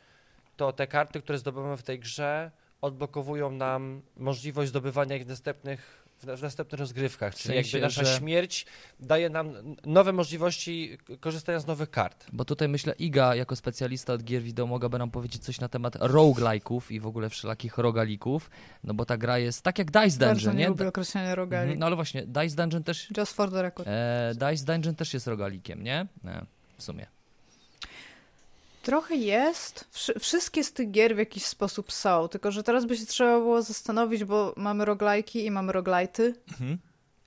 to 0.55 0.73
te 0.73 0.87
karty, 0.87 1.21
które 1.21 1.37
zdobywamy 1.37 1.77
w 1.77 1.83
tej 1.83 1.99
grze 1.99 2.51
odblokowują 2.81 3.51
nam 3.51 4.01
możliwość 4.15 4.69
zdobywania 4.69 5.15
ich 5.15 5.27
następnych 5.27 6.06
w, 6.19 6.41
następnych 6.41 6.79
rozgrywkach, 6.79 7.35
czyli 7.35 7.53
w 7.53 7.55
sensie, 7.55 7.77
jakby 7.77 7.87
nasza 7.87 8.05
że... 8.05 8.17
śmierć 8.17 8.65
daje 8.99 9.29
nam 9.29 9.53
nowe 9.85 10.13
możliwości 10.13 10.97
korzystania 11.19 11.59
z 11.59 11.67
nowych 11.67 11.89
kart. 11.89 12.25
Bo 12.33 12.45
tutaj 12.45 12.67
myślę, 12.67 12.93
Iga 12.93 13.35
jako 13.35 13.55
specjalista 13.55 14.13
od 14.13 14.23
gier 14.23 14.41
wideo 14.41 14.67
mogłaby 14.67 14.99
nam 14.99 15.11
powiedzieć 15.11 15.43
coś 15.43 15.59
na 15.59 15.69
temat 15.69 15.95
roguelike'ów 15.95 16.81
i 16.91 16.99
w 16.99 17.07
ogóle 17.07 17.29
wszelakich 17.29 17.77
rogalików, 17.77 18.49
no 18.83 18.93
bo 18.93 19.05
ta 19.05 19.17
gra 19.17 19.37
jest 19.37 19.61
tak 19.61 19.79
jak 19.79 19.91
Dice 19.91 20.09
Dungeon, 20.09 20.27
Bardzo 20.33 20.51
nie? 20.51 20.59
nie 20.59 20.67
lubię 20.67 20.87
określenia 20.87 21.35
rogalik. 21.35 21.63
Mhm, 21.63 21.79
no 21.79 21.85
ale 21.85 21.95
właśnie, 21.95 22.25
Dice 22.25 22.55
Dungeon 22.55 22.83
też... 22.83 23.07
Just 23.17 23.33
for 23.33 23.51
the 23.51 23.61
record. 23.61 23.87
E, 23.87 24.33
Dice 24.35 24.65
Dungeon 24.65 24.95
też 24.95 25.13
jest 25.13 25.27
rogalikiem, 25.27 25.83
nie? 25.83 26.07
nie? 26.23 26.45
W 26.77 26.83
sumie. 26.83 27.07
Trochę 28.87 29.15
jest. 29.15 29.85
Wszystkie 30.19 30.63
z 30.63 30.73
tych 30.73 30.91
gier 30.91 31.15
w 31.15 31.17
jakiś 31.17 31.45
sposób 31.45 31.91
są, 31.91 32.27
tylko 32.27 32.51
że 32.51 32.63
teraz 32.63 32.85
by 32.85 32.97
się 32.97 33.05
trzeba 33.05 33.39
było 33.39 33.61
zastanowić, 33.61 34.23
bo 34.23 34.53
mamy 34.57 34.85
roglajki 34.85 35.45
i 35.45 35.51
mamy 35.51 35.71
roglajty. 35.73 36.35
Mhm. 36.51 36.77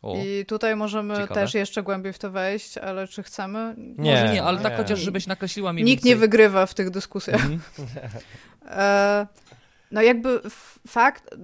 O. 0.02 0.16
I 0.16 0.46
tutaj 0.46 0.76
możemy 0.76 1.14
Ciekawe. 1.14 1.34
też 1.40 1.54
jeszcze 1.54 1.82
głębiej 1.82 2.12
w 2.12 2.18
to 2.18 2.30
wejść, 2.30 2.78
ale 2.78 3.08
czy 3.08 3.22
chcemy? 3.22 3.74
Nie, 3.76 4.10
Może 4.10 4.32
nie, 4.32 4.42
ale 4.42 4.58
tak 4.58 4.64
nie. 4.64 4.70
tak 4.70 4.78
chociaż 4.78 4.98
żebyś 5.00 5.26
nakreśliła 5.26 5.72
mi 5.72 5.84
Nikt 5.84 6.02
więcej. 6.04 6.10
nie 6.10 6.16
wygrywa 6.16 6.66
w 6.66 6.74
tych 6.74 6.90
dyskusjach. 6.90 7.44
Mm. 7.44 7.60
e, 8.66 9.26
no 9.90 10.02
jakby 10.02 10.40
fakt, 10.86 11.34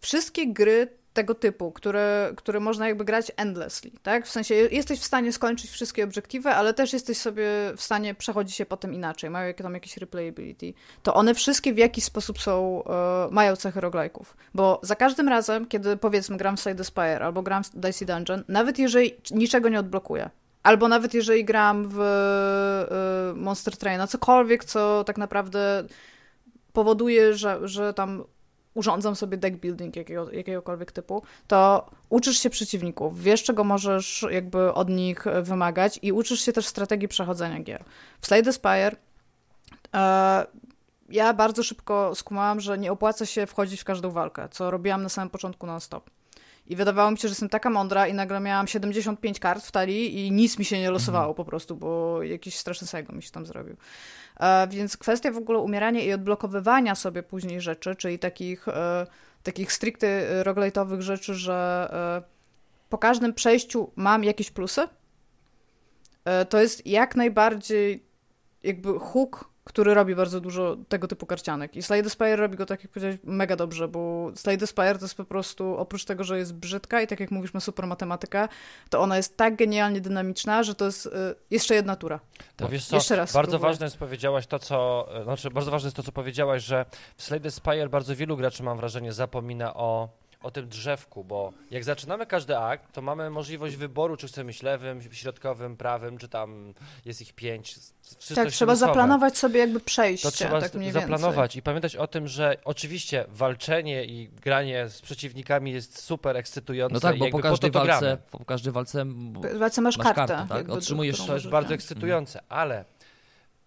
wszystkie 0.00 0.52
gry 0.52 0.88
tego 1.16 1.34
typu, 1.34 1.72
które, 1.72 2.32
które 2.36 2.60
można 2.60 2.88
jakby 2.88 3.04
grać 3.04 3.32
endlessly, 3.36 3.90
tak? 4.02 4.26
W 4.26 4.30
sensie 4.30 4.54
jesteś 4.54 5.00
w 5.00 5.04
stanie 5.04 5.32
skończyć 5.32 5.70
wszystkie 5.70 6.04
obiektywy, 6.04 6.50
ale 6.50 6.74
też 6.74 6.92
jesteś 6.92 7.18
sobie 7.18 7.46
w 7.76 7.82
stanie 7.82 8.14
przechodzić 8.14 8.56
się 8.56 8.66
potem 8.66 8.94
inaczej, 8.94 9.30
mają 9.30 9.54
tam 9.54 9.74
jakieś 9.74 9.96
replayability. 9.96 10.74
To 11.02 11.14
one 11.14 11.34
wszystkie 11.34 11.72
w 11.72 11.78
jakiś 11.78 12.04
sposób 12.04 12.40
są, 12.40 12.82
e, 12.84 13.28
mają 13.30 13.56
cechy 13.56 13.80
roguelike'ów. 13.80 14.24
Bo 14.54 14.80
za 14.82 14.96
każdym 14.96 15.28
razem, 15.28 15.66
kiedy 15.66 15.96
powiedzmy 15.96 16.36
gram 16.36 16.56
w 16.56 16.64
the 16.64 16.84
Spire 16.84 17.24
albo 17.24 17.42
gram 17.42 17.64
w 17.64 17.70
Dicey 17.70 18.06
Dungeon, 18.06 18.44
nawet 18.48 18.78
jeżeli 18.78 19.14
niczego 19.30 19.68
nie 19.68 19.80
odblokuję, 19.80 20.30
albo 20.62 20.88
nawet 20.88 21.14
jeżeli 21.14 21.44
gram 21.44 21.88
w 21.88 22.00
y, 22.00 23.36
Monster 23.36 23.76
Traina, 23.76 24.06
cokolwiek, 24.06 24.64
co 24.64 25.04
tak 25.04 25.18
naprawdę 25.18 25.84
powoduje, 26.72 27.34
że, 27.34 27.68
że 27.68 27.94
tam 27.94 28.24
urządzam 28.76 29.16
sobie 29.16 29.36
deck 29.36 29.56
building 29.56 29.96
jakiego, 29.96 30.30
jakiegokolwiek 30.30 30.92
typu, 30.92 31.22
to 31.46 31.90
uczysz 32.08 32.38
się 32.38 32.50
przeciwników, 32.50 33.22
wiesz 33.22 33.42
czego 33.42 33.64
możesz 33.64 34.26
jakby 34.30 34.72
od 34.72 34.88
nich 34.88 35.24
wymagać 35.42 35.98
i 36.02 36.12
uczysz 36.12 36.40
się 36.40 36.52
też 36.52 36.66
strategii 36.66 37.08
przechodzenia 37.08 37.60
gier. 37.60 37.84
W 38.20 38.26
Slay 38.26 38.42
the 38.42 38.52
Spire 38.52 38.96
e, 39.94 40.46
ja 41.08 41.34
bardzo 41.34 41.62
szybko 41.62 42.14
skumałam, 42.14 42.60
że 42.60 42.78
nie 42.78 42.92
opłaca 42.92 43.26
się 43.26 43.46
wchodzić 43.46 43.80
w 43.80 43.84
każdą 43.84 44.10
walkę, 44.10 44.48
co 44.50 44.70
robiłam 44.70 45.02
na 45.02 45.08
samym 45.08 45.30
początku 45.30 45.66
non-stop. 45.66 46.10
I 46.66 46.76
wydawało 46.76 47.10
mi 47.10 47.18
się, 47.18 47.28
że 47.28 47.32
jestem 47.32 47.48
taka 47.48 47.70
mądra 47.70 48.06
i 48.06 48.14
nagle 48.14 48.40
miałam 48.40 48.66
75 48.66 49.38
kart 49.38 49.66
w 49.66 49.72
talii 49.72 50.26
i 50.26 50.32
nic 50.32 50.58
mi 50.58 50.64
się 50.64 50.80
nie 50.80 50.90
losowało 50.90 51.34
po 51.34 51.44
prostu, 51.44 51.76
bo 51.76 52.22
jakiś 52.22 52.56
straszny 52.56 52.86
sego 52.86 53.12
mi 53.12 53.22
się 53.22 53.30
tam 53.30 53.46
zrobił. 53.46 53.76
E, 54.40 54.68
więc 54.68 54.96
kwestia 54.96 55.30
w 55.30 55.36
ogóle 55.36 55.58
umierania 55.58 56.00
i 56.02 56.12
odblokowywania 56.12 56.94
sobie 56.94 57.22
później 57.22 57.60
rzeczy, 57.60 57.96
czyli 57.96 58.18
takich, 58.18 58.68
e, 58.68 59.06
takich 59.42 59.72
stricte 59.72 60.06
roguelite'owych 60.44 61.00
rzeczy, 61.00 61.34
że 61.34 61.88
e, 62.26 62.36
po 62.88 62.98
każdym 62.98 63.34
przejściu 63.34 63.90
mam 63.96 64.24
jakieś 64.24 64.50
plusy, 64.50 64.88
to 66.48 66.60
jest 66.60 66.86
jak 66.86 67.16
najbardziej 67.16 68.06
jakby 68.62 68.98
hook 68.98 69.50
który 69.66 69.94
robi 69.94 70.14
bardzo 70.14 70.40
dużo 70.40 70.76
tego 70.88 71.08
typu 71.08 71.26
karcianek. 71.26 71.76
I 71.76 71.82
Slade 71.82 72.10
Spire 72.10 72.36
robi 72.36 72.56
go, 72.56 72.66
tak 72.66 72.82
jak 72.82 72.92
powiedziałeś, 72.92 73.16
mega 73.24 73.56
dobrze, 73.56 73.88
bo 73.88 74.30
Slade 74.34 74.66
Spire 74.66 74.98
to 74.98 75.04
jest 75.04 75.14
po 75.14 75.24
prostu, 75.24 75.76
oprócz 75.76 76.04
tego, 76.04 76.24
że 76.24 76.38
jest 76.38 76.54
brzydka 76.54 77.00
i 77.00 77.06
tak 77.06 77.20
jak 77.20 77.30
mówisz, 77.30 77.54
ma 77.54 77.60
super 77.60 77.86
matematykę, 77.86 78.48
to 78.90 79.00
ona 79.00 79.16
jest 79.16 79.36
tak 79.36 79.56
genialnie 79.56 80.00
dynamiczna, 80.00 80.62
że 80.62 80.74
to 80.74 80.84
jest 80.84 81.06
y, 81.06 81.10
jeszcze 81.50 81.74
jedna 81.74 81.96
tura. 81.96 82.20
To 82.56 82.68
wiesz 82.68 82.86
co, 82.86 82.96
jeszcze 82.96 83.16
raz 83.16 83.32
bardzo 83.32 83.50
spróbuję. 83.50 83.70
ważne 83.70 83.86
jest 83.86 83.96
powiedziałaś 83.96 84.46
to, 84.46 84.58
co, 84.58 85.08
znaczy 85.24 85.50
bardzo 85.50 85.70
ważne 85.70 85.86
jest 85.86 85.96
to, 85.96 86.02
co 86.02 86.12
powiedziałaś, 86.12 86.62
że 86.62 86.86
w 87.16 87.22
Slade 87.22 87.50
Spire 87.50 87.88
bardzo 87.88 88.16
wielu 88.16 88.36
graczy, 88.36 88.62
mam 88.62 88.76
wrażenie, 88.76 89.12
zapomina 89.12 89.74
o 89.74 90.08
o 90.42 90.50
tym 90.50 90.68
drzewku, 90.68 91.24
bo 91.24 91.52
jak 91.70 91.84
zaczynamy 91.84 92.26
każdy 92.26 92.58
akt, 92.58 92.92
to 92.92 93.02
mamy 93.02 93.30
możliwość 93.30 93.76
wyboru, 93.76 94.16
czy 94.16 94.28
chcemy 94.28 94.50
iść 94.50 94.62
lewym, 94.62 95.02
środkowym, 95.12 95.76
prawym, 95.76 96.18
czy 96.18 96.28
tam 96.28 96.74
jest 97.04 97.20
ich 97.20 97.32
pięć. 97.32 97.78
Tak, 98.34 98.50
trzeba 98.50 98.76
zaplanować 98.76 99.38
sobie 99.38 99.60
jakby 99.60 99.80
przejście. 99.80 100.28
To 100.28 100.36
trzeba 100.36 100.60
tak 100.60 100.72
zaplanować 100.92 101.50
więcej. 101.50 101.58
i 101.58 101.62
pamiętać 101.62 101.96
o 101.96 102.06
tym, 102.06 102.28
że 102.28 102.56
oczywiście 102.64 103.24
walczenie 103.28 104.04
i 104.04 104.28
granie 104.28 104.88
z 104.88 105.02
przeciwnikami 105.02 105.72
jest 105.72 106.02
super 106.02 106.36
ekscytujące. 106.36 106.94
No 106.94 107.00
tak, 107.00 107.18
bo 107.18 107.30
po 107.30 107.38
każdej, 107.38 107.70
po 107.70 107.84
walce, 107.84 108.18
po 108.30 108.44
każdej 108.44 108.72
walce, 108.72 109.04
walce 109.58 109.80
masz, 109.80 109.96
masz 109.96 110.14
kartę. 110.14 110.34
kartę 110.34 110.54
tak? 110.54 110.68
Otrzymujesz 110.68 111.26
To 111.26 111.34
jest 111.34 111.48
bardzo 111.48 111.74
ekscytujące, 111.74 112.40
ale 112.48 112.84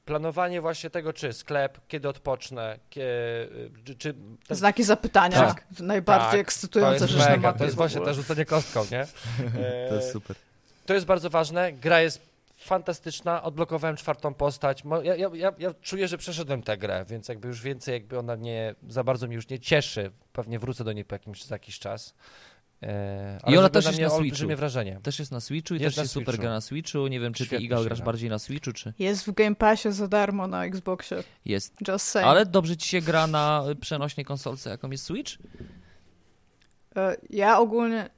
planowanie 0.09 0.61
właśnie 0.61 0.89
tego, 0.89 1.13
czy 1.13 1.33
sklep, 1.33 1.79
kiedy 1.87 2.09
odpocznę, 2.09 2.79
czy... 2.89 3.05
czy 3.97 4.13
ten... 4.13 4.57
Znaki 4.57 4.83
zapytania, 4.83 5.37
tak. 5.37 5.65
najbardziej 5.79 6.31
tak. 6.31 6.39
ekscytujące 6.39 7.07
rzecz 7.07 7.19
mega. 7.19 7.35
na 7.35 7.37
mapie. 7.37 7.59
To 7.59 7.65
jest 7.65 7.75
właśnie 7.75 8.01
to 8.01 8.13
rzucenie 8.13 8.45
kostką, 8.45 8.85
nie? 8.91 9.07
to 9.89 9.95
jest 9.95 10.11
super. 10.11 10.35
To 10.85 10.93
jest 10.93 11.05
bardzo 11.05 11.29
ważne, 11.29 11.73
gra 11.73 12.01
jest 12.01 12.21
fantastyczna, 12.57 13.43
odblokowałem 13.43 13.97
czwartą 13.97 14.33
postać. 14.33 14.83
Ja, 15.03 15.15
ja, 15.15 15.29
ja, 15.33 15.51
ja, 15.59 15.73
czuję, 15.81 16.07
że 16.07 16.17
przeszedłem 16.17 16.63
tę 16.63 16.77
grę, 16.77 17.05
więc 17.09 17.27
jakby 17.27 17.47
już 17.47 17.61
więcej 17.61 17.93
jakby 17.93 18.19
ona 18.19 18.35
nie, 18.35 18.75
za 18.87 19.03
bardzo 19.03 19.27
mnie 19.27 19.35
już 19.35 19.49
nie 19.49 19.59
cieszy. 19.59 20.11
Pewnie 20.33 20.59
wrócę 20.59 20.83
do 20.83 20.93
niej 20.93 21.05
po 21.05 21.15
jakimś, 21.15 21.45
za 21.45 21.55
jakiś 21.55 21.79
czas. 21.79 22.13
E, 22.83 23.39
I 23.47 23.57
ona 23.57 23.69
też 23.69 23.85
jest 23.85 23.99
na 23.99 24.09
Switchu. 24.09 24.47
wrażenie. 24.55 24.99
Też 25.03 25.19
jest 25.19 25.31
na 25.31 25.39
Switchu 25.39 25.75
i 25.75 25.79
jest 25.79 25.95
też 25.95 26.05
się 26.05 26.09
super 26.09 26.37
gra 26.37 26.49
na 26.49 26.61
Switchu. 26.61 27.07
Nie 27.07 27.19
wiem, 27.19 27.33
czy 27.33 27.45
Świetnie 27.45 27.57
ty, 27.57 27.63
Iga, 27.65 27.83
grasz 27.83 28.01
bardziej 28.01 28.29
na 28.29 28.39
Switchu, 28.39 28.73
czy... 28.73 28.93
Jest 28.99 29.25
w 29.25 29.31
Game 29.31 29.55
Passie 29.55 29.91
za 29.91 30.07
darmo 30.07 30.47
na 30.47 30.65
Xboxie. 30.65 31.23
Jest. 31.45 31.75
Just 31.87 32.05
saying. 32.05 32.29
Ale 32.29 32.45
dobrze 32.45 32.77
ci 32.77 32.89
się 32.89 33.01
gra 33.01 33.27
na 33.27 33.63
przenośnej 33.81 34.25
konsolce, 34.25 34.69
jaką 34.69 34.89
jest 34.89 35.03
Switch? 35.03 35.31
E, 36.95 37.17
ja 37.29 37.59
ogólnie... 37.59 38.09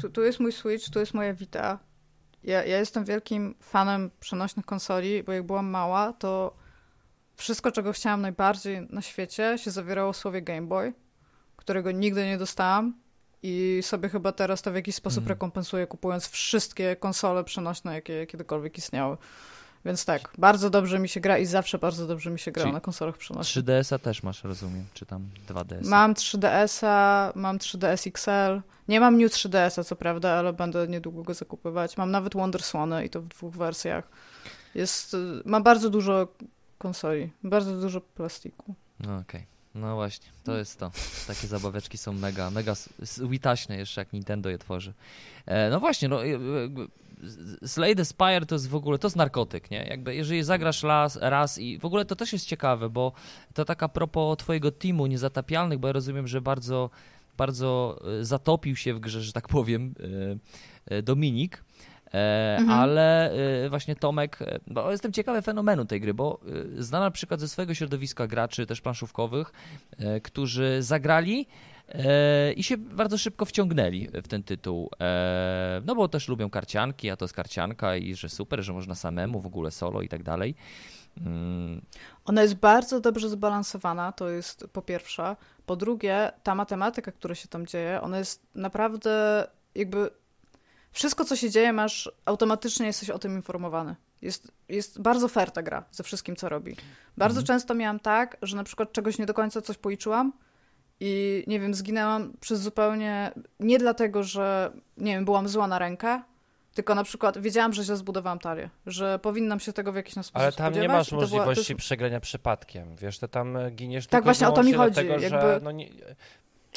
Tu, 0.00 0.10
tu 0.10 0.22
jest 0.22 0.40
mój 0.40 0.52
Switch, 0.52 0.90
tu 0.90 0.98
jest 0.98 1.14
moja 1.14 1.34
Vita. 1.34 1.78
Ja, 2.44 2.64
ja 2.64 2.78
jestem 2.78 3.04
wielkim 3.04 3.54
fanem 3.60 4.10
przenośnych 4.20 4.66
konsoli, 4.66 5.22
bo 5.22 5.32
jak 5.32 5.46
byłam 5.46 5.70
mała, 5.70 6.12
to 6.12 6.56
wszystko, 7.34 7.72
czego 7.72 7.92
chciałam 7.92 8.20
najbardziej 8.20 8.86
na 8.90 9.02
świecie, 9.02 9.58
się 9.58 9.70
zawierało 9.70 10.12
w 10.12 10.16
słowie 10.16 10.42
Game 10.42 10.66
Boy, 10.66 10.92
którego 11.56 11.90
nigdy 11.90 12.26
nie 12.26 12.38
dostałam 12.38 12.94
i 13.42 13.80
sobie 13.82 14.08
chyba 14.08 14.32
teraz 14.32 14.62
to 14.62 14.72
w 14.72 14.74
jakiś 14.74 14.94
sposób 14.94 15.18
mm. 15.18 15.28
rekompensuję, 15.28 15.86
kupując 15.86 16.28
wszystkie 16.28 16.96
konsole 16.96 17.44
przenośne, 17.44 17.94
jakie 17.94 18.26
kiedykolwiek 18.26 18.78
istniały. 18.78 19.16
Więc 19.84 20.04
tak, 20.04 20.32
bardzo 20.38 20.70
dobrze 20.70 20.98
mi 20.98 21.08
się 21.08 21.20
gra 21.20 21.38
i 21.38 21.46
zawsze 21.46 21.78
bardzo 21.78 22.06
dobrze 22.06 22.30
mi 22.30 22.38
się 22.38 22.52
gra 22.52 22.62
Czyli 22.62 22.74
na 22.74 22.80
konsolach 22.80 23.16
przenośnych. 23.16 23.64
3DS-a 23.64 23.98
też 23.98 24.22
masz, 24.22 24.44
rozumiem, 24.44 24.84
czy 24.94 25.06
tam 25.06 25.28
2DS? 25.48 25.88
Mam 25.88 26.14
3DS-a, 26.14 27.32
mam 27.34 27.58
3DS 27.58 28.08
XL. 28.08 28.62
Nie 28.88 29.00
mam 29.00 29.18
New 29.18 29.32
3DS-a, 29.32 29.84
co 29.84 29.96
prawda, 29.96 30.30
ale 30.30 30.52
będę 30.52 30.88
niedługo 30.88 31.22
go 31.22 31.34
zakupywać. 31.34 31.96
Mam 31.96 32.10
nawet 32.10 32.34
Wonder 32.34 32.62
Swan 32.62 33.04
i 33.04 33.10
to 33.10 33.22
w 33.22 33.28
dwóch 33.28 33.56
wersjach. 33.56 34.08
Jest, 34.74 35.16
ma 35.44 35.60
bardzo 35.60 35.90
dużo 35.90 36.28
konsoli, 36.78 37.30
bardzo 37.44 37.80
dużo 37.80 38.00
plastiku. 38.00 38.74
No 39.00 39.16
okej. 39.16 39.40
Okay. 39.40 39.59
No 39.74 39.94
właśnie, 39.94 40.26
to 40.44 40.56
jest 40.56 40.78
to. 40.78 40.90
Takie 41.26 41.46
zabaweczki 41.46 41.98
są 41.98 42.12
mega, 42.12 42.50
mega 42.50 42.74
witaśne 43.18 43.76
jeszcze, 43.76 44.00
jak 44.00 44.12
Nintendo 44.12 44.50
je 44.50 44.58
tworzy. 44.58 44.92
E, 45.46 45.70
no 45.70 45.80
właśnie, 45.80 46.08
no, 46.08 46.18
Slay 47.66 47.96
the 47.96 48.04
Spire 48.04 48.46
to 48.46 48.54
jest 48.54 48.68
w 48.68 48.74
ogóle, 48.74 48.98
to 48.98 49.06
jest 49.06 49.16
narkotyk, 49.16 49.70
nie? 49.70 49.86
Jakby 49.90 50.14
jeżeli 50.14 50.42
zagrasz 50.42 50.82
raz, 50.82 51.16
raz 51.16 51.58
i 51.58 51.78
w 51.78 51.84
ogóle 51.84 52.04
to 52.04 52.16
też 52.16 52.32
jest 52.32 52.46
ciekawe, 52.46 52.88
bo 52.88 53.12
to 53.54 53.64
tak 53.64 53.82
a 53.82 53.88
propos 53.88 54.38
twojego 54.38 54.70
teamu 54.70 55.06
niezatapialnych, 55.06 55.78
bo 55.78 55.86
ja 55.86 55.92
rozumiem, 55.92 56.28
że 56.28 56.40
bardzo, 56.40 56.90
bardzo 57.36 58.00
e, 58.20 58.24
zatopił 58.24 58.76
się 58.76 58.94
w 58.94 59.00
grze, 59.00 59.22
że 59.22 59.32
tak 59.32 59.48
powiem, 59.48 59.94
e, 60.86 61.02
Dominik. 61.02 61.64
E, 62.14 62.56
mhm. 62.58 62.78
ale 62.78 63.32
e, 63.64 63.68
właśnie 63.68 63.96
Tomek, 63.96 64.42
e, 64.42 64.60
bo 64.66 64.90
jestem 64.90 65.12
ciekawy 65.12 65.42
fenomenu 65.42 65.84
tej 65.84 66.00
gry, 66.00 66.14
bo 66.14 66.40
znam 66.78 67.02
na 67.02 67.10
przykład 67.10 67.40
ze 67.40 67.48
swojego 67.48 67.74
środowiska 67.74 68.26
graczy, 68.26 68.66
też 68.66 68.80
planszówkowych, 68.80 69.52
którzy 70.22 70.82
zagrali 70.82 71.46
i 72.56 72.62
się 72.62 72.76
bardzo 72.76 73.18
szybko 73.18 73.44
wciągnęli 73.44 74.08
w 74.22 74.28
ten 74.28 74.42
tytuł. 74.42 74.90
No 75.86 75.94
bo 75.94 76.08
też 76.08 76.28
lubią 76.28 76.50
karcianki, 76.50 77.10
a 77.10 77.16
to 77.16 77.24
jest 77.24 77.34
karcianka 77.34 77.96
i 77.96 78.14
że 78.14 78.28
super, 78.28 78.62
że 78.62 78.72
można 78.72 78.94
samemu, 78.94 79.40
w 79.40 79.46
ogóle 79.46 79.70
solo 79.70 80.02
i 80.02 80.08
tak 80.08 80.22
dalej. 80.22 80.54
Mm. 81.16 81.82
Ona 82.24 82.42
jest 82.42 82.54
bardzo 82.54 83.00
dobrze 83.00 83.28
zbalansowana, 83.28 84.12
to 84.12 84.28
jest 84.28 84.66
po 84.72 84.82
pierwsze. 84.82 85.36
Po 85.66 85.76
drugie, 85.76 86.32
ta 86.42 86.54
matematyka, 86.54 87.12
która 87.12 87.34
się 87.34 87.48
tam 87.48 87.66
dzieje, 87.66 88.00
ona 88.00 88.18
jest 88.18 88.42
naprawdę 88.54 89.46
jakby 89.74 90.10
wszystko, 90.92 91.24
co 91.24 91.36
się 91.36 91.50
dzieje, 91.50 91.72
masz 91.72 92.10
automatycznie 92.24 92.86
jesteś 92.86 93.10
o 93.10 93.18
tym 93.18 93.36
informowany. 93.36 93.96
Jest, 94.22 94.52
jest 94.68 95.00
bardzo 95.00 95.28
fair 95.28 95.50
ta 95.50 95.62
gra 95.62 95.84
ze 95.90 96.02
wszystkim, 96.02 96.36
co 96.36 96.48
robi. 96.48 96.76
Bardzo 97.16 97.40
mhm. 97.40 97.46
często 97.46 97.74
miałam 97.74 98.00
tak, 98.00 98.36
że 98.42 98.56
na 98.56 98.64
przykład 98.64 98.92
czegoś 98.92 99.18
nie 99.18 99.26
do 99.26 99.34
końca 99.34 99.62
coś 99.62 99.78
policzyłam 99.78 100.32
i 101.00 101.44
nie 101.46 101.60
wiem, 101.60 101.74
zginęłam 101.74 102.32
przez 102.40 102.60
zupełnie 102.60 103.32
nie 103.60 103.78
dlatego, 103.78 104.22
że 104.22 104.72
nie 104.96 105.14
wiem, 105.14 105.24
byłam 105.24 105.48
zła 105.48 105.66
na 105.66 105.78
rękę, 105.78 106.22
tylko 106.74 106.94
na 106.94 107.04
przykład 107.04 107.38
wiedziałam, 107.38 107.72
że 107.72 107.84
źle 107.84 107.96
zbudowałam 107.96 108.38
talię, 108.38 108.70
że 108.86 109.18
powinnam 109.18 109.60
się 109.60 109.72
tego 109.72 109.92
w 109.92 109.96
jakiś 109.96 110.12
sposób 110.12 110.36
Ale 110.36 110.52
tam 110.52 110.74
nie 110.74 110.88
masz 110.88 111.12
możliwości 111.12 111.38
była, 111.38 111.54
jest... 111.54 111.74
przegrania 111.74 112.20
przypadkiem, 112.20 112.96
wiesz, 112.96 113.18
to 113.18 113.28
tam 113.28 113.58
giniesz 113.70 114.06
Tak, 114.06 114.24
właśnie 114.24 114.48
o 114.48 114.52
to 114.52 114.62
mi 114.62 114.72
chodzi. 114.72 114.94
Dlatego, 114.94 115.12
jakby... 115.12 115.28
że, 115.28 115.60
no 115.62 115.72
nie, 115.72 115.88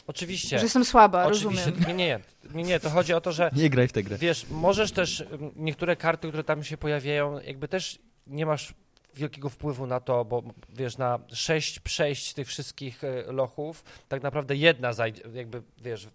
Oczywiście. 0.07 0.59
Że 0.59 0.65
jestem 0.65 0.85
słaba, 0.85 1.25
Oczywiście. 1.25 1.71
rozumiem. 1.71 1.87
Nie, 1.87 1.93
nie, 1.93 2.19
nie, 2.53 2.63
nie, 2.63 2.79
to 2.79 2.89
chodzi 2.89 3.13
o 3.13 3.21
to, 3.21 3.31
że... 3.31 3.49
Nie 3.55 3.69
graj 3.69 3.87
w 3.87 3.91
tę 3.91 4.03
grę. 4.03 4.17
Wiesz, 4.17 4.45
możesz 4.49 4.91
też, 4.91 5.23
niektóre 5.55 5.95
karty, 5.95 6.27
które 6.27 6.43
tam 6.43 6.63
się 6.63 6.77
pojawiają, 6.77 7.39
jakby 7.39 7.67
też 7.67 7.99
nie 8.27 8.45
masz 8.45 8.73
wielkiego 9.15 9.49
wpływu 9.49 9.87
na 9.87 9.99
to, 9.99 10.25
bo 10.25 10.43
wiesz, 10.69 10.97
na 10.97 11.19
sześć 11.33 11.79
przejść 11.79 12.33
tych 12.33 12.47
wszystkich 12.47 13.03
e, 13.03 13.31
lochów, 13.31 13.83
tak 14.09 14.23
naprawdę 14.23 14.55
jedna 14.55 14.93
zajdzie, 14.93 15.21
jakby, 15.33 15.61
wiesz, 15.81 16.07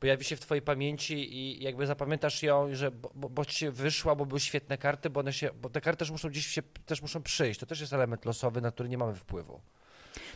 pojawi 0.00 0.24
się 0.24 0.36
w 0.36 0.40
twojej 0.40 0.62
pamięci 0.62 1.36
i 1.38 1.62
jakby 1.62 1.86
zapamiętasz 1.86 2.42
ją, 2.42 2.74
że 2.74 2.90
bo, 2.90 3.10
bo, 3.14 3.28
bo 3.28 3.44
ci 3.44 3.70
wyszła, 3.70 4.14
bo 4.14 4.26
były 4.26 4.40
świetne 4.40 4.78
karty, 4.78 5.10
bo 5.10 5.20
one 5.20 5.32
się, 5.32 5.50
bo 5.62 5.70
te 5.70 5.80
karty 5.80 5.98
też 5.98 6.10
muszą 6.10 6.28
gdzieś 6.28 6.46
się, 6.46 6.62
też 6.86 7.02
muszą 7.02 7.22
przyjść. 7.22 7.60
To 7.60 7.66
też 7.66 7.80
jest 7.80 7.92
element 7.92 8.24
losowy, 8.24 8.60
na 8.60 8.70
który 8.70 8.88
nie 8.88 8.98
mamy 8.98 9.14
wpływu. 9.14 9.60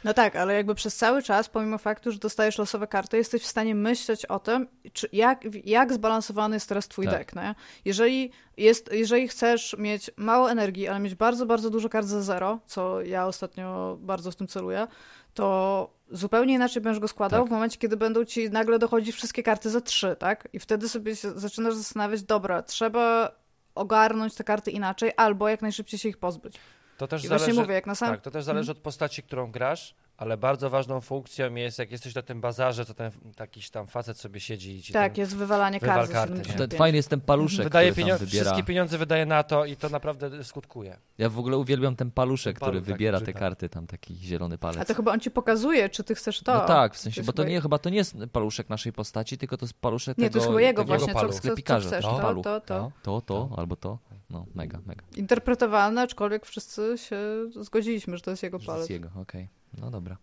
No 0.05 0.15
tak, 0.15 0.37
ale 0.37 0.55
jakby 0.55 0.75
przez 0.75 0.97
cały 0.97 1.23
czas, 1.23 1.49
pomimo 1.49 1.79
faktu, 1.79 2.13
że 2.13 2.19
dostajesz 2.19 2.59
losowe 2.59 2.87
karty, 2.87 3.17
jesteś 3.17 3.43
w 3.43 3.47
stanie 3.47 3.75
myśleć 3.75 4.27
o 4.27 4.39
tym, 4.39 4.69
czy 4.93 5.09
jak, 5.13 5.41
jak 5.65 5.93
zbalansowany 5.93 6.57
jest 6.57 6.69
teraz 6.69 6.89
twój 6.89 7.07
tak. 7.07 7.19
deck. 7.19 7.37
Nie? 7.37 7.55
Jeżeli, 7.85 8.31
jest, 8.57 8.93
jeżeli 8.93 9.29
chcesz 9.29 9.77
mieć 9.79 10.11
mało 10.17 10.51
energii, 10.51 10.89
ale 10.89 11.01
mieć 11.01 11.15
bardzo, 11.15 11.47
bardzo 11.47 11.71
dużo 11.71 11.89
kart 11.89 12.07
za 12.07 12.23
zero, 12.23 12.59
co 12.67 13.03
ja 13.03 13.27
ostatnio 13.27 13.99
bardzo 14.01 14.31
w 14.31 14.37
tym 14.37 14.47
celuję, 14.47 14.87
to 15.35 15.91
zupełnie 16.11 16.55
inaczej 16.55 16.83
będziesz 16.83 17.01
go 17.01 17.09
składał 17.09 17.41
tak. 17.41 17.49
w 17.49 17.53
momencie, 17.53 17.79
kiedy 17.79 17.97
będą 17.97 18.25
ci 18.25 18.51
nagle 18.51 18.79
dochodzić 18.79 19.17
wszystkie 19.17 19.43
karty 19.43 19.71
za 19.71 19.81
trzy, 19.81 20.17
tak? 20.19 20.49
I 20.53 20.59
wtedy 20.59 20.89
sobie 20.89 21.15
zaczynasz 21.15 21.75
zastanawiać, 21.75 22.23
dobra, 22.23 22.63
trzeba 22.63 23.33
ogarnąć 23.75 24.35
te 24.35 24.45
karty 24.45 24.71
inaczej, 24.71 25.13
albo 25.17 25.49
jak 25.49 25.63
najszybciej 25.63 25.99
się 25.99 26.09
ich 26.09 26.19
pozbyć. 26.19 26.57
To 27.01 27.09
też 27.09 27.25
I 27.25 27.29
zależy, 27.29 27.45
właśnie 27.45 27.63
mówię, 27.63 27.75
jak 27.75 27.87
na 27.87 27.95
sam... 27.95 28.11
Tak, 28.11 28.21
to 28.21 28.31
też 28.31 28.45
zależy 28.45 28.67
hmm. 28.67 28.79
od 28.79 28.83
postaci, 28.83 29.23
którą 29.23 29.51
grasz, 29.51 29.95
ale 30.17 30.37
bardzo 30.37 30.71
ważną 30.71 31.01
funkcją 31.01 31.55
jest, 31.55 31.79
jak 31.79 31.91
jesteś 31.91 32.15
na 32.15 32.23
tym 32.23 32.41
bazarze, 32.41 32.85
to 32.85 32.95
ten 32.95 33.11
jakiś 33.41 33.71
tam 33.71 33.87
facet 33.87 34.19
sobie 34.19 34.41
siedzi 34.41 34.77
i 34.77 34.83
ci 34.83 34.93
Tak, 34.93 35.19
jest 35.19 35.37
wywalanie 35.37 35.81
wywal 35.81 36.09
karty. 36.09 36.43
Ten, 36.57 36.71
fajny 36.71 36.97
jest 36.97 37.09
ten 37.09 37.21
paluszek, 37.21 37.65
wydaje 37.65 37.93
pienio- 37.93 38.19
wybiera... 38.19 38.45
Wszystkie 38.45 38.63
pieniądze 38.63 38.99
wydaje 38.99 39.27
na 39.27 39.43
to 39.43 39.65
i 39.65 39.77
to 39.77 39.89
naprawdę 39.89 40.45
skutkuje. 40.45 40.97
Ja 41.19 41.29
w 41.29 41.39
ogóle 41.39 41.57
uwielbiam 41.57 41.97
ten 41.97 42.11
paluszek, 42.11 42.59
ten 42.59 42.69
który 42.69 42.81
wybiera 42.81 43.21
te 43.21 43.33
karty, 43.33 43.69
tam 43.69 43.87
taki 43.87 44.15
zielony 44.15 44.59
palec. 44.59 44.81
A 44.81 44.85
to 44.85 44.95
chyba 44.95 45.13
on 45.13 45.21
ci 45.21 45.31
pokazuje, 45.31 45.89
czy 45.89 46.05
ty 46.05 46.15
chcesz 46.15 46.41
to. 46.41 46.55
No 46.55 46.67
tak, 46.67 46.95
w 46.95 46.99
sensie, 46.99 47.23
bo 47.23 47.33
to 47.33 47.45
nie, 47.45 47.61
chyba 47.61 47.79
to 47.79 47.91
nie 47.91 47.97
jest 47.97 48.17
paluszek 48.33 48.69
naszej 48.69 48.93
postaci, 48.93 49.39
tylko 49.39 49.57
to 49.57 49.65
jest 49.65 49.75
paluszek 49.81 50.19
nie, 50.19 50.25
tego... 50.25 50.25
Nie, 50.25 50.31
to 50.31 50.39
jest 50.39 50.49
chyba 50.49 50.61
jego 50.61 50.85
właśnie, 50.85 51.13
palu. 51.15 51.33
co. 51.33 51.41
Co 51.41 51.55
chcesz, 51.81 52.05
no. 52.05 52.21
to, 52.21 52.43
to, 52.43 52.61
to. 52.61 52.93
To, 53.03 53.21
to, 53.21 53.51
albo 53.57 53.77
to. 53.77 53.99
No, 54.31 54.47
mega, 54.55 54.81
mega. 54.87 55.05
Interpretowalne, 55.17 56.03
aczkolwiek 56.03 56.47
wszyscy 56.47 56.99
się 56.99 57.17
zgodziliśmy, 57.61 58.17
że 58.17 58.23
to 58.23 58.31
jest 58.31 58.43
jego 58.43 58.59
palec. 58.59 58.75
To 58.75 58.79
jest 58.79 58.91
jego, 58.91 59.09
okej. 59.09 59.23
Okay. 59.23 59.49
No 59.81 59.91
dobra. 59.91 60.17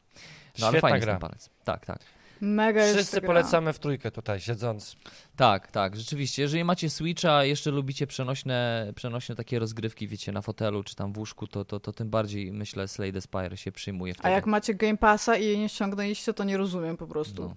No, 0.59 0.67
ale 0.67 0.79
fajny 0.79 0.99
gra. 0.99 1.19
palec. 1.19 1.49
Tak, 1.63 1.85
tak. 1.85 1.99
Mega 2.41 2.93
Wszyscy 2.93 3.21
polecamy 3.21 3.73
w 3.73 3.79
trójkę 3.79 4.11
tutaj 4.11 4.39
siedząc. 4.39 4.95
Tak, 5.35 5.71
tak, 5.71 5.95
rzeczywiście. 5.95 6.41
Jeżeli 6.41 6.63
macie 6.63 6.89
Switcha, 6.89 7.43
jeszcze 7.43 7.71
lubicie 7.71 8.07
przenośne, 8.07 8.91
przenośne 8.95 9.35
takie 9.35 9.59
rozgrywki, 9.59 10.07
wiecie, 10.07 10.31
na 10.31 10.41
fotelu 10.41 10.83
czy 10.83 10.95
tam 10.95 11.13
w 11.13 11.17
łóżku, 11.17 11.47
to, 11.47 11.65
to, 11.65 11.79
to 11.79 11.93
tym 11.93 12.09
bardziej 12.09 12.51
myślę 12.51 12.87
Slade 12.87 13.21
Spire 13.21 13.57
się 13.57 13.71
przyjmuje 13.71 14.13
wtedy. 14.13 14.27
A 14.27 14.31
jak 14.31 14.45
macie 14.45 14.73
Game 14.73 14.97
Passa 14.97 15.35
i 15.35 15.45
jej 15.45 15.59
nie 15.59 15.69
ściągnęliście, 15.69 16.33
to 16.33 16.43
nie 16.43 16.57
rozumiem 16.57 16.97
po 16.97 17.07
prostu. 17.07 17.41
No. 17.41 17.55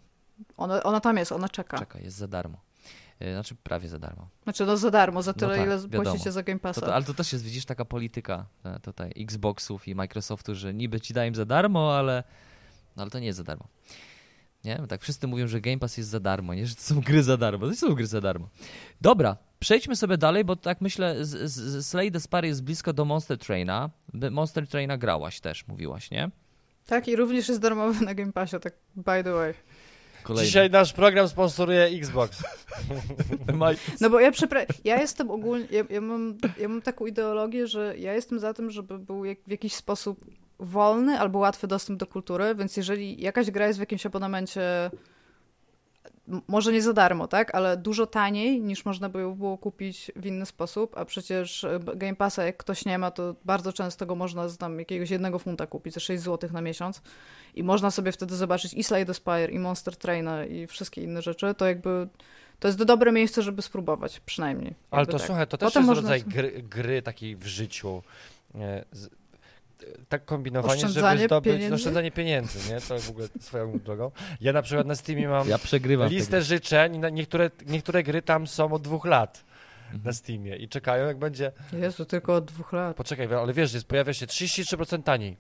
Ona, 0.57 0.83
ona 0.83 1.01
tam 1.01 1.17
jest, 1.17 1.33
ona 1.33 1.49
czeka. 1.49 1.79
Czeka, 1.79 1.99
jest 1.99 2.17
za 2.17 2.29
darmo. 2.29 2.70
E, 3.21 3.33
znaczy 3.33 3.55
prawie 3.55 3.89
za 3.89 3.99
darmo. 3.99 4.29
Znaczy 4.43 4.67
no 4.67 4.77
za 4.77 4.91
darmo, 4.91 5.23
za 5.23 5.31
no 5.31 5.39
tyle, 5.39 5.67
no 5.67 5.79
tak, 5.79 5.93
ile 5.93 6.05
płacicie 6.05 6.33
za 6.33 6.43
Game 6.43 6.61
Passa. 6.61 6.81
To, 6.81 6.95
ale 6.95 7.05
to 7.05 7.15
też 7.15 7.33
jest, 7.33 7.45
widzisz, 7.45 7.65
taka 7.65 7.85
polityka 7.85 8.47
e, 8.65 8.81
tutaj 8.81 9.13
Xboxów 9.17 9.89
i 9.89 9.95
Microsoftu, 9.95 10.55
że 10.55 10.75
niby 10.75 11.01
ci 11.01 11.15
dają 11.15 11.35
za 11.35 11.45
darmo, 11.45 11.99
ale, 11.99 12.25
no, 12.97 13.03
ale 13.03 13.11
to 13.11 13.19
nie 13.19 13.27
jest 13.27 13.37
za 13.37 13.45
darmo. 13.45 13.65
Nie? 14.65 14.83
Tak 14.89 15.03
wszyscy 15.03 15.27
mówią, 15.27 15.47
że 15.47 15.61
Game 15.61 15.79
Pass 15.79 15.97
jest 15.97 16.11
za 16.11 16.21
darmo, 16.21 16.55
nie? 16.55 16.67
Że 16.67 16.75
to 16.75 16.83
są 16.83 17.01
gry 17.01 17.23
za 17.23 17.37
darmo. 17.37 17.67
To 17.69 17.75
są 17.75 17.95
gry 17.95 18.07
za 18.07 18.21
darmo. 18.21 18.49
Dobra, 19.01 19.37
przejdźmy 19.59 19.97
sobie 19.97 20.19
dalej, 20.19 20.45
bo 20.45 20.57
tak 20.57 20.81
myślę, 20.81 21.25
z, 21.25 21.53
z, 21.53 21.87
Slay 21.87 22.13
Spar 22.21 22.45
jest 22.45 22.65
blisko 22.65 22.93
do 22.93 23.05
Monster 23.05 23.39
Traina. 23.39 23.91
Monster 24.31 24.69
Traina 24.69 24.99
grałaś 24.99 25.41
też, 25.41 25.67
mówiłaś, 25.67 26.11
nie? 26.11 26.31
Tak, 26.87 27.09
i 27.09 27.17
również 27.17 27.49
jest 27.49 27.61
darmowy 27.61 28.05
na 28.05 28.15
Game 28.15 28.33
Passie, 28.33 28.57
tak 28.61 28.75
by 28.97 29.25
the 29.25 29.33
way. 29.33 29.55
Kolejny. 30.23 30.47
Dzisiaj 30.47 30.71
nasz 30.71 30.93
program 30.93 31.29
sponsoruje 31.29 31.85
Xbox. 31.85 32.43
No 34.01 34.11
bo 34.11 34.21
ja 34.21 34.33
przepraszam, 34.33 34.77
ja 34.85 35.01
jestem 35.01 35.31
ogólnie, 35.31 35.67
ja, 35.71 35.85
ja, 35.91 36.01
mam, 36.01 36.39
ja 36.59 36.69
mam 36.69 36.83
taką 36.83 37.07
ideologię, 37.07 37.67
że 37.67 37.95
ja 37.99 38.15
jestem 38.15 38.39
za 38.39 38.55
tym, 38.55 38.71
żeby 38.71 38.99
był 38.99 39.25
jak, 39.25 39.39
w 39.47 39.51
jakiś 39.51 39.75
sposób 39.75 40.25
wolny 40.59 41.21
albo 41.21 41.39
łatwy 41.39 41.67
dostęp 41.67 41.99
do 41.99 42.07
kultury, 42.07 42.55
więc 42.55 42.77
jeżeli 42.77 43.23
jakaś 43.23 43.51
gra 43.51 43.67
jest 43.67 43.79
w 43.79 43.81
jakimś 43.81 44.07
abonamencie 44.07 44.91
może 46.49 46.73
nie 46.73 46.83
za 46.83 46.93
darmo, 46.93 47.29
tak, 47.29 47.55
ale 47.55 47.77
dużo 47.77 48.07
taniej 48.07 48.61
niż 48.61 48.85
można 48.85 49.09
by 49.09 49.35
było 49.35 49.59
kupić 49.59 50.13
w 50.17 50.27
inny 50.27 50.47
sposób, 50.47 50.97
a 50.97 51.05
przecież 51.05 51.65
e, 51.65 51.81
Game 51.97 52.15
Passa 52.15 52.45
jak 52.45 52.57
ktoś 52.57 52.85
nie 52.85 52.99
ma, 52.99 53.11
to 53.11 53.35
bardzo 53.45 53.73
często 53.73 54.07
go 54.07 54.15
można 54.15 54.49
z 54.49 54.59
tam 54.59 54.79
jakiegoś 54.79 55.11
jednego 55.11 55.39
funta 55.39 55.67
kupić 55.67 55.95
za 55.95 56.01
6 56.01 56.23
zł 56.23 56.51
na 56.53 56.61
miesiąc 56.61 57.03
i 57.55 57.63
można 57.63 57.91
sobie 57.91 58.13
wtedy 58.13 58.37
zobaczyć 58.37 58.75
i 58.75 58.85
Slade 58.85 59.15
Spire, 59.15 59.51
i 59.51 59.59
Monster 59.59 59.97
Traina, 59.97 60.45
i 60.45 60.67
wszystkie 60.67 61.03
inne 61.03 61.23
rzeczy, 61.23 61.55
to 61.55 61.67
jakby 61.67 62.09
to 62.61 62.69
jest 62.69 62.85
dobre 62.85 63.13
miejsce, 63.13 63.43
żeby 63.43 63.63
spróbować, 63.63 64.21
przynajmniej. 64.21 64.75
Ale 64.91 65.07
to 65.07 65.19
tak. 65.19 65.27
słuchaj, 65.27 65.47
to 65.47 65.59
też 65.59 65.67
Potem 65.67 65.83
jest 65.83 65.89
można... 65.89 66.03
rodzaj 66.03 66.23
gry, 66.23 66.63
gry 66.63 67.03
takiej 67.03 67.37
w 67.37 67.47
życiu. 67.47 68.03
Z, 68.93 69.20
tak 70.09 70.25
kombinowanie, 70.25 70.89
żeby 70.89 71.19
zdobyć 71.25 71.53
pieniędzy? 71.53 71.75
oszczędzanie 71.75 72.11
pieniędzy, 72.11 72.73
nie? 72.73 72.81
To 72.81 72.99
w 72.99 73.11
ogóle 73.11 73.29
swoją 73.41 73.79
drogą. 73.79 74.11
Ja 74.41 74.53
na 74.53 74.63
przykład 74.63 74.87
na 74.87 74.95
Steamie 74.95 75.29
mam 75.29 75.49
ja 75.49 75.59
listę 76.09 76.31
tego. 76.31 76.45
życzeń, 76.45 77.01
niektóre, 77.13 77.51
niektóre 77.67 78.03
gry 78.03 78.23
tam 78.23 78.47
są 78.47 78.73
od 78.73 78.83
dwóch 78.83 79.05
lat 79.05 79.45
mhm. 79.85 80.05
na 80.05 80.13
Steamie 80.13 80.57
i 80.57 80.69
czekają, 80.69 81.07
jak 81.07 81.19
będzie... 81.19 81.53
Jezu, 81.73 82.05
tylko 82.05 82.35
od 82.35 82.45
dwóch 82.45 82.73
lat. 82.73 82.97
Poczekaj, 82.97 83.35
ale 83.35 83.53
wiesz, 83.53 83.75
jest, 83.75 83.87
pojawia 83.87 84.15
się 84.15 84.27
33% 84.27 85.03
taniej. 85.03 85.37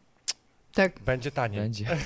Tak. 0.74 1.00
Będzie 1.00 1.30
taniej. 1.30 1.60
Będzie. 1.60 1.86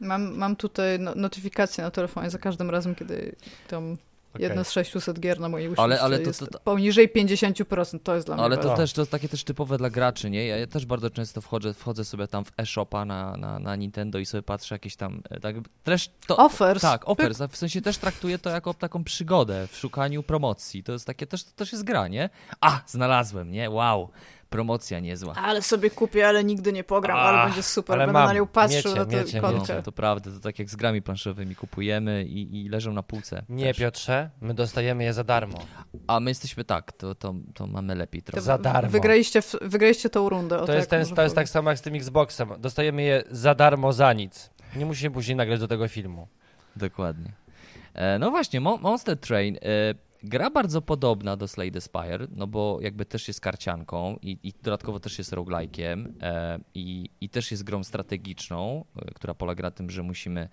mam, 0.00 0.36
mam 0.36 0.56
tutaj 0.56 1.00
no, 1.00 1.14
notyfikację 1.14 1.84
na 1.84 1.90
telefonie 1.90 2.30
za 2.30 2.38
każdym 2.38 2.70
razem, 2.70 2.94
kiedy 2.94 3.34
tam 3.68 3.96
Okay. 4.36 4.48
Jedna 4.48 4.64
z 4.64 4.72
600 4.72 5.20
gier 5.20 5.40
na 5.40 5.48
mojej 5.48 5.70
ale, 5.76 6.00
ale 6.00 6.18
to, 6.18 6.32
to, 6.32 6.46
to, 6.46 6.60
poniżej 6.60 7.12
50%, 7.12 7.98
to 8.02 8.14
jest 8.14 8.26
dla 8.26 8.36
mnie 8.36 8.44
Ale 8.44 8.58
to 8.58 8.76
też 8.76 8.92
to 8.92 9.00
jest 9.00 9.10
takie 9.10 9.28
też 9.28 9.44
typowe 9.44 9.78
dla 9.78 9.90
graczy, 9.90 10.30
nie? 10.30 10.46
Ja, 10.46 10.56
ja 10.56 10.66
też 10.66 10.86
bardzo 10.86 11.10
często 11.10 11.40
wchodzę, 11.40 11.74
wchodzę 11.74 12.04
sobie 12.04 12.28
tam 12.28 12.44
w 12.44 12.52
e-shopa 12.58 13.04
na, 13.04 13.36
na, 13.36 13.58
na 13.58 13.76
Nintendo 13.76 14.18
i 14.18 14.26
sobie 14.26 14.42
patrzę 14.42 14.74
jakieś 14.74 14.96
tam 14.96 15.22
e, 15.30 15.40
tak, 15.40 15.56
też 15.84 16.10
to, 16.26 16.36
Offers. 16.36 16.82
Tak, 16.82 17.08
offers. 17.08 17.38
W 17.50 17.56
sensie 17.56 17.82
też 17.82 17.98
traktuję 17.98 18.38
to 18.38 18.50
jako 18.50 18.74
taką 18.74 19.04
przygodę 19.04 19.66
w 19.70 19.76
szukaniu 19.76 20.22
promocji. 20.22 20.82
To 20.82 20.92
jest 20.92 21.06
takie, 21.06 21.26
też, 21.26 21.44
to 21.44 21.50
też 21.50 21.72
jest 21.72 21.84
gra, 21.84 22.08
nie? 22.08 22.30
A, 22.60 22.80
znalazłem, 22.86 23.50
nie? 23.50 23.70
Wow 23.70 24.10
promocja 24.56 25.00
niezła. 25.00 25.34
Ale 25.34 25.62
sobie 25.62 25.90
kupię, 25.90 26.28
ale 26.28 26.44
nigdy 26.44 26.72
nie 26.72 26.84
pogram, 26.84 27.18
ale 27.18 27.46
będzie 27.46 27.62
super, 27.62 27.98
będę 27.98 28.12
mam. 28.12 28.28
na 28.28 28.34
nią 28.34 28.46
patrzył 28.46 28.76
miecie, 28.76 28.94
na 28.94 29.06
tę 29.06 29.40
konkę. 29.40 29.74
No, 29.74 29.82
to 29.82 29.92
prawda, 29.92 30.30
to 30.30 30.40
tak 30.40 30.58
jak 30.58 30.70
z 30.70 30.76
grami 30.76 31.02
planszowymi 31.02 31.54
kupujemy 31.54 32.24
i, 32.24 32.64
i 32.64 32.68
leżą 32.68 32.92
na 32.92 33.02
półce. 33.02 33.44
Nie, 33.48 33.66
też. 33.66 33.78
Piotrze, 33.78 34.30
my 34.40 34.54
dostajemy 34.54 35.04
je 35.04 35.12
za 35.12 35.24
darmo. 35.24 35.58
A 36.06 36.20
my 36.20 36.30
jesteśmy 36.30 36.64
tak, 36.64 36.92
to, 36.92 37.14
to, 37.14 37.34
to 37.54 37.66
mamy 37.66 37.94
lepiej 37.94 38.22
trochę. 38.22 38.40
Za 38.40 38.58
darmo. 38.58 38.90
Wygraliście, 38.90 39.40
wygraliście 39.62 40.10
tą 40.10 40.28
rundę. 40.28 40.66
To, 40.66 40.72
jest, 40.72 40.90
ten, 40.90 41.06
to 41.06 41.22
jest 41.22 41.34
tak 41.34 41.48
samo 41.48 41.70
jak 41.70 41.78
z 41.78 41.82
tym 41.82 41.94
Xboxem. 41.94 42.48
Dostajemy 42.58 43.02
je 43.02 43.24
za 43.30 43.54
darmo, 43.54 43.92
za 43.92 44.12
nic. 44.12 44.50
Nie 44.76 44.86
musimy 44.86 45.10
później 45.10 45.36
nagrać 45.36 45.60
do 45.60 45.68
tego 45.68 45.88
filmu. 45.88 46.28
Dokładnie. 46.76 47.32
E, 47.94 48.18
no 48.18 48.30
właśnie, 48.30 48.60
Monster 48.60 49.16
Train. 49.16 49.56
E, 49.56 49.60
Gra 50.22 50.50
bardzo 50.50 50.82
podobna 50.82 51.36
do 51.36 51.48
Slay 51.48 51.72
the 51.72 51.80
Spire, 51.80 52.26
no 52.30 52.46
bo 52.46 52.78
jakby 52.80 53.06
też 53.06 53.28
jest 53.28 53.40
karcianką 53.40 54.16
i, 54.22 54.38
i 54.42 54.52
dodatkowo 54.62 55.00
też 55.00 55.18
jest 55.18 55.32
roguelike'iem 55.32 56.12
e, 56.22 56.58
i, 56.74 57.10
i 57.20 57.28
też 57.28 57.50
jest 57.50 57.64
grą 57.64 57.84
strategiczną, 57.84 58.84
e, 58.96 59.14
która 59.14 59.34
polega 59.34 59.62
na 59.62 59.70
tym, 59.70 59.90
że 59.90 60.02
musimy 60.02 60.48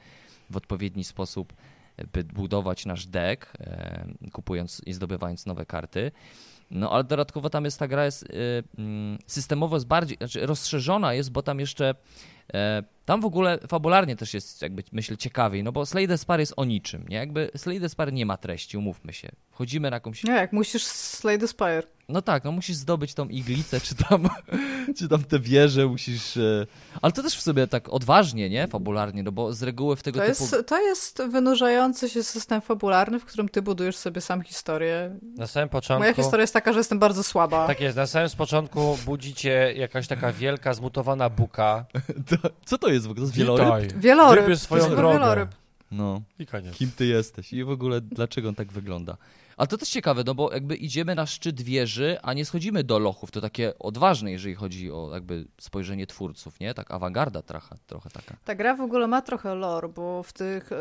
w 0.49 0.57
odpowiedni 0.57 1.03
sposób 1.03 1.53
e, 1.97 2.23
budować 2.23 2.85
nasz 2.85 3.05
deck, 3.07 3.53
e, 3.59 4.05
kupując 4.31 4.81
i 4.85 4.93
zdobywając 4.93 5.45
nowe 5.45 5.65
karty. 5.65 6.11
No 6.71 6.91
ale 6.91 7.03
dodatkowo 7.03 7.49
tam 7.49 7.65
jest 7.65 7.79
ta 7.79 7.87
gra 7.87 8.05
jest 8.05 8.23
y, 8.23 8.63
mm, 8.77 9.17
systemowo 9.27 9.75
jest 9.75 9.87
bardziej, 9.87 10.17
znaczy 10.17 10.45
rozszerzona 10.45 11.13
jest, 11.13 11.31
bo 11.31 11.41
tam 11.41 11.59
jeszcze 11.59 11.95
e, 12.53 12.83
tam 13.05 13.21
w 13.21 13.25
ogóle 13.25 13.59
fabularnie 13.67 14.15
też 14.15 14.33
jest 14.33 14.61
jakby 14.61 14.83
myślę 14.91 15.17
ciekawiej, 15.17 15.63
no 15.63 15.71
bo 15.71 15.85
Slay 15.85 16.17
Spar 16.17 16.39
jest 16.39 16.53
o 16.57 16.65
niczym, 16.65 17.05
nie? 17.09 17.17
Jakby 17.17 17.51
Slay 17.55 17.89
Spar 17.89 18.13
nie 18.13 18.25
ma 18.25 18.37
treści, 18.37 18.77
umówmy 18.77 19.13
się. 19.13 19.29
Wchodzimy 19.51 19.89
na 19.89 19.95
jakąś... 19.95 20.23
Nie, 20.23 20.33
jak 20.33 20.53
musisz 20.53 20.83
Slay 20.83 21.39
the 21.39 21.47
Spire. 21.47 21.83
No 22.09 22.21
tak, 22.21 22.43
no 22.43 22.51
musisz 22.51 22.75
zdobyć 22.75 23.13
tą 23.13 23.27
iglicę, 23.27 23.81
czy 23.81 23.95
tam, 23.95 24.29
czy 24.97 25.09
tam 25.09 25.23
te 25.23 25.39
wieże 25.39 25.87
musisz... 25.87 26.37
E... 26.37 26.67
Ale 27.01 27.11
to 27.11 27.23
też 27.23 27.35
w 27.35 27.41
sobie 27.41 27.67
tak 27.67 27.89
odważnie, 27.89 28.49
nie? 28.49 28.67
Fabularnie, 28.67 29.23
no 29.23 29.31
bo 29.31 29.53
z 29.53 29.63
reguły 29.63 29.95
w 29.95 30.03
tego 30.03 30.19
to 30.19 30.25
typu... 30.25 30.43
Jest, 30.43 30.67
to 30.67 30.81
jest 30.81 31.21
wynurzający 31.21 32.09
się 32.09 32.23
system 32.23 32.61
fabularny, 32.61 33.19
w 33.19 33.25
którym 33.25 33.49
ty 33.49 33.61
budujesz 33.61 33.97
sobie 33.97 34.21
sam 34.21 34.41
historię. 34.41 35.19
Na 35.37 35.47
samym 35.47 35.69
początku... 35.69 35.99
Moja 35.99 36.13
historia 36.13 36.41
jest 36.41 36.53
taka, 36.53 36.73
że 36.73 36.79
jestem 36.79 36.99
bardzo 36.99 37.23
słaba. 37.23 37.67
Tak 37.67 37.81
jest, 37.81 37.97
na 37.97 38.07
samym 38.07 38.29
początku 38.37 38.97
budzicie 39.05 39.73
jakaś 39.77 40.07
taka 40.07 40.31
wielka, 40.31 40.73
zmutowana 40.73 41.29
buka. 41.29 41.85
To, 42.29 42.49
co 42.65 42.77
to 42.77 42.87
jest 42.93 43.07
w 43.07 43.11
ogóle? 43.11 43.21
To 43.21 43.27
jest 43.27 43.37
wieloryb? 43.37 43.93
Wieloryb. 43.93 44.57
swoją 44.59 44.89
drogę. 44.89 45.19
Wieloryb. 45.19 45.49
No. 45.91 46.21
I 46.39 46.45
koniec. 46.45 46.75
Kim 46.75 46.91
ty 46.91 47.05
jesteś? 47.05 47.53
I 47.53 47.63
w 47.63 47.69
ogóle 47.69 48.01
dlaczego 48.01 48.49
on 48.49 48.55
tak 48.55 48.71
wygląda? 48.71 49.17
A 49.57 49.67
to 49.67 49.77
też 49.77 49.89
ciekawe, 49.89 50.23
no 50.25 50.35
bo 50.35 50.53
jakby 50.53 50.75
idziemy 50.75 51.15
na 51.15 51.25
szczyt 51.25 51.61
wieży, 51.61 52.17
a 52.21 52.33
nie 52.33 52.45
schodzimy 52.45 52.83
do 52.83 52.99
lochów. 52.99 53.31
To 53.31 53.41
takie 53.41 53.79
odważne, 53.79 54.31
jeżeli 54.31 54.55
chodzi 54.55 54.91
o 54.91 55.09
jakby 55.13 55.45
spojrzenie 55.61 56.07
twórców, 56.07 56.59
nie? 56.59 56.73
Tak 56.73 56.91
awangarda 56.91 57.41
trochę, 57.41 57.75
trochę 57.87 58.09
taka. 58.09 58.35
Ta 58.45 58.55
gra 58.55 58.75
w 58.75 58.81
ogóle 58.81 59.07
ma 59.07 59.21
trochę 59.21 59.55
lore, 59.55 59.89
bo 59.89 60.23
w 60.23 60.33
tych 60.33 60.71
e, 60.71 60.75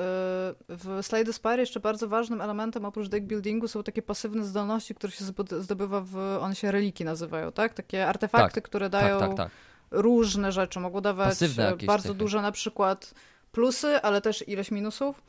w 0.68 0.98
Slade 1.02 1.32
Spire 1.32 1.60
jeszcze 1.60 1.80
bardzo 1.80 2.08
ważnym 2.08 2.40
elementem 2.40 2.84
oprócz 2.84 3.08
deck 3.08 3.26
buildingu 3.26 3.68
są 3.68 3.82
takie 3.82 4.02
pasywne 4.02 4.44
zdolności, 4.44 4.94
które 4.94 5.12
się 5.12 5.24
zdobywa 5.60 6.00
w, 6.00 6.16
one 6.40 6.54
się 6.54 6.70
reliki 6.70 7.04
nazywają, 7.04 7.52
tak? 7.52 7.74
Takie 7.74 8.08
artefakty, 8.08 8.54
tak, 8.54 8.64
które 8.64 8.90
tak, 8.90 9.02
dają 9.02 9.20
tak, 9.20 9.36
tak, 9.36 9.50
różne 9.92 10.52
rzeczy. 10.52 10.80
Mogą 10.80 11.00
dawać 11.00 11.38
bardzo 11.86 12.02
cechy. 12.08 12.14
duże 12.14 12.42
na 12.42 12.52
przykład 12.52 13.14
plusy, 13.52 14.02
ale 14.02 14.20
też 14.20 14.48
ileś 14.48 14.70
minusów, 14.70 15.22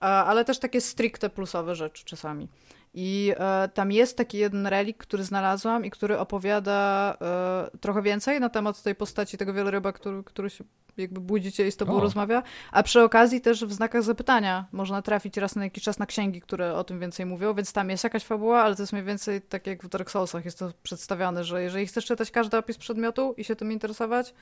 ale 0.00 0.44
też 0.44 0.58
takie 0.58 0.80
stricte 0.80 1.30
plusowe 1.30 1.74
rzeczy 1.74 2.04
czasami. 2.04 2.48
I 2.98 3.32
e, 3.36 3.68
tam 3.68 3.92
jest 3.92 4.16
taki 4.16 4.38
jeden 4.38 4.66
relik, 4.66 4.96
który 4.96 5.24
znalazłam 5.24 5.84
i 5.84 5.90
który 5.90 6.18
opowiada 6.18 7.16
e, 7.20 7.78
trochę 7.78 8.02
więcej 8.02 8.40
na 8.40 8.48
temat 8.48 8.82
tej 8.82 8.94
postaci 8.94 9.38
tego 9.38 9.52
wieloryba, 9.52 9.92
który, 9.92 10.24
który 10.24 10.50
się 10.50 10.64
jakby 10.96 11.20
budzicie 11.20 11.66
i 11.66 11.72
z 11.72 11.76
tobą 11.76 11.96
o. 11.96 12.00
rozmawia. 12.00 12.42
A 12.72 12.82
przy 12.82 13.02
okazji 13.02 13.40
też 13.40 13.64
w 13.64 13.72
znakach 13.72 14.02
zapytania 14.02 14.66
można 14.72 15.02
trafić 15.02 15.36
raz 15.36 15.56
na 15.56 15.64
jakiś 15.64 15.84
czas 15.84 15.98
na 15.98 16.06
księgi, 16.06 16.40
które 16.40 16.74
o 16.74 16.84
tym 16.84 17.00
więcej 17.00 17.26
mówią, 17.26 17.54
więc 17.54 17.72
tam 17.72 17.90
jest 17.90 18.04
jakaś 18.04 18.24
fabuła, 18.24 18.62
ale 18.62 18.76
to 18.76 18.82
jest 18.82 18.92
mniej 18.92 19.04
więcej 19.04 19.42
tak 19.42 19.66
jak 19.66 19.82
w 19.82 19.88
Dark 19.88 20.10
Soulsach 20.10 20.44
jest 20.44 20.58
to 20.58 20.72
przedstawiane, 20.82 21.44
że 21.44 21.62
jeżeli 21.62 21.86
chcesz 21.86 22.04
czytać 22.06 22.30
każdy 22.30 22.58
opis 22.58 22.78
przedmiotu 22.78 23.34
i 23.36 23.44
się 23.44 23.56
tym 23.56 23.72
interesować, 23.72 24.34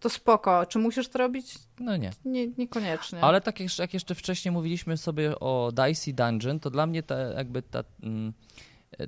to 0.00 0.10
spoko. 0.10 0.66
Czy 0.66 0.78
musisz 0.78 1.08
to 1.08 1.18
robić? 1.18 1.54
No 1.80 1.96
nie. 1.96 2.10
nie 2.24 2.46
niekoniecznie. 2.46 3.20
Ale 3.20 3.40
tak 3.40 3.60
jak, 3.60 3.78
jak 3.78 3.94
jeszcze 3.94 4.14
wcześniej 4.14 4.52
mówiliśmy 4.52 4.96
sobie 4.96 5.40
o 5.40 5.72
Dicey 5.72 6.14
Dungeon, 6.14 6.60
to 6.60 6.70
dla 6.70 6.86
mnie 6.86 7.02
ta, 7.02 7.16
jakby 7.16 7.62
ta, 7.62 7.84
mm, 8.02 8.32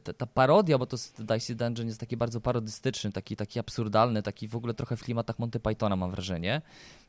ta, 0.04 0.12
ta 0.12 0.26
parodia, 0.26 0.78
bo 0.78 0.86
to 0.86 0.96
Dicey 1.18 1.56
Dungeon 1.56 1.88
jest 1.88 2.00
taki 2.00 2.16
bardzo 2.16 2.40
parodystyczny, 2.40 3.12
taki, 3.12 3.36
taki 3.36 3.58
absurdalny, 3.58 4.22
taki 4.22 4.48
w 4.48 4.56
ogóle 4.56 4.74
trochę 4.74 4.96
w 4.96 5.02
klimatach 5.02 5.38
Monty 5.38 5.60
Pythona 5.60 5.96
mam 5.96 6.10
wrażenie, 6.10 6.62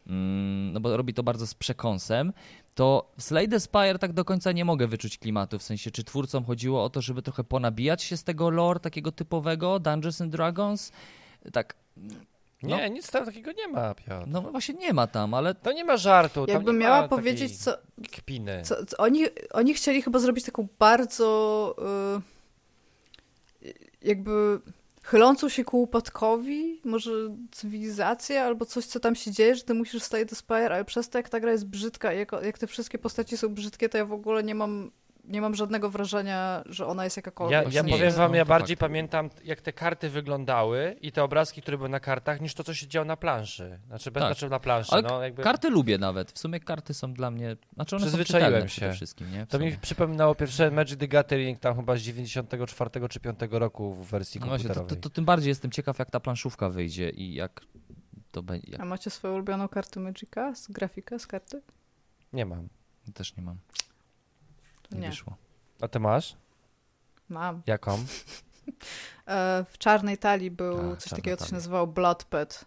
mm, 0.08 0.74
no 0.74 0.80
bo 0.80 0.98
robi 0.98 1.14
to 1.14 1.24
bardzo 1.24 1.48
z 1.48 1.54
przekąsem, 1.54 2.34
to 2.76 3.12
w 3.18 3.24
Slade 3.24 3.60
Spire 3.60 4.00
tak 4.00 4.14
do 4.14 4.26
końca 4.26 4.52
nie 4.52 4.66
mogę 4.66 4.88
wyczuć 4.88 5.18
klimatu, 5.18 5.60
w 5.60 5.64
sensie 5.64 5.92
czy 5.92 6.04
twórcom 6.04 6.46
chodziło 6.46 6.84
o 6.84 6.90
to, 6.90 7.02
żeby 7.02 7.22
trochę 7.22 7.44
ponabijać 7.44 8.04
się 8.04 8.18
z 8.18 8.24
tego 8.24 8.50
lore 8.50 8.80
takiego 8.80 9.12
typowego 9.12 9.80
Dungeons 9.80 10.22
and 10.22 10.32
Dragons, 10.32 10.92
tak 11.54 11.76
nie, 12.64 12.82
no. 12.82 12.88
nic 12.88 13.12
tam 13.12 13.26
takiego 13.26 13.52
nie 13.52 13.68
ma, 13.68 13.96
Piotr. 13.96 14.28
No 14.28 14.42
właśnie 14.42 14.76
nie 14.76 14.94
ma 14.94 15.08
tam, 15.08 15.34
ale... 15.34 15.56
To 15.56 15.72
nie 15.72 15.86
ma 15.86 15.98
żartu. 15.98 16.46
Jakbym 16.48 16.78
miała 16.78 17.08
powiedzieć, 17.08 17.64
co... 17.64 17.78
Kpiny. 18.12 18.62
Co, 18.66 18.86
co, 18.86 18.98
oni, 18.98 19.26
oni 19.54 19.74
chcieli 19.74 20.02
chyba 20.02 20.20
zrobić 20.20 20.46
taką 20.46 20.68
bardzo... 20.80 21.76
Yy, 23.62 23.72
jakby 24.02 24.60
chylącą 25.04 25.50
się 25.50 25.64
ku 25.64 25.82
upadkowi, 25.82 26.82
może 26.84 27.12
cywilizację 27.52 28.44
albo 28.44 28.66
coś, 28.66 28.86
co 28.86 29.00
tam 29.00 29.16
się 29.16 29.32
dzieje, 29.32 29.56
że 29.56 29.64
ty 29.64 29.74
musisz 29.74 30.04
stać 30.04 30.30
do 30.30 30.36
Spire, 30.36 30.76
ale 30.76 30.86
przez 30.86 31.10
to, 31.10 31.18
jak 31.18 31.30
ta 31.30 31.40
gra 31.40 31.52
jest 31.52 31.66
brzydka, 31.66 32.14
jak, 32.14 32.32
jak 32.44 32.58
te 32.58 32.68
wszystkie 32.68 32.98
postaci 32.98 33.38
są 33.38 33.50
brzydkie, 33.50 33.90
to 33.90 33.98
ja 33.98 34.06
w 34.06 34.14
ogóle 34.14 34.44
nie 34.44 34.56
mam 34.56 34.92
nie 35.24 35.42
mam 35.42 35.56
żadnego 35.56 35.90
wrażenia, 35.90 36.64
że 36.66 36.88
ona 36.88 37.04
jest 37.04 37.18
jakakolwiek. 37.18 37.74
Ja, 37.74 37.84
ja 37.84 37.98
powiem 37.98 38.12
wam, 38.14 38.34
ja 38.34 38.46
bardziej 38.46 38.78
pamiętam, 38.78 39.30
jak 39.44 39.62
te 39.62 39.74
karty 39.74 40.10
wyglądały 40.10 40.96
i 41.02 41.12
te 41.12 41.24
obrazki, 41.24 41.62
które 41.62 41.78
były 41.78 41.90
na 41.90 42.00
kartach, 42.00 42.42
niż 42.42 42.54
to, 42.54 42.64
co 42.64 42.74
się 42.74 42.88
działo 42.88 43.06
na 43.06 43.18
planszy. 43.18 43.80
Znaczy, 43.88 44.12
tak. 44.12 44.24
znaczy 44.24 44.50
na 44.50 44.60
planszy. 44.60 44.92
Ale 44.92 45.02
no, 45.02 45.24
jakby... 45.24 45.44
Karty 45.44 45.70
lubię 45.70 45.98
nawet. 45.98 46.32
W 46.32 46.40
sumie 46.40 46.60
karty 46.60 46.94
są 46.94 47.14
dla 47.14 47.32
mnie... 47.32 47.58
Znaczy 47.74 47.96
one 47.96 48.06
Przyzwyczaiłem 48.06 48.62
są 48.62 48.68
się. 48.68 48.92
wszystkim, 48.94 49.32
nie? 49.32 49.46
To 49.46 49.60
mi 49.60 49.78
przypominało 49.78 50.36
pierwsze 50.36 50.72
Magic 50.72 51.00
the 51.00 51.08
Gathering, 51.08 51.60
tam 51.60 51.76
chyba 51.76 51.96
z 51.96 52.00
94 52.00 53.10
czy 53.10 53.20
5 53.20 53.40
roku 53.50 53.94
w 53.94 54.08
wersji 54.08 54.42
no 54.42 54.48
komputerowej. 54.48 54.84
Właśnie, 54.84 54.96
to, 54.96 55.02
to, 55.02 55.10
to, 55.10 55.16
tym 55.16 55.26
bardziej 55.26 55.50
jestem 55.50 55.72
ciekaw, 55.72 56.00
jak 56.00 56.12
ta 56.12 56.20
planszówka 56.20 56.70
wyjdzie 56.70 57.10
i 57.10 57.34
jak 57.34 57.62
to 58.32 58.44
będzie. 58.44 58.82
A 58.82 58.86
macie 58.86 59.10
swoją 59.10 59.34
ulubioną 59.34 59.68
kartę 59.68 60.00
Magica 60.00 60.56
z 60.56 60.68
grafika, 60.68 61.20
z 61.20 61.28
karty? 61.28 61.62
Nie 62.34 62.46
mam. 62.46 62.70
Też 63.14 63.36
nie 63.36 63.44
mam. 63.44 63.58
Nie, 64.92 65.00
nie. 65.00 65.10
wyszło. 65.10 65.36
A 65.82 65.88
ty 65.88 66.00
masz? 66.00 66.38
Mam. 67.30 67.62
Jaką? 67.68 67.98
E, 69.28 69.66
w 69.72 69.78
czarnej 69.78 70.18
talii 70.18 70.52
był 70.52 70.92
A, 70.92 70.96
coś 70.96 71.10
takiego, 71.10 71.38
co 71.38 71.46
się 71.46 71.54
nazywało 71.54 71.88
Blood 71.88 72.24
Pet. 72.24 72.66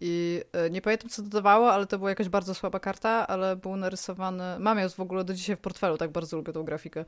I 0.00 0.42
e, 0.52 0.70
nie 0.70 0.82
pamiętam, 0.82 1.10
co 1.10 1.22
dodawało, 1.22 1.72
ale 1.72 1.86
to 1.86 1.98
była 1.98 2.10
jakaś 2.10 2.28
bardzo 2.28 2.54
słaba 2.54 2.80
karta, 2.80 3.26
ale 3.26 3.56
był 3.56 3.76
narysowany. 3.76 4.44
Mam 4.58 4.78
ją 4.78 4.88
w 4.88 5.00
ogóle 5.00 5.24
do 5.24 5.34
dzisiaj 5.34 5.56
w 5.56 5.58
portfelu, 5.58 5.98
tak 5.98 6.10
bardzo 6.10 6.36
lubię 6.36 6.52
tą 6.52 6.64
grafikę. 6.64 7.04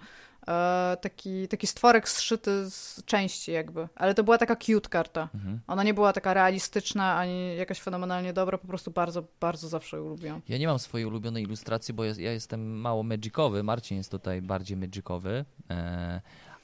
E, 0.49 0.97
taki, 1.01 1.49
taki 1.49 1.67
stworek 1.67 2.09
zszyty 2.09 2.71
z 2.71 3.05
części, 3.05 3.53
jakby. 3.53 3.89
Ale 3.95 4.15
to 4.15 4.25
była 4.25 4.39
taka 4.39 4.57
cute 4.57 4.89
karta. 4.89 5.29
Mhm. 5.35 5.61
Ona 5.67 5.83
nie 5.83 5.95
była 5.95 6.13
taka 6.13 6.35
realistyczna 6.35 7.17
ani 7.17 7.57
jakaś 7.57 7.81
fenomenalnie 7.81 8.33
dobra, 8.33 8.59
po 8.59 8.67
prostu 8.67 8.91
bardzo, 8.91 9.25
bardzo 9.41 9.69
zawsze 9.69 9.97
ją 9.97 10.09
lubiłam. 10.09 10.41
Ja 10.49 10.59
nie 10.59 10.67
mam 10.67 10.79
swojej 10.79 11.07
ulubionej 11.07 11.43
ilustracji, 11.43 11.95
bo 11.95 12.05
ja, 12.05 12.13
ja 12.19 12.33
jestem 12.33 12.81
mało 12.81 13.03
magicowy. 13.03 13.63
Marcin 13.63 13.97
jest 13.97 14.11
tutaj 14.11 14.43
bardziej 14.43 14.77
magicowy. 14.77 15.45
E, 15.71 16.21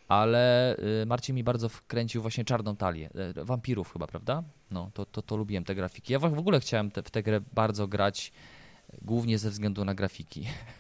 ale 0.09 0.77
y, 1.03 1.07
Marcin 1.07 1.35
mi 1.35 1.45
bardzo 1.45 1.69
wkręcił 1.69 2.23
właśnie 2.23 2.45
czarną 2.45 2.77
talię. 2.77 3.11
E, 3.37 3.45
wampirów 3.45 3.93
chyba, 3.93 4.07
prawda? 4.07 4.43
No, 4.71 4.91
to, 4.95 5.07
to, 5.07 5.23
to 5.23 5.37
lubiłem 5.37 5.65
te 5.65 5.75
grafiki. 5.75 6.13
Ja 6.13 6.19
w 6.19 6.39
ogóle 6.39 6.61
chciałem 6.61 6.91
te, 6.91 7.03
w 7.03 7.11
tę 7.11 7.23
grę 7.23 7.41
bardzo 7.55 7.89
grać, 7.89 8.33
głównie 9.03 9.39
ze 9.39 9.51
względu 9.51 9.85
na 9.85 9.95
grafiki. 9.95 10.47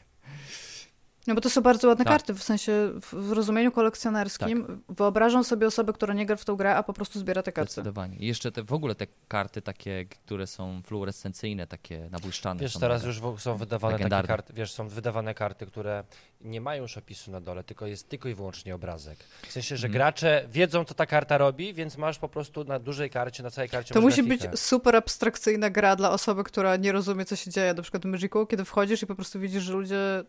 No 1.28 1.34
bo 1.34 1.40
to 1.40 1.50
są 1.50 1.60
bardzo 1.60 1.88
ładne 1.88 2.04
tak. 2.04 2.12
karty, 2.12 2.34
w 2.34 2.42
sensie 2.42 2.72
w 3.12 3.32
rozumieniu 3.32 3.72
kolekcjonerskim. 3.72 4.66
Tak. 4.66 4.96
Wyobrażam 4.96 5.44
sobie 5.44 5.66
osobę, 5.66 5.92
która 5.92 6.14
nie 6.14 6.26
gra 6.26 6.36
w 6.36 6.44
tą 6.44 6.56
grę, 6.56 6.76
a 6.76 6.82
po 6.82 6.92
prostu 6.92 7.18
zbiera 7.18 7.42
te 7.42 7.52
karty. 7.52 7.72
Zdecydowanie. 7.72 8.16
I 8.16 8.26
jeszcze 8.26 8.52
te, 8.52 8.62
w 8.62 8.72
ogóle 8.72 8.94
te 8.94 9.06
karty 9.28 9.62
takie, 9.62 10.04
które 10.04 10.46
są 10.46 10.82
fluorescencyjne, 10.82 11.66
takie 11.66 12.08
nabłyszczane. 12.10 12.60
Wiesz, 12.60 12.78
teraz 12.78 13.04
już 13.04 13.20
są 13.38 13.56
wydawane 13.56 13.98
takie 13.98 14.26
karty, 14.26 14.52
wiesz, 14.52 14.72
są 14.72 14.88
wydawane 14.88 15.34
karty, 15.34 15.66
które 15.66 16.04
nie 16.40 16.60
mają 16.60 16.82
już 16.82 16.96
opisu 16.98 17.30
na 17.30 17.40
dole, 17.40 17.64
tylko 17.64 17.86
jest 17.86 18.08
tylko 18.08 18.28
i 18.28 18.34
wyłącznie 18.34 18.74
obrazek. 18.74 19.18
W 19.48 19.52
sensie, 19.52 19.76
że 19.76 19.86
hmm. 19.86 19.92
gracze 19.92 20.44
wiedzą, 20.52 20.84
co 20.84 20.94
ta 20.94 21.06
karta 21.06 21.38
robi, 21.38 21.74
więc 21.74 21.96
masz 21.96 22.18
po 22.18 22.28
prostu 22.28 22.64
na 22.64 22.78
dużej 22.78 23.10
karcie, 23.10 23.42
na 23.42 23.50
całej 23.50 23.68
karcie 23.68 23.94
To 23.94 24.00
musi 24.00 24.22
grafikę. 24.22 24.48
być 24.48 24.60
super 24.60 24.96
abstrakcyjna 24.96 25.70
gra 25.70 25.96
dla 25.96 26.10
osoby, 26.10 26.44
która 26.44 26.76
nie 26.76 26.92
rozumie, 26.92 27.24
co 27.24 27.36
się 27.36 27.50
dzieje. 27.50 27.74
Na 27.74 27.82
przykład 27.82 28.02
w 28.02 28.06
Magicu, 28.06 28.46
kiedy 28.46 28.64
wchodzisz 28.64 29.02
i 29.02 29.06
po 29.06 29.14
prostu 29.14 29.40
widzisz, 29.40 29.62
że 29.62 29.72
ludzie 29.72 30.24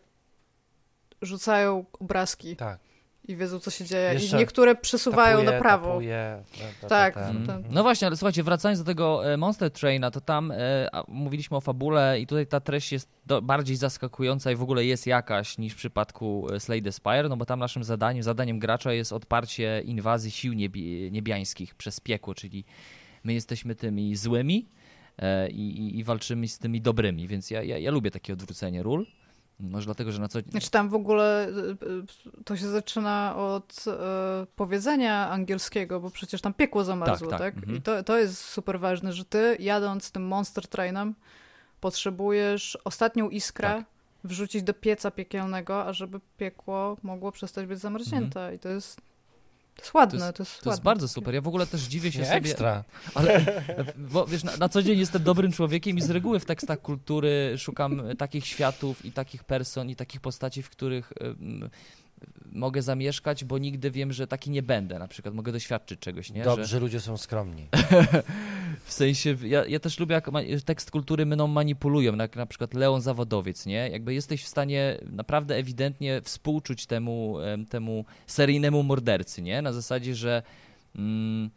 rzucają 1.22 1.84
obrazki. 2.00 2.56
Tak. 2.56 2.78
I 3.28 3.36
wiedzą, 3.36 3.58
co 3.58 3.70
się 3.70 3.84
dzieje. 3.84 4.12
Jeszcze 4.12 4.36
I 4.36 4.38
niektóre 4.38 4.74
przesuwają 4.74 5.36
tapuje, 5.36 5.52
na 5.52 5.60
prawo. 5.60 5.86
Tapuje, 5.86 6.42
tak. 6.88 7.16
Mm. 7.16 7.64
No 7.70 7.82
właśnie, 7.82 8.06
ale 8.06 8.16
słuchajcie, 8.16 8.42
wracając 8.42 8.78
do 8.78 8.84
tego 8.84 9.32
e, 9.32 9.36
Monster 9.36 9.70
Traina, 9.70 10.10
to 10.10 10.20
tam 10.20 10.50
e, 10.50 10.88
mówiliśmy 11.08 11.56
o 11.56 11.60
fabule 11.60 12.20
i 12.20 12.26
tutaj 12.26 12.46
ta 12.46 12.60
treść 12.60 12.92
jest 12.92 13.08
do, 13.26 13.42
bardziej 13.42 13.76
zaskakująca 13.76 14.52
i 14.52 14.56
w 14.56 14.62
ogóle 14.62 14.84
jest 14.84 15.06
jakaś 15.06 15.58
niż 15.58 15.72
w 15.72 15.76
przypadku 15.76 16.46
e, 16.52 16.60
Slade 16.60 16.92
Spire, 16.92 17.28
no 17.28 17.36
bo 17.36 17.46
tam 17.46 17.58
naszym 17.58 17.84
zadaniem, 17.84 18.22
zadaniem 18.22 18.58
gracza 18.58 18.92
jest 18.92 19.12
odparcie 19.12 19.82
inwazji 19.84 20.30
sił 20.30 20.52
niebi 20.52 21.12
niebiańskich 21.12 21.74
przez 21.74 22.00
piekło, 22.00 22.34
czyli 22.34 22.64
my 23.24 23.32
jesteśmy 23.32 23.74
tymi 23.74 24.16
złymi 24.16 24.68
e, 25.18 25.50
i, 25.50 25.98
i, 25.98 26.04
walczymy 26.04 26.48
z 26.48 26.58
tymi 26.58 26.80
dobrymi, 26.80 27.28
więc 27.28 27.50
ja, 27.50 27.62
ja, 27.62 27.78
ja 27.78 27.90
lubię 27.90 28.10
takie 28.10 28.32
odwrócenie 28.32 28.82
ról. 28.82 29.06
Może 29.60 29.84
dlatego, 29.84 30.12
że 30.12 30.20
na 30.20 30.28
co 30.28 30.42
dzień. 30.42 30.50
Znaczy 30.50 30.70
tam 30.70 30.88
w 30.88 30.94
ogóle 30.94 31.48
y, 31.48 31.52
y, 31.52 32.44
to 32.44 32.56
się 32.56 32.68
zaczyna 32.68 33.36
od 33.36 33.84
e, 33.86 34.46
powiedzenia 34.56 35.30
angielskiego, 35.30 36.00
bo 36.00 36.10
przecież 36.10 36.40
tam 36.40 36.54
piekło 36.54 36.84
zamarzło, 36.84 37.30
tak? 37.30 37.40
tak? 37.40 37.54
tak? 37.54 37.56
Mhm. 37.56 37.76
I 37.76 37.82
to, 37.82 38.02
to 38.02 38.18
jest 38.18 38.44
super 38.44 38.80
ważne, 38.80 39.12
że 39.12 39.24
ty 39.24 39.56
jadąc 39.58 40.12
tym 40.12 40.26
Monster 40.26 40.68
Trainem 40.68 41.14
potrzebujesz 41.80 42.78
ostatnią 42.84 43.28
iskrę 43.28 43.68
tak. 43.68 43.84
wrzucić 44.24 44.62
do 44.62 44.74
pieca 44.74 45.10
piekielnego, 45.10 45.84
ażeby 45.84 46.20
piekło 46.38 46.96
mogło 47.02 47.32
przestać 47.32 47.66
być 47.66 47.78
zamarznięte. 47.78 48.40
Mhm. 48.40 48.54
I 48.54 48.58
to 48.58 48.68
jest 48.68 49.09
to 49.74 49.82
jest 49.82 49.94
ładne, 49.94 50.18
to 50.18 50.24
jest, 50.24 50.36
to 50.36 50.42
jest, 50.42 50.60
to 50.60 50.70
jest 50.70 50.82
bardzo 50.82 51.08
super. 51.08 51.34
Ja 51.34 51.40
w 51.40 51.48
ogóle 51.48 51.66
też 51.66 51.80
dziwię 51.80 52.12
się 52.12 52.18
Nie 52.18 52.24
sobie. 52.24 52.36
Ekstra. 52.36 52.84
Ale 53.14 53.62
bo, 53.96 54.26
wiesz, 54.26 54.44
na, 54.44 54.56
na, 54.56 54.68
co 54.68 54.82
dzień 54.82 54.98
jestem 54.98 55.22
dobrym 55.22 55.52
człowiekiem 55.52 55.98
i 55.98 56.00
z 56.00 56.10
reguły 56.10 56.40
w 56.40 56.44
tekstach 56.44 56.80
kultury 56.80 57.54
szukam 57.58 58.02
takich 58.18 58.46
światów 58.46 59.04
i 59.04 59.12
takich 59.12 59.44
person 59.44 59.90
i 59.90 59.96
takich 59.96 60.20
postaci, 60.20 60.62
w 60.62 60.70
których 60.70 61.12
mogę 62.52 62.82
zamieszkać, 62.82 63.44
bo 63.44 63.58
nigdy 63.58 63.90
wiem, 63.90 64.12
że 64.12 64.26
taki 64.26 64.50
nie 64.50 64.62
będę. 64.62 64.98
Na 64.98 65.08
przykład 65.08 65.34
mogę 65.34 65.52
doświadczyć 65.52 66.00
czegoś, 66.00 66.30
nie? 66.30 66.42
Dobrze, 66.42 66.66
że... 66.66 66.80
ludzie 66.80 67.00
są 67.00 67.16
skromni. 67.16 67.68
w 68.84 68.92
sensie, 68.92 69.36
ja, 69.44 69.66
ja, 69.66 69.80
też 69.80 69.98
lubię, 69.98 70.14
jak 70.14 70.30
tekst 70.64 70.90
kultury 70.90 71.26
mną 71.26 71.46
manipulują, 71.46 72.16
jak 72.16 72.36
na 72.36 72.46
przykład 72.46 72.74
Leon 72.74 73.00
Zawodowiec, 73.00 73.66
nie? 73.66 73.88
Jakby 73.88 74.14
jesteś 74.14 74.44
w 74.44 74.48
stanie 74.48 74.98
naprawdę 75.12 75.56
ewidentnie 75.56 76.20
współczuć 76.22 76.86
temu, 76.86 77.36
temu 77.70 78.04
seryjnemu 78.26 78.82
mordercy, 78.82 79.42
nie? 79.42 79.62
Na 79.62 79.72
zasadzie, 79.72 80.14
że... 80.14 80.42
Mm, 80.96 81.50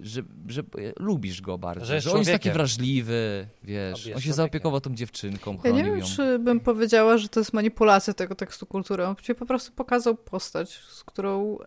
że, 0.00 0.22
że 0.48 0.62
lubisz 0.98 1.40
go 1.40 1.58
bardzo. 1.58 1.86
Że, 1.86 2.00
że 2.00 2.12
on 2.12 2.18
jest 2.18 2.30
taki 2.30 2.50
wrażliwy, 2.50 3.46
wiesz, 3.62 4.10
on 4.14 4.20
się 4.20 4.32
zaopiekował 4.32 4.80
tą 4.80 4.94
dziewczynką, 4.94 5.58
Ja 5.64 5.70
nie 5.70 5.84
wiem, 5.84 5.98
ją. 5.98 6.04
czy 6.04 6.38
bym 6.38 6.60
powiedziała, 6.60 7.18
że 7.18 7.28
to 7.28 7.40
jest 7.40 7.52
manipulacja 7.52 8.14
tego 8.14 8.34
tekstu 8.34 8.66
kultury. 8.66 9.04
On 9.06 9.16
ci 9.16 9.34
po 9.34 9.46
prostu 9.46 9.72
pokazał 9.72 10.14
postać, 10.14 10.70
z 10.88 11.04
którą 11.04 11.58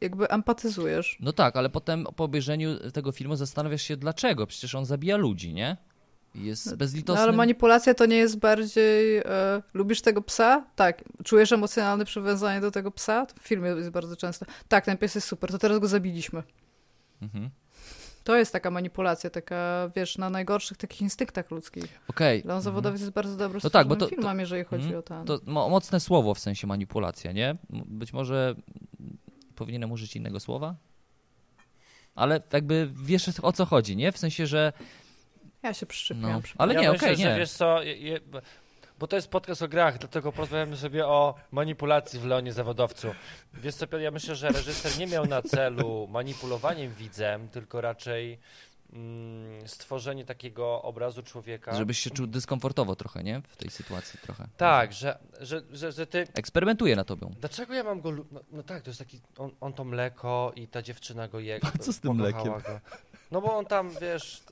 jakby 0.00 0.28
empatyzujesz. 0.28 1.16
No 1.20 1.32
tak, 1.32 1.56
ale 1.56 1.70
potem 1.70 2.06
po 2.16 2.24
obejrzeniu 2.24 2.90
tego 2.90 3.12
filmu 3.12 3.36
zastanawiasz 3.36 3.82
się 3.82 3.96
dlaczego. 3.96 4.46
Przecież 4.46 4.74
on 4.74 4.84
zabija 4.84 5.16
ludzi, 5.16 5.54
nie? 5.54 5.76
Jest 6.34 6.70
no, 6.70 6.76
bezlitosny. 6.76 7.20
No, 7.20 7.28
ale 7.28 7.36
manipulacja 7.36 7.94
to 7.94 8.06
nie 8.06 8.16
jest 8.16 8.38
bardziej. 8.38 9.16
E, 9.16 9.62
lubisz 9.74 10.02
tego 10.02 10.22
psa? 10.22 10.64
Tak. 10.76 11.04
Czujesz 11.24 11.52
emocjonalne 11.52 12.04
przywiązanie 12.04 12.60
do 12.60 12.70
tego 12.70 12.90
psa? 12.90 13.26
To 13.26 13.34
w 13.40 13.46
filmie 13.46 13.68
jest 13.68 13.90
bardzo 13.90 14.16
często. 14.16 14.46
Tak, 14.68 14.84
ten 14.84 14.98
pies 14.98 15.14
jest 15.14 15.26
super, 15.26 15.50
to 15.50 15.58
teraz 15.58 15.78
go 15.78 15.88
zabiliśmy. 15.88 16.42
Mhm. 17.22 17.50
To 18.24 18.36
jest 18.36 18.52
taka 18.52 18.70
manipulacja, 18.70 19.30
taka, 19.30 19.90
wiesz, 19.96 20.18
na 20.18 20.30
najgorszych 20.30 20.76
takich 20.76 21.02
instynktach 21.02 21.50
ludzkich. 21.50 22.00
Okej. 22.08 22.42
Okay. 22.42 22.60
Zawodowiec 22.60 23.00
mhm. 23.00 23.06
jest 23.06 23.14
bardzo 23.14 23.36
dobry 23.36 23.60
no 23.64 23.70
tak, 23.70 23.88
bo 23.88 23.96
to, 23.96 24.06
filmem, 24.06 24.40
jeżeli 24.40 24.64
chodzi 24.64 24.84
mhm. 24.84 24.98
o 24.98 25.02
ten. 25.02 25.24
To 25.24 25.38
mocne 25.46 26.00
słowo 26.00 26.34
w 26.34 26.38
sensie 26.38 26.66
manipulacja, 26.66 27.32
nie? 27.32 27.56
Być 27.70 28.12
może 28.12 28.54
powinienem 29.54 29.92
użyć 29.92 30.16
innego 30.16 30.40
słowa? 30.40 30.74
Ale 32.14 32.42
jakby 32.52 32.90
wiesz 33.02 33.30
o 33.42 33.52
co 33.52 33.66
chodzi, 33.66 33.96
nie? 33.96 34.12
W 34.12 34.18
sensie, 34.18 34.46
że 34.46 34.72
ja 35.62 35.74
się 35.74 35.86
przyczepiłam. 35.86 36.32
No, 36.32 36.40
ale 36.58 36.74
ja 36.74 36.80
nie, 36.80 36.90
okej, 36.90 37.14
okay, 37.14 37.24
nie. 37.24 37.38
wiesz 37.38 37.50
co, 37.50 37.82
je, 37.82 37.96
je, 37.96 38.20
bo 38.98 39.06
to 39.06 39.16
jest 39.16 39.28
podcast 39.28 39.62
o 39.62 39.68
grach, 39.68 39.98
dlatego 39.98 40.32
porozmawiamy 40.32 40.76
sobie 40.76 41.06
o 41.06 41.34
manipulacji 41.50 42.20
w 42.20 42.24
Leonie 42.24 42.52
Zawodowcu. 42.52 43.14
Wiesz 43.54 43.74
co, 43.74 43.98
ja 43.98 44.10
myślę, 44.10 44.34
że 44.34 44.48
reżyser 44.48 44.98
nie 44.98 45.06
miał 45.06 45.26
na 45.26 45.42
celu 45.42 46.08
manipulowaniem 46.10 46.94
widzem, 46.94 47.48
tylko 47.48 47.80
raczej 47.80 48.38
mm, 48.92 49.68
stworzenie 49.68 50.24
takiego 50.24 50.82
obrazu 50.82 51.22
człowieka. 51.22 51.74
Żebyś 51.74 51.98
się 51.98 52.10
czuł 52.10 52.26
dyskomfortowo 52.26 52.96
trochę, 52.96 53.24
nie? 53.24 53.42
W 53.42 53.56
tej 53.56 53.70
sytuacji 53.70 54.18
trochę. 54.22 54.48
Tak, 54.56 54.92
że, 54.92 55.18
że, 55.40 55.62
że, 55.72 55.92
że 55.92 56.06
ty... 56.06 56.26
Eksperymentuje 56.34 56.96
na 56.96 57.04
tobą. 57.04 57.34
Dlaczego 57.40 57.74
ja 57.74 57.84
mam 57.84 58.00
go... 58.00 58.12
No, 58.12 58.40
no 58.52 58.62
tak, 58.62 58.82
to 58.82 58.90
jest 58.90 58.98
taki... 58.98 59.20
On, 59.38 59.50
on, 59.60 59.72
to 59.72 59.84
mleko 59.84 60.52
i 60.56 60.68
ta 60.68 60.82
dziewczyna 60.82 61.28
go 61.28 61.40
je. 61.40 61.60
Co 61.80 61.92
z 61.92 62.00
tym 62.00 62.14
mlekiem? 62.14 62.52
Go. 62.52 62.80
No 63.30 63.40
bo 63.40 63.56
on 63.56 63.66
tam, 63.66 63.90
wiesz, 64.00 64.42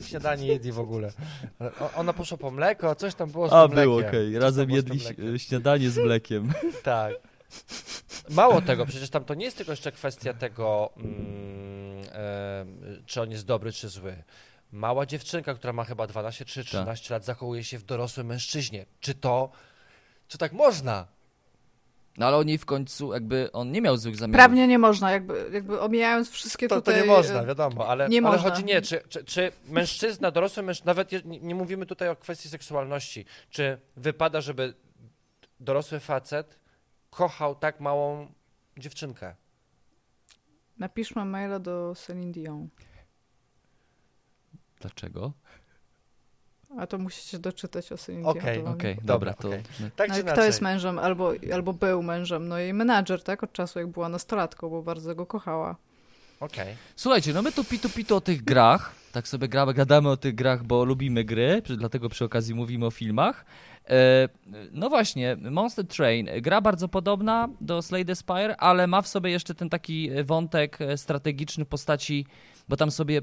śniadanie 0.00 0.46
jedli 0.46 0.72
w 0.72 0.78
ogóle. 0.78 1.12
Ona 1.96 2.12
poszła 2.12 2.38
po 2.38 2.50
mleko, 2.50 2.94
coś 2.94 3.14
tam 3.14 3.30
było 3.30 3.48
z 3.48 3.52
A, 3.52 3.68
mlekiem. 3.68 3.84
było, 3.84 3.96
okej. 3.96 4.28
Okay. 4.28 4.40
Razem 4.40 4.70
jedli 4.70 5.00
śniadanie 5.38 5.90
z 5.90 5.98
mlekiem. 5.98 6.52
Tak. 6.82 7.14
Mało 8.30 8.62
tego, 8.62 8.86
przecież 8.86 9.10
tam 9.10 9.24
to 9.24 9.34
nie 9.34 9.44
jest 9.44 9.56
tylko 9.56 9.72
jeszcze 9.72 9.92
kwestia 9.92 10.34
tego, 10.34 10.92
mm, 10.96 12.02
e, 12.12 12.66
czy 13.06 13.22
on 13.22 13.30
jest 13.30 13.46
dobry, 13.46 13.72
czy 13.72 13.88
zły. 13.88 14.22
Mała 14.72 15.06
dziewczynka, 15.06 15.54
która 15.54 15.72
ma 15.72 15.84
chyba 15.84 16.06
12 16.06 16.44
czy 16.44 16.64
13 16.64 17.04
tak. 17.04 17.10
lat, 17.10 17.24
zachowuje 17.24 17.64
się 17.64 17.78
w 17.78 17.84
dorosłym 17.84 18.26
mężczyźnie. 18.26 18.86
Czy 19.00 19.14
to, 19.14 19.50
czy 20.28 20.38
tak 20.38 20.52
można? 20.52 21.06
No 22.18 22.26
ale 22.26 22.36
oni 22.36 22.58
w 22.58 22.64
końcu 22.64 23.12
jakby, 23.12 23.52
on 23.52 23.70
nie 23.72 23.82
miał 23.82 23.96
złych 23.96 24.16
zamiarów. 24.16 24.36
Prawnie 24.36 24.66
nie 24.66 24.78
można, 24.78 25.10
jakby, 25.10 25.50
jakby 25.52 25.80
omijając 25.80 26.30
wszystkie 26.30 26.68
to, 26.68 26.74
tutaj... 26.74 26.94
To 26.94 27.00
nie 27.00 27.06
można, 27.06 27.44
wiadomo, 27.44 27.88
ale, 27.88 28.08
nie 28.08 28.18
ale 28.18 28.36
można. 28.36 28.50
chodzi 28.50 28.64
nie, 28.64 28.82
czy, 28.82 29.02
czy, 29.08 29.24
czy 29.24 29.52
mężczyzna, 29.68 30.30
dorosły 30.30 30.62
mężczyzna, 30.62 30.90
nawet 30.90 31.12
nie, 31.12 31.40
nie 31.40 31.54
mówimy 31.54 31.86
tutaj 31.86 32.08
o 32.08 32.16
kwestii 32.16 32.48
seksualności, 32.48 33.24
czy 33.50 33.78
wypada, 33.96 34.40
żeby 34.40 34.74
dorosły 35.60 36.00
facet 36.00 36.58
kochał 37.10 37.54
tak 37.54 37.80
małą 37.80 38.32
dziewczynkę? 38.78 39.34
Napiszmy 40.78 41.24
maila 41.24 41.58
do 41.58 41.94
Celine 41.94 42.32
Dion. 42.32 42.68
Dlaczego? 44.80 45.32
A 46.78 46.86
to 46.86 46.98
musicie 46.98 47.38
doczytać 47.38 47.92
o 47.92 47.98
Celine 47.98 48.28
Okej, 48.28 48.58
okay, 48.58 48.72
okay, 48.72 48.96
dobra, 49.02 49.34
to... 49.34 49.48
Okay. 49.48 49.62
Tak 49.96 50.08
no, 50.08 50.32
kto 50.32 50.44
jest 50.44 50.60
mężem 50.60 50.98
albo, 50.98 51.32
albo 51.54 51.72
był 51.72 52.02
mężem? 52.02 52.48
No 52.48 52.58
jej 52.58 52.74
menadżer, 52.74 53.22
tak? 53.22 53.42
Od 53.42 53.52
czasu 53.52 53.78
jak 53.78 53.88
była 53.88 54.08
nastolatką, 54.08 54.70
bo 54.70 54.82
bardzo 54.82 55.14
go 55.14 55.26
kochała. 55.26 55.76
Okej. 56.40 56.62
Okay. 56.62 56.76
Słuchajcie, 56.96 57.32
no 57.32 57.42
my 57.42 57.52
tu 57.52 57.64
pitu 57.64 57.88
pitu 57.90 58.16
o 58.16 58.20
tych 58.20 58.44
grach, 58.44 58.94
tak 59.12 59.28
sobie 59.28 59.48
gramy, 59.48 59.74
gadamy 59.74 60.08
o 60.08 60.16
tych 60.16 60.34
grach, 60.34 60.64
bo 60.64 60.84
lubimy 60.84 61.24
gry, 61.24 61.62
dlatego 61.76 62.08
przy 62.08 62.24
okazji 62.24 62.54
mówimy 62.54 62.86
o 62.86 62.90
filmach. 62.90 63.44
E, 63.88 64.28
no 64.72 64.88
właśnie, 64.88 65.36
Monster 65.50 65.86
Train, 65.86 66.28
gra 66.40 66.60
bardzo 66.60 66.88
podobna 66.88 67.48
do 67.60 67.82
Slade 67.82 68.16
Spire, 68.16 68.56
ale 68.56 68.86
ma 68.86 69.02
w 69.02 69.08
sobie 69.08 69.30
jeszcze 69.30 69.54
ten 69.54 69.68
taki 69.68 70.10
wątek 70.24 70.78
strategiczny 70.96 71.64
postaci, 71.64 72.26
bo 72.68 72.76
tam 72.76 72.90
sobie 72.90 73.22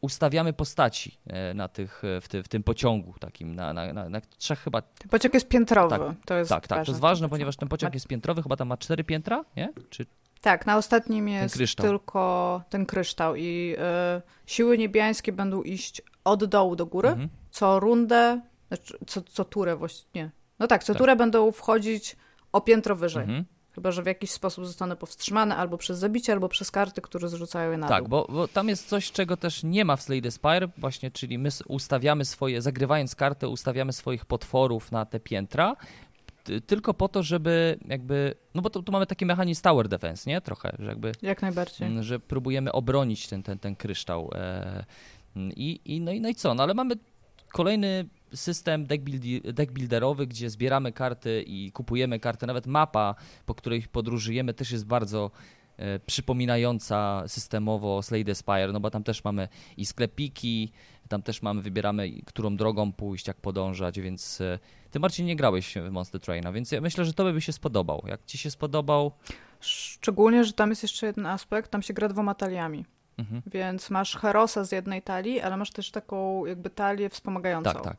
ustawiamy 0.00 0.52
postaci 0.52 1.18
e, 1.26 1.54
na 1.54 1.68
tych, 1.68 2.02
e, 2.04 2.20
w, 2.20 2.28
ty, 2.28 2.42
w 2.42 2.48
tym 2.48 2.62
pociągu 2.62 3.14
takim, 3.20 3.54
na, 3.54 3.72
na, 3.72 3.92
na, 3.92 4.08
na, 4.08 4.20
trzech 4.20 4.58
chyba... 4.58 4.82
Ten 4.82 5.08
pociąg 5.08 5.34
jest 5.34 5.48
piętrowy, 5.48 5.98
tak, 5.98 6.16
to 6.24 6.34
jest 6.34 6.48
Tak, 6.48 6.68
tak, 6.68 6.86
to 6.86 6.90
jest 6.90 7.00
ważne, 7.00 7.28
ponieważ 7.28 7.56
ten 7.56 7.68
pociąg 7.68 7.94
jest 7.94 8.08
piętrowy, 8.08 8.42
chyba 8.42 8.56
tam 8.56 8.68
ma 8.68 8.76
cztery 8.76 9.04
piętra, 9.04 9.44
nie? 9.56 9.72
Czy... 9.90 10.06
Tak, 10.40 10.66
na 10.66 10.76
ostatnim 10.76 11.28
jest 11.28 11.76
tylko 11.76 12.62
ten 12.68 12.86
kryształ 12.86 13.36
i 13.36 13.76
y, 14.18 14.22
siły 14.46 14.78
niebiańskie 14.78 15.32
będą 15.32 15.62
iść 15.62 16.02
od 16.24 16.44
dołu 16.44 16.76
do 16.76 16.86
góry, 16.86 17.08
mhm. 17.08 17.28
co 17.50 17.80
rundę, 17.80 18.40
znaczy, 18.68 18.98
co, 19.06 19.22
co 19.22 19.44
turę 19.44 19.76
właściwie, 19.76 20.10
nie. 20.14 20.30
No 20.58 20.66
tak, 20.66 20.84
co 20.84 20.92
tak. 20.92 20.98
turę 20.98 21.16
będą 21.16 21.52
wchodzić 21.52 22.16
o 22.52 22.60
piętro 22.60 22.96
wyżej. 22.96 23.22
Mhm. 23.22 23.44
Chyba, 23.74 23.90
że 23.90 24.02
w 24.02 24.06
jakiś 24.06 24.30
sposób 24.30 24.66
zostanę 24.66 24.96
powstrzymany 24.96 25.54
albo 25.54 25.78
przez 25.78 25.98
zabicie, 25.98 26.32
albo 26.32 26.48
przez 26.48 26.70
karty, 26.70 27.00
które 27.00 27.28
zrzucają 27.28 27.70
je 27.70 27.78
na 27.78 27.88
Tak, 27.88 28.08
bo, 28.08 28.26
bo, 28.28 28.48
tam 28.48 28.68
jest 28.68 28.88
coś, 28.88 29.12
czego 29.12 29.36
też 29.36 29.62
nie 29.62 29.84
ma 29.84 29.96
w 29.96 30.02
Slade 30.02 30.30
Spire, 30.30 30.68
właśnie, 30.78 31.10
czyli 31.10 31.38
my 31.38 31.48
ustawiamy 31.68 32.24
swoje, 32.24 32.62
zagrywając 32.62 33.14
kartę, 33.14 33.48
ustawiamy 33.48 33.92
swoich 33.92 34.24
potworów 34.24 34.92
na 34.92 35.06
te 35.06 35.20
piętra, 35.20 35.76
tylko 36.66 36.94
po 36.94 37.08
to, 37.08 37.22
żeby 37.22 37.78
jakby, 37.88 38.34
no 38.54 38.62
bo 38.62 38.70
tu, 38.70 38.82
tu 38.82 38.92
mamy 38.92 39.06
taki 39.06 39.26
mechanizm 39.26 39.62
tower 39.62 39.88
defense, 39.88 40.30
nie? 40.30 40.40
Trochę, 40.40 40.76
że 40.78 40.86
jakby... 40.86 41.12
Jak 41.22 41.42
najbardziej. 41.42 41.88
Mm, 41.88 42.02
że 42.02 42.20
próbujemy 42.20 42.72
obronić 42.72 43.28
ten, 43.28 43.42
ten, 43.42 43.58
ten 43.58 43.76
kryształ. 43.76 44.30
E, 44.34 44.84
i, 45.36 45.80
i, 45.84 46.00
no, 46.00 46.12
i, 46.12 46.20
no 46.20 46.28
i 46.28 46.34
co? 46.34 46.54
No 46.54 46.62
ale 46.62 46.74
mamy 46.74 46.94
kolejny 47.52 48.08
system 48.34 48.86
deck, 48.86 49.04
build, 49.04 49.54
deck 49.54 49.72
builderowy, 49.72 50.26
gdzie 50.26 50.50
zbieramy 50.50 50.92
karty 50.92 51.44
i 51.46 51.72
kupujemy 51.72 52.20
karty. 52.20 52.46
Nawet 52.46 52.66
mapa, 52.66 53.14
po 53.46 53.54
której 53.54 53.82
podróżujemy, 53.82 54.54
też 54.54 54.72
jest 54.72 54.86
bardzo 54.86 55.30
e, 55.76 55.98
przypominająca 55.98 57.24
systemowo 57.26 58.02
Slade 58.02 58.34
Spire, 58.34 58.72
no 58.72 58.80
bo 58.80 58.90
tam 58.90 59.04
też 59.04 59.24
mamy 59.24 59.48
i 59.76 59.86
sklepiki, 59.86 60.72
tam 61.08 61.22
też 61.22 61.42
mamy, 61.42 61.62
wybieramy, 61.62 62.10
którą 62.26 62.56
drogą 62.56 62.92
pójść, 62.92 63.26
jak 63.26 63.36
podążać, 63.36 64.00
więc 64.00 64.40
e, 64.40 64.58
ty 64.90 65.00
Marcin 65.00 65.26
nie 65.26 65.36
grałeś 65.36 65.74
w 65.74 65.90
Monster 65.90 66.20
Traina, 66.20 66.52
więc 66.52 66.72
ja 66.72 66.80
myślę, 66.80 67.04
że 67.04 67.12
to 67.12 67.32
by 67.32 67.40
się 67.40 67.52
spodobał. 67.52 68.04
Jak 68.06 68.24
ci 68.24 68.38
się 68.38 68.50
spodobał? 68.50 69.12
Szczególnie, 69.60 70.44
że 70.44 70.52
tam 70.52 70.70
jest 70.70 70.82
jeszcze 70.82 71.06
jeden 71.06 71.26
aspekt, 71.26 71.70
tam 71.70 71.82
się 71.82 71.94
gra 71.94 72.08
dwoma 72.08 72.34
taliami. 72.34 72.84
Mhm. 73.18 73.42
Więc 73.46 73.90
masz 73.90 74.16
Herosa 74.16 74.64
z 74.64 74.72
jednej 74.72 75.02
talii, 75.02 75.40
ale 75.40 75.56
masz 75.56 75.70
też 75.70 75.90
taką 75.90 76.46
jakby 76.46 76.70
talię 76.70 77.08
wspomagającą. 77.08 77.72
Tak, 77.72 77.82
tak. 77.82 77.96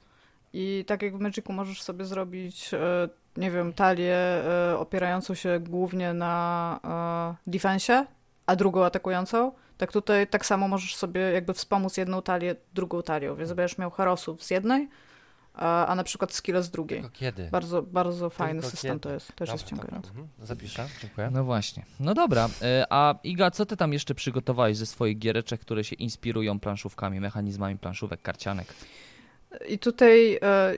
I 0.53 0.86
tak 0.88 1.02
jak 1.02 1.18
w 1.18 1.19
Magicu 1.19 1.53
możesz 1.53 1.82
sobie 1.82 2.06
zrobić, 2.06 2.73
e, 2.73 3.10
nie 3.38 3.52
wiem, 3.52 3.73
talię 3.73 4.15
e, 4.15 4.78
opierającą 4.78 5.34
się 5.34 5.60
głównie 5.60 6.14
na 6.14 6.80
e, 7.48 7.52
defensie, 7.52 8.06
a 8.45 8.56
drugą 8.56 8.86
atakującą, 8.86 9.52
tak 9.78 9.91
tutaj 9.91 10.28
tak 10.28 10.45
samo 10.45 10.68
możesz 10.68 10.95
sobie 10.95 11.22
jakby 11.22 11.53
wspomóc 11.53 11.98
jedną 11.98 12.22
talię 12.22 12.56
drugą 12.73 13.03
talią. 13.03 13.36
Więc 13.36 13.53
będziesz 13.53 13.78
miał 13.78 13.91
herosów 13.91 14.44
z 14.44 14.49
jednej, 14.49 14.90
a, 15.53 15.86
a 15.86 15.95
na 15.95 16.03
przykład 16.03 16.34
skille 16.34 16.64
z 16.64 16.69
drugiej. 16.69 17.02
Tylko 17.02 17.15
kiedy? 17.15 17.49
Bardzo, 17.52 17.82
bardzo 17.82 18.30
fajny 18.30 18.61
system 18.61 18.91
kiedy? 18.91 18.99
to 18.99 19.14
jest. 19.14 19.36
Też 19.36 19.52
jest 19.52 19.64
ciągający. 19.64 20.10
Mhm. 20.10 20.28
Zapiszę, 20.40 20.88
dziękuję. 21.02 21.30
No 21.34 21.44
właśnie. 21.44 21.86
No 21.99 22.14
dobra. 22.14 22.49
A 22.90 23.15
Iga, 23.23 23.52
co 23.52 23.65
ty 23.65 23.78
tam 23.78 23.94
jeszcze 23.94 24.15
przygotowałeś 24.15 24.78
ze 24.78 24.86
swoich 24.86 25.19
giereczek, 25.19 25.61
które 25.61 25.84
się 25.84 25.95
inspirują 25.95 26.60
planszówkami, 26.60 27.19
mechanizmami 27.19 27.78
planszówek, 27.78 28.22
karcianek? 28.22 28.73
I 29.68 29.80
tutaj 29.80 30.40
e, 30.41 30.73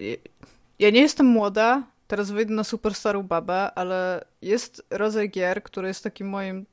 ja 0.80 0.90
nie 0.90 1.02
jestem 1.02 1.26
młoda, 1.26 1.84
teraz 2.08 2.32
wyjdę 2.32 2.54
na 2.54 2.64
superstarą 2.64 3.24
babę, 3.24 3.74
ale 3.74 4.26
jest 4.42 4.86
rodzaj 4.90 5.30
gier, 5.30 5.64
który 5.64 5.88
jest 5.88 6.04
takim 6.04 6.30
moim 6.30 6.66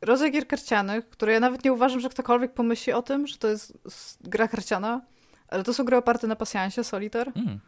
rodzaj 0.00 0.32
gier 0.32 0.46
karcianych, 0.46 1.10
które 1.10 1.32
ja 1.32 1.40
nawet 1.40 1.64
nie 1.64 1.72
uważam, 1.72 2.00
że 2.00 2.08
ktokolwiek 2.08 2.54
pomyśli 2.54 2.92
o 2.92 3.02
tym, 3.02 3.26
że 3.26 3.38
to 3.38 3.48
jest 3.48 3.78
gra 4.20 4.48
karciana, 4.48 5.00
ale 5.48 5.64
to 5.64 5.74
są 5.74 5.84
gry 5.84 5.96
oparte 5.96 6.26
na 6.26 6.36
pasjansie, 6.36 6.84
Solitaire. 6.84 7.32
Mm. 7.36 7.60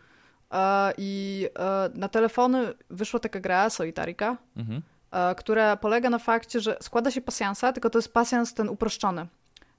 E, 0.52 0.92
I 0.98 1.46
e, 1.58 1.90
na 1.94 2.08
telefony 2.08 2.74
wyszła 2.90 3.20
taka 3.20 3.40
gra, 3.40 3.70
Solitarika, 3.70 4.36
mm 4.56 4.68
-hmm. 4.68 5.34
która 5.34 5.76
polega 5.76 6.10
na 6.10 6.18
fakcie, 6.18 6.60
że 6.60 6.76
składa 6.82 7.10
się 7.10 7.20
pasjansa, 7.20 7.72
tylko 7.72 7.90
to 7.90 7.98
jest 7.98 8.12
pasjans 8.12 8.54
ten 8.54 8.68
uproszczony 8.68 9.26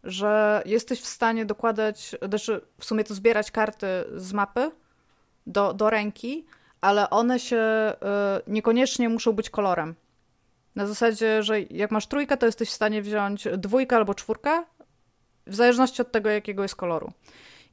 że 0.03 0.61
jesteś 0.65 1.01
w 1.01 1.07
stanie 1.07 1.45
dokładać, 1.45 2.15
znaczy 2.21 2.61
w 2.79 2.85
sumie 2.85 3.03
to 3.03 3.13
zbierać 3.13 3.51
karty 3.51 3.87
z 4.15 4.33
mapy 4.33 4.71
do, 5.47 5.73
do 5.73 5.89
ręki, 5.89 6.45
ale 6.81 7.09
one 7.09 7.39
się 7.39 7.93
y, 8.47 8.51
niekoniecznie 8.51 9.09
muszą 9.09 9.31
być 9.31 9.49
kolorem. 9.49 9.95
Na 10.75 10.85
zasadzie, 10.85 11.43
że 11.43 11.61
jak 11.61 11.91
masz 11.91 12.07
trójkę, 12.07 12.37
to 12.37 12.45
jesteś 12.45 12.69
w 12.69 12.73
stanie 12.73 13.01
wziąć 13.01 13.47
dwójkę 13.57 13.95
albo 13.95 14.13
czwórkę, 14.13 14.63
w 15.47 15.55
zależności 15.55 16.01
od 16.01 16.11
tego, 16.11 16.29
jakiego 16.29 16.63
jest 16.63 16.75
koloru. 16.75 17.11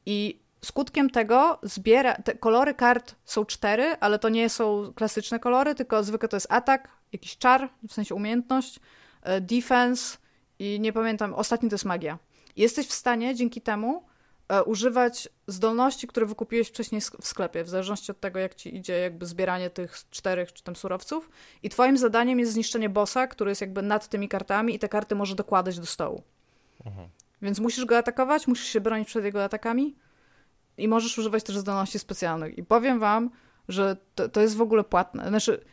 I 0.07 0.41
skutkiem 0.65 1.11
tego 1.11 1.59
zbiera. 1.63 2.15
Te 2.15 2.35
kolory 2.35 2.75
kart 2.75 3.15
są 3.25 3.45
cztery, 3.45 3.97
ale 4.01 4.19
to 4.19 4.29
nie 4.29 4.51
są 4.51 4.93
klasyczne 4.97 5.41
kolory, 5.41 5.75
tylko 5.75 6.03
zwykle 6.03 6.29
to 6.29 6.37
jest 6.37 6.53
atak, 6.53 6.89
jakiś 7.13 7.39
czar, 7.39 7.69
w 7.89 7.93
sensie 7.93 8.15
umiejętność, 8.15 8.81
e, 9.23 9.41
defense 9.41 10.19
i 10.59 10.81
nie 10.81 10.93
pamiętam, 10.93 11.35
ostatni 11.35 11.69
to 11.69 11.75
jest 11.75 11.85
magia. 11.85 12.19
Jesteś 12.57 12.87
w 12.87 12.93
stanie 12.93 13.35
dzięki 13.35 13.61
temu 13.61 14.03
e, 14.49 14.65
używać 14.65 15.29
zdolności, 15.47 16.07
które 16.07 16.27
wykupiłeś 16.27 16.69
wcześniej 16.69 17.01
w 17.01 17.27
sklepie, 17.27 17.65
w 17.65 17.69
zależności 17.69 18.11
od 18.11 18.21
tego, 18.21 18.39
jak 18.39 18.55
ci 18.55 18.77
idzie 18.77 18.99
jakby 18.99 19.27
zbieranie 19.27 19.71
tych 19.71 19.97
czterech 20.11 20.53
czy 20.53 20.63
tam 20.63 20.77
surowców. 20.77 21.31
I 21.63 21.69
twoim 21.69 21.99
zadaniem 21.99 22.39
jest 22.39 22.53
zniszczenie 22.53 22.89
bossa, 22.89 23.27
który 23.27 23.51
jest 23.51 23.61
jakby 23.61 23.83
nad 23.83 24.09
tymi 24.09 24.29
kartami 24.29 24.75
i 24.75 24.79
te 24.79 24.89
karty 24.89 25.15
może 25.15 25.35
dokładać 25.35 25.81
do 25.81 25.87
stołu. 25.87 26.23
Mhm. 26.87 27.09
Więc 27.43 27.59
musisz 27.59 27.85
go 27.85 27.99
atakować, 27.99 28.47
musisz 28.47 28.67
się 28.67 28.81
bronić 28.81 29.09
przed 29.09 29.25
jego 29.25 29.45
atakami 29.45 29.97
i 30.79 30.89
możesz 30.89 31.19
używać 31.19 31.45
też 31.45 31.59
zdolności 31.59 31.99
specjalnych. 31.99 32.59
I 32.59 32.65
powiem 32.65 32.99
wam, 32.99 33.31
że 33.69 33.97
to, 34.15 34.29
to 34.29 34.41
jest 34.41 34.57
w 34.57 34.63
ogóle 34.63 34.85
płatne. 34.85 35.29
Znaczy, 35.29 35.65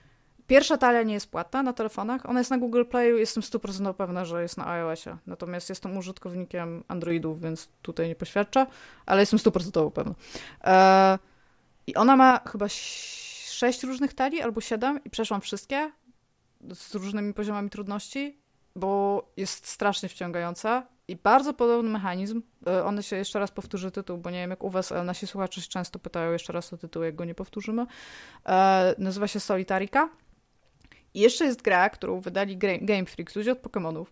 pierwsza 0.47 0.77
talia 0.77 1.03
nie 1.03 1.13
jest 1.13 1.31
płatna 1.31 1.63
na 1.63 1.73
telefonach, 1.73 2.29
ona 2.29 2.39
jest 2.39 2.51
na 2.51 2.57
Google 2.57 2.85
Playu, 2.85 3.17
jestem 3.17 3.43
100% 3.43 3.93
pewna, 3.93 4.25
że 4.25 4.41
jest 4.41 4.57
na 4.57 4.67
iOSie. 4.67 5.17
Natomiast 5.27 5.69
jestem 5.69 5.97
użytkownikiem 5.97 6.83
Androidów, 6.87 7.41
więc 7.41 7.69
tutaj 7.81 8.07
nie 8.07 8.15
poświadczę, 8.15 8.65
ale 9.05 9.21
jestem 9.21 9.39
100% 9.39 9.91
pewna. 9.91 10.15
E, 10.63 11.19
I 11.87 11.95
ona 11.95 12.15
ma 12.15 12.39
chyba 12.51 12.65
sześć 12.69 13.83
różnych 13.83 14.13
talii 14.13 14.41
albo 14.41 14.61
siedem 14.61 15.03
i 15.05 15.09
przeszłam 15.09 15.41
wszystkie 15.41 15.91
z 16.73 16.95
różnymi 16.95 17.33
poziomami 17.33 17.69
trudności, 17.69 18.37
bo 18.75 19.23
jest 19.37 19.67
strasznie 19.67 20.09
wciągająca 20.09 20.83
i 21.07 21.15
bardzo 21.15 21.53
podobny 21.53 21.91
mechanizm. 21.91 22.41
E, 22.67 22.83
one 22.83 23.03
się 23.03 23.15
jeszcze 23.15 23.39
raz 23.39 23.51
powtórzy 23.51 23.91
tytuł, 23.91 24.17
bo 24.17 24.29
nie 24.29 24.37
wiem 24.39 24.49
jak 24.49 24.63
u 24.63 24.69
was, 24.69 24.91
ale 24.91 25.03
nasi 25.03 25.27
słuchacze 25.27 25.61
często 25.61 25.99
pytają 25.99 26.31
jeszcze 26.31 26.53
raz 26.53 26.73
o 26.73 26.77
tytuł, 26.77 27.03
jak 27.03 27.15
go 27.15 27.25
nie 27.25 27.35
powtórzymy. 27.35 27.85
E, 28.45 28.95
nazywa 28.97 29.27
się 29.27 29.39
Solitarica. 29.39 30.09
I 31.15 31.19
jeszcze 31.19 31.45
jest 31.45 31.61
gra, 31.61 31.89
którą 31.89 32.19
wydali 32.21 32.57
Game 32.57 33.05
Freak, 33.05 33.35
ludzie 33.35 33.51
od 33.51 33.61
Pokémonów, 33.61 34.05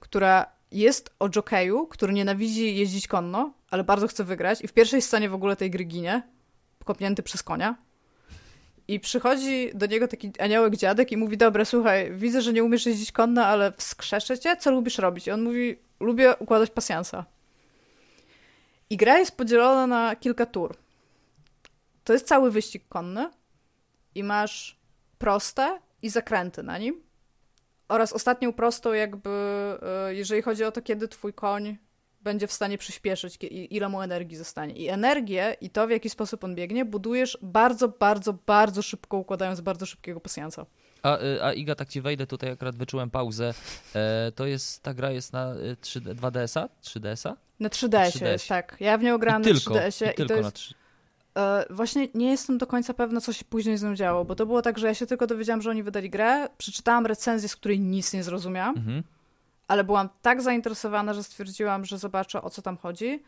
która 0.00 0.46
jest 0.72 1.14
o 1.18 1.28
jokeju, 1.28 1.86
który 1.86 2.12
nienawidzi 2.12 2.76
jeździć 2.76 3.08
konno, 3.08 3.52
ale 3.70 3.84
bardzo 3.84 4.06
chce 4.06 4.24
wygrać 4.24 4.62
i 4.62 4.68
w 4.68 4.72
pierwszej 4.72 5.02
scenie 5.02 5.28
w 5.28 5.34
ogóle 5.34 5.56
tej 5.56 5.70
gry 5.70 5.84
ginie, 5.84 6.22
kopnięty 6.84 7.22
przez 7.22 7.42
konia. 7.42 7.76
I 8.88 9.00
przychodzi 9.00 9.70
do 9.74 9.86
niego 9.86 10.08
taki 10.08 10.32
aniołek 10.38 10.76
dziadek 10.76 11.12
i 11.12 11.16
mówi, 11.16 11.36
dobra, 11.36 11.64
słuchaj, 11.64 12.12
widzę, 12.12 12.42
że 12.42 12.52
nie 12.52 12.64
umiesz 12.64 12.86
jeździć 12.86 13.12
konno, 13.12 13.46
ale 13.46 13.72
wskrzeszę 13.72 14.38
cię, 14.38 14.56
co 14.56 14.70
lubisz 14.70 14.98
robić? 14.98 15.26
I 15.26 15.30
on 15.30 15.42
mówi, 15.42 15.76
lubię 16.00 16.36
układać 16.36 16.70
pasjansa. 16.70 17.24
I 18.90 18.96
gra 18.96 19.18
jest 19.18 19.36
podzielona 19.36 19.86
na 19.86 20.16
kilka 20.16 20.46
tur. 20.46 20.76
To 22.04 22.12
jest 22.12 22.26
cały 22.26 22.50
wyścig 22.50 22.88
konny 22.88 23.30
i 24.14 24.24
masz 24.24 24.80
proste 25.18 25.78
i 26.02 26.10
zakręty 26.10 26.62
na 26.62 26.78
nim. 26.78 27.02
Oraz 27.88 28.12
ostatnią 28.12 28.52
prostą 28.52 28.92
jakby, 28.92 29.30
e, 29.82 30.14
jeżeli 30.14 30.42
chodzi 30.42 30.64
o 30.64 30.72
to, 30.72 30.82
kiedy 30.82 31.08
twój 31.08 31.32
koń 31.32 31.76
będzie 32.20 32.46
w 32.46 32.52
stanie 32.52 32.78
przyspieszyć, 32.78 33.38
ile 33.50 33.88
mu 33.88 34.02
energii 34.02 34.36
zostanie. 34.36 34.74
I 34.74 34.88
energię 34.88 35.56
i 35.60 35.70
to, 35.70 35.86
w 35.86 35.90
jaki 35.90 36.10
sposób 36.10 36.44
on 36.44 36.54
biegnie, 36.54 36.84
budujesz 36.84 37.38
bardzo, 37.42 37.88
bardzo, 37.88 38.32
bardzo 38.32 38.82
szybko, 38.82 39.16
układając 39.16 39.60
bardzo 39.60 39.86
szybkiego 39.86 40.20
pasjansa. 40.20 40.66
A, 41.02 41.18
y, 41.18 41.42
a 41.42 41.52
Iga, 41.52 41.74
tak 41.74 41.88
ci 41.88 42.00
wejdę, 42.00 42.26
tutaj 42.26 42.50
akurat 42.50 42.76
wyczułem 42.76 43.10
pauzę. 43.10 43.54
E, 43.94 44.32
to 44.34 44.46
jest, 44.46 44.82
ta 44.82 44.94
gra 44.94 45.10
jest 45.10 45.32
na 45.32 45.54
3, 45.80 46.00
2DS-a? 46.00 46.68
3DS-a? 46.82 47.36
Na 47.60 47.68
3DS, 47.68 48.10
3DS. 48.10 48.24
jest, 48.24 48.48
tak. 48.48 48.76
Ja 48.80 48.98
w 48.98 49.02
nią 49.02 49.18
grałam 49.18 49.42
na 49.42 49.48
3DS-ie. 49.48 50.10
I, 50.10 50.14
tylko 50.14 50.22
i 50.22 50.26
to 50.26 50.34
jest, 50.34 50.44
na 50.44 50.50
3 50.50 50.74
e, 50.74 50.79
Właśnie 51.70 52.08
nie 52.14 52.30
jestem 52.30 52.58
do 52.58 52.66
końca 52.66 52.94
pewna, 52.94 53.20
co 53.20 53.32
się 53.32 53.44
później 53.44 53.76
z 53.78 53.82
nią 53.82 53.94
działo, 53.94 54.24
bo 54.24 54.34
to 54.34 54.46
było 54.46 54.62
tak, 54.62 54.78
że 54.78 54.86
ja 54.86 54.94
się 54.94 55.06
tylko 55.06 55.26
dowiedziałam, 55.26 55.62
że 55.62 55.70
oni 55.70 55.82
wydali 55.82 56.10
grę, 56.10 56.48
przeczytałam 56.58 57.06
recenzję, 57.06 57.48
z 57.48 57.56
której 57.56 57.80
nic 57.80 58.12
nie 58.12 58.22
zrozumiałam, 58.22 58.76
mhm. 58.76 59.02
ale 59.68 59.84
byłam 59.84 60.08
tak 60.22 60.42
zainteresowana, 60.42 61.14
że 61.14 61.22
stwierdziłam, 61.22 61.84
że 61.84 61.98
zobaczę, 61.98 62.42
o 62.42 62.50
co 62.50 62.62
tam 62.62 62.76
chodzi 62.76 63.22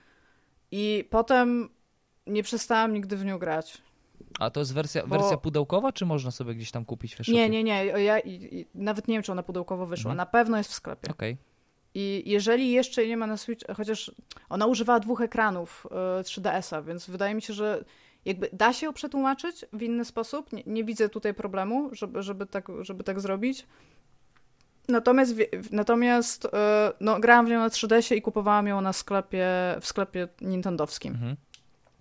i 0.70 1.09
potem 1.11 1.69
nie 2.27 2.43
przestałam 2.43 2.95
nigdy 2.95 3.16
w 3.16 3.24
nią 3.24 3.39
grać. 3.39 3.83
A 4.39 4.51
to 4.51 4.61
jest 4.61 4.74
wersja, 4.74 5.07
Bo... 5.07 5.19
wersja 5.19 5.37
pudełkowa, 5.37 5.93
czy 5.93 6.07
można 6.07 6.31
sobie 6.31 6.55
gdzieś 6.55 6.70
tam 6.70 6.85
kupić 6.85 7.16
w 7.16 7.29
Nie, 7.29 7.51
nie, 7.51 7.65
nie. 7.65 7.85
Ja 7.85 8.19
i, 8.19 8.31
i, 8.31 8.66
nawet 8.74 9.09
nie 9.09 9.15
wiem, 9.15 9.23
czy 9.23 9.33
ona 9.33 9.43
pudełkowo 9.43 9.87
wyszła. 9.87 10.11
Mhm. 10.11 10.16
Na 10.16 10.27
pewno 10.27 10.59
jest 10.59 10.70
w 10.70 10.74
sklepie. 10.74 11.11
Okej. 11.11 11.33
Okay. 11.33 11.52
I 11.94 12.23
jeżeli 12.27 12.73
jeszcze 12.73 13.06
nie 13.06 13.16
ma 13.16 13.27
na 13.27 13.36
Switch, 13.36 13.66
chociaż 13.77 14.10
ona 14.48 14.66
używała 14.66 15.01
dwóch 15.01 15.20
ekranów 15.20 15.86
3DS-a, 16.23 16.78
e, 16.78 16.82
więc 16.82 17.10
wydaje 17.10 17.35
mi 17.35 17.43
się, 17.43 17.52
że 17.52 17.85
jakby 18.24 18.48
da 18.52 18.73
się 18.73 18.86
ją 18.86 18.93
przetłumaczyć 18.93 19.64
w 19.73 19.82
inny 19.82 20.05
sposób. 20.05 20.52
Nie, 20.52 20.62
nie 20.66 20.85
widzę 20.85 21.09
tutaj 21.09 21.35
problemu, 21.35 21.89
żeby, 21.93 22.23
żeby, 22.23 22.47
tak, 22.47 22.69
żeby 22.81 23.05
tak 23.05 23.20
zrobić. 23.20 23.66
Natomiast, 24.89 25.35
natomiast 25.70 26.44
e, 26.52 26.93
no, 27.01 27.20
grałam 27.20 27.47
w 27.47 27.48
nią 27.48 27.59
na 27.59 27.69
3DS-ie 27.69 28.19
i 28.19 28.23
kupowałam 28.23 28.66
ją 28.66 28.81
na 28.81 28.93
sklepie, 28.93 29.48
w 29.81 29.86
sklepie 29.86 30.28
nintendowskim. 30.40 31.12
Mhm. 31.12 31.36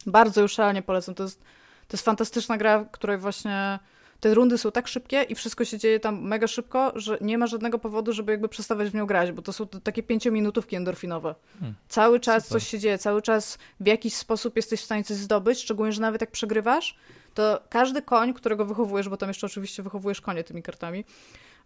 Bardzo 0.06 0.42
już 0.42 0.52
szalenie 0.52 0.82
polecam. 0.82 1.16
To 1.16 1.24
jest 1.24 1.44
to 1.92 1.96
jest 1.96 2.06
fantastyczna 2.06 2.58
gra, 2.58 2.86
której 2.92 3.18
właśnie 3.18 3.80
te 4.22 4.34
rundy 4.34 4.58
są 4.58 4.72
tak 4.72 4.88
szybkie 4.88 5.24
i 5.24 5.36
wszystko 5.36 5.66
się 5.66 5.78
dzieje 5.78 6.00
tam 6.00 6.22
mega 6.22 6.48
szybko, 6.48 6.92
że 6.96 7.18
nie 7.22 7.38
ma 7.38 7.48
żadnego 7.48 7.80
powodu, 7.80 8.14
żeby 8.14 8.32
jakby 8.32 8.50
przestawać 8.50 8.90
w 8.90 8.94
nią 8.94 9.06
grać, 9.06 9.32
bo 9.32 9.42
to 9.42 9.54
są 9.54 9.68
takie 9.68 10.04
pięciominutówki 10.04 10.76
endorfinowe. 10.76 11.36
Hmm. 11.60 11.76
Cały 11.90 12.20
czas 12.20 12.44
Super. 12.44 12.62
coś 12.62 12.70
się 12.70 12.80
dzieje, 12.80 12.98
cały 12.98 13.22
czas 13.22 13.58
w 13.80 13.88
jakiś 13.88 14.14
sposób 14.14 14.56
jesteś 14.56 14.82
w 14.82 14.86
stanie 14.86 15.04
coś 15.04 15.18
zdobyć, 15.18 15.60
szczególnie, 15.60 15.92
że 15.92 16.02
nawet 16.02 16.22
jak 16.22 16.32
przegrywasz, 16.32 16.98
to 17.34 17.62
każdy 17.70 18.02
koń, 18.02 18.34
którego 18.34 18.66
wychowujesz, 18.66 19.10
bo 19.10 19.18
tam 19.18 19.30
jeszcze 19.30 19.48
oczywiście 19.48 19.84
wychowujesz 19.84 20.22
konie 20.22 20.44
tymi 20.44 20.64
kartami, 20.64 21.06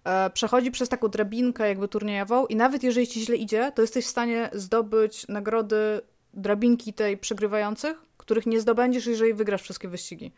e, 0.03 0.29
przechodzi 0.29 0.71
przez 0.71 0.89
taką 0.89 1.07
drabinkę 1.07 1.67
jakby 1.67 1.87
turniejową 1.87 2.45
i 2.45 2.55
nawet 2.55 2.83
jeżeli 2.83 3.07
ci 3.07 3.21
źle 3.21 3.35
idzie, 3.35 3.71
to 3.75 3.81
jesteś 3.81 4.05
w 4.05 4.09
stanie 4.09 4.49
zdobyć 4.53 5.27
nagrody 5.27 6.01
drabinki 6.33 6.93
tej 6.93 7.17
przegrywających, 7.17 7.97
których 8.17 8.45
nie 8.45 8.61
zdobędziesz, 8.61 9.05
jeżeli 9.05 9.33
wygrasz 9.33 9.61
wszystkie 9.61 9.87
wyścigi. 9.87 10.31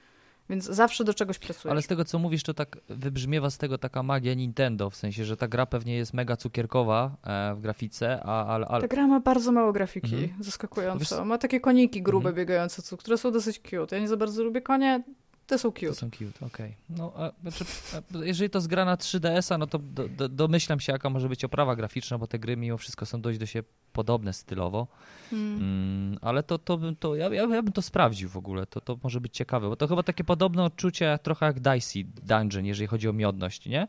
Więc 0.50 0.66
zawsze 0.66 1.04
do 1.04 1.14
czegoś 1.14 1.40
pracujesz. 1.40 1.72
Ale 1.72 1.82
z 1.82 1.88
tego, 1.88 2.06
co 2.06 2.20
mówisz, 2.20 2.44
to 2.44 2.54
tak 2.54 2.78
wybrzmiewa 2.90 3.50
z 3.50 3.58
tego 3.58 3.78
taka 3.78 4.04
magia 4.04 4.34
Nintendo, 4.34 4.90
w 4.90 4.96
sensie, 4.96 5.26
że 5.26 5.38
ta 5.38 5.48
gra 5.48 5.66
pewnie 5.66 5.96
jest 5.96 6.14
mega 6.14 6.38
cukierkowa 6.38 7.18
e, 7.24 7.56
w 7.56 7.62
grafice, 7.62 8.24
a, 8.24 8.46
ale, 8.46 8.68
ale... 8.68 8.82
Ta 8.82 8.88
gra 8.88 9.08
ma 9.08 9.20
bardzo 9.20 9.52
mało 9.52 9.74
grafiki, 9.74 10.16
mhm. 10.16 10.44
zaskakująco. 10.44 11.26
Ma 11.26 11.38
takie 11.38 11.60
koniki 11.60 12.02
grube 12.02 12.30
mhm. 12.30 12.36
biegające, 12.36 12.98
które 12.98 13.18
są 13.18 13.32
dosyć 13.32 13.60
cute. 13.60 13.96
Ja 13.96 14.02
nie 14.02 14.08
za 14.08 14.18
bardzo 14.18 14.44
lubię 14.44 14.62
konie, 14.62 15.04
te 15.48 15.58
są 15.58 15.72
cute. 15.72 15.88
To 15.88 15.96
są 15.96 16.12
cute, 16.12 16.46
okej. 16.46 16.48
Okay. 16.48 16.74
No, 16.90 17.14
a, 17.16 17.32
znaczy, 17.42 17.66
a, 17.94 18.26
jeżeli 18.26 18.50
to 18.50 18.62
zgra 18.62 18.86
na 18.86 18.96
3DS-a, 18.96 19.58
no 19.58 19.68
to 19.68 19.80
do, 19.80 20.10
do, 20.10 20.30
domyślam 20.30 20.80
się, 20.80 20.94
jaka 20.94 21.10
może 21.10 21.30
być 21.30 21.44
oprawa 21.44 21.76
graficzna, 21.76 22.18
bo 22.18 22.28
te 22.28 22.40
gry 22.40 22.58
mimo 22.58 22.78
wszystko 22.78 23.06
są 23.06 23.22
dość 23.22 23.40
do 23.40 23.46
siebie 23.46 23.70
podobne 23.94 24.34
stylowo. 24.34 24.88
Hmm. 25.30 25.58
Mm, 25.58 26.20
ale 26.22 26.44
to, 26.44 26.58
to, 26.58 26.78
bym, 26.78 26.96
to 26.96 27.16
ja, 27.16 27.30
ja, 27.30 27.48
bym 27.48 27.72
to 27.72 27.82
sprawdził 27.82 28.30
w 28.30 28.38
ogóle, 28.38 28.66
to, 28.66 28.82
to 28.82 28.98
może 29.04 29.22
być 29.22 29.34
ciekawe, 29.34 29.70
bo 29.70 29.76
to 29.76 29.88
chyba 29.88 30.04
takie 30.04 30.24
podobne 30.24 30.64
odczucie 30.64 31.20
trochę 31.24 31.46
jak 31.46 31.60
Dicey 31.60 32.04
Dungeon, 32.04 32.66
jeżeli 32.66 32.88
chodzi 32.88 33.10
o 33.10 33.14
miodność, 33.14 33.66
nie? 33.66 33.88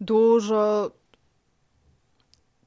Dużo 0.00 0.90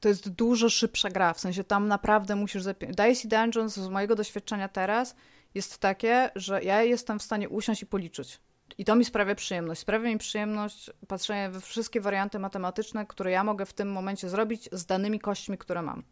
to 0.00 0.08
jest 0.08 0.28
dużo 0.28 0.70
szybsza 0.70 1.10
gra, 1.10 1.34
w 1.34 1.40
sensie 1.40 1.64
tam 1.64 1.88
naprawdę 1.88 2.36
musisz... 2.36 2.62
Zapi- 2.62 2.94
Dicey 2.94 3.28
Dungeons 3.28 3.76
z 3.76 3.88
mojego 3.88 4.14
doświadczenia 4.14 4.68
teraz 4.68 5.16
jest 5.54 5.78
takie, 5.78 6.30
że 6.36 6.62
ja 6.62 6.82
jestem 6.82 7.18
w 7.18 7.22
stanie 7.22 7.48
usiąść 7.48 7.82
i 7.82 7.86
policzyć. 7.86 8.40
I 8.78 8.84
to 8.84 8.96
mi 8.96 9.04
sprawia 9.04 9.34
przyjemność. 9.34 9.80
Sprawia 9.80 10.08
mi 10.08 10.18
przyjemność 10.18 10.90
patrzenie 11.08 11.50
we 11.50 11.60
wszystkie 11.60 12.00
warianty 12.00 12.38
matematyczne, 12.38 13.06
które 13.06 13.30
ja 13.30 13.44
mogę 13.44 13.66
w 13.66 13.72
tym 13.72 13.92
momencie 13.92 14.28
zrobić 14.28 14.68
z 14.72 14.86
danymi 14.86 15.20
kośćmi, 15.20 15.58
które 15.58 15.82
mam. 15.82 16.02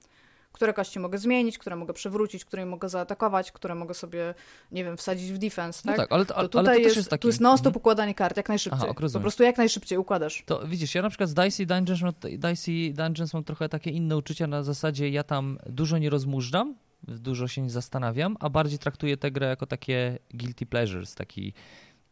Które 0.52 0.72
kości 0.74 0.98
mogę 0.98 1.18
zmienić, 1.18 1.58
które 1.58 1.76
mogę 1.76 1.92
przewrócić, 1.92 2.44
które 2.44 2.66
mogę 2.66 2.88
zaatakować, 2.88 3.52
które 3.52 3.74
mogę 3.74 3.94
sobie, 3.94 4.34
nie 4.72 4.84
wiem, 4.84 4.96
wsadzić 4.96 5.32
w 5.32 5.38
defense, 5.38 5.82
tak? 5.82 5.96
No 5.96 6.02
tak, 6.02 6.12
ale, 6.12 6.24
to, 6.26 6.36
ale, 6.36 6.48
tutaj 6.48 6.66
ale 6.66 6.76
to 6.76 6.82
jest, 6.82 6.96
jest 6.96 7.10
taki... 7.10 7.22
Tu 7.22 7.28
jest 7.28 7.40
non-stop 7.40 7.66
mhm. 7.66 7.80
układanie 7.80 8.14
kart, 8.14 8.36
jak 8.36 8.48
najszybciej. 8.48 8.80
Aha, 8.82 8.94
po 9.12 9.20
prostu 9.20 9.42
jak 9.42 9.58
najszybciej 9.58 9.98
układasz. 9.98 10.42
To 10.46 10.66
widzisz, 10.66 10.94
ja 10.94 11.02
na 11.02 11.08
przykład 11.08 11.28
z 11.28 11.34
Dicey 11.34 11.66
Dungeons, 11.66 12.00
Dicey 12.38 12.94
Dungeons 12.94 13.34
mam 13.34 13.44
trochę 13.44 13.68
takie 13.68 13.90
inne 13.90 14.16
uczucia 14.16 14.46
na 14.46 14.62
zasadzie 14.62 15.10
ja 15.10 15.22
tam 15.22 15.58
dużo 15.66 15.98
nie 15.98 16.10
rozmużdżam, 16.10 16.74
dużo 17.08 17.48
się 17.48 17.62
nie 17.62 17.70
zastanawiam, 17.70 18.36
a 18.40 18.50
bardziej 18.50 18.78
traktuję 18.78 19.16
tę 19.16 19.30
grę 19.30 19.46
jako 19.46 19.66
takie 19.66 20.18
guilty 20.34 20.66
pleasures, 20.66 21.14
taki, 21.14 21.52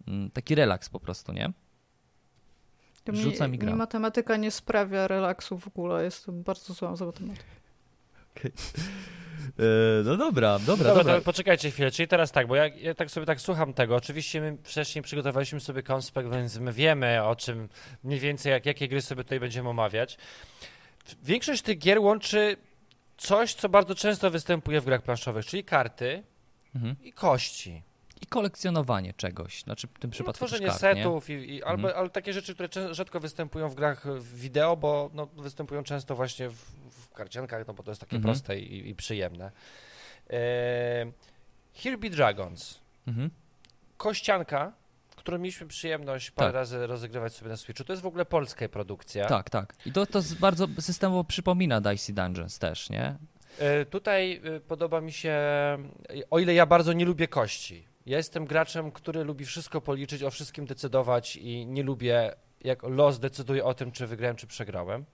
mm, 0.09 0.31
taki 0.31 0.55
relaks 0.55 0.89
po 0.89 1.01
prostu, 1.01 1.33
nie? 1.33 1.53
Rzuca 3.13 3.49
mi 3.49 3.59
gra. 3.59 3.73
Mi 3.73 3.79
matematyka 3.79 4.37
nie 4.37 4.51
sprawia 4.51 5.09
relaksu 5.09 5.59
w 5.59 5.67
ogóle, 5.67 6.05
jestem 6.05 6.43
bardzo 6.43 6.75
zła 6.75 6.97
za 6.97 7.07
matematykę. 7.07 7.45
Okay. 8.37 8.53
no 10.05 10.17
dobra, 10.17 10.59
dobra, 10.59 10.95
dobra. 10.95 11.21
poczekajcie 11.21 11.71
chwilę, 11.71 11.91
czyli 11.91 12.09
teraz 12.09 12.33
tak, 12.33 12.47
bo 12.47 12.57
ja, 12.57 12.67
ja, 12.67 12.95
tak 12.95 13.11
sobie 13.11 13.27
tak 13.27 13.41
słucham 13.41 13.75
tego. 13.75 13.97
Oczywiście 13.97 14.41
my 14.41 14.57
wcześniej 14.63 15.03
przygotowaliśmy 15.03 15.61
sobie 15.61 15.83
konspekt, 15.83 16.31
więc 16.31 16.59
my 16.59 16.73
wiemy 16.73 17.23
o 17.23 17.37
czym 17.37 17.69
mniej 18.05 18.21
więcej, 18.21 18.53
jak, 18.53 18.67
jakie 18.67 18.89
gry 18.89 19.03
sobie 19.03 19.25
tutaj 19.25 19.41
będziemy 19.41 19.69
omawiać. 19.69 20.19
Większość 21.23 21.63
tych 21.63 21.79
gier 21.79 22.01
łączy 22.01 22.57
coś, 23.17 23.55
co 23.55 23.69
bardzo 23.69 23.95
często 23.95 24.31
występuje 24.31 24.81
w 24.81 24.85
grach 24.85 25.03
planszowych, 25.03 25.47
czyli 25.47 25.65
karty 25.65 26.23
mhm. 26.75 26.97
i 27.03 27.13
kości 27.13 27.83
i 28.25 28.27
kolekcjonowanie 28.27 29.15
czegoś, 29.15 29.63
znaczy 29.63 29.87
w 29.87 29.99
tym 29.99 30.11
przypadku 30.11 30.45
no, 30.45 30.47
Tworzenie 30.47 30.67
kart, 30.67 30.81
setów, 30.81 31.31
i, 31.31 31.33
i, 31.33 31.63
albo, 31.63 31.89
mhm. 31.89 32.01
ale 32.01 32.11
takie 32.11 32.33
rzeczy, 32.33 32.55
które 32.55 32.95
rzadko 32.95 33.21
występują 33.21 33.69
w 33.69 33.75
grach 33.75 34.23
wideo, 34.23 34.77
bo 34.77 35.11
no, 35.15 35.27
występują 35.27 35.83
często 35.83 36.17
właśnie 36.17 36.49
w, 36.49 36.55
w 36.91 37.13
karciankach, 37.13 37.67
no 37.67 37.75
bo 37.75 37.83
to 37.83 37.91
jest 37.91 38.01
takie 38.01 38.17
mhm. 38.17 38.35
proste 38.35 38.59
i, 38.59 38.89
i 38.89 38.95
przyjemne. 38.95 39.51
E, 40.31 41.13
Here 41.75 41.99
Be 41.99 42.11
Dragons. 42.11 42.81
Mhm. 43.07 43.31
Kościanka, 43.97 44.73
którą 45.25 45.39
mieliśmy 45.39 45.67
przyjemność 45.67 46.31
parę 46.31 46.49
tak. 46.49 46.55
razy 46.55 46.87
rozegrywać 46.87 47.35
sobie 47.35 47.51
na 47.51 47.57
Switchu. 47.57 47.85
To 47.85 47.93
jest 47.93 48.03
w 48.03 48.07
ogóle 48.07 48.25
polska 48.25 48.69
produkcja. 48.69 49.27
Tak, 49.27 49.51
tak. 49.51 49.75
I 49.87 49.93
to, 49.93 50.07
to 50.07 50.21
bardzo 50.41 50.67
systemowo 50.81 51.25
przypomina 51.25 51.81
Dicey 51.81 52.15
Dungeons 52.15 52.59
też, 52.59 52.91
nie? 52.91 53.17
E, 53.59 53.85
tutaj 53.85 54.41
e, 54.45 54.61
podoba 54.61 55.01
mi 55.01 55.13
się, 55.13 55.39
o 56.31 56.39
ile 56.39 56.55
ja 56.55 56.67
bardzo 56.67 56.93
nie 56.93 57.05
lubię 57.05 57.29
kości, 57.29 57.85
ja 58.07 58.17
jestem 58.17 58.45
graczem, 58.45 58.93
który 58.93 59.25
lubi 59.25 59.45
wszystko 59.45 59.81
policzyć, 59.81 60.23
o 60.23 60.31
wszystkim 60.31 60.67
decydować 60.67 61.37
i 61.37 61.67
nie 61.67 61.83
lubię, 61.83 62.35
jak 62.65 62.83
los 62.83 63.19
decyduje 63.19 63.65
o 63.65 63.75
tym, 63.75 63.93
czy 63.93 64.07
wygrałem, 64.07 64.37
czy 64.37 64.47
przegrałem. 64.47 65.05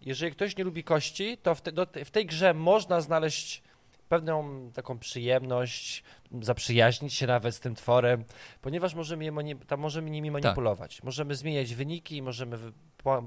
Jeżeli 0.00 0.32
ktoś 0.32 0.56
nie 0.56 0.64
lubi 0.64 0.84
kości, 0.84 1.38
to 1.38 1.54
w, 1.54 1.60
te, 1.60 2.04
w 2.04 2.10
tej 2.10 2.26
grze 2.26 2.54
można 2.54 3.00
znaleźć 3.00 3.62
pewną 4.10 4.70
taką 4.74 4.98
przyjemność, 4.98 6.02
zaprzyjaźnić 6.42 7.14
się 7.14 7.26
nawet 7.26 7.54
z 7.54 7.60
tym 7.60 7.74
tworem, 7.74 8.24
ponieważ 8.62 8.94
możemy, 8.94 9.24
je, 9.24 9.56
tam 9.66 9.80
możemy 9.80 10.10
nimi 10.10 10.32
tak. 10.32 10.42
manipulować. 10.42 10.96
Tak. 10.96 11.04
Możemy 11.04 11.34
zmieniać 11.34 11.74
wyniki, 11.74 12.22
możemy 12.22 12.58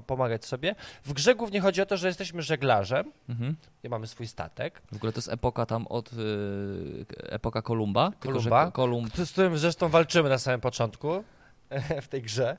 pomagać 0.06 0.44
sobie. 0.44 0.74
W 1.04 1.12
grze 1.12 1.34
głównie 1.34 1.60
chodzi 1.60 1.82
o 1.82 1.86
to, 1.86 1.96
że 1.96 2.06
jesteśmy 2.06 2.42
żeglarzem, 2.42 3.12
mhm. 3.28 3.56
i 3.82 3.88
mamy 3.88 4.06
swój 4.06 4.26
statek. 4.26 4.82
W 4.92 4.96
ogóle 4.96 5.12
to 5.12 5.18
jest 5.18 5.28
epoka 5.28 5.66
tam 5.66 5.86
od 5.86 6.12
y, 6.12 6.16
epoka 7.22 7.62
Kolumba. 7.62 8.12
Kolumba, 8.20 8.70
Kolumb... 8.70 9.16
z 9.16 9.32
którym 9.32 9.58
zresztą 9.58 9.88
walczymy 9.88 10.28
na 10.28 10.38
samym 10.38 10.60
początku 10.60 11.24
w 12.04 12.08
tej 12.08 12.22
grze. 12.22 12.56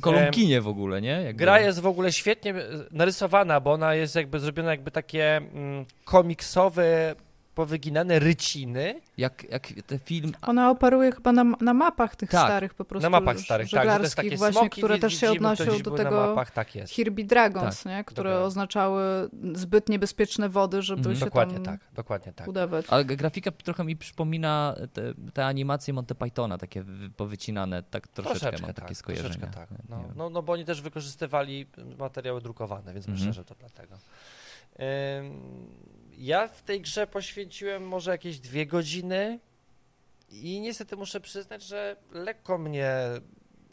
Kolumbkinie 0.00 0.60
w 0.60 0.68
ogóle, 0.68 1.00
nie? 1.00 1.22
Jakby... 1.22 1.44
Gra 1.44 1.60
jest 1.60 1.80
w 1.80 1.86
ogóle 1.86 2.12
świetnie 2.12 2.54
narysowana, 2.90 3.60
bo 3.60 3.72
ona 3.72 3.94
jest 3.94 4.16
jakby 4.16 4.40
zrobiona 4.40 4.70
jakby 4.70 4.90
takie 4.90 5.36
mm, 5.36 5.86
komiksowe 6.04 7.14
powyginane 7.54 8.18
ryciny. 8.18 9.00
Jak, 9.16 9.50
jak 9.50 9.68
te 9.86 9.98
film... 9.98 10.32
Ona 10.42 10.70
operuje 10.70 11.12
chyba 11.12 11.32
na, 11.32 11.44
na 11.44 11.74
mapach 11.74 12.16
tych 12.16 12.30
tak, 12.30 12.46
starych 12.46 12.74
po 12.74 12.84
prostu. 12.84 13.10
Na 13.10 13.20
mapach 13.20 13.40
starych, 13.40 13.70
tak. 13.70 13.86
To 13.96 14.02
jest 14.02 14.16
takie 14.16 14.36
właśnie, 14.36 14.60
smoki, 14.60 14.80
które 14.80 14.98
też 14.98 15.20
się 15.20 15.30
odnosiły 15.30 15.82
do 15.82 15.90
tego 15.90 16.10
mapach, 16.10 16.50
tak 16.50 16.74
jest. 16.74 16.92
Hirby 16.92 17.24
Dragons, 17.24 17.82
tak. 17.82 17.92
nie? 17.92 18.04
które 18.04 18.30
Dobra. 18.30 18.46
oznaczały 18.46 19.02
zbyt 19.54 19.88
niebezpieczne 19.88 20.48
wody, 20.48 20.82
żeby 20.82 20.98
mhm. 20.98 21.16
się 21.16 21.24
dokładnie 21.24 21.54
tam 21.54 21.64
tak, 21.64 21.80
dokładnie 21.94 22.32
tak. 22.32 22.48
udawać. 22.48 22.86
Ale 22.88 23.04
grafika 23.04 23.50
trochę 23.50 23.84
mi 23.84 23.96
przypomina 23.96 24.76
te, 24.92 25.14
te 25.32 25.46
animacje 25.46 25.94
Monty 25.94 26.14
Pythona, 26.14 26.58
takie 26.58 26.84
powycinane, 27.16 27.82
tak 27.82 28.08
troszeczkę, 28.08 28.40
troszeczkę 28.40 28.66
mam 28.66 28.74
tak, 28.74 28.84
takie 28.84 28.94
skojarzenia. 28.94 29.46
Tak. 29.46 29.68
No, 29.88 30.04
no, 30.16 30.30
no, 30.30 30.42
bo 30.42 30.52
oni 30.52 30.64
też 30.64 30.82
wykorzystywali 30.82 31.66
materiały 31.98 32.40
drukowane, 32.40 32.92
więc 32.92 33.08
mhm. 33.08 33.18
myślę, 33.18 33.32
że 33.32 33.44
to 33.44 33.54
dlatego. 33.54 33.98
Ja 36.18 36.48
w 36.48 36.62
tej 36.62 36.80
grze 36.80 37.06
poświęciłem 37.06 37.88
może 37.88 38.10
jakieś 38.10 38.38
dwie 38.38 38.66
godziny 38.66 39.38
i 40.30 40.60
niestety 40.60 40.96
muszę 40.96 41.20
przyznać, 41.20 41.62
że 41.62 41.96
lekko 42.12 42.58
mnie 42.58 42.96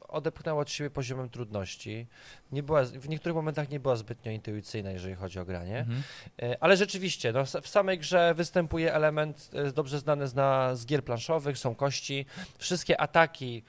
odepchnęła 0.10 0.62
od 0.62 0.72
siebie 0.72 0.90
poziomem 0.90 1.30
trudności. 1.30 2.08
Nie 2.52 2.64
była, 2.64 2.84
w 2.84 3.10
niektórych 3.10 3.36
momentach 3.36 3.70
nie 3.70 3.80
była 3.80 3.96
zbytnio 3.96 4.32
intuicyjna, 4.32 4.92
jeżeli 4.92 5.16
chodzi 5.16 5.40
o 5.40 5.46
granie. 5.46 5.80
Mhm. 5.80 6.04
E, 6.42 6.64
ale 6.64 6.78
rzeczywiście, 6.78 7.32
no, 7.32 7.46
w 7.46 7.68
samej 7.68 8.00
grze 8.00 8.34
występuje 8.34 8.94
element 8.94 9.50
e, 9.54 9.72
dobrze 9.72 10.00
znany 10.00 10.28
z, 10.28 10.36
na, 10.36 10.76
z 10.76 10.86
gier 10.86 11.04
planszowych, 11.04 11.58
są 11.58 11.76
kości. 11.76 12.26
Wszystkie 12.58 13.02
ataki, 13.02 13.64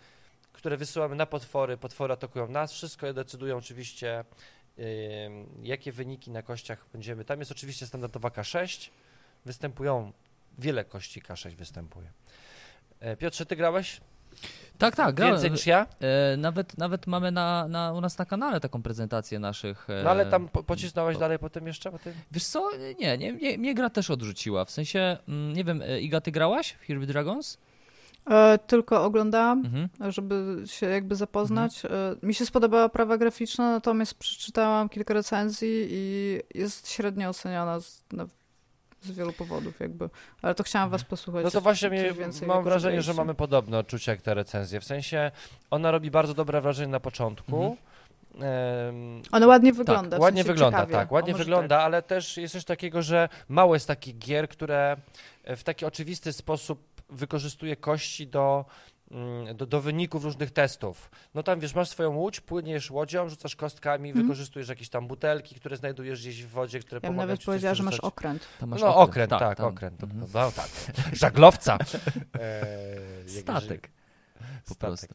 które 0.53 0.77
wysyłamy 0.77 1.17
na 1.17 1.27
potwory, 1.27 1.77
potwory 1.77 2.13
atakują 2.13 2.49
nas, 2.49 2.73
wszystko 2.73 3.13
decydują 3.13 3.57
oczywiście 3.57 4.25
jakie 5.63 5.93
wyniki 5.93 6.31
na 6.31 6.43
kościach 6.43 6.87
będziemy. 6.93 7.25
Tam 7.25 7.39
jest 7.39 7.51
oczywiście 7.51 7.87
standardowa 7.87 8.29
K6, 8.29 8.91
występują, 9.45 10.13
wiele 10.59 10.85
kości 10.85 11.23
K6 11.23 11.55
występuje. 11.55 12.11
E, 13.01 13.17
Piotrze, 13.17 13.47
ty 13.47 13.57
grałeś? 13.57 14.01
Tak, 14.79 14.97
tak, 14.97 15.15
grałem. 15.15 15.35
Więcej 15.35 15.51
niż 15.51 15.67
ja? 15.67 15.87
E, 16.01 16.37
nawet, 16.37 16.79
nawet 16.79 17.07
mamy 17.07 17.31
na, 17.31 17.69
na, 17.69 17.93
u 17.93 18.01
nas 18.01 18.19
na 18.19 18.25
kanale 18.25 18.61
taką 18.61 18.83
prezentację 18.83 19.39
naszych. 19.39 19.91
E, 19.91 20.03
no 20.03 20.11
ale 20.11 20.27
tam 20.27 20.49
po, 20.49 20.63
pocisnąłeś 20.63 21.15
po... 21.15 21.21
dalej 21.21 21.39
potem 21.39 21.67
jeszcze? 21.67 21.91
Potem? 21.91 22.15
Wiesz 22.33 22.45
co, 22.45 22.71
nie, 22.99 23.19
nie, 23.19 23.33
nie, 23.33 23.59
mnie 23.59 23.75
gra 23.75 23.91
też 23.91 24.11
odrzuciła. 24.11 24.65
W 24.65 24.71
sensie, 24.71 25.17
mm, 25.29 25.53
nie 25.53 25.65
wiem, 25.65 25.83
e, 25.83 26.01
Iga, 26.01 26.21
ty 26.21 26.31
grałaś 26.31 26.73
w 26.73 26.87
Here 26.87 27.07
Dragons? 27.07 27.59
E, 28.27 28.59
tylko 28.59 29.05
oglądałam, 29.05 29.59
mhm. 29.59 30.13
żeby 30.13 30.63
się 30.67 30.87
jakby 30.87 31.17
zapoznać. 31.17 31.85
Mhm. 31.85 32.17
E, 32.23 32.27
mi 32.27 32.35
się 32.35 32.47
spodobała 32.47 32.89
prawa 32.89 33.19
graficzna, 33.19 33.71
natomiast 33.71 34.15
przeczytałam 34.15 34.89
kilka 34.89 35.15
recenzji 35.15 35.87
i 35.91 36.39
jest 36.55 36.91
średnio 36.91 37.29
oceniana 37.29 37.81
z, 37.81 38.05
no, 38.13 38.27
z 39.01 39.11
wielu 39.11 39.33
powodów 39.33 39.81
jakby. 39.81 40.11
Ale 40.43 40.55
to 40.55 40.63
chciałam 40.63 40.91
was 40.91 41.05
posłuchać. 41.05 41.45
No 41.45 41.51
to 41.51 41.61
właśnie 41.61 41.91
mnie, 41.91 42.15
mam 42.47 42.65
wrażenie, 42.65 43.03
że 43.03 43.15
mamy 43.15 43.35
podobne 43.35 43.79
odczucia 43.79 44.13
jak 44.13 44.23
te 44.23 44.35
recenzje. 44.35 44.81
W 44.81 44.85
sensie 44.85 45.31
ona 45.71 45.91
robi 45.91 46.11
bardzo 46.11 46.35
dobre 46.35 46.61
wrażenie 46.61 46.93
na 46.93 47.01
początku. 47.01 47.57
Mhm. 47.57 47.77
Um, 48.35 49.23
Ona 49.33 49.47
ładnie 49.47 49.73
wygląda. 49.73 50.11
Tak, 50.11 50.21
ładnie 50.21 50.45
wygląda, 50.45 50.79
ciekawie. 50.79 50.93
tak, 50.93 51.13
ładnie 51.13 51.35
wygląda, 51.35 51.77
tak. 51.77 51.85
ale 51.85 52.03
też 52.03 52.37
jest 52.37 52.53
coś 52.53 52.65
takiego, 52.65 53.03
że 53.03 53.29
mało 53.49 53.75
jest 53.75 53.87
takich 53.87 54.19
gier, 54.19 54.49
które 54.49 54.97
w 55.45 55.63
taki 55.63 55.85
oczywisty 55.85 56.33
sposób 56.33 56.90
wykorzystuje 57.11 57.77
kości 57.77 58.27
do, 58.27 58.65
mm, 59.11 59.57
do, 59.57 59.67
do, 59.67 59.81
wyników 59.81 60.25
różnych 60.25 60.51
testów. 60.51 61.11
No 61.35 61.43
tam 61.43 61.61
wiesz, 61.61 61.75
masz 61.75 61.89
swoją 61.89 62.17
łódź, 62.17 62.41
płyniesz 62.41 62.91
łodzią, 62.91 63.29
rzucasz 63.29 63.57
kostkami, 63.57 64.11
mm. 64.11 64.23
wykorzystujesz 64.23 64.69
jakieś 64.69 64.89
tam 64.89 65.07
butelki, 65.07 65.55
które 65.55 65.77
znajdujesz 65.77 66.21
gdzieś 66.21 66.45
w 66.45 66.49
wodzie, 66.49 66.81
które 66.81 67.01
ja 67.03 67.09
pomagają 67.09 67.29
nawet 67.29 67.45
powiedziała, 67.45 67.75
że 67.75 67.83
masz 67.83 68.01
okręt. 68.01 68.49
Masz 68.67 68.81
no 68.81 68.97
okręt, 68.97 69.31
tak, 69.31 69.41
tak 69.41 69.61
okręt. 69.61 70.05
Mm. 70.05 70.27
No, 70.35 70.53
tak. 70.53 70.69
Żaglowca. 71.13 71.79
e, 72.39 73.29
Statek. 73.29 73.91
Po 74.69 74.75
Statek. 74.75 75.11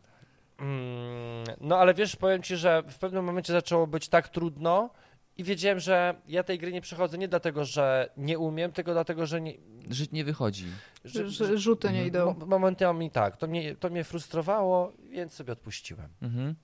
Mm, 0.59 1.43
no 1.61 1.77
ale 1.77 1.93
wiesz, 1.93 2.15
powiem 2.15 2.43
ci, 2.43 2.57
że 2.57 2.83
w 2.87 2.97
pewnym 2.97 3.23
momencie 3.23 3.53
zaczęło 3.53 3.87
być 3.87 4.09
tak 4.09 4.29
trudno, 4.29 4.89
i 5.37 5.43
wiedziałem, 5.43 5.79
że 5.79 6.15
ja 6.27 6.43
tej 6.43 6.59
gry 6.59 6.71
nie 6.71 6.81
przechodzę 6.81 7.17
nie 7.17 7.27
dlatego, 7.27 7.65
że 7.65 8.09
nie 8.17 8.39
umiem, 8.39 8.71
tylko 8.71 8.93
dlatego, 8.93 9.25
że 9.25 9.41
nie... 9.41 9.53
Żyć 9.89 10.11
nie 10.11 10.23
wychodzi. 10.23 10.65
Że, 11.05 11.29
że 11.29 11.57
rzuty 11.57 11.91
nie 11.91 12.05
idą. 12.05 12.35
Momentami 12.45 13.11
tak. 13.11 13.37
To 13.37 13.47
mnie, 13.47 13.75
to 13.75 13.89
mnie 13.89 14.03
frustrowało, 14.03 14.93
więc 15.09 15.33
sobie 15.33 15.53
odpuściłem. 15.53 16.09
Mhm. 16.21 16.55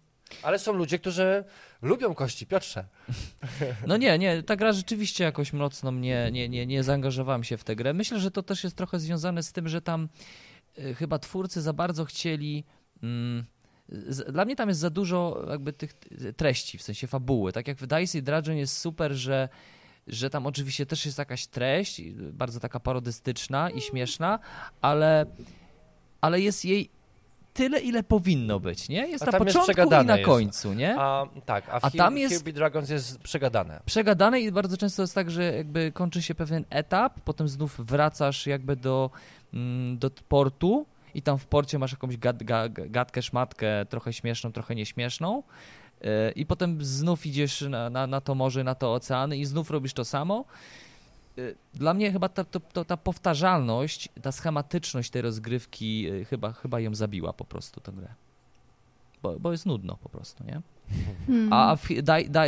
Ale 0.43 0.59
są 0.59 0.73
ludzie, 0.73 0.99
którzy 0.99 1.43
lubią 1.81 2.15
kości, 2.15 2.45
Piotrze. 2.45 2.85
No 3.87 3.97
nie, 3.97 4.19
nie, 4.19 4.43
ta 4.43 4.55
gra 4.55 4.73
rzeczywiście 4.73 5.23
jakoś 5.23 5.53
mocno 5.53 5.91
mnie, 5.91 6.29
nie, 6.31 6.49
nie, 6.49 6.65
nie 6.65 6.83
zaangażowałem 6.83 7.43
się 7.43 7.57
w 7.57 7.63
tę 7.63 7.75
grę. 7.75 7.93
Myślę, 7.93 8.19
że 8.19 8.31
to 8.31 8.43
też 8.43 8.63
jest 8.63 8.75
trochę 8.75 8.99
związane 8.99 9.43
z 9.43 9.51
tym, 9.51 9.67
że 9.67 9.81
tam 9.81 10.09
y, 10.79 10.95
chyba 10.95 11.19
twórcy 11.19 11.61
za 11.61 11.73
bardzo 11.73 12.05
chcieli... 12.05 12.63
Mm, 13.03 13.45
dla 14.27 14.45
mnie 14.45 14.55
tam 14.55 14.69
jest 14.69 14.81
za 14.81 14.89
dużo 14.89 15.45
jakby 15.49 15.73
tych 15.73 15.93
treści, 16.37 16.77
w 16.77 16.81
sensie 16.81 17.07
fabuły. 17.07 17.51
Tak 17.51 17.67
jak 17.67 17.77
w 17.77 17.87
Dicey 17.87 18.21
Dragon 18.21 18.55
jest 18.55 18.77
super, 18.77 19.13
że, 19.13 19.49
że 20.07 20.29
tam 20.29 20.45
oczywiście 20.45 20.85
też 20.85 21.05
jest 21.05 21.17
jakaś 21.17 21.47
treść, 21.47 22.01
bardzo 22.13 22.59
taka 22.59 22.79
parodystyczna 22.79 23.69
i 23.69 23.81
śmieszna, 23.81 24.39
ale, 24.81 25.25
ale 26.21 26.41
jest 26.41 26.65
jej 26.65 26.89
tyle, 27.53 27.79
ile 27.79 28.03
powinno 28.03 28.59
być, 28.59 28.89
nie? 28.89 29.07
Jest 29.07 29.25
na 29.25 29.31
początku 29.31 29.81
jest 29.81 30.03
i 30.03 30.05
na 30.05 30.17
jest. 30.17 30.25
końcu, 30.25 30.73
nie? 30.73 30.95
A, 30.99 31.25
tak, 31.45 31.69
a, 31.69 31.79
w 31.79 31.85
a 31.85 31.91
tam 31.91 32.17
jest 32.17 32.49
Dragons 32.49 32.89
jest 32.89 33.19
przegadane. 33.19 33.81
Przegadane 33.85 34.41
i 34.41 34.51
bardzo 34.51 34.77
często 34.77 35.03
jest 35.03 35.15
tak, 35.15 35.31
że 35.31 35.43
jakby 35.43 35.91
kończy 35.91 36.21
się 36.21 36.35
pewien 36.35 36.65
etap, 36.69 37.19
potem 37.25 37.47
znów 37.47 37.85
wracasz 37.85 38.47
jakby 38.47 38.75
do, 38.75 39.09
mm, 39.53 39.97
do 39.97 40.09
portu 40.09 40.85
i 41.15 41.21
tam 41.21 41.37
w 41.37 41.45
porcie 41.45 41.79
masz 41.79 41.91
jakąś 41.91 42.17
gad, 42.17 42.43
gad, 42.43 42.71
gadkę, 42.73 43.21
szmatkę, 43.21 43.85
trochę 43.85 44.13
śmieszną, 44.13 44.51
trochę 44.51 44.75
nieśmieszną 44.75 45.43
e, 46.01 46.31
i 46.31 46.45
potem 46.45 46.85
znów 46.85 47.25
idziesz 47.25 47.61
na, 47.61 47.89
na, 47.89 48.07
na 48.07 48.21
to 48.21 48.35
morze, 48.35 48.63
na 48.63 48.75
to 48.75 48.93
oceany 48.93 49.37
i 49.37 49.45
znów 49.45 49.71
robisz 49.71 49.93
to 49.93 50.05
samo. 50.05 50.45
E, 51.37 51.41
dla 51.73 51.93
mnie 51.93 52.11
chyba 52.11 52.29
ta, 52.29 52.45
ta 52.87 52.97
powtarzalność, 52.97 54.09
ta 54.21 54.31
schematyczność 54.31 55.09
tej 55.09 55.21
rozgrywki 55.21 56.07
e, 56.07 56.25
chyba, 56.25 56.53
chyba 56.53 56.79
ją 56.79 56.95
zabiła 56.95 57.33
po 57.33 57.45
prostu 57.45 57.81
tę 57.81 57.91
grę. 57.91 58.07
Bo, 59.23 59.39
bo 59.39 59.51
jest 59.51 59.65
nudno 59.65 59.97
po 59.97 60.09
prostu, 60.09 60.43
nie? 60.43 60.61
Hmm. 61.27 61.53
A 61.53 61.75
w 61.75 61.87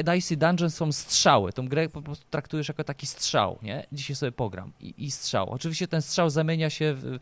Dicey 0.04 0.38
Dungeon 0.38 0.70
są 0.70 0.92
strzały. 0.92 1.54
Tą 1.54 1.68
grę 1.68 1.90
po 1.90 2.02
prostu 2.02 2.26
traktujesz 2.30 2.68
jako 2.68 2.84
taki 2.84 3.08
strzał, 3.08 3.60
nie? 3.62 3.86
Dzisiaj 3.92 4.16
sobie 4.16 4.32
pogram 4.32 4.72
i, 4.80 4.94
i 4.98 5.12
strzał. 5.12 5.50
Oczywiście 5.50 5.88
ten 5.88 6.02
strzał 6.02 6.30
zamienia 6.30 6.70
się 6.70 6.94
w, 6.94 7.20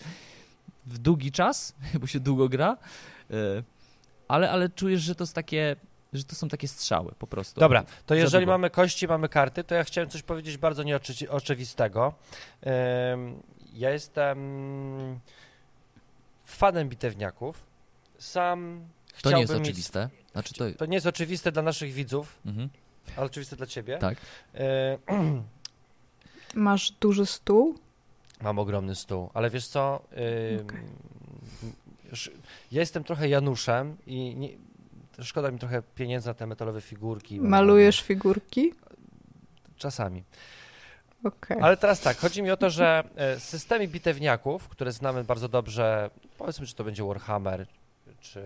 w 0.91 0.97
długi 0.97 1.31
czas, 1.31 1.75
bo 2.01 2.07
się 2.07 2.19
długo 2.19 2.49
gra, 2.49 2.77
e, 3.31 3.35
ale, 4.27 4.51
ale 4.51 4.69
czujesz, 4.69 5.01
że 5.01 5.15
to 5.15 5.23
jest 5.23 5.35
takie 5.35 5.75
że 6.13 6.23
to 6.23 6.35
są 6.35 6.49
takie 6.49 6.67
strzały 6.67 7.11
po 7.19 7.27
prostu. 7.27 7.59
Dobra, 7.59 7.83
to 8.05 8.15
jeżeli 8.15 8.45
mamy 8.45 8.69
kości, 8.69 9.07
mamy 9.07 9.29
karty, 9.29 9.63
to 9.63 9.75
ja 9.75 9.83
chciałem 9.83 10.09
coś 10.09 10.23
powiedzieć 10.23 10.57
bardzo 10.57 10.83
nieoczywistego. 10.83 12.13
Ja 13.73 13.89
jestem 13.89 14.39
fanem 16.45 16.89
bitewniaków. 16.89 17.63
Sam 18.17 18.87
to 19.21 19.31
nie 19.31 19.41
jest 19.41 19.53
oczywiste. 19.53 20.09
Znaczy 20.31 20.53
to... 20.53 20.65
to 20.77 20.85
nie 20.85 20.95
jest 20.95 21.07
oczywiste 21.07 21.51
dla 21.51 21.61
naszych 21.61 21.93
widzów, 21.93 22.39
mhm. 22.45 22.69
ale 23.15 23.25
oczywiste 23.25 23.55
dla 23.55 23.65
ciebie. 23.65 23.97
Tak. 23.97 24.17
E... 24.55 24.97
Masz 26.55 26.91
duży 26.91 27.25
stół? 27.25 27.79
Mam 28.41 28.59
ogromny 28.59 28.95
stół, 28.95 29.29
ale 29.33 29.49
wiesz 29.49 29.67
co? 29.67 30.01
Yy... 30.11 30.63
Okay. 30.63 30.83
Ja 32.71 32.79
jestem 32.79 33.03
trochę 33.03 33.29
Januszem 33.29 33.97
i 34.07 34.35
nie... 34.35 34.49
szkoda 35.23 35.51
mi 35.51 35.59
trochę 35.59 35.81
pieniędzy 35.95 36.27
na 36.27 36.33
te 36.33 36.47
metalowe 36.47 36.81
figurki. 36.81 37.39
Malujesz 37.39 38.01
figurki? 38.01 38.73
Czasami. 39.77 40.23
Okay. 41.23 41.63
Ale 41.63 41.77
teraz 41.77 42.01
tak, 42.01 42.17
chodzi 42.17 42.43
mi 42.43 42.51
o 42.51 42.57
to, 42.57 42.69
że 42.69 43.03
e, 43.15 43.39
systemy 43.39 43.87
bitewniaków, 43.87 44.67
które 44.67 44.91
znamy 44.91 45.23
bardzo 45.23 45.47
dobrze, 45.47 46.09
powiedzmy, 46.37 46.65
czy 46.65 46.75
to 46.75 46.83
będzie 46.83 47.03
Warhammer, 47.03 47.65
czy 48.21 48.43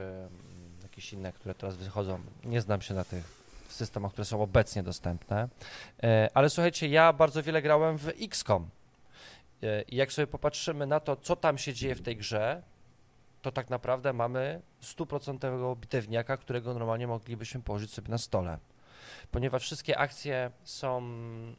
jakieś 0.84 1.14
inne, 1.14 1.34
które 1.34 1.56
teraz 1.56 1.76
wychodzą. 1.76 2.20
Nie 2.44 2.62
znam 2.62 2.82
się 2.82 2.94
na 2.94 3.04
tych 3.04 3.24
systemach, 3.70 4.12
które 4.12 4.26
są 4.26 4.42
obecnie 4.42 4.84
dostępne. 4.84 5.50
E, 6.04 6.30
ale 6.34 6.50
słuchajcie, 6.50 6.88
ja 6.88 7.14
bardzo 7.14 7.44
wiele 7.44 7.62
grałem 7.62 7.98
w 7.98 8.08
XCOM. 8.22 8.68
E, 9.64 9.82
I 9.82 9.96
jak 9.96 10.14
sobie 10.14 10.28
popatrzymy 10.28 10.88
na 10.88 11.00
to, 11.00 11.16
co 11.16 11.36
tam 11.36 11.58
się 11.58 11.74
dzieje 11.74 11.96
w 11.96 12.02
tej 12.02 12.18
grze, 12.18 12.62
to 13.42 13.52
tak 13.52 13.70
naprawdę 13.70 14.14
mamy 14.14 14.62
stuprocentowego 14.80 15.76
bitewniaka, 15.76 16.38
którego 16.38 16.74
normalnie 16.74 17.08
moglibyśmy 17.08 17.62
położyć 17.62 17.94
sobie 17.94 18.10
na 18.10 18.18
stole. 18.18 18.58
Ponieważ 19.32 19.64
wszystkie 19.64 19.98
akcje 19.98 20.52
są, 20.64 21.04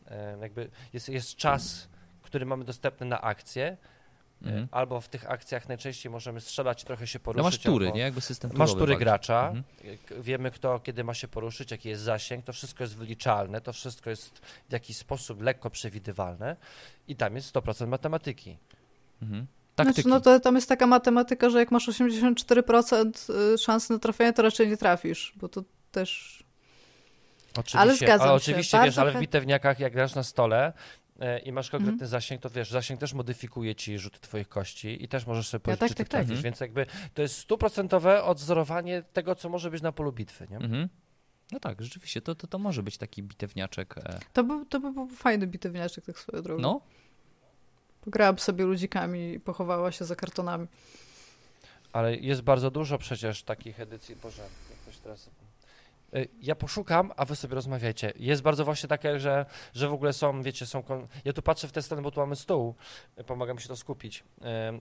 e, 0.08 0.38
jakby 0.40 0.70
jest, 0.92 1.08
jest 1.08 1.36
czas, 1.36 1.88
który 2.22 2.46
mamy 2.46 2.64
dostępny 2.64 3.06
na 3.06 3.20
akcje, 3.20 3.76
Mhm. 4.42 4.68
Albo 4.70 5.00
w 5.00 5.08
tych 5.08 5.30
akcjach 5.30 5.68
najczęściej 5.68 6.12
możemy 6.12 6.40
strzelać, 6.40 6.84
trochę 6.84 7.06
się 7.06 7.20
poruszyć. 7.20 7.44
No 7.44 7.44
masz 7.44 7.58
tury, 7.58 7.92
nie? 7.92 8.00
Jakby 8.00 8.20
system 8.20 8.50
Masz 8.54 8.74
tury 8.74 8.96
gracza, 8.96 9.48
mhm. 9.48 9.64
wiemy 10.22 10.50
kto, 10.50 10.80
kiedy 10.80 11.04
ma 11.04 11.14
się 11.14 11.28
poruszyć, 11.28 11.70
jaki 11.70 11.88
jest 11.88 12.02
zasięg, 12.02 12.44
to 12.44 12.52
wszystko 12.52 12.84
jest 12.84 12.96
wyliczalne, 12.96 13.60
to 13.60 13.72
wszystko 13.72 14.10
jest 14.10 14.38
w 14.68 14.72
jakiś 14.72 14.96
sposób 14.96 15.42
lekko 15.42 15.70
przewidywalne 15.70 16.56
i 17.08 17.16
tam 17.16 17.34
jest 17.36 17.54
100% 17.54 17.86
matematyki. 17.86 18.58
Mhm. 19.22 19.46
Znaczy, 19.80 20.02
no 20.08 20.20
to 20.20 20.40
tam 20.40 20.54
jest 20.54 20.68
taka 20.68 20.86
matematyka, 20.86 21.50
że 21.50 21.58
jak 21.58 21.70
masz 21.70 21.88
84% 21.88 23.54
y, 23.54 23.58
szans 23.58 23.90
na 23.90 23.98
trafienie, 23.98 24.32
to 24.32 24.42
raczej 24.42 24.68
nie 24.68 24.76
trafisz, 24.76 25.32
bo 25.36 25.48
to 25.48 25.62
też... 25.92 26.42
Oczywiście, 27.52 27.78
ale 27.78 27.96
zgadzam 27.96 28.28
ale 28.28 28.36
oczywiście, 28.36 28.78
się. 28.78 28.84
wiesz, 28.84 28.98
ale 28.98 29.12
w 29.12 29.20
bitewniakach, 29.20 29.80
jak 29.80 29.92
grasz 29.92 30.14
na 30.14 30.22
stole, 30.22 30.72
E, 30.72 31.05
i 31.44 31.52
masz 31.52 31.70
konkretny 31.70 31.92
mhm. 31.92 32.10
zasięg, 32.10 32.42
to 32.42 32.50
wiesz, 32.50 32.70
zasięg 32.70 33.00
też 33.00 33.14
modyfikuje 33.14 33.74
ci 33.74 33.98
rzuty 33.98 34.20
twoich 34.20 34.48
kości 34.48 35.04
i 35.04 35.08
też 35.08 35.26
możesz 35.26 35.48
sobie 35.48 35.60
powiedzieć, 35.60 35.82
ja 35.82 35.88
tak, 35.88 35.96
czy 35.96 36.04
ty 36.04 36.04
tak, 36.04 36.08
trafisz, 36.08 36.36
tak. 36.36 36.44
więc 36.44 36.60
jakby 36.60 36.86
to 37.14 37.22
jest 37.22 37.38
stuprocentowe 37.38 38.24
odwzorowanie 38.24 39.02
tego, 39.02 39.34
co 39.34 39.48
może 39.48 39.70
być 39.70 39.82
na 39.82 39.92
polu 39.92 40.12
bitwy, 40.12 40.46
nie? 40.50 40.56
Mhm. 40.56 40.88
No 41.52 41.60
tak, 41.60 41.82
rzeczywiście, 41.82 42.20
to, 42.20 42.34
to, 42.34 42.46
to 42.46 42.58
może 42.58 42.82
być 42.82 42.98
taki 42.98 43.22
bitewniaczek. 43.22 43.98
E. 43.98 44.18
To, 44.32 44.44
by, 44.44 44.66
to 44.66 44.80
by 44.80 44.92
był 44.92 45.08
fajny 45.08 45.46
bitewniaczek, 45.46 46.04
tak 46.04 46.18
swoją 46.18 46.42
drogą. 46.42 46.62
No. 46.62 46.80
Pograłam 48.04 48.38
sobie 48.38 48.64
ludzikami 48.64 49.32
i 49.32 49.40
pochowała 49.40 49.92
się 49.92 50.04
za 50.04 50.16
kartonami. 50.16 50.66
Ale 51.92 52.16
jest 52.16 52.40
bardzo 52.40 52.70
dużo 52.70 52.98
przecież 52.98 53.42
takich 53.42 53.80
edycji, 53.80 54.16
Boże, 54.16 54.42
jakoś 54.80 54.98
teraz 54.98 55.30
ja 56.40 56.54
poszukam, 56.54 57.12
a 57.16 57.24
wy 57.24 57.36
sobie 57.36 57.54
rozmawiajcie. 57.54 58.12
Jest 58.16 58.42
bardzo 58.42 58.64
właśnie 58.64 58.88
takie, 58.88 59.20
że, 59.20 59.46
że 59.74 59.88
w 59.88 59.92
ogóle 59.92 60.12
są, 60.12 60.42
wiecie, 60.42 60.66
są. 60.66 60.82
Ja 61.24 61.32
tu 61.32 61.42
patrzę 61.42 61.68
w 61.68 61.72
tę 61.72 61.82
stronę, 61.82 62.02
bo 62.02 62.10
tu 62.10 62.20
mamy 62.20 62.36
stół, 62.36 62.74
y, 63.20 63.24
pomaga 63.24 63.54
mi 63.54 63.60
się 63.60 63.68
to 63.68 63.76
skupić. 63.76 64.24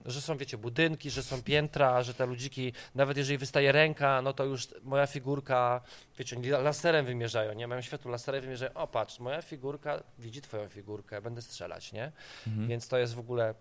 Że 0.06 0.20
są, 0.20 0.36
wiecie, 0.36 0.58
budynki, 0.58 1.10
że 1.10 1.22
są 1.22 1.42
piętra, 1.42 2.02
że 2.02 2.14
te 2.14 2.26
ludziki, 2.26 2.72
nawet 2.94 3.16
jeżeli 3.16 3.38
wystaje 3.38 3.72
ręka, 3.72 4.22
no 4.22 4.32
to 4.32 4.44
już 4.44 4.68
moja 4.82 5.06
figurka, 5.06 5.80
wiecie, 6.18 6.36
laserem 6.62 7.06
wymierzają, 7.06 7.52
nie? 7.52 7.66
Mają 7.66 7.80
światło 7.80 8.10
laserem, 8.10 8.40
wymierzają. 8.40 8.72
O, 8.74 8.86
patrz, 8.86 9.18
moja 9.18 9.42
figurka 9.42 10.02
widzi 10.18 10.42
twoją 10.42 10.68
figurkę, 10.68 11.22
będę 11.22 11.42
strzelać, 11.42 11.92
nie? 11.92 12.12
Mhm. 12.46 12.68
Więc 12.68 12.88
to 12.88 12.98
jest 12.98 13.14
w 13.14 13.18
ogóle 13.18 13.54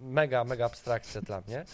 mega, 0.00 0.44
mega 0.44 0.66
abstrakcja 0.66 1.22
dla 1.22 1.40
mnie. 1.40 1.64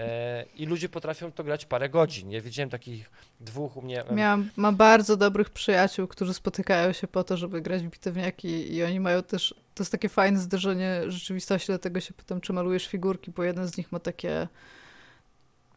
E, 0.00 0.44
I 0.56 0.66
ludzie 0.66 0.88
potrafią 0.88 1.32
to 1.32 1.44
grać 1.44 1.66
parę 1.66 1.88
godzin. 1.88 2.30
Ja 2.30 2.40
widziałem 2.40 2.70
takich 2.70 3.10
dwóch 3.40 3.76
u 3.76 3.82
mnie. 3.82 4.04
Miałam, 4.12 4.50
mam 4.56 4.76
bardzo 4.76 5.16
dobrych 5.16 5.50
przyjaciół, 5.50 6.06
którzy 6.06 6.34
spotykają 6.34 6.92
się 6.92 7.06
po 7.06 7.24
to, 7.24 7.36
żeby 7.36 7.60
grać 7.60 7.82
w 7.82 7.90
bitewniaki 7.90 8.74
i 8.74 8.84
oni 8.84 9.00
mają 9.00 9.22
też, 9.22 9.54
to 9.74 9.82
jest 9.82 9.92
takie 9.92 10.08
fajne 10.08 10.38
zderzenie 10.38 11.02
rzeczywistości, 11.06 11.66
dlatego 11.66 12.00
się 12.00 12.14
pytam, 12.14 12.40
czy 12.40 12.52
malujesz 12.52 12.86
figurki, 12.86 13.30
bo 13.30 13.44
jeden 13.44 13.68
z 13.68 13.76
nich 13.76 13.92
ma 13.92 13.98
takie 13.98 14.48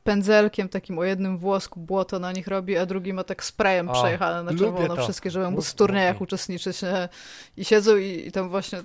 pędzelkiem 0.03 0.69
takim 0.69 0.99
o 0.99 1.03
jednym 1.03 1.37
włosku 1.37 1.79
błoto 1.79 2.19
na 2.19 2.31
nich 2.31 2.47
robi, 2.47 2.77
a 2.77 2.85
drugi 2.85 3.13
ma 3.13 3.23
tak 3.23 3.43
sprayem 3.43 3.89
o, 3.89 3.93
przejechane 3.93 4.43
na 4.43 4.59
czerwono 4.59 4.95
wszystkie, 4.95 5.31
żeby 5.31 5.51
móc 5.51 5.69
w 5.69 5.73
turniejach 5.73 6.21
uczestniczyć 6.21 6.81
nie? 6.81 7.09
i 7.57 7.65
siedzą 7.65 7.97
i, 7.97 8.27
i 8.27 8.31
tam 8.31 8.49
właśnie 8.49 8.83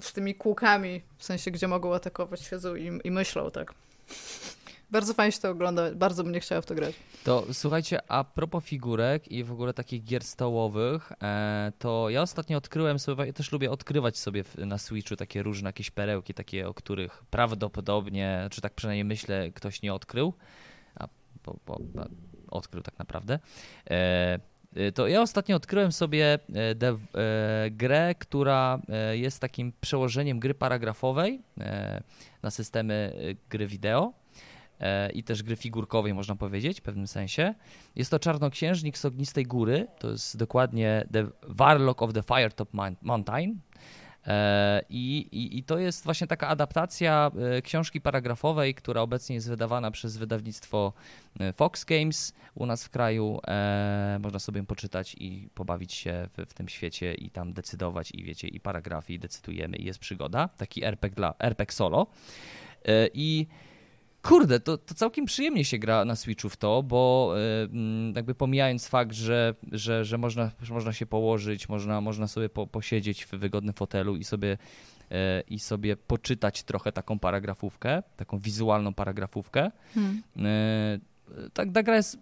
z 0.00 0.12
tymi 0.12 0.34
kółkami, 0.34 1.02
w 1.18 1.24
sensie 1.24 1.50
gdzie 1.50 1.68
mogą 1.68 1.94
atakować, 1.94 2.40
siedzą 2.40 2.74
i, 2.74 3.00
i 3.04 3.10
myślą 3.10 3.50
tak. 3.50 3.74
Bardzo 4.90 5.14
fajnie 5.14 5.32
się 5.32 5.40
to 5.40 5.50
ogląda, 5.50 5.94
bardzo 5.94 6.24
bym 6.24 6.32
nie 6.32 6.40
chciała 6.40 6.60
w 6.60 6.66
to 6.66 6.74
grać. 6.74 6.94
To 7.24 7.46
słuchajcie, 7.52 8.10
a 8.10 8.24
propos 8.24 8.64
figurek 8.64 9.28
i 9.28 9.44
w 9.44 9.52
ogóle 9.52 9.74
takich 9.74 10.04
gier 10.04 10.24
stołowych, 10.24 11.12
e, 11.22 11.72
to 11.78 12.10
ja 12.10 12.22
ostatnio 12.22 12.58
odkryłem 12.58 12.98
sobie, 12.98 13.26
ja 13.26 13.32
też 13.32 13.52
lubię 13.52 13.70
odkrywać 13.70 14.18
sobie 14.18 14.44
na 14.56 14.78
Switchu 14.78 15.16
takie 15.16 15.42
różne 15.42 15.68
jakieś 15.68 15.90
perełki, 15.90 16.34
takie, 16.34 16.68
o 16.68 16.74
których 16.74 17.24
prawdopodobnie, 17.30 18.48
czy 18.50 18.60
tak 18.60 18.74
przynajmniej 18.74 19.04
myślę, 19.04 19.50
ktoś 19.50 19.82
nie 19.82 19.94
odkrył, 19.94 20.34
a 20.94 21.08
bo, 21.44 21.56
bo 21.66 21.80
odkrył 22.50 22.82
tak 22.82 22.98
naprawdę. 22.98 23.38
E, 23.90 24.40
to 24.94 25.08
ja 25.08 25.22
ostatnio 25.22 25.56
odkryłem 25.56 25.92
sobie 25.92 26.38
e, 26.54 26.74
de, 26.74 26.88
e, 26.88 26.96
grę, 27.70 28.14
która 28.18 28.80
e, 28.88 29.16
jest 29.16 29.40
takim 29.40 29.72
przełożeniem 29.80 30.40
gry 30.40 30.54
paragrafowej 30.54 31.42
na 32.42 32.50
systemy 32.50 33.12
gry 33.50 33.66
wideo 33.66 34.12
i 35.14 35.24
też 35.24 35.42
gry 35.42 35.56
figurkowej, 35.56 36.14
można 36.14 36.36
powiedzieć, 36.36 36.80
w 36.80 36.82
pewnym 36.82 37.06
sensie. 37.06 37.54
Jest 37.96 38.10
to 38.10 38.18
Czarnoksiężnik 38.18 38.98
z 38.98 39.04
Ognistej 39.04 39.44
Góry, 39.44 39.86
to 39.98 40.10
jest 40.10 40.36
dokładnie 40.36 41.06
The 41.12 41.26
Warlock 41.42 42.02
of 42.02 42.12
the 42.12 42.22
Firetop 42.22 42.68
Mountain, 43.02 43.60
E, 43.69 43.69
I, 44.90 45.28
i, 45.32 45.58
I, 45.58 45.62
to 45.62 45.78
jest 45.78 46.04
właśnie 46.04 46.26
taka 46.26 46.48
adaptacja 46.48 47.30
e, 47.56 47.62
książki 47.62 48.00
paragrafowej, 48.00 48.74
która 48.74 49.00
obecnie 49.00 49.34
jest 49.34 49.48
wydawana 49.48 49.90
przez 49.90 50.16
wydawnictwo 50.16 50.92
e, 51.40 51.52
Fox 51.52 51.84
Games 51.84 52.34
u 52.54 52.66
nas 52.66 52.84
w 52.84 52.90
kraju. 52.90 53.40
można 54.20 54.38
sobie 54.38 54.62
poczytać 54.62 55.16
i 55.18 55.48
pobawić 55.54 55.92
się 55.92 56.28
w, 56.36 56.50
w, 56.50 56.54
tym 56.54 56.68
świecie 56.68 57.14
i 57.14 57.30
tam 57.30 57.52
decydować 57.52 58.10
i 58.14 58.24
wiecie, 58.24 58.48
i 58.48 58.60
paragrafy, 58.60 59.12
i 59.12 59.18
decydujemy, 59.18 59.76
i 59.76 59.84
jest 59.84 59.98
przygoda. 59.98 60.48
Taki 60.48 60.84
RPG, 60.84 61.16
dla, 61.16 61.34
RPG 61.38 61.74
solo. 61.74 62.06
I 63.14 63.46
Kurde, 64.22 64.60
to, 64.60 64.78
to 64.78 64.94
całkiem 64.94 65.24
przyjemnie 65.24 65.64
się 65.64 65.78
gra 65.78 66.04
na 66.04 66.16
Switchu 66.16 66.48
w 66.48 66.56
to, 66.56 66.82
bo 66.82 67.32
yy, 67.72 68.12
jakby 68.16 68.34
pomijając 68.34 68.88
fakt, 68.88 69.12
że, 69.12 69.54
że, 69.72 70.04
że, 70.04 70.18
można, 70.18 70.50
że 70.62 70.74
można 70.74 70.92
się 70.92 71.06
położyć, 71.06 71.68
można, 71.68 72.00
można 72.00 72.28
sobie 72.28 72.48
po, 72.48 72.66
posiedzieć 72.66 73.24
w 73.24 73.30
wygodnym 73.30 73.74
fotelu 73.74 74.16
i 74.16 74.24
sobie, 74.24 74.58
yy, 75.10 75.16
i 75.48 75.58
sobie 75.58 75.96
poczytać 75.96 76.62
trochę 76.62 76.92
taką 76.92 77.18
paragrafówkę, 77.18 78.02
taką 78.16 78.38
wizualną 78.38 78.94
paragrafówkę. 78.94 79.70
Hmm. 79.94 80.22
Ta, 81.52 81.66
ta, 81.66 81.82
gra 81.82 81.96
jest, 81.96 82.18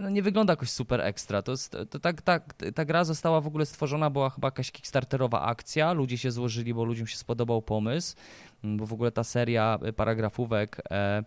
no, 0.00 0.10
nie 0.10 0.22
wygląda 0.22 0.52
jakoś 0.52 0.70
super 0.70 1.00
ekstra. 1.00 1.42
To 1.42 1.54
to, 1.90 1.98
tak, 1.98 2.22
tak, 2.22 2.54
ta 2.74 2.84
gra 2.84 3.04
została 3.04 3.40
w 3.40 3.46
ogóle 3.46 3.66
stworzona, 3.66 4.10
była 4.10 4.30
chyba 4.30 4.48
jakaś 4.48 4.70
kickstarterowa 4.70 5.42
akcja, 5.42 5.92
ludzie 5.92 6.18
się 6.18 6.30
złożyli, 6.30 6.74
bo 6.74 6.84
ludziom 6.84 7.06
się 7.06 7.16
spodobał 7.16 7.62
pomysł. 7.62 8.16
Mm, 8.64 8.76
bo 8.76 8.86
w 8.86 8.92
ogóle 8.92 9.12
ta 9.12 9.24
seria 9.24 9.78
y, 9.88 9.92
paragrafówek 9.92 10.82
e, 10.90 11.24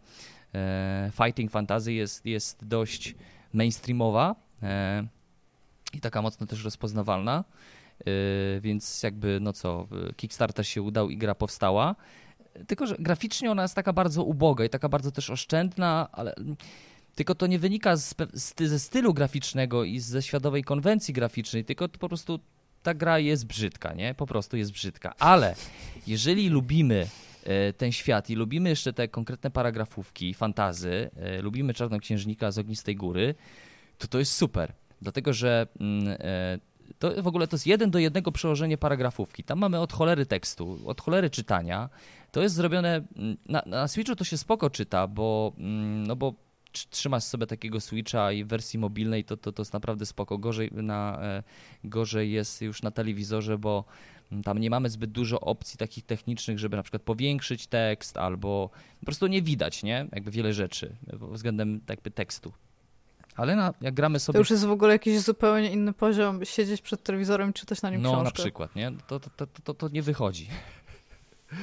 e, 0.55 1.11
Fighting 1.23 1.51
Fantasy 1.51 1.93
jest, 1.93 2.25
jest 2.25 2.65
dość 2.65 3.15
mainstreamowa 3.53 4.35
e, 4.63 5.07
i 5.93 6.01
taka 6.01 6.21
mocno 6.21 6.47
też 6.47 6.63
rozpoznawalna, 6.63 7.43
e, 7.99 8.03
więc 8.61 9.03
jakby 9.03 9.39
no 9.41 9.53
co, 9.53 9.87
Kickstarter 10.15 10.67
się 10.67 10.81
udał 10.81 11.09
i 11.09 11.17
gra 11.17 11.35
powstała. 11.35 11.95
Tylko, 12.67 12.87
że 12.87 12.95
graficznie 12.99 13.51
ona 13.51 13.61
jest 13.61 13.75
taka 13.75 13.93
bardzo 13.93 14.23
uboga 14.23 14.65
i 14.65 14.69
taka 14.69 14.89
bardzo 14.89 15.11
też 15.11 15.29
oszczędna, 15.29 16.09
ale 16.11 16.35
tylko 17.17 17.35
to 17.35 17.47
nie 17.47 17.59
wynika 17.59 17.95
z, 17.95 18.15
ze 18.59 18.79
stylu 18.79 19.13
graficznego 19.13 19.83
i 19.83 19.99
ze 19.99 20.21
światowej 20.21 20.63
konwencji 20.63 21.13
graficznej, 21.13 21.65
tylko 21.65 21.89
po 21.89 22.09
prostu 22.09 22.39
ta 22.83 22.93
gra 22.93 23.19
jest 23.19 23.45
brzydka, 23.45 23.93
nie? 23.93 24.13
Po 24.13 24.25
prostu 24.25 24.57
jest 24.57 24.71
brzydka. 24.71 25.13
Ale 25.19 25.55
jeżeli 26.07 26.49
lubimy 26.49 27.07
e, 27.43 27.73
ten 27.73 27.91
świat 27.91 28.29
i 28.29 28.35
lubimy 28.35 28.69
jeszcze 28.69 28.93
te 28.93 29.07
konkretne 29.07 29.51
paragrafówki, 29.51 30.33
fantazy, 30.33 31.09
e, 31.15 31.41
lubimy 31.41 31.73
Czarnoksiężnika 31.73 32.51
z 32.51 32.57
Ognistej 32.57 32.95
Góry, 32.95 33.35
to 33.97 34.07
to 34.07 34.19
jest 34.19 34.31
super. 34.31 34.73
Dlatego, 35.01 35.33
że 35.33 35.67
mm, 35.79 36.17
e, 36.19 36.59
to 36.99 37.23
w 37.23 37.27
ogóle 37.27 37.47
to 37.47 37.55
jest 37.55 37.67
jeden 37.67 37.91
do 37.91 37.99
jednego 37.99 38.31
przełożenie 38.31 38.77
paragrafówki. 38.77 39.43
Tam 39.43 39.59
mamy 39.59 39.79
od 39.79 39.93
cholery 39.93 40.25
tekstu, 40.25 40.79
od 40.85 41.01
cholery 41.01 41.29
czytania. 41.29 41.89
To 42.31 42.41
jest 42.41 42.55
zrobione, 42.55 43.01
mm, 43.15 43.37
na, 43.45 43.63
na 43.65 43.87
Switchu 43.87 44.15
to 44.15 44.23
się 44.23 44.37
spoko 44.37 44.69
czyta, 44.69 45.07
bo, 45.07 45.53
mm, 45.57 46.07
no 46.07 46.15
bo 46.15 46.46
trzymasz 46.85 47.23
sobie 47.23 47.47
takiego 47.47 47.79
Switcha 47.79 48.31
i 48.31 48.43
w 48.43 48.47
wersji 48.47 48.79
mobilnej, 48.79 49.23
to, 49.23 49.37
to, 49.37 49.51
to 49.51 49.61
jest 49.61 49.73
naprawdę 49.73 50.05
spoko. 50.05 50.37
Gorzej, 50.37 50.69
na, 50.71 51.19
e, 51.21 51.43
gorzej 51.83 52.31
jest 52.31 52.61
już 52.61 52.81
na 52.81 52.91
telewizorze, 52.91 53.57
bo 53.57 53.83
tam 54.43 54.57
nie 54.57 54.69
mamy 54.69 54.89
zbyt 54.89 55.11
dużo 55.11 55.39
opcji 55.39 55.77
takich 55.77 56.05
technicznych, 56.05 56.59
żeby 56.59 56.77
na 56.77 56.83
przykład 56.83 57.01
powiększyć 57.01 57.67
tekst 57.67 58.17
albo 58.17 58.69
po 58.99 59.05
prostu 59.05 59.27
nie 59.27 59.41
widać, 59.41 59.83
nie? 59.83 60.07
Jakby 60.11 60.31
wiele 60.31 60.53
rzeczy 60.53 60.95
względem 61.31 61.81
jakby 61.89 62.11
tekstu. 62.11 62.53
Ale 63.35 63.55
na, 63.55 63.73
jak 63.81 63.93
gramy 63.93 64.19
sobie... 64.19 64.33
To 64.33 64.39
już 64.39 64.49
jest 64.49 64.65
w 64.65 64.71
ogóle 64.71 64.93
jakiś 64.93 65.19
zupełnie 65.19 65.71
inny 65.71 65.93
poziom, 65.93 66.45
siedzieć 66.45 66.81
przed 66.81 67.03
telewizorem 67.03 67.49
i 67.49 67.53
czytać 67.53 67.81
na 67.81 67.89
nim 67.89 68.01
no, 68.01 68.09
książkę. 68.09 68.23
No 68.23 68.29
na 68.29 68.31
przykład, 68.31 68.75
nie? 68.75 68.91
To, 69.07 69.19
to, 69.19 69.29
to, 69.29 69.47
to, 69.63 69.73
to 69.73 69.89
nie 69.89 70.01
wychodzi. 70.01 70.47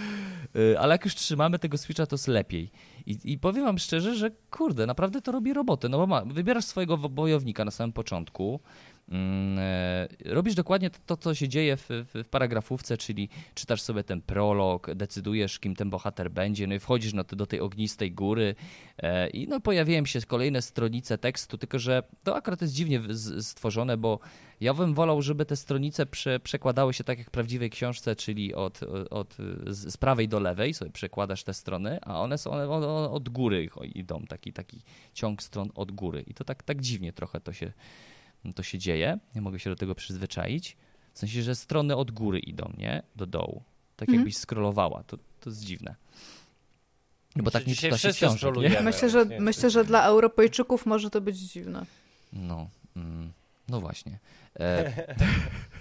Y, 0.57 0.79
ale 0.79 0.95
jak 0.95 1.05
już 1.05 1.15
trzymamy 1.15 1.59
tego 1.59 1.79
Switcha, 1.79 2.07
to 2.07 2.15
jest 2.15 2.29
lepiej. 2.29 2.71
I, 3.07 3.19
I, 3.25 3.39
powiem 3.39 3.65
wam 3.65 3.79
szczerze, 3.79 4.15
że 4.15 4.31
kurde, 4.51 4.87
naprawdę 4.87 5.21
to 5.21 5.33
robi 5.33 5.53
robotę. 5.53 5.89
No 5.89 5.99
bo 5.99 6.07
ma, 6.07 6.25
wybierasz 6.25 6.65
swojego 6.65 6.97
bojownika 6.97 7.65
na 7.65 7.71
samym 7.71 7.93
początku, 7.93 8.61
robisz 10.25 10.55
dokładnie 10.55 10.91
to, 11.07 11.17
co 11.17 11.35
się 11.35 11.49
dzieje 11.49 11.77
w, 11.77 11.89
w, 11.89 12.29
paragrafówce, 12.29 12.97
czyli 12.97 13.29
czytasz 13.55 13.83
sobie 13.83 14.05
ten 14.05 14.23
prolog, 14.23 14.95
decydujesz, 14.95 15.59
kim 15.59 15.77
ten 15.77 15.91
bohater 15.91 16.31
będzie, 16.31 16.67
no 16.67 16.75
i 16.75 16.79
wchodzisz 16.79 17.13
na 17.13 17.25
do 17.25 17.47
tej 17.47 17.61
ognistej 17.61 18.13
góry 18.13 18.55
e, 18.99 19.31
i 19.31 19.49
no 19.49 19.61
pojawiają 19.61 20.05
się 20.05 20.21
kolejne 20.21 20.63
stronice 20.63 21.19
tekstu, 21.19 21.59
tylko 21.59 21.79
że 21.79 22.03
to 22.23 22.37
akurat 22.37 22.63
jest 22.63 22.75
dziwnie 22.75 23.01
stworzone, 23.41 23.97
bo 23.97 24.19
ja 24.61 24.75
bym 24.75 24.95
wolał, 24.95 25.23
żeby 25.23 25.47
te 25.47 25.57
stronice 25.57 26.07
prze, 26.07 26.41
przekładały 26.41 26.95
się 26.95 27.05
tak 27.05 27.19
jak 27.19 27.27
w 27.27 27.31
prawdziwej 27.31 27.71
książce, 27.71 28.17
czyli 28.17 28.55
od, 28.55 28.81
od, 29.11 29.37
z 29.67 29.97
prawej 29.97 30.29
do 30.29 30.41
lewej 30.41 30.75
sobie 30.75 30.91
przekładasz 30.91 31.45
te 31.45 31.55
strony, 31.55 31.99
a 32.03 32.21
one 32.21 32.39
są 32.39 32.51
one 32.51 32.69
od, 32.69 33.13
od 33.13 33.29
góry 33.29 33.69
idą, 33.95 34.25
taki, 34.29 34.53
taki 34.53 34.81
ciąg 35.15 35.43
stron 35.43 35.71
od 35.75 35.93
góry. 35.93 36.25
I 36.27 36.35
to 36.35 36.45
tak, 36.45 36.63
tak 36.63 36.81
dziwnie 36.81 37.13
trochę 37.13 37.41
to 37.41 37.53
się 37.53 37.73
to 38.53 38.63
się 38.63 38.79
dzieje, 38.79 39.19
nie 39.35 39.41
mogę 39.41 39.59
się 39.59 39.71
do 39.71 39.77
tego 39.77 39.95
przyzwyczaić. 39.95 40.77
W 41.13 41.19
sensie, 41.19 41.43
że 41.43 41.55
strony 41.55 41.97
od 41.97 42.11
góry 42.11 42.39
idą, 42.39 42.73
nie? 42.79 43.03
Do 43.17 43.27
dołu. 43.27 43.63
Tak 43.97 44.09
mhm. 44.09 44.19
jakbyś 44.19 44.37
scrollowała. 44.37 45.03
To, 45.03 45.17
to 45.41 45.51
jest 45.51 45.65
dziwne. 45.65 45.95
No 47.37 47.43
bo 47.43 47.51
tak 47.51 47.67
nie 47.67 47.75
czyta 47.75 47.99
się 47.99 48.13
książek, 48.13 48.57
nie? 48.57 48.81
Myślę, 48.81 49.11
że, 49.11 49.25
myślę, 49.25 49.71
że 49.71 49.85
dla 49.85 50.05
Europejczyków 50.05 50.87
może 50.87 51.11
to 51.11 51.21
być 51.21 51.37
dziwne. 51.39 51.87
No, 52.33 52.69
mm, 52.97 53.33
no 53.69 53.81
właśnie. 53.81 54.19
E, 54.61 55.17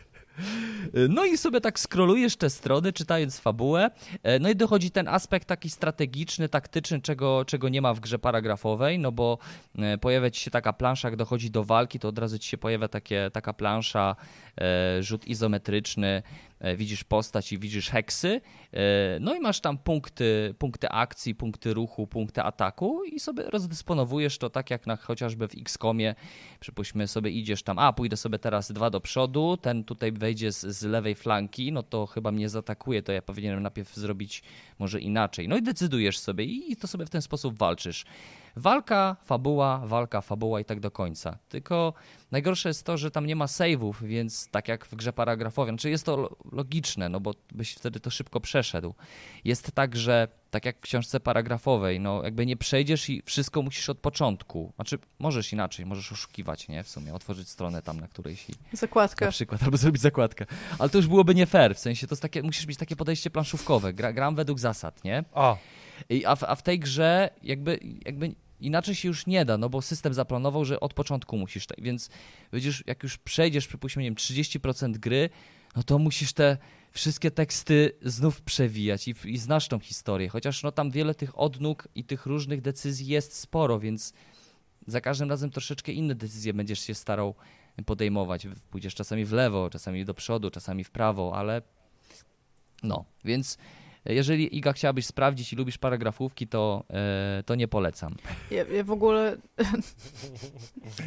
No 1.10 1.26
i 1.26 1.38
sobie 1.38 1.62
tak 1.62 1.80
skrolujesz 1.80 2.36
te 2.36 2.50
strony, 2.50 2.94
czytając 2.94 3.40
fabułę. 3.40 3.92
E, 4.24 4.40
no 4.40 4.50
i 4.50 4.56
dochodzi 4.56 4.92
ten 4.92 5.08
aspekt 5.08 5.48
taki 5.48 5.70
strategiczny, 5.70 6.50
taktyczny, 6.50 7.02
czego, 7.02 7.46
czego 7.46 7.70
nie 7.70 7.82
ma 7.82 7.94
w 7.94 8.00
grze 8.00 8.20
paragrafowej, 8.20 9.00
no 9.00 9.12
bo 9.12 9.38
e, 9.78 9.98
pojawia 9.98 10.30
ci 10.30 10.42
się 10.42 10.52
taka 10.52 10.74
plansza, 10.74 11.08
jak 11.08 11.16
dochodzi 11.16 11.52
do 11.52 11.64
walki, 11.64 12.00
to 12.00 12.08
od 12.08 12.20
razu 12.20 12.40
ci 12.40 12.50
się 12.50 12.58
pojawia 12.58 12.88
takie, 12.88 13.30
taka 13.34 13.54
plansza, 13.54 14.16
rzut 15.02 15.28
izometryczny, 15.28 16.24
E, 16.64 16.76
widzisz 16.76 17.04
postać 17.04 17.52
i 17.52 17.60
widzisz 17.60 17.90
heksy, 17.90 18.42
e, 18.74 19.20
no 19.20 19.36
i 19.36 19.40
masz 19.40 19.60
tam 19.60 19.78
punkty, 19.78 20.56
punkty 20.60 20.90
akcji, 20.90 21.36
punkty 21.36 21.74
ruchu, 21.74 22.08
punkty 22.08 22.42
ataku 22.42 23.04
i 23.04 23.20
sobie 23.20 23.44
rozdysponowujesz 23.44 24.38
to 24.38 24.50
tak 24.50 24.70
jak 24.70 24.88
na, 24.88 24.96
chociażby 24.96 25.48
w 25.48 25.52
XCOMie, 25.58 26.16
przypuśćmy 26.60 27.08
sobie 27.08 27.32
idziesz 27.32 27.64
tam, 27.64 27.80
a 27.80 27.94
pójdę 27.94 28.18
sobie 28.18 28.40
teraz 28.40 28.72
dwa 28.72 28.90
do 28.90 29.02
przodu, 29.02 29.58
ten 29.58 29.84
tutaj 29.84 30.12
wejdzie 30.12 30.52
z, 30.52 30.66
z 30.66 30.84
lewej 30.84 31.16
flanki, 31.16 31.72
no 31.72 31.84
to 31.84 32.06
chyba 32.06 32.32
mnie 32.32 32.50
zaatakuje, 32.50 33.04
to 33.04 33.12
ja 33.12 33.22
powinienem 33.22 33.64
najpierw 33.64 33.96
zrobić 33.96 34.44
może 34.80 35.00
inaczej. 35.00 35.48
No 35.48 35.58
i 35.58 35.62
decydujesz 35.62 36.20
sobie 36.20 36.46
i 36.46 36.76
to 36.76 36.88
sobie 36.88 37.06
w 37.06 37.10
ten 37.10 37.22
sposób 37.22 37.58
walczysz. 37.58 38.06
Walka, 38.56 39.16
fabuła, 39.26 39.82
walka, 39.86 40.22
fabuła 40.22 40.60
i 40.60 40.66
tak 40.66 40.80
do 40.80 40.92
końca. 40.92 41.38
Tylko 41.50 41.94
najgorsze 42.32 42.70
jest 42.70 42.86
to, 42.86 42.98
że 42.98 43.12
tam 43.12 43.26
nie 43.26 43.36
ma 43.36 43.46
save'ów, 43.46 43.94
więc 44.04 44.50
tak 44.50 44.68
jak 44.68 44.86
w 44.86 44.96
grze 44.96 45.14
paragrafowej, 45.14 45.72
znaczy 45.72 45.90
jest 45.90 46.06
to 46.06 46.38
logiczne, 46.52 47.10
no 47.10 47.20
bo 47.20 47.34
byś 47.52 47.74
wtedy 47.74 48.00
to 48.00 48.10
szybko 48.10 48.40
przeszedł. 48.40 48.94
Jest 49.44 49.72
tak, 49.72 49.96
że 49.96 50.28
tak 50.52 50.66
jak 50.66 50.78
w 50.78 50.82
książce 50.82 51.20
paragrafowej, 51.20 52.00
no 52.00 52.24
jakby 52.24 52.46
nie 52.46 52.58
przejdziesz 52.58 53.10
i 53.10 53.22
wszystko 53.26 53.62
musisz 53.62 53.90
od 53.90 54.00
początku. 54.00 54.72
Znaczy, 54.76 55.00
możesz 55.20 55.54
inaczej, 55.54 55.86
możesz 55.86 56.12
oszukiwać, 56.12 56.68
nie? 56.68 56.84
W 56.84 56.90
sumie, 56.90 57.14
otworzyć 57.14 57.50
stronę 57.50 57.82
tam, 57.82 58.00
na 58.00 58.08
której 58.08 58.36
się... 58.36 58.54
Zakładkę. 58.74 59.26
Na 59.26 59.32
przykład, 59.32 59.64
albo 59.64 59.78
zrobić 59.78 60.02
zakładkę. 60.02 60.46
Ale 60.80 60.90
to 60.90 60.98
już 60.98 61.08
byłoby 61.08 61.36
nie 61.36 61.46
fair, 61.46 61.76
w 61.76 61.80
sensie 61.80 62.08
to 62.08 62.14
jest 62.14 62.22
takie, 62.22 62.44
musisz 62.44 62.68
mieć 62.68 62.78
takie 62.78 62.96
podejście 62.96 63.30
planszówkowe. 63.30 63.94
Gra, 63.94 64.14
gram 64.14 64.36
według 64.36 64.60
zasad, 64.60 65.04
nie? 65.04 65.24
O. 65.34 65.58
I, 66.10 66.26
a, 66.26 66.36
w, 66.36 66.44
a 66.44 66.56
w 66.56 66.64
tej 66.64 66.80
grze 66.80 67.30
jakby, 67.44 67.80
jakby 68.06 68.36
inaczej 68.66 68.96
się 68.96 69.08
już 69.08 69.28
nie 69.28 69.46
da, 69.46 69.58
no 69.58 69.70
bo 69.70 69.82
system 69.82 70.14
zaplanował, 70.14 70.66
że 70.66 70.80
od 70.80 70.94
początku 70.94 71.38
musisz, 71.38 71.68
te, 71.68 71.76
więc 71.78 72.10
widzisz, 72.54 72.84
jak 72.88 73.04
już 73.04 73.18
przejdziesz, 73.18 73.68
przypuśćmy, 73.68 74.04
nie 74.04 74.10
wiem, 74.10 74.16
30% 74.16 74.98
gry, 74.98 75.30
no 75.76 75.84
to 75.84 76.00
musisz 76.00 76.34
te 76.34 76.58
wszystkie 76.92 77.32
teksty 77.32 77.92
znów 78.02 78.42
przewijać 78.42 79.08
i, 79.08 79.16
i 79.26 79.38
znasz 79.38 79.68
tą 79.68 79.80
historię, 79.80 80.30
chociaż 80.30 80.64
no 80.64 80.72
tam 80.72 80.92
wiele 80.92 81.16
tych 81.16 81.40
odnóg 81.40 81.88
i 81.96 82.04
tych 82.04 82.26
różnych 82.26 82.62
decyzji 82.62 83.08
jest 83.08 83.34
sporo, 83.34 83.80
więc 83.80 84.14
za 84.88 85.02
każdym 85.02 85.30
razem 85.30 85.50
troszeczkę 85.50 85.92
inne 85.92 86.16
decyzje 86.16 86.54
będziesz 86.54 86.80
się 86.80 86.96
starał 86.96 87.36
podejmować. 87.86 88.48
Pójdziesz 88.70 88.96
czasami 88.96 89.26
w 89.26 89.32
lewo, 89.32 89.70
czasami 89.70 90.06
do 90.06 90.14
przodu, 90.14 90.52
czasami 90.52 90.84
w 90.84 90.92
prawo, 90.92 91.32
ale 91.36 91.62
no, 92.84 93.06
więc 93.26 93.58
jeżeli 94.06 94.58
Iga 94.58 94.74
chciałabyś 94.74 95.06
sprawdzić 95.06 95.54
i 95.54 95.56
lubisz 95.56 95.78
paragrafówki, 95.78 96.48
to, 96.48 96.84
e, 96.90 97.44
to 97.46 97.56
nie 97.56 97.68
polecam. 97.68 98.16
Ja, 98.52 98.64
ja 98.64 98.84
w 98.84 98.92
ogóle... 98.92 99.38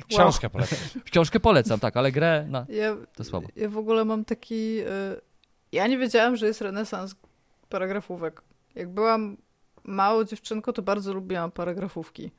Książkę 0.08 0.50
polecam. 0.50 0.78
Książkę 1.04 1.40
polecam, 1.40 1.80
tak, 1.80 1.96
ale 1.96 2.12
grę 2.12 2.46
no, 2.48 2.66
ja, 2.68 2.96
to 3.16 3.24
słabo. 3.24 3.48
Ja 3.56 3.68
w 3.68 3.78
ogóle 3.78 4.04
mam 4.04 4.24
taki... 4.24 4.78
E, 4.78 5.16
ja 5.72 5.86
nie 5.86 5.98
wiedziałam, 5.98 6.36
że 6.36 6.46
jest 6.46 6.60
renesans 6.60 7.16
paragrafówek. 7.68 8.42
Jak 8.74 8.88
byłam 8.88 9.36
małą 9.84 10.24
dziewczynką, 10.24 10.72
to 10.72 10.82
bardzo 10.82 11.12
lubiłam 11.12 11.50
paragrafówki. 11.50 12.30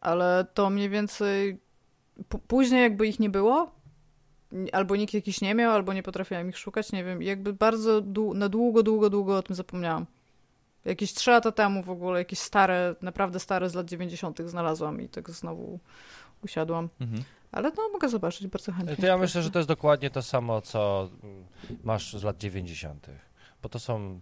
Ale 0.00 0.46
to 0.54 0.70
mniej 0.70 0.88
więcej... 0.88 1.58
Później 2.46 2.82
jakby 2.82 3.06
ich 3.06 3.20
nie 3.20 3.30
było, 3.30 3.70
albo 4.72 4.96
nikt 4.96 5.14
jakiś 5.14 5.40
nie 5.40 5.54
miał, 5.54 5.72
albo 5.72 5.92
nie 5.92 6.02
potrafiłam 6.02 6.48
ich 6.48 6.58
szukać, 6.58 6.92
nie 6.92 7.04
wiem. 7.04 7.22
jakby 7.22 7.52
bardzo 7.52 8.00
dłu 8.00 8.34
na 8.34 8.48
długo, 8.48 8.82
długo, 8.82 9.10
długo 9.10 9.36
o 9.36 9.42
tym 9.42 9.56
zapomniałam. 9.56 10.06
Jakieś 10.84 11.14
trzy 11.14 11.30
lata 11.30 11.52
temu 11.52 11.82
w 11.82 11.90
ogóle, 11.90 12.18
jakieś 12.18 12.38
stare, 12.38 12.94
naprawdę 13.02 13.40
stare 13.40 13.70
z 13.70 13.74
lat 13.74 13.86
90. 13.88 14.38
znalazłam 14.46 15.00
i 15.00 15.08
tak 15.08 15.30
znowu 15.30 15.78
usiadłam. 16.44 16.88
Mhm. 17.00 17.22
Ale 17.52 17.70
no, 17.76 17.88
mogę 17.92 18.08
zobaczyć 18.08 18.46
bardzo 18.46 18.72
chętnie. 18.72 18.96
To 18.96 19.06
ja 19.06 19.18
myślę, 19.18 19.42
że 19.42 19.50
to 19.50 19.58
jest 19.58 19.68
dokładnie 19.68 20.10
to 20.10 20.22
samo, 20.22 20.60
co 20.60 21.10
masz 21.84 22.16
z 22.16 22.22
lat 22.22 22.38
90. 22.38 23.06
Bo 23.62 23.68
to 23.68 23.78
są 23.78 24.20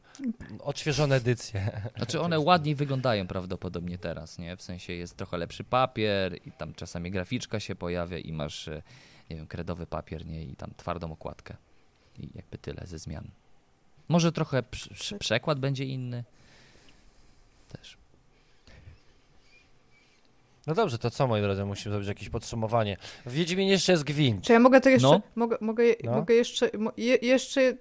odświeżone 0.60 1.16
edycje. 1.16 1.82
Znaczy 1.96 2.20
one 2.20 2.40
ładniej 2.50 2.74
wyglądają 2.74 3.26
prawdopodobnie 3.26 3.98
teraz, 3.98 4.38
nie? 4.38 4.56
W 4.56 4.62
sensie 4.62 4.92
jest 4.92 5.16
trochę 5.16 5.36
lepszy 5.36 5.64
papier 5.64 6.38
i 6.46 6.52
tam 6.52 6.74
czasami 6.74 7.10
graficzka 7.10 7.60
się 7.60 7.74
pojawia 7.74 8.18
i 8.18 8.32
masz 8.32 8.68
e, 8.68 8.82
nie 9.30 9.36
wiem, 9.36 9.46
kredowy 9.46 9.86
papier, 9.86 10.26
nie, 10.26 10.44
i 10.44 10.56
tam 10.56 10.70
twardą 10.76 11.12
okładkę. 11.12 11.56
I 12.18 12.28
jakby 12.34 12.58
tyle 12.58 12.86
ze 12.86 12.98
zmian. 12.98 13.30
Może 14.08 14.32
trochę 14.32 14.62
przekład 15.18 15.58
będzie 15.58 15.84
inny. 15.84 16.24
Też. 17.68 17.96
No 20.66 20.74
dobrze, 20.74 20.98
to 20.98 21.10
co 21.10 21.26
moi 21.26 21.42
drodzy, 21.42 21.64
musimy 21.64 21.90
zrobić 21.92 22.08
jakieś 22.08 22.28
podsumowanie. 22.28 22.96
W 23.26 23.32
Wiedźminie 23.32 23.70
jeszcze 23.70 23.92
jest 23.92 24.04
gwint. 24.04 24.44
Czy 24.44 24.52
ja 24.52 24.60
mogę 24.60 24.80
to 24.80 24.88
jeszcze, 24.88 25.08
no. 25.08 25.20
mogę, 25.36 25.56
mogę, 25.60 25.84
no. 26.04 26.12
mogę 26.12 26.34
jeszcze, 26.34 26.70
je, 26.96 27.16
jeszcze, 27.22 27.74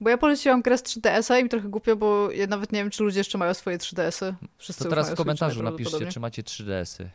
bo 0.00 0.10
ja 0.10 0.18
poleciłam 0.18 0.62
grę 0.62 0.78
z 0.78 0.82
3DS-a 0.82 1.38
i 1.38 1.44
mi 1.44 1.48
trochę 1.48 1.68
głupio, 1.68 1.96
bo 1.96 2.30
ja 2.30 2.46
nawet 2.46 2.72
nie 2.72 2.78
wiem, 2.78 2.90
czy 2.90 3.02
ludzie 3.02 3.20
jeszcze 3.20 3.38
mają 3.38 3.54
swoje 3.54 3.78
3DS-y. 3.78 4.34
Wszyscy 4.58 4.84
to 4.84 4.90
teraz 4.90 5.10
w 5.10 5.14
komentarzu 5.14 5.62
napiszcie, 5.62 6.06
czy 6.06 6.20
macie 6.20 6.42
3DS-y. 6.42 7.08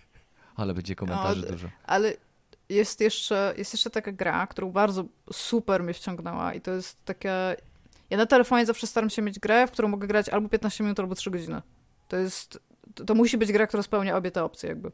Ale 0.56 0.74
będzie 0.74 0.94
komentarzy 0.96 1.42
no, 1.42 1.48
dużo. 1.48 1.68
Ale 1.86 2.12
jest 2.68 3.00
jeszcze, 3.00 3.54
jest 3.56 3.72
jeszcze 3.72 3.90
taka 3.90 4.12
gra, 4.12 4.46
którą 4.46 4.70
bardzo 4.70 5.04
super 5.32 5.82
mnie 5.82 5.94
wciągnęła 5.94 6.54
i 6.54 6.60
to 6.60 6.70
jest 6.70 7.04
taka... 7.04 7.30
Ja 8.10 8.16
na 8.16 8.26
telefonie 8.26 8.66
zawsze 8.66 8.86
staram 8.86 9.10
się 9.10 9.22
mieć 9.22 9.38
grę, 9.38 9.66
w 9.66 9.70
którą 9.70 9.88
mogę 9.88 10.06
grać 10.06 10.28
albo 10.28 10.48
15 10.48 10.84
minut, 10.84 11.00
albo 11.00 11.14
3 11.14 11.30
godziny. 11.30 11.62
To 12.08 12.16
jest 12.16 12.60
to, 12.94 13.04
to 13.04 13.14
musi 13.14 13.38
być 13.38 13.52
gra, 13.52 13.66
która 13.66 13.82
spełnia 13.82 14.16
obie 14.16 14.30
te 14.30 14.44
opcje 14.44 14.68
jakby. 14.68 14.90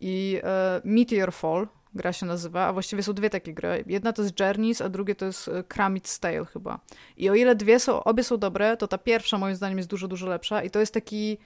I 0.00 0.40
e, 0.44 0.80
Meteor 0.84 1.32
Fall 1.32 1.68
gra 1.94 2.12
się 2.12 2.26
nazywa, 2.26 2.66
a 2.66 2.72
właściwie 2.72 3.02
są 3.02 3.12
dwie 3.12 3.30
takie 3.30 3.54
gry. 3.54 3.84
Jedna 3.86 4.12
to 4.12 4.22
jest 4.22 4.40
Journeys, 4.40 4.80
a 4.80 4.88
drugie 4.88 5.14
to 5.14 5.26
jest 5.26 5.48
e, 5.48 5.62
Kramit's 5.62 6.20
Tale 6.20 6.44
chyba. 6.44 6.80
I 7.16 7.30
o 7.30 7.34
ile 7.34 7.54
dwie 7.54 7.80
są, 7.80 8.04
obie 8.04 8.24
są 8.24 8.36
dobre, 8.36 8.76
to 8.76 8.88
ta 8.88 8.98
pierwsza 8.98 9.38
moim 9.38 9.56
zdaniem 9.56 9.78
jest 9.78 9.90
dużo, 9.90 10.08
dużo 10.08 10.26
lepsza 10.26 10.62
i 10.62 10.70
to 10.70 10.80
jest 10.80 10.94
taki 10.94 11.38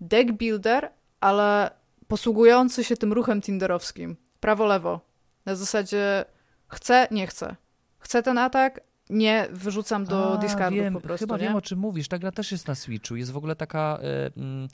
deck 0.00 0.32
builder, 0.32 0.92
ale 1.20 1.70
posługujący 2.08 2.84
się 2.84 2.96
tym 2.96 3.12
ruchem 3.12 3.40
tinderowskim. 3.40 4.16
Prawo-lewo. 4.46 5.00
Na 5.46 5.56
zasadzie 5.56 6.24
chcę, 6.68 7.08
nie 7.10 7.26
chcę. 7.26 7.56
Chcę 7.98 8.22
ten 8.22 8.38
atak, 8.38 8.80
nie 9.10 9.46
wyrzucam 9.50 10.04
do 10.04 10.34
A, 10.34 10.36
discardów 10.36 10.80
wiem, 10.80 10.94
po 10.94 11.00
prostu. 11.00 11.22
Chyba 11.26 11.36
nie? 11.36 11.42
wiem, 11.42 11.56
o 11.56 11.60
czym 11.60 11.78
mówisz. 11.78 12.08
Ta 12.08 12.18
gra 12.18 12.32
też 12.32 12.52
jest 12.52 12.68
na 12.68 12.74
Switchu. 12.74 13.16
Jest 13.16 13.32
w 13.32 13.36
ogóle 13.36 13.56
taka... 13.56 13.98
Y, 14.02 14.40
y, 14.40 14.68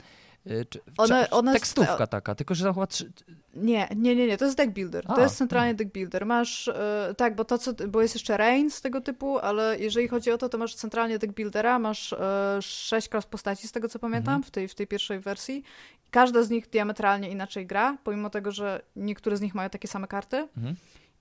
one, 0.97 1.29
one 1.29 1.53
tekstówka 1.53 2.07
taka, 2.07 2.35
tylko 2.35 2.55
że 2.55 2.73
chyba... 2.73 2.87
Trzy... 2.87 3.11
Nie, 3.55 3.87
nie, 3.95 4.15
nie, 4.15 4.27
nie, 4.27 4.37
to 4.37 4.45
jest 4.45 4.57
deck 4.57 4.71
builder. 4.71 5.05
A, 5.07 5.15
to 5.15 5.21
jest 5.21 5.37
centralnie 5.37 5.73
deck 5.73 5.91
builder. 5.91 6.25
Masz, 6.25 6.67
y, 6.67 6.73
tak, 7.17 7.35
bo 7.35 7.45
to 7.45 7.57
co, 7.57 7.73
bo 7.87 8.01
jest 8.01 8.13
jeszcze 8.13 8.37
Rain 8.37 8.71
z 8.71 8.81
tego 8.81 9.01
typu, 9.01 9.39
ale 9.39 9.79
jeżeli 9.79 10.07
chodzi 10.07 10.31
o 10.31 10.37
to, 10.37 10.49
to 10.49 10.57
masz 10.57 10.75
centralnie 10.75 11.19
deck 11.19 11.33
buildera, 11.33 11.79
masz 11.79 12.11
y, 12.11 12.17
sześć 12.61 13.09
klas 13.09 13.25
postaci 13.25 13.67
z 13.67 13.71
tego 13.71 13.89
co 13.89 13.99
pamiętam 13.99 14.35
mhm. 14.35 14.43
w, 14.43 14.51
tej, 14.51 14.67
w 14.67 14.75
tej 14.75 14.87
pierwszej 14.87 15.19
wersji. 15.19 15.63
Każda 16.11 16.43
z 16.43 16.49
nich 16.49 16.69
diametralnie 16.69 17.29
inaczej 17.29 17.67
gra, 17.67 17.97
pomimo 18.03 18.29
tego, 18.29 18.51
że 18.51 18.81
niektóre 18.95 19.37
z 19.37 19.41
nich 19.41 19.55
mają 19.55 19.69
takie 19.69 19.87
same 19.87 20.07
karty. 20.07 20.47
Mhm. 20.57 20.75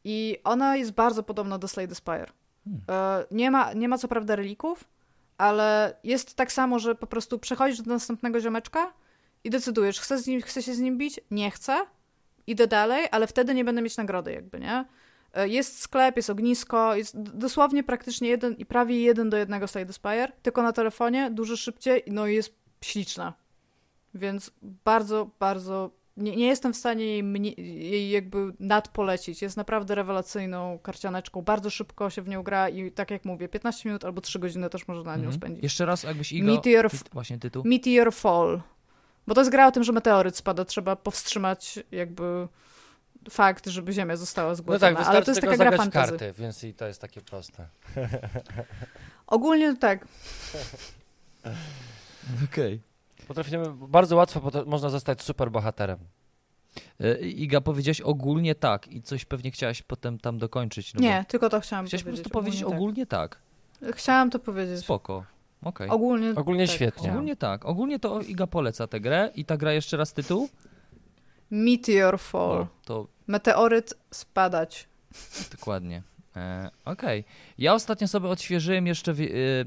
I 0.05 0.39
ona 0.44 0.77
jest 0.77 0.93
bardzo 0.93 1.23
podobna 1.23 1.59
do 1.59 1.69
Slay 1.69 1.89
the 1.89 1.94
Spire. 1.94 2.27
Hmm. 2.65 2.82
Nie, 3.31 3.51
ma, 3.51 3.73
nie 3.73 3.89
ma 3.89 3.99
co 3.99 4.09
prawda 4.09 4.36
relików, 4.36 4.85
ale 5.39 5.97
jest 6.05 6.35
tak 6.35 6.53
samo, 6.53 6.78
że 6.78 6.94
po 6.94 7.07
prostu 7.07 7.39
przechodzisz 7.39 7.82
do 7.82 7.90
następnego 7.90 8.40
ziomeczka 8.40 8.93
i 9.44 9.51
decydujesz, 9.51 10.01
chcę, 10.01 10.19
z 10.19 10.27
nim, 10.27 10.43
chcę 10.43 10.62
się 10.62 10.74
z 10.74 10.78
nim 10.78 10.98
bić? 10.98 11.20
Nie 11.31 11.51
chcę. 11.51 11.86
Idę 12.47 12.66
dalej, 12.66 13.06
ale 13.10 13.27
wtedy 13.27 13.55
nie 13.55 13.64
będę 13.64 13.82
mieć 13.82 13.97
nagrody 13.97 14.32
jakby, 14.32 14.60
nie? 14.60 14.85
E, 15.35 15.48
jest 15.48 15.81
sklep, 15.81 16.16
jest 16.16 16.31
ognisko, 16.31 16.94
jest 16.94 17.23
dosłownie 17.23 17.85
praktycznie 17.85 18.28
jeden 18.28 18.55
i 18.55 18.66
prawie 18.66 19.01
jeden 19.01 19.31
do 19.31 19.36
jednego 19.36 19.69
Slay 19.69 19.86
the 19.86 19.93
Spire, 19.93 20.32
tylko 20.43 20.62
na 20.62 20.73
telefonie, 20.73 21.31
dużo 21.31 21.56
szybciej, 21.56 22.02
no 22.06 22.27
i 22.27 22.35
jest 22.35 22.55
śliczna. 22.85 23.32
Więc 24.14 24.51
bardzo, 24.62 25.31
bardzo 25.39 25.90
nie, 26.16 26.36
nie 26.36 26.47
jestem 26.47 26.73
w 26.73 26.77
stanie 26.77 27.05
jej, 27.05 27.55
jej 27.90 28.10
jakby 28.10 28.52
nadpolecić. 28.60 29.43
Jest 29.43 29.56
naprawdę 29.56 29.94
rewelacyjną 29.94 30.78
karcianeczką. 30.82 31.43
Bardzo 31.43 31.70
szybko 31.70 32.10
się 32.10 32.23
w 32.23 32.28
nią 32.28 32.43
gra 32.43 32.69
i 32.69 32.93
tak 32.93 33.10
jak 33.10 33.24
mówię, 33.24 33.48
15 33.48 33.89
minut 33.89 34.05
albo 34.05 34.20
3 34.20 34.39
godziny 34.39 34.70
też 34.70 34.89
można 34.89 35.05
na 35.05 35.16
nią 35.16 35.23
mhm. 35.23 35.35
spędzić. 35.35 35.62
Jeszcze 35.62 35.86
raz, 35.86 36.02
jakbyś 36.02 36.32
Igo... 36.32 36.52
Meteor, 36.52 36.90
ty, 36.90 36.97
właśnie 37.12 37.39
tytuł. 37.39 37.62
Meteor 37.66 38.12
Fall. 38.12 38.60
Bo 39.27 39.35
to 39.35 39.40
jest 39.40 39.51
gra 39.51 39.66
o 39.66 39.73
tym, 39.73 39.85
że 39.85 39.93
meteoryt 39.93 40.36
spada. 40.36 40.65
Trzeba 40.65 40.97
powstrzymać 40.97 41.78
jakby 41.93 42.49
fakt, 43.31 43.66
żeby 43.66 43.93
Ziemia 43.93 44.16
została 44.16 44.55
zgładzona. 44.55 44.93
No 44.93 44.99
tak, 44.99 45.09
ale 45.09 45.23
to 45.23 45.31
jest 45.31 45.40
taka 45.40 45.57
gra 45.57 45.70
fantasy. 45.70 46.11
karty, 46.11 46.32
więc 46.39 46.65
i 46.65 46.74
to 46.74 46.86
jest 46.86 47.01
takie 47.01 47.20
proste. 47.20 47.66
Ogólnie 49.27 49.77
tak. 49.77 50.05
Okej. 52.44 52.74
Okay. 52.74 53.27
Potrafimy, 53.27 53.65
bardzo 53.70 54.16
łatwo 54.16 54.51
można 54.66 54.90
zostać 54.90 55.23
super 55.23 55.51
bohaterem. 55.51 55.99
E, 57.01 57.19
Iga, 57.19 57.61
powiedziałeś 57.61 58.01
ogólnie 58.01 58.55
tak 58.55 58.89
i 58.89 59.03
coś 59.03 59.24
pewnie 59.24 59.51
chciałaś 59.51 59.82
potem 59.82 60.19
tam 60.19 60.39
dokończyć. 60.39 60.94
No 60.94 61.01
nie, 61.01 61.24
tylko 61.28 61.49
to 61.49 61.61
chciałam 61.61 61.86
chciałaś 61.86 62.03
powiedzieć. 62.03 62.20
Chciałaś 62.20 62.32
po 62.32 62.40
prostu 62.40 62.62
powiedzieć 62.62 62.62
ogólnie 62.62 63.07
tak. 63.07 63.39
tak. 63.81 63.97
Chciałam 63.97 64.31
to 64.31 64.39
powiedzieć. 64.39 64.81
Spoko. 64.81 65.24
Okay. 65.62 65.90
Ogólnie, 65.90 66.34
ogólnie 66.36 66.66
tak, 66.66 66.74
świetnie. 66.76 67.10
Ogólnie 67.10 67.36
tak. 67.36 67.64
Ogólnie 67.64 67.98
to 67.98 68.20
Iga 68.20 68.47
poleca 68.47 68.86
tę 68.86 69.01
grę 69.01 69.30
i 69.34 69.44
ta 69.44 69.56
gra 69.56 69.72
jeszcze 69.72 69.97
raz 69.97 70.12
tytuł? 70.12 70.48
Meteor 71.51 72.18
Fall. 72.18 72.59
No, 72.59 72.66
to... 72.84 73.06
Meteoryt 73.26 73.94
spadać. 74.10 74.89
Dokładnie. 75.59 76.02
E, 76.36 76.70
Okej. 76.84 77.20
Okay. 77.20 77.32
Ja 77.59 77.74
ostatnio 77.74 78.09
sobie 78.09 78.28
odświeżyłem 78.28 78.86
jeszcze 78.86 79.14
wie, 79.14 79.26
y, 79.26 79.64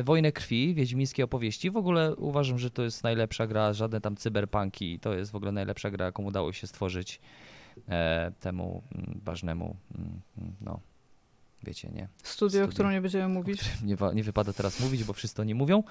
y, 0.00 0.02
Wojnę 0.02 0.32
Krwi, 0.32 0.74
Wiedźmińskie 0.74 1.24
opowieści. 1.24 1.70
W 1.70 1.76
ogóle 1.76 2.16
uważam, 2.16 2.58
że 2.58 2.70
to 2.70 2.82
jest 2.82 3.04
najlepsza 3.04 3.46
gra, 3.46 3.72
żadne 3.72 4.00
tam 4.00 4.16
cyberpunki. 4.16 4.98
To 5.00 5.14
jest 5.14 5.32
w 5.32 5.34
ogóle 5.34 5.52
najlepsza 5.52 5.90
gra, 5.90 6.06
jaką 6.06 6.24
udało 6.24 6.52
się 6.52 6.66
stworzyć 6.66 7.20
e, 7.88 8.32
temu 8.40 8.82
m, 8.94 9.20
ważnemu, 9.24 9.76
m, 9.94 10.20
no, 10.60 10.80
wiecie, 11.64 11.90
nie? 11.90 12.08
Studio, 12.22 12.64
o 12.64 12.68
którym 12.68 12.92
nie 12.92 13.00
będziemy 13.00 13.28
mówić. 13.28 13.60
Nie, 13.84 13.96
nie, 14.14 14.22
wypada 14.22 14.52
teraz 14.52 14.80
mówić, 14.80 15.04
bo 15.04 15.12
wszyscy 15.12 15.36
to 15.36 15.44
nie 15.44 15.54
mówią. 15.54 15.82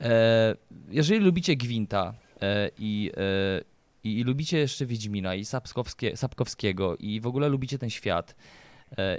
E, 0.00 0.56
jeżeli 0.88 1.20
lubicie 1.20 1.56
Gwinta 1.56 2.14
e, 2.42 2.70
i, 2.78 3.10
e, 3.16 3.60
i, 4.04 4.24
lubicie 4.24 4.58
jeszcze 4.58 4.86
Wiedźmina 4.86 5.34
i 5.34 5.44
Sapkowskie, 5.44 6.16
Sapkowskiego 6.16 6.96
i 6.96 7.20
w 7.20 7.26
ogóle 7.26 7.48
lubicie 7.48 7.78
ten 7.78 7.90
świat 7.90 8.36
e, 8.98 9.18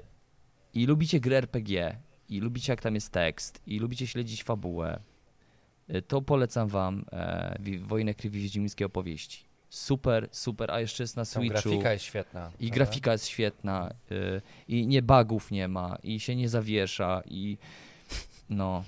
i 0.73 0.86
lubicie 0.86 1.19
gry 1.19 1.36
RPG, 1.36 1.98
i 2.30 2.40
lubicie 2.40 2.73
jak 2.73 2.82
tam 2.82 2.95
jest 2.95 3.11
tekst, 3.11 3.61
i 3.68 3.80
lubicie 3.80 4.07
śledzić 4.07 4.44
fabułę, 4.44 4.99
y, 5.95 6.02
to 6.02 6.22
polecam 6.22 6.68
wam 6.68 7.06
e, 7.11 7.57
Wojnę 7.80 8.14
Krwi 8.14 8.30
Wiedźmińskiej 8.30 8.86
opowieści. 8.86 9.51
Super, 9.72 10.27
super, 10.31 10.72
a 10.72 10.80
jeszcze 10.80 11.03
jest 11.03 11.18
na 11.18 11.26
Switchu. 11.26 11.53
Tam 11.53 11.61
grafika 11.61 11.93
jest 11.93 12.06
świetna. 12.06 12.52
I 12.60 12.72
grafika 12.72 13.11
jest 13.11 13.27
świetna, 13.27 13.93
y, 14.11 14.41
i 14.68 14.88
nie 14.88 15.02
bugów 15.02 15.52
nie 15.52 15.68
ma, 15.68 15.98
i 16.03 16.19
się 16.19 16.35
nie 16.35 16.49
zawiesza, 16.49 17.22
i 17.26 17.57
no, 18.49 18.84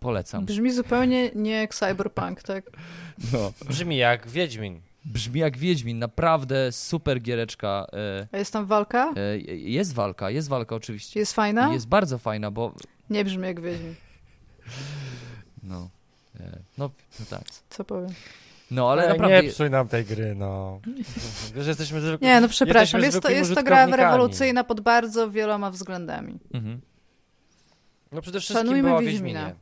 polecam. 0.00 0.44
Brzmi 0.44 0.72
zupełnie 0.72 1.30
nie 1.34 1.50
jak 1.50 1.74
cyberpunk, 1.74 2.42
tak? 2.42 2.64
No. 3.32 3.52
Brzmi 3.68 3.96
jak 3.96 4.28
Wiedźmin. 4.28 4.80
Brzmi 5.04 5.40
jak 5.40 5.58
Wiedźmin, 5.58 5.98
naprawdę 5.98 6.72
super 6.72 7.20
giereczka. 7.22 7.86
E, 7.92 8.28
A 8.32 8.38
jest 8.38 8.52
tam 8.52 8.66
walka? 8.66 9.14
E, 9.16 9.38
jest 9.56 9.94
walka, 9.94 10.30
jest 10.30 10.48
walka 10.48 10.76
oczywiście. 10.76 11.20
Jest 11.20 11.32
fajna? 11.32 11.72
Jest 11.72 11.88
bardzo 11.88 12.18
fajna, 12.18 12.50
bo... 12.50 12.74
Nie 13.10 13.24
brzmi 13.24 13.46
jak 13.46 13.60
Wiedźmin. 13.60 13.94
No, 15.62 15.90
e, 16.40 16.58
no, 16.78 16.90
no 17.20 17.26
tak. 17.30 17.42
Co 17.70 17.84
powiem? 17.84 18.10
No, 18.72 18.90
ale 18.90 19.02
Ej, 19.02 19.08
naprawdę... 19.08 19.42
Nie 19.42 19.50
psuj 19.50 19.70
nam 19.70 19.88
tej 19.88 20.04
gry, 20.04 20.34
no. 20.34 20.80
Wiesz, 21.54 21.66
jesteśmy 21.66 22.00
zwykli, 22.00 22.26
Nie, 22.26 22.40
no 22.40 22.48
przepraszam, 22.48 23.02
jest 23.02 23.20
to, 23.20 23.30
jest 23.30 23.54
to 23.54 23.62
gra 23.62 23.86
rewolucyjna 23.86 24.64
pod 24.64 24.80
bardzo 24.80 25.30
wieloma 25.30 25.70
względami. 25.70 26.38
Mhm. 26.54 26.80
No 28.12 28.20
przede 28.20 28.40
wszystkim 28.40 28.66
Szanujmy 28.66 28.88
była 28.88 29.00
Wiedźmina. 29.00 29.52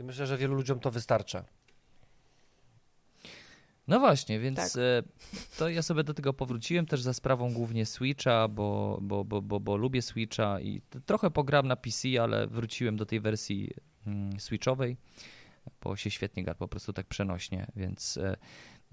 I 0.00 0.04
myślę, 0.04 0.26
że 0.26 0.38
wielu 0.38 0.54
ludziom 0.54 0.80
to 0.80 0.90
wystarcza. 0.90 1.44
No 3.88 4.00
właśnie, 4.00 4.40
więc 4.40 4.56
tak. 4.56 4.68
E, 4.76 5.02
to 5.58 5.68
ja 5.68 5.82
sobie 5.82 6.04
do 6.04 6.14
tego 6.14 6.32
powróciłem 6.32 6.86
też 6.86 7.02
za 7.02 7.12
sprawą 7.12 7.52
głównie 7.52 7.86
Switcha, 7.86 8.48
bo, 8.48 8.98
bo, 9.02 9.24
bo, 9.24 9.42
bo, 9.42 9.60
bo 9.60 9.76
lubię 9.76 10.02
Switcha 10.02 10.60
i 10.60 10.82
trochę 11.06 11.30
pogram 11.30 11.66
na 11.66 11.76
PC, 11.76 12.08
ale 12.22 12.46
wróciłem 12.46 12.96
do 12.96 13.06
tej 13.06 13.20
wersji 13.20 13.70
mm, 14.06 14.40
Switchowej, 14.40 14.96
bo 15.82 15.96
się 15.96 16.10
świetnie 16.10 16.44
gra 16.44 16.54
po 16.54 16.68
prostu 16.68 16.92
tak 16.92 17.06
przenośnie, 17.06 17.66
więc 17.76 18.16
e, 18.16 18.36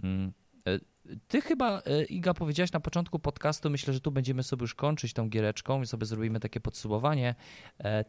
mm, 0.04 0.32
e, 0.68 0.80
ty 1.28 1.42
chyba, 1.42 1.82
e, 1.86 2.04
Iga, 2.04 2.34
powiedziałaś 2.34 2.72
na 2.72 2.80
początku 2.80 3.20
podcastu, 3.20 3.70
myślę, 3.70 3.94
że 3.94 4.02
tu 4.02 4.12
będziemy 4.12 4.44
sobie 4.44 4.62
już 4.62 4.76
kończyć 4.76 5.14
tą 5.14 5.30
giereczką 5.30 5.82
i 5.82 5.86
sobie 5.86 6.06
zrobimy 6.06 6.40
takie 6.40 6.60
podsumowanie. 6.60 7.36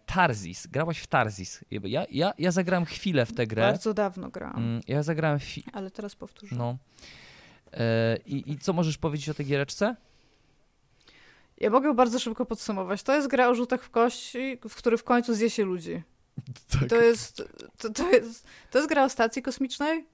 Tarzis. 0.07 0.67
Grałaś 0.67 0.99
w 0.99 1.07
Tarzis. 1.07 1.65
Ja, 1.71 2.07
ja, 2.11 2.33
ja 2.39 2.51
zagrałem 2.51 2.85
chwilę 2.85 3.27
w 3.27 3.33
tę 3.33 3.47
grę. 3.47 3.63
Bardzo 3.63 3.95
dawno 3.95 4.31
grałam. 4.31 4.57
Mm, 4.57 4.81
ja 4.89 5.03
zagrałem... 5.03 5.39
Fi... 5.39 5.65
Ale 5.73 5.91
teraz 5.91 6.17
powtórzę. 6.17 6.57
No. 6.57 6.79
I, 8.27 8.53
I 8.53 8.59
co 8.59 8.73
możesz 8.73 8.99
powiedzieć 8.99 9.29
o 9.29 9.35
tej 9.35 9.47
giereczce? 9.47 9.97
Ja 11.61 11.71
mogę 11.71 11.95
bardzo 11.95 12.19
szybko 12.19 12.47
podsumować. 12.47 13.03
To 13.03 13.15
jest 13.15 13.29
gra 13.29 13.49
o 13.49 13.55
rzutach 13.55 13.83
w 13.83 13.91
kości, 13.91 14.59
w 14.69 14.75
który 14.75 14.97
w 14.97 15.05
końcu 15.05 15.35
zje 15.35 15.51
się 15.51 15.65
ludzi. 15.65 16.03
Tak. 16.81 16.89
To, 16.89 16.97
jest, 17.01 17.43
to, 17.79 17.91
to, 17.91 18.11
jest, 18.11 18.47
to 18.71 18.79
jest 18.79 18.89
gra 18.89 19.05
o 19.05 19.09
stacji 19.09 19.43
kosmicznej, 19.43 20.07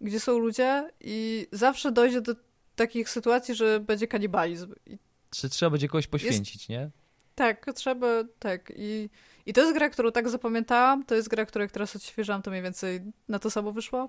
gdzie 0.00 0.20
są 0.20 0.38
ludzie 0.38 0.90
i 1.00 1.46
zawsze 1.52 1.92
dojdzie 1.92 2.20
do 2.20 2.34
takich 2.76 3.08
sytuacji, 3.08 3.54
że 3.54 3.80
będzie 3.80 4.06
kanibalizm. 4.06 4.74
I 4.86 4.98
Czy 5.30 5.48
trzeba 5.48 5.70
będzie 5.70 5.88
kogoś 5.88 6.06
poświęcić, 6.06 6.54
jest... 6.54 6.68
nie? 6.68 6.90
Tak, 7.34 7.66
trzeba, 7.74 8.06
tak. 8.38 8.72
I, 8.76 9.10
I 9.46 9.52
to 9.52 9.60
jest 9.60 9.74
gra, 9.74 9.90
którą 9.90 10.12
tak 10.12 10.28
zapamiętałam. 10.28 11.04
To 11.04 11.14
jest 11.14 11.28
gra, 11.28 11.46
którą 11.46 11.62
jak 11.62 11.72
teraz 11.72 11.96
odświeżam, 11.96 12.42
to 12.42 12.50
mniej 12.50 12.62
więcej 12.62 13.00
na 13.28 13.38
to 13.38 13.50
samo 13.50 13.72
wyszło. 13.72 14.08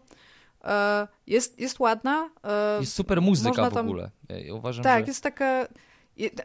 E, 0.64 1.08
jest, 1.28 1.60
jest 1.60 1.80
ładna. 1.80 2.30
E, 2.44 2.78
jest 2.80 2.94
super 2.94 3.22
muzyka 3.22 3.70
w 3.70 3.78
ogóle. 3.78 4.12
Ja 4.30 4.54
uważam, 4.54 4.84
tak, 4.84 5.04
że... 5.04 5.08
jest 5.08 5.24
taka 5.24 5.68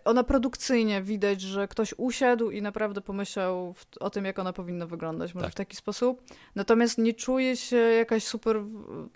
ona 0.04 0.24
produkcyjnie 0.24 1.02
widać, 1.02 1.40
że 1.40 1.68
ktoś 1.68 1.94
usiadł 1.96 2.50
i 2.50 2.62
naprawdę 2.62 3.00
pomyślał 3.00 3.72
w, 3.72 3.86
o 4.00 4.10
tym, 4.10 4.24
jak 4.24 4.38
ona 4.38 4.52
powinna 4.52 4.86
wyglądać, 4.86 5.34
może 5.34 5.46
tak. 5.46 5.52
w 5.52 5.56
taki 5.56 5.76
sposób. 5.76 6.22
Natomiast 6.54 6.98
nie 6.98 7.14
czuje 7.14 7.56
się 7.56 7.76
jakaś 7.76 8.24
super 8.24 8.62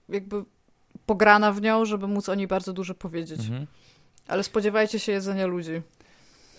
jakby 0.08 0.44
pograna 1.06 1.52
w 1.52 1.60
nią, 1.60 1.84
żeby 1.84 2.08
móc 2.08 2.28
o 2.28 2.34
niej 2.34 2.46
bardzo 2.46 2.72
dużo 2.72 2.94
powiedzieć. 2.94 3.40
Mhm. 3.40 3.66
Ale 4.28 4.42
spodziewajcie 4.42 4.98
się 4.98 5.12
jedzenia 5.12 5.46
ludzi. 5.46 5.82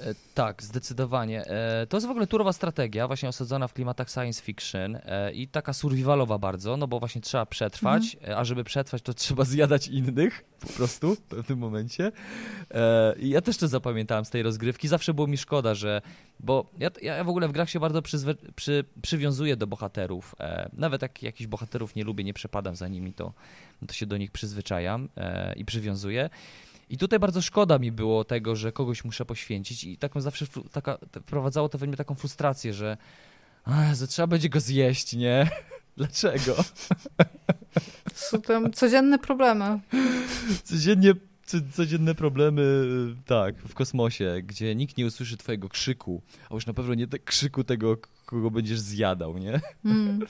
E, 0.03 0.15
tak, 0.34 0.63
zdecydowanie. 0.63 1.45
E, 1.45 1.88
to 1.88 1.97
jest 1.97 2.07
w 2.07 2.09
ogóle 2.09 2.27
turowa 2.27 2.53
strategia, 2.53 3.07
właśnie 3.07 3.30
osadzona 3.30 3.67
w 3.67 3.73
klimatach 3.73 4.09
science 4.09 4.41
fiction 4.41 4.95
e, 4.95 5.31
i 5.31 5.47
taka 5.47 5.73
survivalowa 5.73 6.38
bardzo, 6.38 6.77
no 6.77 6.88
bo 6.88 6.99
właśnie 6.99 7.21
trzeba 7.21 7.45
przetrwać, 7.45 8.15
mhm. 8.15 8.39
a 8.39 8.43
żeby 8.45 8.63
przetrwać, 8.63 9.01
to 9.01 9.13
trzeba 9.13 9.43
zjadać 9.43 9.88
innych 9.88 10.45
po 10.59 10.67
prostu 10.67 11.15
w 11.15 11.21
pewnym 11.21 11.59
momencie. 11.59 12.11
I 13.19 13.30
ja 13.30 13.41
też 13.41 13.57
to 13.57 13.67
zapamiętałem 13.67 14.25
z 14.25 14.30
tej 14.30 14.43
rozgrywki. 14.43 14.88
Zawsze 14.88 15.13
było 15.13 15.27
mi 15.27 15.38
szkoda, 15.38 15.75
że. 15.75 16.01
Bo 16.39 16.65
ja, 16.80 16.89
ja 17.01 17.23
w 17.23 17.30
ogóle 17.30 17.47
w 17.47 17.51
grach 17.51 17.69
się 17.69 17.80
bardzo 17.80 18.01
przyzwe, 18.01 18.35
przy, 18.55 18.85
przywiązuję 19.01 19.55
do 19.55 19.67
bohaterów. 19.67 20.35
Nawet 20.73 21.01
jak 21.01 21.23
jakichś 21.23 21.47
bohaterów 21.47 21.95
nie 21.95 22.03
lubię, 22.03 22.23
nie 22.23 22.34
przepadam 22.34 22.75
za 22.75 22.88
nimi, 22.88 23.13
to, 23.13 23.34
to 23.88 23.93
się 23.93 24.05
do 24.05 24.17
nich 24.17 24.31
przyzwyczajam 24.31 25.09
i 25.55 25.65
przywiązuję. 25.65 26.30
I 26.89 26.97
tutaj 26.97 27.19
bardzo 27.19 27.41
szkoda 27.41 27.80
mi 27.80 27.91
było 27.91 28.23
tego, 28.23 28.55
że 28.55 28.72
kogoś 28.72 29.03
muszę 29.03 29.26
poświęcić 29.26 29.84
i 29.84 29.97
taką 29.97 30.22
zawsze 30.22 30.45
taka, 30.72 30.97
wprowadzało 31.26 31.69
to 31.69 31.77
we 31.77 31.88
mnie 31.88 31.97
taką 31.97 32.15
frustrację, 32.15 32.73
że 32.73 32.97
że 33.93 34.07
trzeba 34.07 34.27
będzie 34.27 34.49
go 34.49 34.60
zjeść, 34.60 35.14
nie? 35.14 35.49
Dlaczego? 35.97 36.55
Są 38.14 38.41
tam 38.41 38.73
codzienne 38.73 39.19
problemy. 39.19 39.80
Codziennie, 40.64 41.14
codzienne 41.73 42.15
problemy, 42.15 42.64
tak, 43.26 43.55
w 43.57 43.73
kosmosie, 43.73 44.41
gdzie 44.45 44.76
nikt 44.76 44.97
nie 44.97 45.05
usłyszy 45.05 45.38
twojego 45.38 45.69
krzyku, 45.69 46.22
a 46.49 46.53
już 46.53 46.65
na 46.65 46.73
pewno 46.73 46.93
nie 46.93 47.07
te 47.07 47.19
krzyku 47.19 47.64
tego, 47.64 47.97
kogo 48.26 48.51
będziesz 48.51 48.80
zjadał, 48.80 49.38
nie? 49.38 49.61
Mm. 49.85 50.19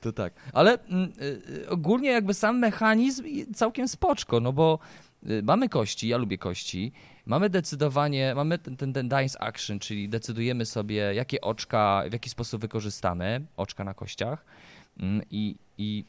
To 0.00 0.12
tak. 0.12 0.32
Ale 0.52 0.78
mm, 0.84 1.12
y, 1.20 1.42
y, 1.64 1.68
ogólnie 1.68 2.10
jakby 2.10 2.34
sam 2.34 2.58
mechanizm 2.58 3.24
całkiem 3.54 3.88
spoczko, 3.88 4.40
no 4.40 4.52
bo 4.52 4.78
mamy 5.42 5.68
kości, 5.68 6.08
ja 6.08 6.16
lubię 6.16 6.38
kości, 6.38 6.92
mamy 7.26 7.50
decydowanie, 7.50 8.34
mamy 8.34 8.58
ten, 8.58 8.76
ten, 8.76 8.92
ten 8.92 9.08
dice 9.08 9.42
action, 9.42 9.78
czyli 9.78 10.08
decydujemy 10.08 10.66
sobie, 10.66 10.96
jakie 10.96 11.40
oczka, 11.40 12.02
w 12.10 12.12
jaki 12.12 12.30
sposób 12.30 12.60
wykorzystamy, 12.60 13.46
oczka 13.56 13.84
na 13.84 13.94
kościach 13.94 14.44
mm, 15.00 15.22
i, 15.30 15.56
i, 15.78 16.04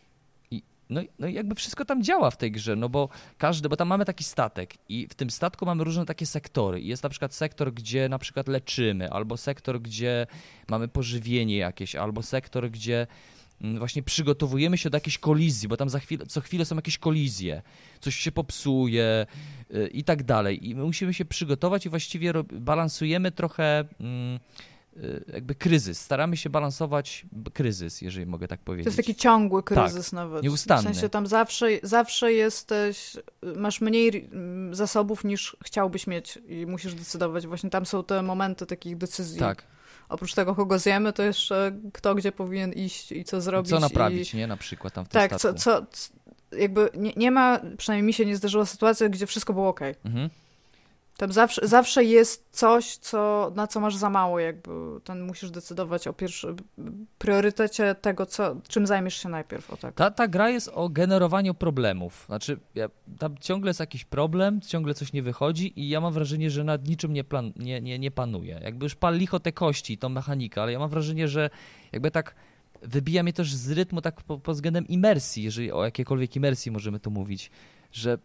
no, 0.90 1.02
no 1.20 1.28
jakby 1.28 1.56
wszystko 1.56 1.86
tam 1.86 2.04
działa 2.04 2.32
w 2.32 2.38
tej 2.38 2.52
grze, 2.52 2.76
no 2.76 2.90
bo 2.90 3.10
każdy, 3.38 3.70
bo 3.70 3.76
tam 3.76 3.88
mamy 3.88 4.06
taki 4.06 4.24
statek 4.24 4.74
i 4.90 5.08
w 5.08 5.14
tym 5.14 5.30
statku 5.30 5.66
mamy 5.66 5.84
różne 5.84 6.06
takie 6.06 6.26
sektory. 6.26 6.82
Jest 6.82 7.04
na 7.04 7.10
przykład 7.10 7.34
sektor, 7.34 7.74
gdzie 7.74 8.10
na 8.10 8.20
przykład 8.20 8.48
leczymy, 8.48 9.12
albo 9.12 9.38
sektor, 9.38 9.82
gdzie 9.82 10.28
mamy 10.70 10.88
pożywienie 10.88 11.58
jakieś, 11.58 11.96
albo 11.96 12.24
sektor, 12.24 12.72
gdzie 12.72 13.08
właśnie 13.62 14.04
przygotowujemy 14.04 14.78
się 14.78 14.90
do 14.90 14.98
jakiejś 14.98 15.18
kolizji, 15.18 15.68
bo 15.68 15.78
tam 15.78 15.90
za 15.90 16.00
chwilę, 16.00 16.26
co 16.26 16.42
chwilę 16.42 16.66
są 16.66 16.76
jakieś 16.76 16.98
kolizje, 16.98 17.62
coś 18.00 18.16
się 18.16 18.32
popsuje 18.32 19.26
y, 19.76 19.88
i 19.88 20.04
tak 20.04 20.24
dalej. 20.24 20.70
I 20.70 20.76
my 20.76 20.84
musimy 20.84 21.14
się 21.14 21.26
przygotować 21.26 21.86
i 21.86 21.90
właściwie 21.90 22.34
balansujemy 22.52 23.32
trochę 23.32 23.86
mm, 24.00 24.40
y, 24.98 25.24
jakby 25.34 25.56
kryzys. 25.56 26.02
Staramy 26.02 26.38
się 26.38 26.50
balansować 26.50 27.26
kryzys, 27.54 28.02
jeżeli 28.02 28.26
mogę 28.26 28.48
tak 28.48 28.60
powiedzieć. 28.60 28.86
To 28.86 28.90
jest 28.90 28.98
taki 28.98 29.16
ciągły 29.16 29.64
kryzys 29.64 30.06
tak, 30.06 30.14
nawet. 30.14 30.44
Nieustanny. 30.44 30.82
W 30.82 30.94
sensie 30.94 31.10
tam 31.10 31.28
zawsze, 31.28 31.68
zawsze 31.84 32.34
jesteś, 32.34 33.18
masz 33.56 33.82
mniej 33.82 34.30
zasobów 34.72 35.24
niż 35.24 35.58
chciałbyś 35.66 36.08
mieć 36.08 36.40
i 36.48 36.66
musisz 36.66 36.94
decydować. 36.94 37.48
Właśnie 37.48 37.70
tam 37.70 37.86
są 37.86 38.04
te 38.04 38.22
momenty 38.22 38.66
takich 38.66 38.98
decyzji. 38.98 39.40
Tak 39.40 39.77
oprócz 40.10 40.34
tego, 40.34 40.56
kogo 40.56 40.80
zjemy, 40.80 41.14
to 41.14 41.24
jeszcze 41.24 41.72
kto 41.94 42.16
gdzie 42.16 42.32
powinien 42.32 42.74
iść 42.74 43.12
i 43.12 43.24
co 43.24 43.42
zrobić. 43.42 43.70
Co 43.70 43.80
naprawić, 43.80 44.34
i... 44.34 44.38
nie? 44.38 44.48
Na 44.48 44.58
przykład 44.58 44.94
tam 44.94 45.06
w 45.06 45.10
tym 45.10 45.22
Tak, 45.22 45.40
co, 45.40 45.54
co, 45.54 45.86
jakby 46.52 46.90
nie, 46.96 47.14
nie, 47.16 47.32
ma, 47.32 47.60
przynajmniej 47.78 48.08
mi 48.08 48.14
się 48.14 48.26
nie 48.26 48.36
zdarzyła 48.36 48.66
sytuacja, 48.66 49.10
gdzie 49.10 49.28
wszystko 49.28 49.54
było 49.54 49.70
ok. 49.70 49.82
Mhm. 50.06 50.30
Tam 51.18 51.32
zawsze, 51.32 51.68
zawsze 51.68 52.04
jest 52.04 52.48
coś, 52.52 52.98
co, 52.98 53.52
na 53.56 53.68
co 53.68 53.80
masz 53.80 53.96
za 53.96 54.10
mało, 54.10 54.40
jakby 54.40 54.72
ten 55.04 55.22
musisz 55.22 55.52
decydować 55.52 56.08
o 56.08 56.14
pierwszym 56.14 56.56
priorytecie 57.18 57.96
tego, 57.96 58.26
co, 58.26 58.56
czym 58.68 58.88
zajmiesz 58.88 59.24
się 59.24 59.30
najpierw. 59.30 59.72
O 59.72 59.78
tak. 59.78 59.96
ta, 59.96 60.12
ta 60.12 60.28
gra 60.28 60.50
jest 60.50 60.72
o 60.74 60.90
generowaniu 60.90 61.54
problemów. 61.54 62.24
Znaczy, 62.26 62.60
ja, 62.76 62.90
tam 63.20 63.38
ciągle 63.38 63.70
jest 63.70 63.80
jakiś 63.80 64.06
problem, 64.06 64.62
ciągle 64.62 64.94
coś 64.94 65.14
nie 65.14 65.24
wychodzi 65.24 65.80
i 65.80 65.90
ja 65.90 66.02
mam 66.02 66.14
wrażenie, 66.14 66.50
że 66.50 66.64
nad 66.64 66.88
niczym 66.88 67.14
nie, 67.14 67.24
plan, 67.24 67.54
nie, 67.56 67.82
nie, 67.82 68.00
nie 68.00 68.12
panuje. 68.12 68.60
Jakby 68.64 68.86
już 68.86 68.96
pal 68.96 69.18
licho 69.18 69.40
te 69.40 69.52
kości, 69.52 69.98
tą 69.98 70.10
mechanikę, 70.10 70.62
ale 70.62 70.72
ja 70.72 70.80
mam 70.80 70.90
wrażenie, 70.90 71.28
że 71.28 71.50
jakby 71.92 72.12
tak 72.12 72.36
wybija 72.82 73.24
mnie 73.24 73.34
też 73.34 73.54
z 73.54 73.72
rytmu 73.72 74.02
tak 74.02 74.22
pod 74.22 74.42
po 74.42 74.54
względem 74.54 74.88
imersji, 74.88 75.44
jeżeli 75.44 75.72
o 75.72 75.84
jakiejkolwiek 75.84 76.36
imersji 76.36 76.72
możemy 76.72 77.00
tu 77.00 77.12
mówić, 77.12 77.52
że 77.92 78.18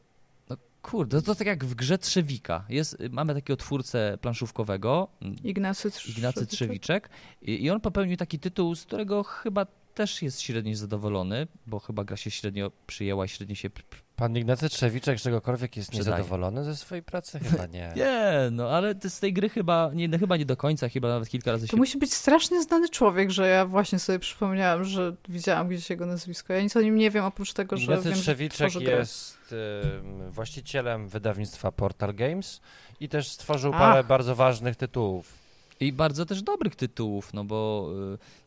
Kurde, 0.83 1.23
to 1.23 1.35
tak 1.35 1.47
jak 1.47 1.65
w 1.65 1.75
grze 1.75 1.99
Trzewika. 1.99 2.65
Jest, 2.69 2.97
mamy 3.11 3.35
takiego 3.35 3.57
twórcę 3.57 4.19
planszówkowego. 4.21 5.09
Ignacy, 5.45 5.91
Trz 5.91 6.09
Ignacy 6.09 6.47
Trzewiczek. 6.47 7.11
I, 7.43 7.65
I 7.65 7.71
on 7.71 7.81
popełnił 7.81 8.17
taki 8.17 8.39
tytuł, 8.39 8.75
z 8.75 8.85
którego 8.85 9.23
chyba 9.23 9.67
też 9.95 10.23
jest 10.23 10.41
średnio 10.41 10.77
zadowolony, 10.77 11.47
bo 11.67 11.79
chyba 11.79 12.05
gra 12.05 12.17
się 12.17 12.31
średnio 12.31 12.73
przyjęła 12.87 13.25
i 13.25 13.29
średnio 13.29 13.55
się 13.55 13.71
Pan 14.17 14.37
Ignacy 14.37 14.69
Trzewiczek 14.69 15.21
czegokolwiek 15.21 15.77
jest 15.77 15.91
Przydaje. 15.91 16.11
niezadowolony 16.11 16.65
ze 16.65 16.77
swojej 16.77 17.03
pracy? 17.03 17.41
Chyba 17.41 17.67
nie. 17.67 17.93
nie, 17.97 18.33
no 18.51 18.69
ale 18.69 18.95
z 19.09 19.21
tej 19.21 19.33
gry 19.33 19.49
chyba 19.49 19.91
nie, 19.95 20.19
chyba 20.19 20.37
nie 20.37 20.47
do 20.47 20.57
końca, 20.57 20.89
chyba 20.89 21.09
nawet 21.09 21.29
kilka 21.29 21.53
razy 21.53 21.67
to 21.67 21.67
się... 21.67 21.71
To 21.71 21.77
musi 21.77 21.99
być 21.99 22.15
strasznie 22.15 22.63
znany 22.63 22.89
człowiek, 22.89 23.31
że 23.31 23.49
ja 23.49 23.67
właśnie 23.67 23.99
sobie 23.99 24.19
przypomniałam, 24.19 24.85
że 24.85 25.17
widziałam 25.29 25.69
gdzieś 25.69 25.91
jego 25.91 26.07
nazwisko. 26.07 26.53
Ja 26.53 26.63
nic 26.63 26.77
o 26.77 26.81
nim 26.81 26.97
nie 26.97 27.11
wiem, 27.11 27.25
oprócz 27.25 27.53
tego, 27.53 27.77
że 27.77 27.83
Ignacy 27.83 28.09
wiem, 28.09 28.19
Trzewiczek 28.19 28.71
że 28.71 28.83
jest 28.83 29.53
y, 29.53 30.31
właścicielem 30.31 31.09
wydawnictwa 31.09 31.73
Portal 31.73 32.15
Games 32.15 32.61
i 33.01 33.09
też 33.09 33.29
stworzył 33.29 33.73
parę 33.73 34.05
bardzo 34.05 34.35
ważnych 34.35 34.77
tytułów. 34.77 35.42
I 35.83 35.93
bardzo 35.93 36.27
też 36.27 36.43
dobrych 36.43 36.77
tytułów, 36.77 37.35
no 37.35 37.45
bo 37.45 37.91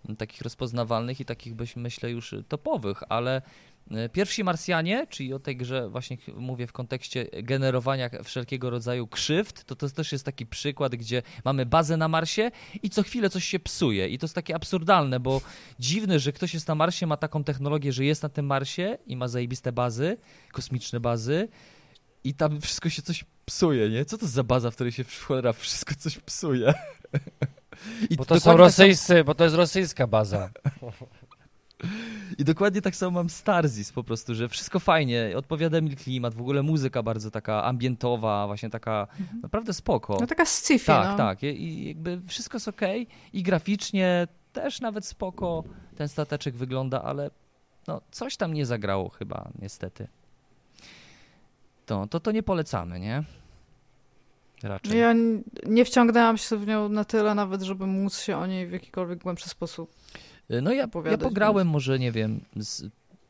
y, 0.10 0.16
takich 0.16 0.41
rozpoznawalnych 0.41 1.20
i 1.20 1.26
takich, 1.26 1.53
myślę, 1.76 2.12
już 2.12 2.36
topowych, 2.48 3.03
ale 3.10 3.41
E, 3.91 4.10
pierwsi 4.10 4.44
Marsjanie, 4.44 5.07
czyli 5.10 5.34
o 5.34 5.40
tej 5.40 5.57
grze 5.57 5.90
właśnie 5.90 6.18
mówię 6.38 6.68
w 6.68 6.72
kontekście 6.72 7.28
generowania 7.44 8.10
wszelkiego 8.24 8.70
rodzaju 8.70 9.07
krzywd, 9.07 9.64
to 9.64 9.76
to 9.76 9.90
też 9.90 10.12
jest 10.12 10.26
taki 10.26 10.45
przykład, 10.45 10.95
gdzie 10.95 11.22
mamy 11.45 11.66
bazę 11.66 11.98
na 11.98 12.07
Marsie 12.07 12.52
i 12.84 12.90
co 12.90 13.03
chwilę 13.03 13.30
coś 13.30 13.45
się 13.45 13.60
psuje. 13.60 14.10
I 14.10 14.18
to 14.18 14.26
jest 14.26 14.36
takie 14.36 14.56
absurdalne, 14.56 15.20
bo 15.20 15.41
dziwne, 15.80 16.20
że 16.20 16.34
ktoś 16.34 16.53
jest 16.53 16.68
na 16.68 16.76
Marsie, 16.76 17.07
ma 17.07 17.18
taką 17.18 17.44
technologię, 17.44 17.91
że 17.91 18.06
jest 18.06 18.24
na 18.24 18.30
tym 18.30 18.45
Marsie 18.45 18.98
i 19.07 19.18
ma 19.18 19.28
zajebiste 19.28 19.72
bazy, 19.72 20.18
kosmiczne 20.52 20.99
bazy 20.99 21.48
i 22.24 22.34
tam 22.34 22.62
wszystko 22.62 22.90
się 22.90 23.02
coś 23.02 23.26
psuje, 23.46 23.90
nie? 23.90 24.06
Co 24.06 24.18
to 24.18 24.28
za 24.28 24.44
baza, 24.44 24.72
w 24.72 24.76
której 24.76 24.92
się 24.92 25.04
cholera 25.28 25.54
wszystko 25.54 25.96
coś 25.96 26.18
psuje? 26.18 26.74
I 28.10 28.16
bo 28.16 28.26
to 28.26 28.40
są 28.40 28.58
rosyjscy, 28.58 29.24
bo 29.24 29.36
to 29.36 29.44
jest 29.44 29.56
rosyjska 29.56 30.08
baza. 30.08 30.50
I 32.38 32.44
dokładnie 32.44 32.82
tak 32.82 32.96
samo 32.96 33.12
mam 33.12 33.30
Starzis 33.30 33.92
po 33.92 34.04
prostu, 34.04 34.36
że 34.36 34.50
wszystko 34.50 34.80
fajnie, 34.80 35.34
odpowiada 35.36 35.82
mi 35.82 35.96
klimat, 35.96 36.36
w 36.36 36.42
ogóle 36.42 36.64
muzyka 36.64 37.04
bardzo 37.04 37.32
taka 37.32 37.64
ambientowa, 37.64 38.48
właśnie 38.48 38.70
taka 38.70 39.08
mhm. 39.20 39.42
naprawdę 39.42 39.74
spoko. 39.74 40.18
No 40.22 40.28
taka 40.28 40.44
sci-fi, 40.44 40.86
Tak, 40.86 41.08
no. 41.08 41.18
tak. 41.18 41.44
I 41.44 41.88
jakby 41.88 42.22
wszystko 42.28 42.56
jest 42.56 42.68
ok 42.68 42.82
i 43.34 43.44
graficznie 43.44 44.28
też 44.54 44.82
nawet 44.82 45.06
spoko 45.06 45.64
ten 45.96 46.08
stateczek 46.08 46.56
wygląda, 46.56 47.04
ale 47.04 47.32
no 47.88 48.02
coś 48.12 48.38
tam 48.38 48.54
nie 48.54 48.66
zagrało 48.66 49.10
chyba, 49.10 49.50
niestety. 49.62 50.08
To, 51.86 52.07
to, 52.07 52.20
to 52.20 52.32
nie 52.32 52.44
polecamy, 52.44 52.99
nie? 52.99 53.24
Raczej. 54.64 54.99
Ja 54.99 55.14
nie 55.66 55.86
wciągnęłam 55.86 56.38
się 56.38 56.57
w 56.57 56.68
nią 56.68 56.90
na 56.90 57.06
tyle 57.06 57.36
nawet, 57.36 57.62
żeby 57.62 57.88
móc 57.88 58.20
się 58.20 58.38
o 58.38 58.48
niej 58.48 58.68
w 58.68 58.72
jakikolwiek 58.72 59.20
głębszy 59.20 59.49
sposób 59.49 59.91
Y, 60.52 60.62
no 60.62 60.72
ja, 60.72 60.88
ja 61.06 61.18
pograłem 61.18 61.68
może, 61.68 61.99
nie 61.99 62.12
wiem, 62.12 62.41
z, 62.56 62.84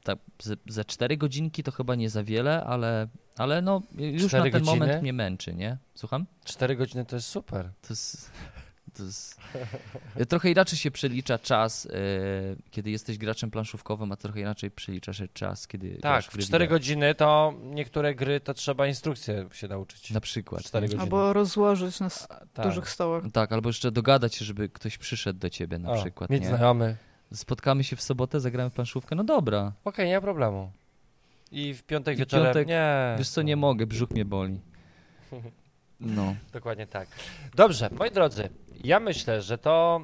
tak, 0.04 0.20
z, 0.42 0.60
ze 0.68 0.86
cztery 0.86 1.18
godzinki 1.18 1.64
to 1.64 1.72
chyba 1.72 1.96
nie 1.96 2.10
za 2.10 2.24
wiele, 2.24 2.64
ale, 2.64 3.08
ale 3.38 3.62
no 3.62 3.82
już 3.98 4.34
na 4.34 4.42
ten 4.42 4.52
godziny? 4.52 4.72
moment 4.72 5.02
mnie 5.02 5.14
męczy, 5.14 5.54
nie? 5.54 5.78
Słucham? 5.96 6.26
Cztery 6.46 6.76
godziny 6.76 7.06
to 7.06 7.16
jest 7.16 7.28
super. 7.28 7.70
To 7.82 7.88
jest... 7.90 8.32
To 8.98 9.04
jest... 9.04 9.40
Trochę 10.30 10.52
inaczej 10.52 10.80
się 10.80 10.92
przelicza 10.92 11.40
czas, 11.40 11.86
yy, 11.86 11.92
kiedy 12.72 12.92
jesteś 12.92 13.18
graczem 13.18 13.52
planszówkowym, 13.52 14.12
a 14.12 14.16
trochę 14.16 14.40
inaczej 14.40 14.72
przelicza 14.72 15.14
się 15.14 15.28
czas, 15.28 15.68
kiedy. 15.68 15.98
Tak, 16.02 16.26
w 16.26 16.38
4 16.38 16.68
godziny 16.68 17.16
to 17.16 17.54
niektóre 17.64 18.16
gry 18.16 18.40
to 18.40 18.54
trzeba 18.54 18.88
instrukcję 18.88 19.48
się 19.52 19.68
nauczyć. 19.68 20.12
Na 20.12 20.20
przykład. 20.20 20.64
4 20.64 20.88
godziny. 20.88 21.02
Albo 21.02 21.34
rozłożyć 21.34 22.00
na 22.00 22.10
tak. 22.54 22.66
dużych 22.66 22.90
stołach. 22.90 23.24
Tak, 23.34 23.52
albo 23.52 23.70
jeszcze 23.70 23.92
dogadać 23.92 24.36
się, 24.36 24.46
żeby 24.46 24.70
ktoś 24.70 24.98
przyszedł 24.98 25.40
do 25.40 25.50
ciebie 25.50 25.80
na 25.80 25.92
o, 25.92 26.02
przykład. 26.02 26.30
Mieć 26.30 26.46
znajomy. 26.46 26.98
Spotkamy 27.34 27.84
się 27.84 27.96
w 27.96 28.02
sobotę, 28.02 28.40
zagramy 28.40 28.70
planszówkę. 28.70 29.16
No 29.16 29.24
dobra. 29.24 29.60
Okej, 29.60 29.76
okay, 29.84 30.08
nie 30.08 30.16
ma 30.16 30.22
problemu. 30.22 30.72
I 31.52 31.74
w 31.74 31.84
piątek 31.84 32.16
I 32.16 32.20
wieczorem. 32.20 32.46
Piątek, 32.46 32.68
nie. 32.68 33.16
Wiesz 33.18 33.30
co, 33.30 33.42
nie 33.42 33.56
mogę, 33.56 33.88
brzuch 33.88 34.12
mnie 34.12 34.26
boli. 34.26 34.60
No. 36.00 36.36
Dokładnie 36.54 36.88
tak. 36.88 37.08
Dobrze, 37.56 37.90
moi 37.92 38.12
drodzy, 38.12 38.50
ja 38.84 39.00
myślę, 39.00 39.42
że 39.42 39.58
to 39.58 40.02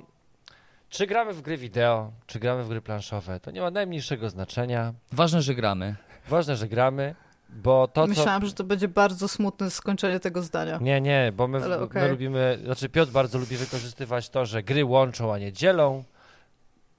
czy 0.89 1.07
gramy 1.07 1.33
w 1.33 1.41
gry 1.41 1.57
wideo, 1.57 2.11
czy 2.27 2.39
gramy 2.39 2.63
w 2.63 2.67
gry 2.67 2.81
planszowe, 2.81 3.39
to 3.39 3.51
nie 3.51 3.61
ma 3.61 3.71
najmniejszego 3.71 4.29
znaczenia. 4.29 4.93
Ważne, 5.11 5.41
że 5.41 5.55
gramy. 5.55 5.95
Ważne, 6.29 6.55
że 6.55 6.67
gramy. 6.67 7.15
Bo 7.49 7.87
to, 7.87 8.07
Myślałam, 8.07 8.41
co... 8.41 8.47
że 8.47 8.53
to 8.53 8.63
będzie 8.63 8.87
bardzo 8.87 9.27
smutne 9.27 9.71
skończenie 9.71 10.19
tego 10.19 10.41
zdania. 10.41 10.77
Nie, 10.81 11.01
nie, 11.01 11.33
bo 11.35 11.47
my, 11.47 11.79
okay. 11.79 12.03
my 12.03 12.09
lubimy, 12.09 12.59
znaczy 12.63 12.89
Piotr 12.89 13.11
bardzo 13.11 13.37
lubi 13.37 13.57
wykorzystywać 13.57 14.29
to, 14.29 14.45
że 14.45 14.63
gry 14.63 14.85
łączą, 14.85 15.33
a 15.33 15.37
nie 15.37 15.53
dzielą. 15.53 16.03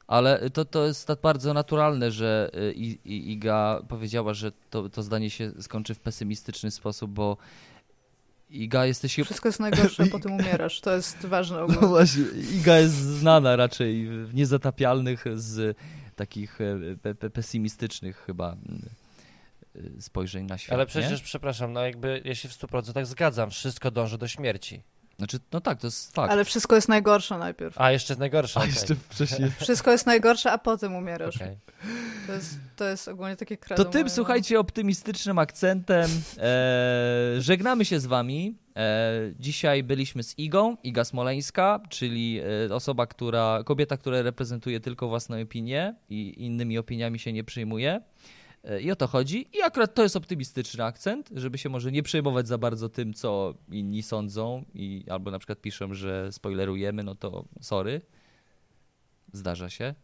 Ale 0.07 0.51
to, 0.51 0.65
to 0.65 0.87
jest 0.87 1.07
tak 1.07 1.21
bardzo 1.21 1.55
naturalne, 1.55 2.11
że 2.11 2.51
y, 2.55 2.73
Iga 3.05 3.83
powiedziała, 3.89 4.35
że 4.35 4.53
to, 4.71 4.89
to 4.89 5.03
zdanie 5.03 5.31
się 5.31 5.51
skończy 5.63 5.95
w 5.95 6.01
pesymistyczny 6.01 6.71
sposób, 6.71 7.11
bo 7.11 7.37
Iga 8.53 8.87
jesteś... 8.87 9.15
Wszystko 9.15 9.49
jest 9.49 9.61
najgorsze, 9.61 10.07
potem 10.13 10.33
umierasz. 10.33 10.81
To 10.81 10.97
jest 10.97 11.27
ważne 11.27 11.63
ogólnie. 11.63 11.81
No 11.83 11.89
właśnie, 11.89 12.25
Iga 12.55 12.79
jest 12.79 12.95
znana 12.95 13.57
raczej 13.57 14.07
w 14.07 14.35
niezatapialnych 14.35 15.25
z 15.35 15.77
takich 16.17 16.59
e, 17.05 17.31
pesymistycznych 17.31 18.17
chyba 18.27 18.57
e, 19.77 20.01
spojrzeń 20.01 20.47
na 20.47 20.59
świat. 20.59 20.75
Ale 20.75 20.87
przecież, 20.87 21.21
nie? 21.21 21.25
przepraszam, 21.25 21.73
no 21.73 21.81
jakby 21.81 22.23
ja 22.25 22.35
się 22.35 22.49
w 22.49 22.53
100% 22.53 23.05
zgadzam, 23.05 23.51
wszystko 23.51 23.91
dąży 23.91 24.19
do 24.19 24.29
śmierci. 24.29 24.83
Znaczy, 25.19 25.39
no 25.53 25.61
tak, 25.61 25.81
to 25.81 25.87
jest 25.87 26.15
fakt. 26.15 26.33
Ale 26.33 26.45
wszystko 26.45 26.75
jest 26.75 26.89
najgorsze 26.89 27.39
najpierw. 27.39 27.81
A, 27.81 27.93
jeszcze 27.93 28.13
jest 28.13 28.21
najgorsze. 28.21 28.61
A, 28.61 28.63
okay. 28.63 28.75
jeszcze 28.75 28.95
wcześniej. 29.09 29.51
Wszystko 29.61 29.91
jest 29.91 30.07
najgorsze, 30.07 30.53
a 30.53 30.59
potem 30.59 30.95
umierasz. 30.95 31.37
Okay. 31.37 31.57
To, 32.27 32.33
jest, 32.33 32.59
to 32.77 32.85
jest 32.85 33.09
ogólnie 33.09 33.37
takie 33.37 33.57
kredo 33.57 33.85
To 33.85 33.91
tym, 33.91 34.03
moje, 34.03 34.11
słuchajcie, 34.11 34.61
optymistycznym 34.61 35.39
akcentem 35.39 36.11
e, 36.39 37.35
żegnamy 37.39 37.85
się 37.85 38.01
z 38.01 38.07
wami. 38.07 38.55
E, 38.77 39.13
dzisiaj 39.41 39.83
byliśmy 39.83 40.23
z 40.23 40.39
Igą, 40.39 40.77
Iga 40.83 41.05
Smoleńska, 41.05 41.81
czyli 41.89 42.41
e, 42.71 42.75
osoba, 42.75 43.07
która, 43.07 43.63
kobieta, 43.65 43.97
która 43.97 44.23
reprezentuje 44.23 44.81
tylko 44.81 45.09
własną 45.09 45.43
opinię 45.43 45.95
i 46.11 46.45
innymi 46.45 46.79
opiniami 46.79 47.19
się 47.19 47.33
nie 47.33 47.45
przyjmuje. 47.45 48.01
I 48.81 48.91
o 48.91 48.97
to 48.97 49.07
chodzi. 49.07 49.49
I 49.59 49.63
akurat 49.63 49.95
to 49.95 50.03
jest 50.03 50.17
optymistyczny 50.17 50.85
akcent, 50.85 51.31
żeby 51.35 51.59
się 51.59 51.69
może 51.69 51.93
nie 51.93 52.03
przejmować 52.03 52.49
za 52.49 52.59
bardzo 52.59 52.89
tym, 52.89 53.15
co 53.15 53.55
inni 53.71 54.03
sądzą, 54.03 54.65
i 54.75 55.05
albo 55.11 55.31
na 55.31 55.39
przykład 55.39 55.61
piszą, 55.61 55.95
że 55.95 56.33
spoilerujemy, 56.33 57.03
no 57.03 57.15
to 57.15 57.45
sorry. 57.61 58.01
Zdarza 59.33 59.71
się. 59.71 59.95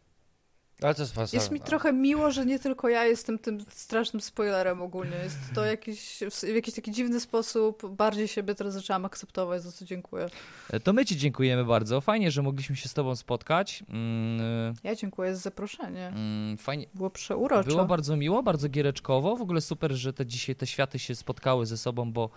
Ale 0.82 0.94
to 0.94 1.02
jest, 1.02 1.32
jest 1.32 1.50
mi 1.50 1.60
trochę 1.60 1.92
miło, 1.92 2.30
że 2.30 2.46
nie 2.46 2.58
tylko 2.58 2.88
ja 2.88 3.04
jestem 3.04 3.38
tym 3.38 3.60
strasznym 3.68 4.20
spoilerem 4.20 4.82
ogólnie. 4.82 5.16
Jest 5.24 5.38
to 5.54 5.64
jakiś, 5.64 6.20
w 6.30 6.54
jakiś 6.54 6.74
taki 6.74 6.90
dziwny 6.90 7.20
sposób. 7.20 7.86
Bardziej 7.90 8.28
siebie 8.28 8.54
teraz 8.54 8.74
zaczęłam 8.74 9.04
akceptować, 9.04 9.62
za 9.62 9.72
co 9.72 9.84
dziękuję. 9.84 10.26
E, 10.70 10.80
to 10.80 10.92
my 10.92 11.04
ci 11.04 11.16
dziękujemy 11.16 11.64
bardzo. 11.64 12.00
Fajnie, 12.00 12.30
że 12.30 12.42
mogliśmy 12.42 12.76
się 12.76 12.88
z 12.88 12.94
tobą 12.94 13.16
spotkać. 13.16 13.84
Mm. 13.88 14.74
Ja 14.84 14.94
dziękuję 14.94 15.34
za 15.34 15.40
zaproszenie. 15.40 16.06
Mm, 16.06 16.58
fajnie. 16.58 16.86
Było 16.94 17.10
przeuroczo. 17.10 17.68
Było 17.68 17.84
bardzo 17.84 18.16
miło, 18.16 18.42
bardzo 18.42 18.68
giereczkowo. 18.68 19.36
W 19.36 19.42
ogóle 19.42 19.60
super, 19.60 19.92
że 19.92 20.12
te 20.12 20.26
dzisiaj 20.26 20.56
te 20.56 20.66
światy 20.66 20.98
się 20.98 21.14
spotkały 21.14 21.66
ze 21.66 21.76
sobą, 21.76 22.12
bo 22.12 22.30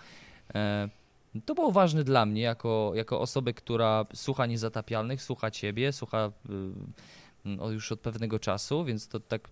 e, 0.55 0.89
to 1.45 1.55
było 1.55 1.71
ważne 1.71 2.03
dla 2.03 2.25
mnie, 2.25 2.41
jako, 2.41 2.91
jako 2.95 3.19
osoby, 3.19 3.53
która 3.53 4.05
słucha 4.13 4.45
Niezatapialnych, 4.45 5.21
słucha 5.21 5.51
ciebie, 5.51 5.93
słucha... 5.93 6.31
Y, 6.49 7.11
już 7.45 7.91
od 7.91 7.99
pewnego 7.99 8.39
czasu, 8.39 8.85
więc 8.85 9.07
to 9.07 9.19
tak 9.19 9.49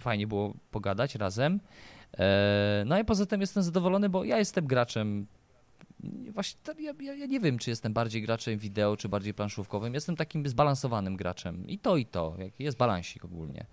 fajnie 0.00 0.26
było 0.26 0.54
pogadać 0.70 1.14
razem. 1.14 1.60
E, 2.18 2.84
no 2.86 2.98
i 2.98 3.04
poza 3.04 3.26
tym 3.26 3.40
jestem 3.40 3.62
zadowolony, 3.62 4.08
bo 4.08 4.24
ja 4.24 4.38
jestem 4.38 4.66
graczem. 4.66 5.26
Właśnie 6.30 6.60
ja, 6.78 7.14
ja, 7.14 7.26
nie 7.26 7.40
wiem, 7.40 7.58
czy 7.58 7.70
jestem 7.70 7.92
bardziej 7.92 8.22
graczem 8.22 8.58
wideo, 8.58 8.96
czy 8.96 9.08
bardziej 9.08 9.34
planszówkowym. 9.34 9.94
Jestem 9.94 10.16
takim 10.16 10.48
zbalansowanym 10.48 11.16
graczem. 11.16 11.66
I 11.68 11.78
to, 11.78 11.96
i 11.96 12.06
to. 12.06 12.36
Jest 12.58 12.78
balansik 12.78 13.24
ogólnie. 13.24 13.66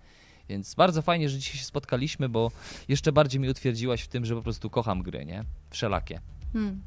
Więc 0.48 0.74
bardzo 0.74 1.02
fajnie, 1.02 1.28
że 1.28 1.38
dzisiaj 1.38 1.56
się 1.56 1.64
spotkaliśmy, 1.64 2.28
bo 2.28 2.50
jeszcze 2.88 3.12
bardziej 3.12 3.40
mi 3.40 3.48
utwierdziłaś 3.48 4.02
w 4.02 4.08
tym, 4.08 4.24
że 4.24 4.34
po 4.34 4.42
prostu 4.42 4.70
kocham 4.70 5.02
gry, 5.02 5.24
nie? 5.24 5.44
Wszelakie. 5.70 6.20
Hmm. 6.52 6.82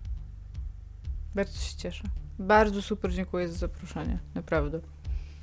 Bardzo 1.36 1.60
się 1.60 1.78
cieszę. 1.78 2.04
Bardzo 2.40 2.82
super 2.82 3.14
dziękuję 3.14 3.48
za 3.48 3.58
zaproszenie. 3.58 4.20
Naprawdę. 4.36 4.82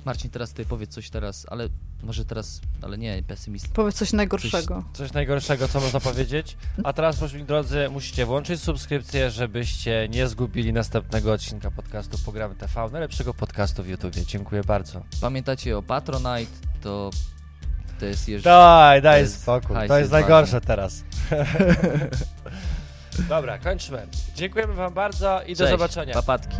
Marcin, 0.05 0.29
teraz 0.29 0.53
ty 0.53 0.65
powiedz 0.65 0.89
coś 0.93 1.09
teraz, 1.09 1.45
ale 1.49 1.69
może 2.03 2.25
teraz, 2.25 2.61
ale 2.81 2.97
nie 2.97 3.23
pesymist. 3.23 3.73
Powiedz 3.73 3.95
coś 3.95 4.13
najgorszego. 4.13 4.83
Coś, 4.93 4.97
coś 4.97 5.13
najgorszego, 5.13 5.67
co 5.67 5.79
można 5.79 5.99
powiedzieć. 5.99 6.57
A 6.83 6.93
teraz, 6.93 7.17
proszę 7.17 7.39
drodzy, 7.39 7.89
musicie 7.89 8.25
włączyć 8.25 8.61
subskrypcję, 8.61 9.31
żebyście 9.31 10.07
nie 10.11 10.27
zgubili 10.27 10.73
następnego 10.73 11.33
odcinka 11.33 11.71
podcastu 11.71 12.17
Pogramy 12.25 12.55
TV, 12.55 12.89
najlepszego 12.91 13.33
podcastu 13.33 13.83
w 13.83 13.87
YouTubie. 13.87 14.25
Dziękuję 14.25 14.61
bardzo. 14.63 15.03
Pamiętacie 15.21 15.77
o 15.77 15.81
Patronite, 15.81 16.51
to 16.81 17.11
to 17.99 18.05
jest 18.05 18.27
jeszcze... 18.29 18.49
Daj, 18.49 19.01
daj 19.01 19.21
jest, 19.21 19.41
spokój. 19.41 19.87
To 19.87 19.99
jest 19.99 20.11
najgorsze 20.11 20.61
teraz. 20.61 21.03
Dobra, 23.29 23.57
kończmy. 23.57 24.07
Dziękujemy 24.35 24.73
wam 24.73 24.93
bardzo 24.93 25.41
i 25.41 25.45
Cześć, 25.45 25.59
do 25.59 25.67
zobaczenia. 25.67 26.13
Papatki. 26.13 26.57